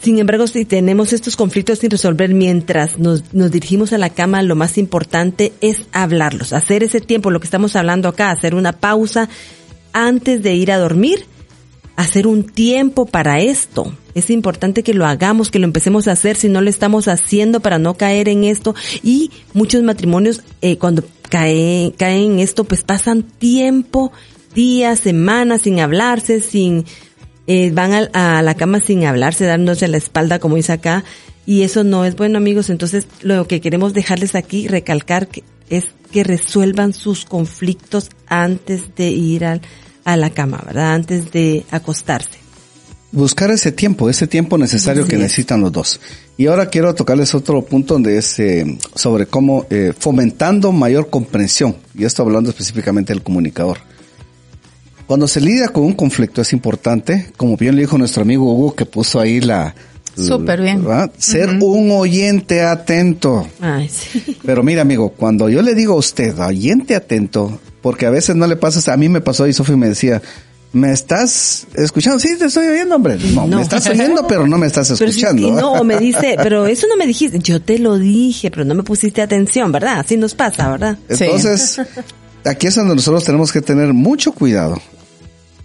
Sin 0.00 0.18
embargo, 0.18 0.46
si 0.48 0.64
tenemos 0.64 1.12
estos 1.12 1.36
conflictos 1.36 1.78
sin 1.78 1.90
resolver 1.90 2.34
mientras 2.34 2.98
nos, 2.98 3.32
nos 3.32 3.52
dirigimos 3.52 3.92
a 3.92 3.98
la 3.98 4.10
cama, 4.10 4.42
lo 4.42 4.56
más 4.56 4.76
importante 4.76 5.52
es 5.60 5.82
hablarlos, 5.92 6.52
hacer 6.52 6.82
ese 6.82 7.00
tiempo, 7.00 7.30
lo 7.30 7.38
que 7.38 7.46
estamos 7.46 7.76
hablando 7.76 8.08
acá, 8.08 8.30
hacer 8.30 8.56
una 8.56 8.72
pausa 8.72 9.28
antes 9.92 10.42
de 10.42 10.54
ir 10.54 10.72
a 10.72 10.78
dormir 10.78 11.26
hacer 11.96 12.26
un 12.26 12.44
tiempo 12.44 13.06
para 13.06 13.40
esto. 13.40 13.94
Es 14.14 14.30
importante 14.30 14.82
que 14.82 14.94
lo 14.94 15.06
hagamos, 15.06 15.50
que 15.50 15.58
lo 15.58 15.66
empecemos 15.66 16.08
a 16.08 16.12
hacer 16.12 16.36
si 16.36 16.48
no 16.48 16.60
lo 16.60 16.68
estamos 16.68 17.08
haciendo 17.08 17.60
para 17.60 17.78
no 17.78 17.94
caer 17.94 18.28
en 18.28 18.44
esto. 18.44 18.74
Y 19.02 19.30
muchos 19.54 19.82
matrimonios, 19.82 20.42
eh, 20.60 20.76
cuando 20.78 21.04
caen, 21.32 21.92
caen 21.92 22.32
en 22.32 22.38
esto, 22.40 22.64
pues 22.64 22.82
pasan 22.82 23.22
tiempo, 23.22 24.12
días, 24.54 25.00
semanas 25.00 25.62
sin 25.62 25.80
hablarse, 25.80 26.42
sin, 26.42 26.84
eh, 27.46 27.70
van 27.72 27.94
a, 27.94 28.36
a, 28.36 28.42
la 28.42 28.54
cama 28.54 28.80
sin 28.80 29.06
hablarse, 29.06 29.46
dándose 29.46 29.88
la 29.88 29.96
espalda, 29.96 30.38
como 30.38 30.56
dice 30.56 30.74
acá. 30.74 31.04
Y 31.46 31.62
eso 31.62 31.84
no 31.84 32.04
es 32.04 32.16
bueno, 32.16 32.36
amigos. 32.36 32.68
Entonces, 32.68 33.06
lo 33.22 33.48
que 33.48 33.62
queremos 33.62 33.94
dejarles 33.94 34.34
aquí, 34.34 34.68
recalcar, 34.68 35.26
que, 35.28 35.42
es 35.70 35.86
que 36.12 36.22
resuelvan 36.22 36.92
sus 36.92 37.24
conflictos 37.24 38.10
antes 38.26 38.94
de 38.94 39.08
ir 39.08 39.46
al, 39.46 39.62
a 40.04 40.18
la 40.18 40.28
cama, 40.28 40.62
¿verdad? 40.66 40.92
Antes 40.92 41.32
de 41.32 41.64
acostarse. 41.70 42.41
Buscar 43.12 43.50
ese 43.50 43.72
tiempo, 43.72 44.08
ese 44.08 44.26
tiempo 44.26 44.56
necesario 44.56 45.06
que 45.06 45.18
necesitan 45.18 45.60
los 45.60 45.70
dos. 45.70 46.00
Y 46.38 46.46
ahora 46.46 46.66
quiero 46.66 46.94
tocarles 46.94 47.34
otro 47.34 47.62
punto 47.62 47.94
donde 47.94 48.16
es 48.16 48.38
eh, 48.38 48.78
sobre 48.94 49.26
cómo 49.26 49.66
eh, 49.68 49.92
fomentando 49.96 50.72
mayor 50.72 51.10
comprensión. 51.10 51.76
Y 51.94 52.04
esto 52.04 52.22
hablando 52.22 52.48
específicamente 52.50 53.12
del 53.12 53.22
comunicador. 53.22 53.78
Cuando 55.06 55.28
se 55.28 55.42
lidia 55.42 55.68
con 55.68 55.84
un 55.84 55.92
conflicto 55.92 56.40
es 56.40 56.54
importante, 56.54 57.32
como 57.36 57.58
bien 57.58 57.76
le 57.76 57.82
dijo 57.82 57.98
nuestro 57.98 58.22
amigo 58.22 58.50
Hugo 58.50 58.74
que 58.74 58.86
puso 58.86 59.20
ahí 59.20 59.42
la, 59.42 59.74
Súper 60.16 60.60
bien. 60.60 60.82
¿verdad? 60.82 61.12
Ser 61.18 61.50
uh 61.50 61.52
-huh. 61.52 61.64
un 61.64 61.90
oyente 61.90 62.62
atento. 62.62 63.46
Ay, 63.60 63.88
sí. 63.88 64.38
Pero 64.44 64.62
mira, 64.62 64.82
amigo, 64.82 65.10
cuando 65.10 65.48
yo 65.48 65.62
le 65.62 65.74
digo 65.74 65.94
a 65.94 65.96
usted, 65.96 66.38
oyente 66.38 66.94
atento, 66.94 67.58
porque 67.80 68.06
a 68.06 68.10
veces 68.10 68.36
no 68.36 68.46
le 68.46 68.56
pasa, 68.56 68.92
a 68.92 68.96
mí 68.96 69.08
me 69.08 69.20
pasó 69.20 69.46
y 69.46 69.52
Sofía 69.52 69.76
me 69.76 69.88
decía, 69.88 70.22
¿me 70.72 70.92
estás 70.92 71.66
escuchando? 71.74 72.18
Sí, 72.18 72.36
te 72.38 72.46
estoy 72.46 72.66
oyendo, 72.66 72.96
hombre. 72.96 73.18
No, 73.34 73.46
no. 73.46 73.56
me 73.58 73.62
estás 73.62 73.86
oyendo, 73.86 74.26
pero 74.26 74.46
no 74.46 74.58
me 74.58 74.66
estás 74.66 74.90
escuchando. 74.90 75.54
Pero 75.54 75.60
no, 75.60 75.84
me 75.84 75.98
dice, 75.98 76.36
pero 76.42 76.66
eso 76.66 76.86
no 76.86 76.96
me 76.96 77.06
dijiste. 77.06 77.38
Yo 77.38 77.60
te 77.60 77.78
lo 77.78 77.98
dije, 77.98 78.50
pero 78.50 78.64
no 78.64 78.74
me 78.74 78.82
pusiste 78.82 79.22
atención, 79.22 79.70
¿verdad? 79.72 80.00
Así 80.00 80.16
nos 80.16 80.34
pasa, 80.34 80.70
¿verdad? 80.70 80.98
Entonces, 81.08 81.80
sí. 81.84 82.00
aquí 82.48 82.66
es 82.66 82.74
donde 82.74 82.94
nosotros 82.94 83.24
tenemos 83.24 83.52
que 83.52 83.60
tener 83.60 83.92
mucho 83.92 84.32
cuidado 84.32 84.80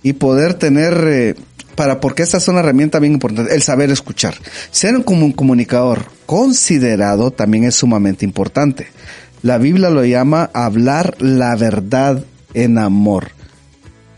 y 0.04 0.14
poder 0.14 0.54
tener, 0.54 0.94
eh, 1.08 1.36
para, 1.76 2.00
porque 2.00 2.24
esta 2.24 2.38
es 2.38 2.48
una 2.48 2.60
herramienta 2.60 3.00
bien 3.00 3.14
importante, 3.14 3.54
el 3.54 3.62
saber 3.62 3.90
escuchar. 3.92 4.36
Ser 4.72 5.04
como 5.04 5.26
un 5.26 5.34
comunicador 5.34 6.06
considerado 6.26 7.32
también 7.32 7.64
es 7.64 7.76
sumamente 7.76 8.26
importante. 8.26 8.88
La 9.42 9.58
Biblia 9.58 9.90
lo 9.90 10.04
llama 10.04 10.50
hablar 10.54 11.16
la 11.20 11.56
verdad 11.56 12.24
en 12.54 12.78
amor. 12.78 13.37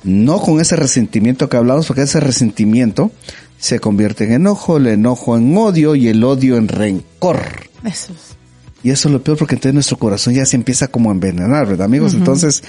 No 0.04 0.40
con 0.40 0.62
ese 0.62 0.76
resentimiento 0.76 1.50
que 1.50 1.58
hablamos, 1.58 1.88
porque 1.88 2.04
ese 2.04 2.20
resentimiento 2.20 3.12
se 3.58 3.80
convierte 3.80 4.24
en 4.24 4.34
enojo, 4.34 4.78
el 4.78 4.88
enojo 4.88 5.38
en 5.38 5.56
odio 5.58 5.96
y 5.96 6.08
el 6.08 6.24
odio 6.24 6.56
en 6.58 6.68
rencor. 6.68 7.42
Eso 7.84 8.14
es. 8.14 8.38
Y 8.82 8.92
eso 8.92 9.10
es 9.10 9.14
lo 9.14 9.22
peor 9.22 9.38
porque 9.38 9.56
entonces 9.56 9.74
nuestro 9.74 9.98
corazón 9.98 10.34
ya 10.34 10.46
se 10.46 10.56
empieza 10.56 10.88
como 10.88 11.10
a 11.10 11.14
envenenar, 11.14 11.68
¿verdad 11.68 11.86
amigos? 11.86 12.14
Uh 12.14 12.16
-huh. 12.16 12.20
Entonces, 12.20 12.64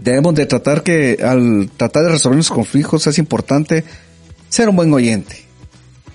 debemos 0.00 0.34
de 0.34 0.46
tratar 0.46 0.82
que 0.82 1.18
al 1.22 1.70
tratar 1.76 2.04
de 2.04 2.10
resolver 2.10 2.38
los 2.38 2.48
conflictos 2.48 3.06
es 3.06 3.18
importante 3.18 3.84
ser 4.48 4.68
un 4.68 4.76
buen 4.76 4.92
oyente. 4.92 5.44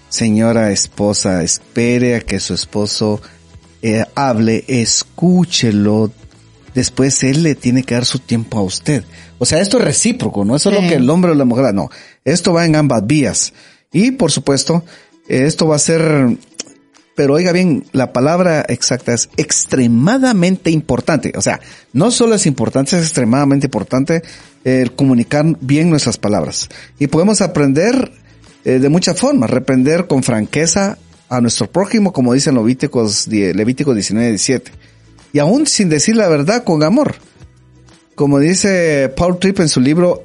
Señora 0.09 0.71
esposa, 0.71 1.43
espere 1.43 2.15
a 2.15 2.21
que 2.21 2.39
su 2.39 2.53
esposo 2.53 3.21
eh, 3.81 4.03
hable, 4.15 4.65
escúchelo, 4.67 6.11
después 6.73 7.23
él 7.23 7.43
le 7.43 7.55
tiene 7.55 7.83
que 7.83 7.95
dar 7.95 8.05
su 8.05 8.19
tiempo 8.19 8.57
a 8.57 8.63
usted. 8.63 9.03
O 9.41 9.45
sea, 9.47 9.59
esto 9.59 9.79
es 9.79 9.83
recíproco, 9.83 10.45
no 10.45 10.59
sí. 10.59 10.69
es 10.69 10.75
lo 10.75 10.81
que 10.81 10.93
el 10.93 11.09
hombre 11.09 11.31
o 11.31 11.33
la 11.33 11.45
mujer, 11.45 11.73
no, 11.73 11.89
esto 12.23 12.53
va 12.53 12.63
en 12.67 12.75
ambas 12.75 13.07
vías. 13.07 13.53
Y 13.91 14.11
por 14.11 14.31
supuesto, 14.31 14.83
esto 15.27 15.67
va 15.67 15.77
a 15.77 15.79
ser, 15.79 16.37
pero 17.15 17.33
oiga 17.33 17.51
bien, 17.51 17.83
la 17.91 18.13
palabra 18.13 18.63
exacta 18.69 19.15
es 19.15 19.29
extremadamente 19.37 20.69
importante. 20.69 21.33
O 21.35 21.41
sea, 21.41 21.59
no 21.91 22.11
solo 22.11 22.35
es 22.35 22.45
importante, 22.45 22.95
es 22.95 23.01
extremadamente 23.01 23.65
importante 23.65 24.21
el 24.63 24.89
eh, 24.89 24.91
comunicar 24.95 25.43
bien 25.59 25.89
nuestras 25.89 26.19
palabras. 26.19 26.69
Y 26.99 27.07
podemos 27.07 27.41
aprender 27.41 28.11
eh, 28.63 28.77
de 28.77 28.89
muchas 28.89 29.19
formas, 29.19 29.49
reprender 29.49 30.05
con 30.05 30.21
franqueza 30.21 30.99
a 31.29 31.41
nuestro 31.41 31.65
prójimo, 31.65 32.13
como 32.13 32.35
dicen 32.35 32.53
Levíticos, 32.53 33.27
Levítico 33.27 33.95
19, 33.95 34.29
17. 34.29 34.71
Y 35.33 35.39
aún 35.39 35.65
sin 35.65 35.89
decir 35.89 36.15
la 36.15 36.27
verdad 36.27 36.63
con 36.63 36.83
amor. 36.83 37.15
Como 38.15 38.39
dice 38.39 39.11
Paul 39.15 39.39
Tripp 39.39 39.59
en 39.59 39.69
su 39.69 39.81
libro 39.81 40.23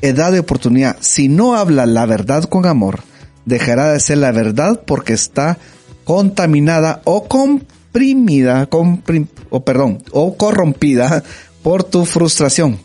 Edad 0.00 0.32
de 0.32 0.40
Oportunidad, 0.40 0.96
si 1.00 1.28
no 1.28 1.56
habla 1.56 1.86
la 1.86 2.06
verdad 2.06 2.44
con 2.44 2.66
amor, 2.66 3.00
dejará 3.44 3.92
de 3.92 4.00
ser 4.00 4.18
la 4.18 4.32
verdad 4.32 4.82
porque 4.86 5.14
está 5.14 5.58
contaminada 6.04 7.00
o 7.04 7.26
comprimida, 7.26 8.66
comprim, 8.66 9.26
o 9.50 9.64
perdón, 9.64 10.02
o 10.12 10.36
corrompida 10.36 11.24
por 11.62 11.82
tu 11.82 12.04
frustración, 12.04 12.78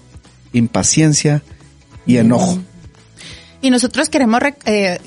impaciencia 0.53 1.43
y 2.05 2.17
enojo. 2.17 2.57
Y 3.61 3.69
nosotros 3.69 4.09
queremos 4.09 4.41
eh, 4.65 4.99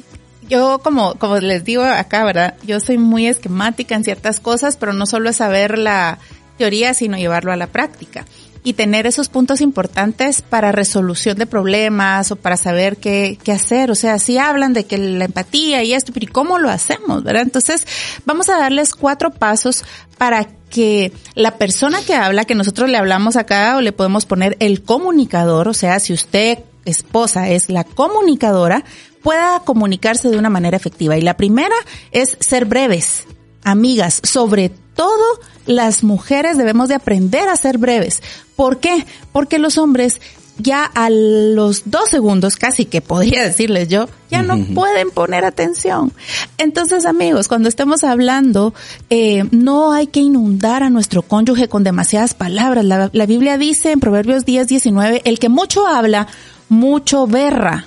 yo 0.49 0.81
como, 0.81 1.15
como 1.15 1.39
les 1.39 1.65
digo 1.65 1.83
acá, 1.83 2.25
¿verdad? 2.25 2.55
Yo 2.65 2.79
soy 2.81 2.99
muy 2.99 3.27
esquemática 3.27 3.95
en 3.95 4.05
ciertas 4.05 4.41
cosas, 4.41 4.77
pero 4.77 4.93
no 4.93 5.07
solo 5.07 5.31
es 5.31 5.37
saber 5.37 5.79
la 5.79 6.19
teoría, 6.59 6.95
sino 6.95 7.17
llevarlo 7.17 7.53
a 7.53 7.57
la 7.57 7.67
práctica. 7.67 8.27
Y 8.65 8.73
tener 8.73 9.07
esos 9.07 9.29
puntos 9.29 9.61
importantes 9.61 10.43
para 10.43 10.73
resolución 10.73 11.37
de 11.37 11.47
problemas 11.47 12.33
o 12.33 12.37
para 12.37 12.57
saber 12.57 12.97
qué, 12.97 13.39
qué 13.45 13.53
hacer. 13.53 13.91
O 13.91 13.95
sea, 13.95 14.19
si 14.19 14.39
hablan 14.39 14.73
de 14.73 14.85
que 14.85 14.97
la 14.99 15.27
empatía 15.27 15.85
y 15.85 15.93
esto, 15.93 16.13
pero 16.13 16.25
¿y 16.25 16.29
cómo 16.29 16.59
lo 16.59 16.71
hacemos? 16.71 17.23
¿Verdad? 17.23 17.43
Entonces, 17.43 17.87
vamos 18.25 18.49
a 18.49 18.57
darles 18.57 18.95
cuatro 18.95 19.31
pasos 19.31 19.85
para 20.17 20.49
que 20.71 21.13
la 21.35 21.59
persona 21.59 22.01
que 22.03 22.15
habla, 22.15 22.47
que 22.47 22.55
nosotros 22.55 22.91
le 22.91 22.97
hablamos 22.97 23.37
acá 23.37 23.77
o 23.77 23.81
le 23.81 23.93
podemos 23.93 24.27
poner 24.27 24.57
el 24.59 24.83
comunicador, 24.83 25.69
o 25.69 25.75
sea, 25.75 26.01
si 26.01 26.13
usted 26.13 26.59
esposa 26.85 27.49
es 27.49 27.69
la 27.69 27.85
comunicadora, 27.85 28.85
pueda 29.23 29.61
comunicarse 29.61 30.31
de 30.31 30.39
una 30.39 30.51
manera 30.51 30.77
efectiva. 30.77 31.17
Y 31.17 31.23
la 31.23 31.37
primera 31.37 31.75
es 32.11 32.37
ser 32.41 32.65
breves, 32.65 33.25
amigas, 33.63 34.21
sobre 34.23 34.71
todo 34.95 35.41
las 35.67 36.03
mujeres 36.05 36.59
debemos 36.59 36.89
de 36.89 36.95
aprender 36.95 37.49
a 37.49 37.57
ser 37.57 37.79
breves. 37.79 38.23
¿Por 38.57 38.79
qué? 38.79 39.07
Porque 39.33 39.59
los 39.59 39.79
hombres 39.79 40.21
ya 40.59 40.85
a 40.85 41.11
los 41.11 41.83
dos 41.87 42.09
segundos, 42.09 42.57
casi 42.57 42.85
que 42.85 43.01
podría 43.01 43.43
decirles 43.47 43.89
yo, 43.89 44.09
ya 44.31 44.43
no 44.43 44.57
pueden 44.75 45.11
poner 45.11 45.45
atención. 45.45 46.13
Entonces, 46.59 47.07
amigos, 47.07 47.49
cuando 47.49 47.69
estemos 47.69 48.05
hablando, 48.05 48.75
eh, 49.11 49.45
no 49.51 49.93
hay 49.93 50.07
que 50.07 50.21
inundar 50.21 50.83
a 50.83 50.91
nuestro 50.91 51.23
cónyuge 51.23 51.69
con 51.69 51.85
demasiadas 51.85 52.35
palabras. 52.35 52.85
La, 52.85 53.11
la 53.13 53.27
Biblia 53.27 53.59
dice 53.59 53.93
en 53.93 54.01
Proverbios 54.01 54.45
10, 54.45 54.69
19, 54.69 55.23
el 55.25 55.39
que 55.39 55.49
mucho 55.49 55.87
habla, 55.87 56.29
mucho 56.69 57.27
berra. 57.27 57.87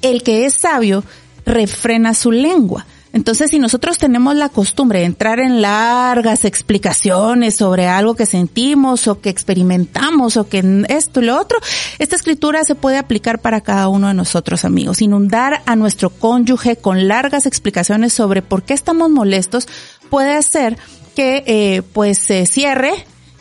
El 0.00 0.22
que 0.22 0.46
es 0.46 0.54
sabio, 0.60 1.04
refrena 1.44 2.14
su 2.14 2.32
lengua. 2.32 2.86
Entonces, 3.12 3.50
si 3.50 3.58
nosotros 3.58 3.98
tenemos 3.98 4.34
la 4.36 4.48
costumbre 4.48 5.00
de 5.00 5.04
entrar 5.04 5.38
en 5.38 5.60
largas 5.60 6.44
explicaciones 6.44 7.56
sobre 7.56 7.86
algo 7.86 8.14
que 8.14 8.24
sentimos 8.24 9.06
o 9.06 9.20
que 9.20 9.28
experimentamos 9.28 10.36
o 10.36 10.48
que 10.48 10.84
esto 10.88 11.20
y 11.20 11.26
lo 11.26 11.38
otro, 11.38 11.58
esta 11.98 12.16
escritura 12.16 12.64
se 12.64 12.74
puede 12.74 12.96
aplicar 12.96 13.40
para 13.40 13.60
cada 13.60 13.88
uno 13.88 14.08
de 14.08 14.14
nosotros, 14.14 14.64
amigos. 14.64 15.02
Inundar 15.02 15.62
a 15.66 15.76
nuestro 15.76 16.10
cónyuge 16.10 16.76
con 16.76 17.06
largas 17.06 17.44
explicaciones 17.44 18.12
sobre 18.14 18.40
por 18.40 18.62
qué 18.62 18.72
estamos 18.74 19.10
molestos 19.10 19.68
puede 20.08 20.32
hacer 20.32 20.78
que 21.14 21.44
eh, 21.46 21.82
pues 21.92 22.18
se 22.18 22.46
cierre 22.46 22.92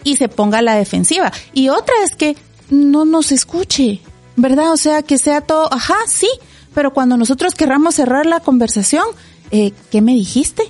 y 0.03 0.18
se 0.18 0.27
ponga 0.27 0.60
a 0.60 0.61
la 0.61 0.76
defensiva. 0.76 1.31
Y 1.53 1.69
otra 1.69 1.95
es 2.03 2.15
que 2.15 2.35
no 2.69 3.06
nos 3.06 3.31
escuche, 3.31 4.02
¿verdad? 4.35 4.72
O 4.72 4.77
sea, 4.77 5.03
que 5.03 5.18
sea 5.18 5.41
todo, 5.41 5.72
ajá, 5.72 5.95
sí, 6.07 6.30
pero 6.73 6.93
cuando 6.93 7.18
nosotros 7.18 7.53
querramos 7.53 7.95
cerrar 7.95 8.26
la 8.26 8.39
conversación, 8.39 9.06
eh, 9.52 9.73
¿qué 9.91 10.02
me 10.02 10.14
dijiste? 10.14 10.64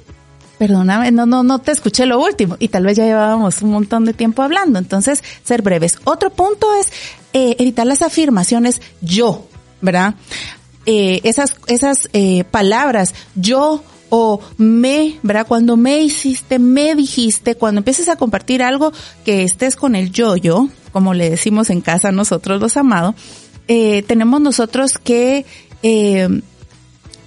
Perdóname, 0.58 1.12
no, 1.12 1.26
no, 1.26 1.44
no 1.44 1.60
te 1.60 1.72
escuché 1.72 2.06
lo 2.06 2.20
último. 2.20 2.56
Y 2.60 2.68
tal 2.68 2.86
vez 2.86 2.98
ya 2.98 3.06
llevábamos 3.06 3.62
un 3.62 3.72
montón 3.72 4.06
de 4.06 4.14
tiempo 4.14 4.44
hablando. 4.44 4.78
Entonces, 4.78 5.24
ser 5.44 5.62
breves. 5.62 5.98
Otro 6.03 6.30
punto 6.30 6.68
es 6.76 6.88
eh, 7.34 7.56
evitar 7.58 7.88
las 7.88 8.02
afirmaciones 8.02 8.82
yo, 9.02 9.48
¿verdad? 9.82 10.16
eh, 10.86 11.22
esas, 11.24 11.56
esas 11.68 12.10
eh, 12.14 12.44
palabras, 12.45 13.14
yo 13.36 13.84
o 14.10 14.41
me, 14.58 15.20
¿verdad? 15.24 15.48
Cuando 15.48 15.78
me 15.78 16.02
hiciste, 16.02 16.60
me 16.60 16.95
dijiste, 16.95 17.56
cuando 17.56 17.80
empieces 17.80 18.10
a 18.10 18.18
compartir 18.18 18.62
algo 18.62 18.91
que 19.24 19.44
estés 19.44 19.76
con 19.76 19.95
el 19.95 20.12
yo-yo, 20.12 20.68
como 20.91 21.14
le 21.14 21.30
decimos 21.30 21.70
en 21.70 21.82
casa 21.82 22.12
nosotros 22.12 22.60
los 22.60 22.76
amados, 22.76 23.16
eh, 23.68 24.03
tenemos 24.03 24.41
nosotros 24.41 24.98
que 24.98 25.45
eh, 25.82 26.28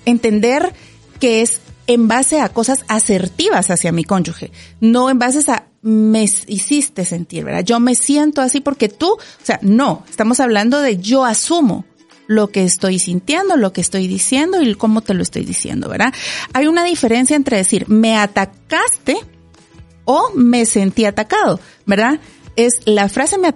entender 0.05 0.75
que 1.21 1.43
es 1.43 1.61
en 1.87 2.09
base 2.09 2.41
a 2.41 2.49
cosas 2.49 2.85
asertivas 2.89 3.71
hacia 3.71 3.93
mi 3.93 4.05
cónyuge, 4.05 4.51
no 4.81 5.11
en 5.11 5.19
base 5.19 5.51
a 5.51 5.65
me 5.83 6.23
hiciste 6.23 7.05
sentir, 7.05 7.45
¿verdad? 7.45 7.63
Yo 7.63 7.79
me 7.79 7.95
siento 7.95 8.41
así 8.41 8.61
porque 8.61 8.89
tú, 8.89 9.13
o 9.13 9.45
sea, 9.45 9.59
no, 9.61 10.03
estamos 10.09 10.41
hablando 10.41 10.81
de 10.81 10.97
yo 10.97 11.27
asumo 11.27 11.85
lo 12.27 12.49
que 12.49 12.65
estoy 12.65 12.99
sintiendo, 12.99 13.59
lo 13.59 13.75
que 13.75 13.83
estoy 13.83 14.07
diciendo 14.09 14.63
y 14.63 14.75
cómo 14.77 15.03
te 15.03 15.13
lo 15.13 15.23
estoy 15.23 15.45
diciendo, 15.45 15.91
¿verdad? 15.91 16.15
Hay 16.55 16.69
una 16.69 16.85
diferencia 16.85 17.37
entre 17.37 17.59
decir 17.59 17.87
me 17.89 18.17
atacaste 18.17 19.19
o 20.07 20.31
me 20.35 20.65
sentí 20.65 21.05
atacado, 21.05 21.61
¿verdad? 21.85 22.19
Es 22.57 22.73
la 22.87 23.11
frase 23.11 23.37
me, 23.37 23.53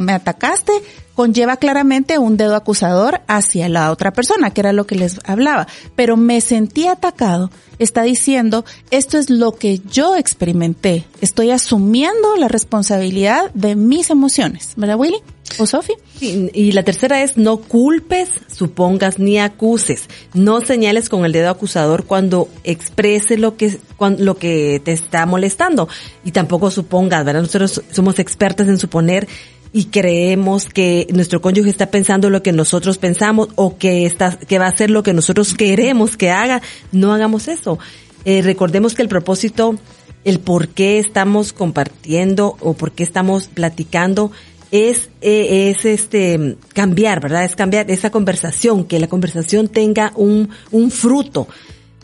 me 0.00 0.12
atacaste 0.12 0.72
conlleva 1.18 1.56
claramente 1.56 2.16
un 2.16 2.36
dedo 2.36 2.54
acusador 2.54 3.22
hacia 3.26 3.68
la 3.68 3.90
otra 3.90 4.12
persona, 4.12 4.50
que 4.50 4.60
era 4.60 4.72
lo 4.72 4.86
que 4.86 4.94
les 4.94 5.18
hablaba. 5.24 5.66
Pero 5.96 6.16
me 6.16 6.40
sentí 6.40 6.86
atacado, 6.86 7.50
está 7.80 8.02
diciendo, 8.02 8.64
esto 8.92 9.18
es 9.18 9.28
lo 9.28 9.50
que 9.50 9.80
yo 9.80 10.14
experimenté. 10.14 11.06
Estoy 11.20 11.50
asumiendo 11.50 12.36
la 12.36 12.46
responsabilidad 12.46 13.50
de 13.52 13.74
mis 13.74 14.10
emociones. 14.10 14.74
¿Verdad, 14.76 14.96
Willy? 14.96 15.18
¿O 15.58 15.66
Sofi? 15.66 15.94
y 16.20 16.72
la 16.72 16.82
tercera 16.82 17.22
es 17.22 17.36
no 17.36 17.56
culpes, 17.56 18.28
supongas 18.46 19.18
ni 19.18 19.38
acuses. 19.38 20.08
No 20.34 20.60
señales 20.60 21.08
con 21.08 21.24
el 21.24 21.32
dedo 21.32 21.50
acusador 21.50 22.04
cuando 22.04 22.48
exprese 22.62 23.38
lo 23.38 23.56
que, 23.56 23.78
lo 24.18 24.36
que 24.36 24.80
te 24.84 24.92
está 24.92 25.26
molestando. 25.26 25.88
Y 26.24 26.30
tampoco 26.30 26.70
supongas, 26.70 27.24
¿verdad? 27.24 27.42
Nosotros 27.42 27.82
somos 27.90 28.20
expertos 28.20 28.68
en 28.68 28.78
suponer 28.78 29.26
y 29.72 29.86
creemos 29.86 30.66
que 30.66 31.06
nuestro 31.10 31.40
cónyuge 31.40 31.70
está 31.70 31.90
pensando 31.90 32.30
lo 32.30 32.42
que 32.42 32.52
nosotros 32.52 32.98
pensamos 32.98 33.48
o 33.54 33.76
que 33.76 34.06
está, 34.06 34.38
que 34.38 34.58
va 34.58 34.66
a 34.66 34.70
hacer 34.70 34.90
lo 34.90 35.02
que 35.02 35.12
nosotros 35.12 35.54
queremos 35.54 36.16
que 36.16 36.30
haga, 36.30 36.62
no 36.92 37.12
hagamos 37.12 37.48
eso. 37.48 37.78
Eh, 38.24 38.42
recordemos 38.42 38.94
que 38.94 39.02
el 39.02 39.08
propósito, 39.08 39.76
el 40.24 40.40
por 40.40 40.68
qué 40.68 40.98
estamos 40.98 41.52
compartiendo 41.52 42.56
o 42.60 42.74
por 42.74 42.92
qué 42.92 43.02
estamos 43.02 43.48
platicando 43.48 44.32
es, 44.70 45.10
eh, 45.20 45.70
es 45.70 45.84
este, 45.84 46.56
cambiar, 46.74 47.20
¿verdad? 47.20 47.44
Es 47.44 47.56
cambiar 47.56 47.90
esa 47.90 48.10
conversación, 48.10 48.84
que 48.84 48.98
la 48.98 49.06
conversación 49.06 49.68
tenga 49.68 50.12
un, 50.16 50.50
un 50.70 50.90
fruto. 50.90 51.48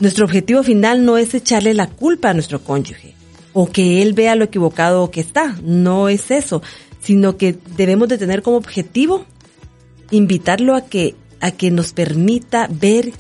Nuestro 0.00 0.24
objetivo 0.24 0.62
final 0.62 1.04
no 1.04 1.18
es 1.18 1.34
echarle 1.34 1.74
la 1.74 1.88
culpa 1.88 2.30
a 2.30 2.34
nuestro 2.34 2.60
cónyuge 2.62 3.14
o 3.52 3.70
que 3.70 4.02
él 4.02 4.12
vea 4.12 4.34
lo 4.34 4.44
equivocado 4.44 5.10
que 5.10 5.20
está. 5.20 5.56
No 5.62 6.08
es 6.08 6.30
eso, 6.30 6.62
sino 7.04 7.36
que 7.36 7.56
debemos 7.76 8.08
de 8.08 8.18
tener 8.18 8.42
como 8.42 8.56
objetivo 8.56 9.24
invitarlo 10.10 10.74
a 10.74 10.86
que 10.86 11.14
a 11.40 11.50
que 11.50 11.70
nos 11.70 11.92
permita 11.92 12.68
ver 12.70 13.12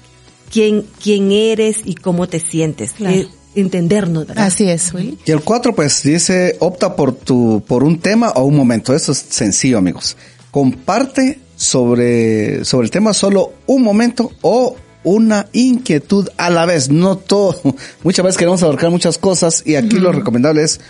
quién 0.50 0.84
quién 1.02 1.32
eres 1.32 1.78
y 1.84 1.94
cómo 1.94 2.26
te 2.26 2.40
sientes. 2.40 2.92
Eh, 3.00 3.28
entendernos, 3.54 4.26
¿verdad? 4.26 4.46
Así 4.46 4.68
es, 4.68 4.92
Y 5.26 5.30
el 5.30 5.40
cuatro, 5.40 5.74
pues 5.74 6.02
dice, 6.02 6.56
opta 6.60 6.96
por 6.96 7.12
tu, 7.12 7.62
por 7.66 7.84
un 7.84 8.00
tema 8.00 8.30
o 8.30 8.44
un 8.44 8.56
momento. 8.56 8.94
Eso 8.94 9.12
es 9.12 9.18
sencillo, 9.18 9.78
amigos. 9.78 10.16
Comparte 10.50 11.38
sobre, 11.56 12.64
sobre 12.64 12.86
el 12.86 12.90
tema 12.90 13.12
solo 13.14 13.52
un 13.66 13.82
momento 13.82 14.32
o 14.42 14.76
una 15.04 15.46
inquietud 15.52 16.28
a 16.36 16.50
la 16.50 16.66
vez, 16.66 16.90
no 16.90 17.16
todo. 17.16 17.60
Muchas 18.02 18.24
veces 18.24 18.38
queremos 18.38 18.62
abarcar 18.62 18.90
muchas 18.90 19.18
cosas 19.18 19.62
y 19.64 19.76
aquí 19.76 19.98
lo 19.98 20.12
recomendable 20.12 20.62
es 20.62 20.80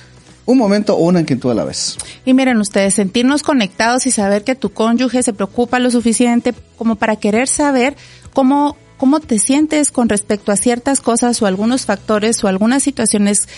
un 0.46 0.58
momento 0.58 0.94
o 0.96 1.04
una 1.04 1.20
inquietud 1.20 1.50
a 1.50 1.54
la 1.54 1.64
vez. 1.64 1.96
Y 2.24 2.34
miren 2.34 2.58
ustedes, 2.58 2.94
sentirnos 2.94 3.42
conectados 3.42 4.06
y 4.06 4.10
saber 4.10 4.44
que 4.44 4.54
tu 4.54 4.72
cónyuge 4.72 5.22
se 5.22 5.32
preocupa 5.32 5.78
lo 5.78 5.90
suficiente 5.90 6.54
como 6.76 6.96
para 6.96 7.16
querer 7.16 7.48
saber 7.48 7.96
cómo 8.32 8.76
cómo 8.96 9.20
te 9.20 9.38
sientes 9.38 9.90
con 9.90 10.08
respecto 10.08 10.52
a 10.52 10.56
ciertas 10.56 11.00
cosas 11.00 11.42
o 11.42 11.46
algunos 11.46 11.84
factores 11.84 12.42
o 12.42 12.48
algunas 12.48 12.82
situaciones 12.82 13.48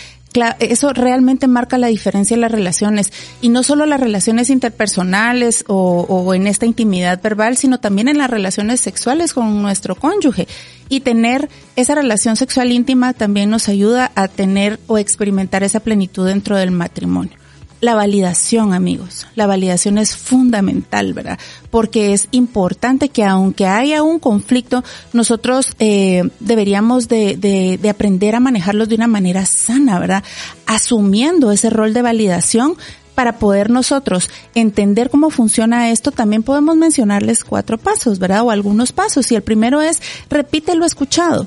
eso 0.59 0.93
realmente 0.93 1.47
marca 1.49 1.79
la 1.79 1.87
diferencia 1.87 2.35
en 2.35 2.43
las 2.43 2.53
relaciones 2.53 3.13
y 3.41 3.49
no 3.49 3.63
solo 3.63 3.87
las 3.87 4.01
relaciones 4.01 4.51
interpersonales 4.51 5.65
o, 5.67 6.35
en 6.35 6.47
esta 6.47 6.67
intimidad 6.67 7.23
verbal, 7.23 7.57
sino 7.57 7.79
también 7.81 8.09
en 8.09 8.19
las 8.19 8.31
relaciones 8.31 8.81
sexuales 8.81 9.33
con 9.33 9.63
nuestro 9.63 9.95
cónyuge. 9.95 10.47
Y 10.89 11.01
tener 11.01 11.49
esa 11.75 11.95
relación 11.95 12.37
sexual 12.37 12.71
íntima 12.71 13.13
también 13.13 13.51
nos 13.51 13.69
ayuda 13.69 14.13
a 14.15 14.29
tener 14.29 14.79
o 14.87 14.99
experimentar 14.99 15.63
esa 15.65 15.81
plenitud 15.81 16.27
dentro 16.27 16.57
del 16.57 16.71
matrimonio 16.71 17.37
la 17.81 17.95
validación, 17.95 18.73
amigos. 18.73 19.27
La 19.35 19.47
validación 19.47 19.99
es 19.99 20.17
fundamental, 20.17 21.13
¿verdad? 21.13 21.39
Porque 21.71 22.13
es 22.13 22.29
importante 22.31 23.09
que 23.09 23.25
aunque 23.25 23.67
haya 23.67 24.03
un 24.03 24.19
conflicto, 24.19 24.83
nosotros 25.13 25.75
eh, 25.79 26.29
deberíamos 26.41 27.09
de, 27.09 27.37
de, 27.37 27.79
de 27.81 27.91
aprender 27.91 28.35
a 28.35 28.41
manejarlos 28.41 28.89
de 28.89 28.95
una 28.95 29.09
manera 29.09 29.45
sana, 29.47 29.99
¿verdad? 29.99 30.25
Asumiendo 30.67 31.53
ese 31.53 31.71
rol 31.71 31.93
de 31.93 32.03
validación 32.03 32.77
para 33.15 33.39
poder 33.39 33.71
nosotros 33.71 34.29
entender 34.55 35.09
cómo 35.11 35.31
funciona 35.31 35.91
esto, 35.91 36.13
también 36.13 36.43
podemos 36.43 36.77
mencionarles 36.77 37.45
cuatro 37.45 37.79
pasos, 37.79 38.19
¿verdad? 38.19 38.43
O 38.43 38.51
algunos 38.51 38.93
pasos. 38.93 39.33
Y 39.33 39.35
el 39.35 39.43
primero 39.43 39.81
es, 39.81 40.01
repite 40.29 40.77
lo 40.77 40.85
escuchado. 40.85 41.47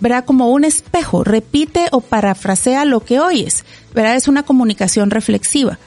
¿Verdad? 0.00 0.24
Como 0.24 0.50
un 0.50 0.64
espejo, 0.64 1.24
repite 1.24 1.86
o 1.92 2.00
parafrasea 2.00 2.84
lo 2.84 3.00
que 3.00 3.20
oyes, 3.20 3.64
¿verdad? 3.94 4.16
Es 4.16 4.28
una 4.28 4.42
comunicación 4.42 5.10
reflexiva. 5.10 5.78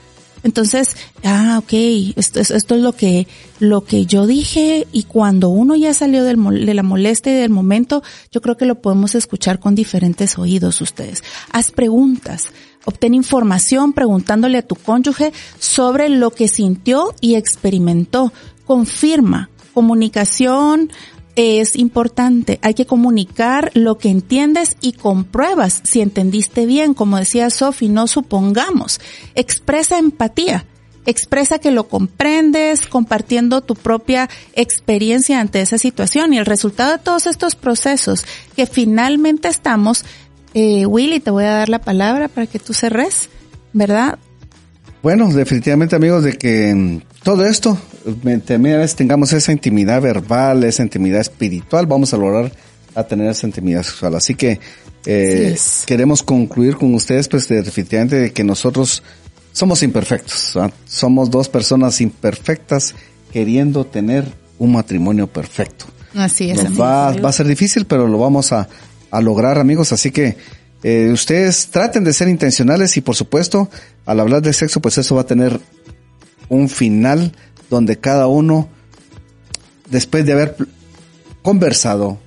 Entonces, 0.43 0.95
ah, 1.23 1.59
ok, 1.61 1.73
esto, 2.15 2.39
esto 2.39 2.75
es 2.75 2.81
lo 2.81 2.93
que, 2.93 3.27
lo 3.59 3.83
que 3.83 4.05
yo 4.05 4.25
dije 4.25 4.87
y 4.91 5.03
cuando 5.03 5.49
uno 5.49 5.75
ya 5.75 5.93
salió 5.93 6.23
del, 6.23 6.65
de 6.65 6.73
la 6.73 6.83
molestia 6.83 7.33
y 7.33 7.41
del 7.41 7.49
momento, 7.49 8.03
yo 8.31 8.41
creo 8.41 8.55
que 8.55 8.65
lo 8.65 8.81
podemos 8.81 9.15
escuchar 9.15 9.59
con 9.59 9.75
diferentes 9.75 10.37
oídos 10.37 10.81
ustedes. 10.81 11.23
Haz 11.51 11.71
preguntas, 11.71 12.51
obtén 12.85 13.13
información 13.13 13.91
preguntándole 13.91 14.57
a 14.57 14.65
tu 14.65 14.75
cónyuge 14.75 15.33
sobre 15.59 16.07
lo 16.07 16.31
que 16.31 16.47
sintió 16.47 17.13
y 17.19 17.35
experimentó. 17.35 18.31
Confirma, 18.65 19.49
comunicación, 19.73 20.89
es 21.35 21.75
importante. 21.75 22.59
Hay 22.61 22.73
que 22.73 22.85
comunicar 22.85 23.71
lo 23.73 23.97
que 23.97 24.09
entiendes 24.09 24.75
y 24.81 24.93
compruebas 24.93 25.81
si 25.83 26.01
entendiste 26.01 26.65
bien. 26.65 26.93
Como 26.93 27.17
decía 27.17 27.49
Sofi, 27.49 27.87
no 27.87 28.07
supongamos. 28.07 28.99
Expresa 29.35 29.97
empatía. 29.97 30.65
Expresa 31.05 31.59
que 31.59 31.71
lo 31.71 31.87
comprendes 31.87 32.85
compartiendo 32.85 33.61
tu 33.61 33.75
propia 33.75 34.29
experiencia 34.53 35.39
ante 35.39 35.61
esa 35.61 35.77
situación 35.77 36.33
y 36.33 36.37
el 36.37 36.45
resultado 36.45 36.91
de 36.91 36.99
todos 36.99 37.25
estos 37.25 37.55
procesos 37.55 38.25
que 38.55 38.67
finalmente 38.67 39.47
estamos, 39.47 40.05
eh, 40.53 40.85
Willy, 40.85 41.19
te 41.19 41.31
voy 41.31 41.45
a 41.45 41.51
dar 41.51 41.69
la 41.69 41.79
palabra 41.79 42.27
para 42.27 42.47
que 42.47 42.59
tú 42.59 42.73
cerres, 42.73 43.29
¿verdad? 43.73 44.19
Bueno, 45.01 45.31
definitivamente 45.31 45.95
amigos 45.95 46.23
de 46.23 46.33
que 46.33 46.73
mm, 46.75 47.01
todo 47.23 47.45
esto, 47.45 47.77
vez 48.23 48.95
tengamos 48.95 49.31
esa 49.33 49.51
intimidad 49.51 50.01
verbal, 50.01 50.63
esa 50.63 50.83
intimidad 50.83 51.21
espiritual, 51.21 51.85
vamos 51.85 52.13
a 52.13 52.17
lograr 52.17 52.51
a 52.95 53.03
tener 53.03 53.29
esa 53.29 53.47
intimidad 53.47 53.83
sexual. 53.83 54.15
Así 54.15 54.35
que 54.35 54.59
eh, 55.05 55.55
queremos 55.85 56.21
concluir 56.21 56.75
con 56.75 56.93
ustedes, 56.93 57.29
pues 57.29 57.47
definitivamente 57.47 58.17
de 58.17 58.33
que 58.33 58.43
nosotros 58.43 59.03
somos 59.53 59.83
imperfectos, 59.83 60.57
somos 60.85 61.29
dos 61.29 61.49
personas 61.49 62.01
imperfectas 62.01 62.93
queriendo 63.31 63.85
tener 63.85 64.25
un 64.57 64.73
matrimonio 64.73 65.27
perfecto. 65.27 65.85
Así 66.15 66.49
es. 66.49 66.59
va, 66.79 67.13
va 67.13 67.29
a 67.29 67.33
ser 67.33 67.47
difícil, 67.47 67.85
pero 67.85 68.07
lo 68.07 68.17
vamos 68.17 68.51
a, 68.51 68.67
a 69.11 69.21
lograr, 69.21 69.59
amigos. 69.59 69.93
Así 69.93 70.11
que 70.11 70.37
eh, 70.83 71.09
ustedes 71.11 71.67
traten 71.67 72.03
de 72.03 72.13
ser 72.13 72.29
intencionales 72.29 72.95
y 72.97 73.01
por 73.01 73.15
supuesto, 73.15 73.69
al 74.05 74.19
hablar 74.19 74.41
de 74.41 74.53
sexo, 74.53 74.81
pues 74.81 74.97
eso 74.97 75.15
va 75.15 75.21
a 75.21 75.25
tener 75.25 75.59
un 76.47 76.69
final 76.69 77.33
donde 77.69 77.97
cada 77.97 78.27
uno, 78.27 78.69
después 79.89 80.25
de 80.25 80.33
haber 80.33 80.55
conversado, 81.41 82.17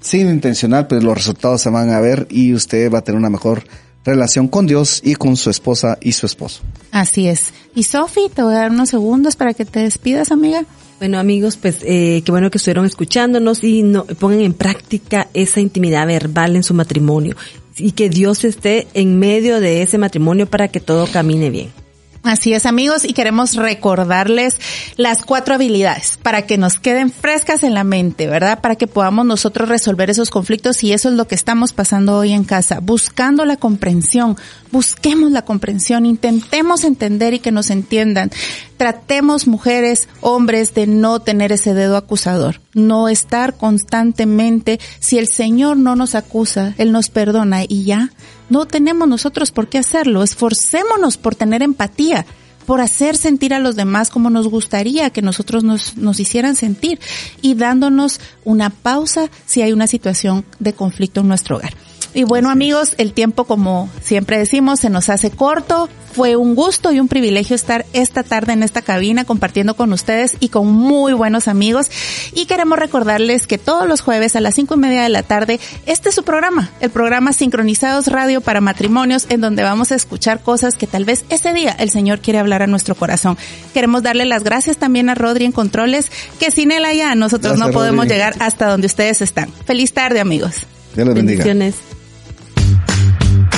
sin 0.00 0.28
intencional, 0.28 0.86
pues 0.86 1.02
los 1.02 1.14
resultados 1.14 1.62
se 1.62 1.70
van 1.70 1.90
a 1.90 2.00
ver 2.00 2.26
y 2.30 2.54
usted 2.54 2.92
va 2.92 2.98
a 2.98 3.02
tener 3.02 3.18
una 3.18 3.30
mejor 3.30 3.64
relación 4.04 4.48
con 4.48 4.66
Dios 4.66 5.00
y 5.02 5.14
con 5.14 5.36
su 5.36 5.50
esposa 5.50 5.98
y 6.00 6.12
su 6.12 6.26
esposo. 6.26 6.62
Así 6.90 7.26
es. 7.26 7.52
Y 7.74 7.84
Sofi, 7.84 8.28
te 8.32 8.42
voy 8.42 8.54
a 8.54 8.58
dar 8.58 8.70
unos 8.70 8.90
segundos 8.90 9.36
para 9.36 9.54
que 9.54 9.64
te 9.64 9.80
despidas, 9.80 10.30
amiga. 10.30 10.64
Bueno 10.98 11.18
amigos, 11.18 11.56
pues 11.56 11.78
eh, 11.82 12.22
qué 12.24 12.30
bueno 12.30 12.50
que 12.50 12.58
estuvieron 12.58 12.86
escuchándonos 12.86 13.64
y 13.64 13.82
no, 13.82 14.04
pongan 14.04 14.42
en 14.42 14.54
práctica 14.54 15.28
esa 15.34 15.60
intimidad 15.60 16.06
verbal 16.06 16.54
en 16.54 16.62
su 16.62 16.72
matrimonio 16.72 17.34
y 17.78 17.92
que 17.92 18.08
Dios 18.08 18.44
esté 18.44 18.86
en 18.94 19.18
medio 19.18 19.60
de 19.60 19.82
ese 19.82 19.98
matrimonio 19.98 20.46
para 20.46 20.68
que 20.68 20.80
todo 20.80 21.06
camine 21.06 21.50
bien. 21.50 21.83
Así 22.24 22.54
es 22.54 22.64
amigos 22.64 23.04
y 23.04 23.12
queremos 23.12 23.54
recordarles 23.54 24.56
las 24.96 25.22
cuatro 25.22 25.56
habilidades 25.56 26.18
para 26.22 26.46
que 26.46 26.56
nos 26.56 26.78
queden 26.78 27.12
frescas 27.12 27.62
en 27.62 27.74
la 27.74 27.84
mente, 27.84 28.26
¿verdad? 28.26 28.62
Para 28.62 28.76
que 28.76 28.86
podamos 28.86 29.26
nosotros 29.26 29.68
resolver 29.68 30.08
esos 30.08 30.30
conflictos 30.30 30.82
y 30.84 30.94
eso 30.94 31.10
es 31.10 31.16
lo 31.16 31.28
que 31.28 31.34
estamos 31.34 31.74
pasando 31.74 32.16
hoy 32.16 32.32
en 32.32 32.44
casa, 32.44 32.80
buscando 32.80 33.44
la 33.44 33.58
comprensión, 33.58 34.38
busquemos 34.72 35.32
la 35.32 35.42
comprensión, 35.42 36.06
intentemos 36.06 36.84
entender 36.84 37.34
y 37.34 37.40
que 37.40 37.52
nos 37.52 37.68
entiendan. 37.68 38.30
Tratemos 38.78 39.46
mujeres, 39.46 40.08
hombres 40.22 40.72
de 40.72 40.86
no 40.86 41.20
tener 41.20 41.52
ese 41.52 41.74
dedo 41.74 41.98
acusador, 41.98 42.62
no 42.72 43.10
estar 43.10 43.54
constantemente, 43.58 44.80
si 44.98 45.18
el 45.18 45.28
Señor 45.28 45.76
no 45.76 45.94
nos 45.94 46.14
acusa, 46.14 46.74
Él 46.78 46.90
nos 46.90 47.10
perdona 47.10 47.64
y 47.68 47.84
ya, 47.84 48.12
no 48.54 48.66
tenemos 48.66 49.08
nosotros 49.08 49.50
por 49.50 49.66
qué 49.66 49.78
hacerlo. 49.78 50.22
Esforcémonos 50.22 51.16
por 51.16 51.34
tener 51.34 51.60
empatía, 51.60 52.24
por 52.66 52.80
hacer 52.80 53.16
sentir 53.16 53.52
a 53.52 53.58
los 53.58 53.74
demás 53.74 54.10
como 54.10 54.30
nos 54.30 54.46
gustaría 54.46 55.10
que 55.10 55.22
nosotros 55.22 55.64
nos, 55.64 55.96
nos 55.96 56.20
hicieran 56.20 56.54
sentir 56.54 57.00
y 57.42 57.54
dándonos 57.54 58.20
una 58.44 58.70
pausa 58.70 59.28
si 59.44 59.62
hay 59.62 59.72
una 59.72 59.88
situación 59.88 60.44
de 60.60 60.72
conflicto 60.72 61.22
en 61.22 61.28
nuestro 61.28 61.56
hogar. 61.56 61.74
Y 62.14 62.22
bueno 62.22 62.48
amigos, 62.48 62.94
el 62.98 63.12
tiempo 63.12 63.44
como 63.44 63.90
siempre 64.00 64.38
decimos 64.38 64.78
se 64.78 64.88
nos 64.88 65.08
hace 65.08 65.30
corto. 65.30 65.88
Fue 66.12 66.36
un 66.36 66.54
gusto 66.54 66.92
y 66.92 67.00
un 67.00 67.08
privilegio 67.08 67.56
estar 67.56 67.84
esta 67.92 68.22
tarde 68.22 68.52
en 68.52 68.62
esta 68.62 68.82
cabina 68.82 69.24
compartiendo 69.24 69.74
con 69.74 69.92
ustedes 69.92 70.36
y 70.38 70.48
con 70.48 70.68
muy 70.68 71.12
buenos 71.12 71.48
amigos. 71.48 71.90
Y 72.34 72.46
queremos 72.46 72.78
recordarles 72.78 73.48
que 73.48 73.58
todos 73.58 73.88
los 73.88 74.00
jueves 74.00 74.36
a 74.36 74.40
las 74.40 74.54
cinco 74.54 74.74
y 74.74 74.78
media 74.78 75.02
de 75.02 75.08
la 75.08 75.24
tarde, 75.24 75.58
este 75.86 76.10
es 76.10 76.14
su 76.14 76.22
programa, 76.22 76.70
el 76.78 76.90
programa 76.90 77.32
Sincronizados 77.32 78.06
Radio 78.06 78.40
para 78.40 78.60
Matrimonios, 78.60 79.26
en 79.28 79.40
donde 79.40 79.64
vamos 79.64 79.90
a 79.90 79.96
escuchar 79.96 80.40
cosas 80.40 80.76
que 80.76 80.86
tal 80.86 81.04
vez 81.04 81.24
ese 81.30 81.52
día 81.52 81.72
el 81.72 81.90
Señor 81.90 82.20
quiere 82.20 82.38
hablar 82.38 82.62
a 82.62 82.68
nuestro 82.68 82.94
corazón. 82.94 83.36
Queremos 83.72 84.04
darle 84.04 84.24
las 84.24 84.44
gracias 84.44 84.76
también 84.76 85.08
a 85.08 85.16
Rodri 85.16 85.46
en 85.46 85.52
Controles, 85.52 86.12
que 86.38 86.52
sin 86.52 86.70
él 86.70 86.84
allá 86.84 87.16
nosotros 87.16 87.58
no 87.58 87.70
podemos 87.70 88.06
llegar 88.06 88.36
hasta 88.38 88.68
donde 88.68 88.86
ustedes 88.86 89.20
están. 89.20 89.48
Feliz 89.66 89.92
tarde 89.92 90.20
amigos. 90.20 90.64
Dios 90.94 91.08
los 91.08 91.16
bendiga. 91.16 91.44
Bendiciones. 91.44 91.93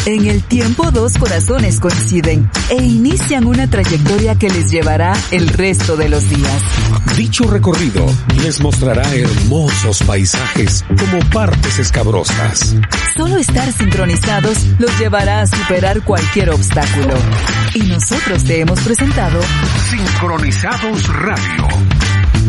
En 0.07 0.25
el 0.29 0.41
tiempo 0.45 0.93
dos 0.93 1.15
corazones 1.19 1.81
coinciden 1.81 2.49
e 2.71 2.77
inician 2.77 3.45
una 3.45 3.69
trayectoria 3.69 4.37
que 4.37 4.49
les 4.49 4.71
llevará 4.71 5.13
el 5.33 5.49
resto 5.49 5.97
de 5.97 6.09
los 6.09 6.29
días. 6.31 6.63
Dicho 7.17 7.51
recorrido 7.51 8.07
les 8.41 8.61
mostrará 8.61 9.03
hermosos 9.13 10.05
paisajes 10.05 10.85
como 10.89 11.19
partes 11.31 11.81
escabrosas. 11.81 12.77
Solo 13.17 13.37
estar 13.37 13.73
sincronizados 13.73 14.59
los 14.79 14.97
llevará 14.97 15.41
a 15.41 15.47
superar 15.49 16.01
cualquier 16.03 16.51
obstáculo. 16.51 17.15
Y 17.75 17.81
nosotros 17.81 18.45
te 18.45 18.61
hemos 18.61 18.79
presentado 18.83 19.41
Sincronizados 19.91 21.09
Radio. 21.17 21.67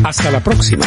Hasta 0.04 0.30
la 0.30 0.38
próxima. 0.38 0.86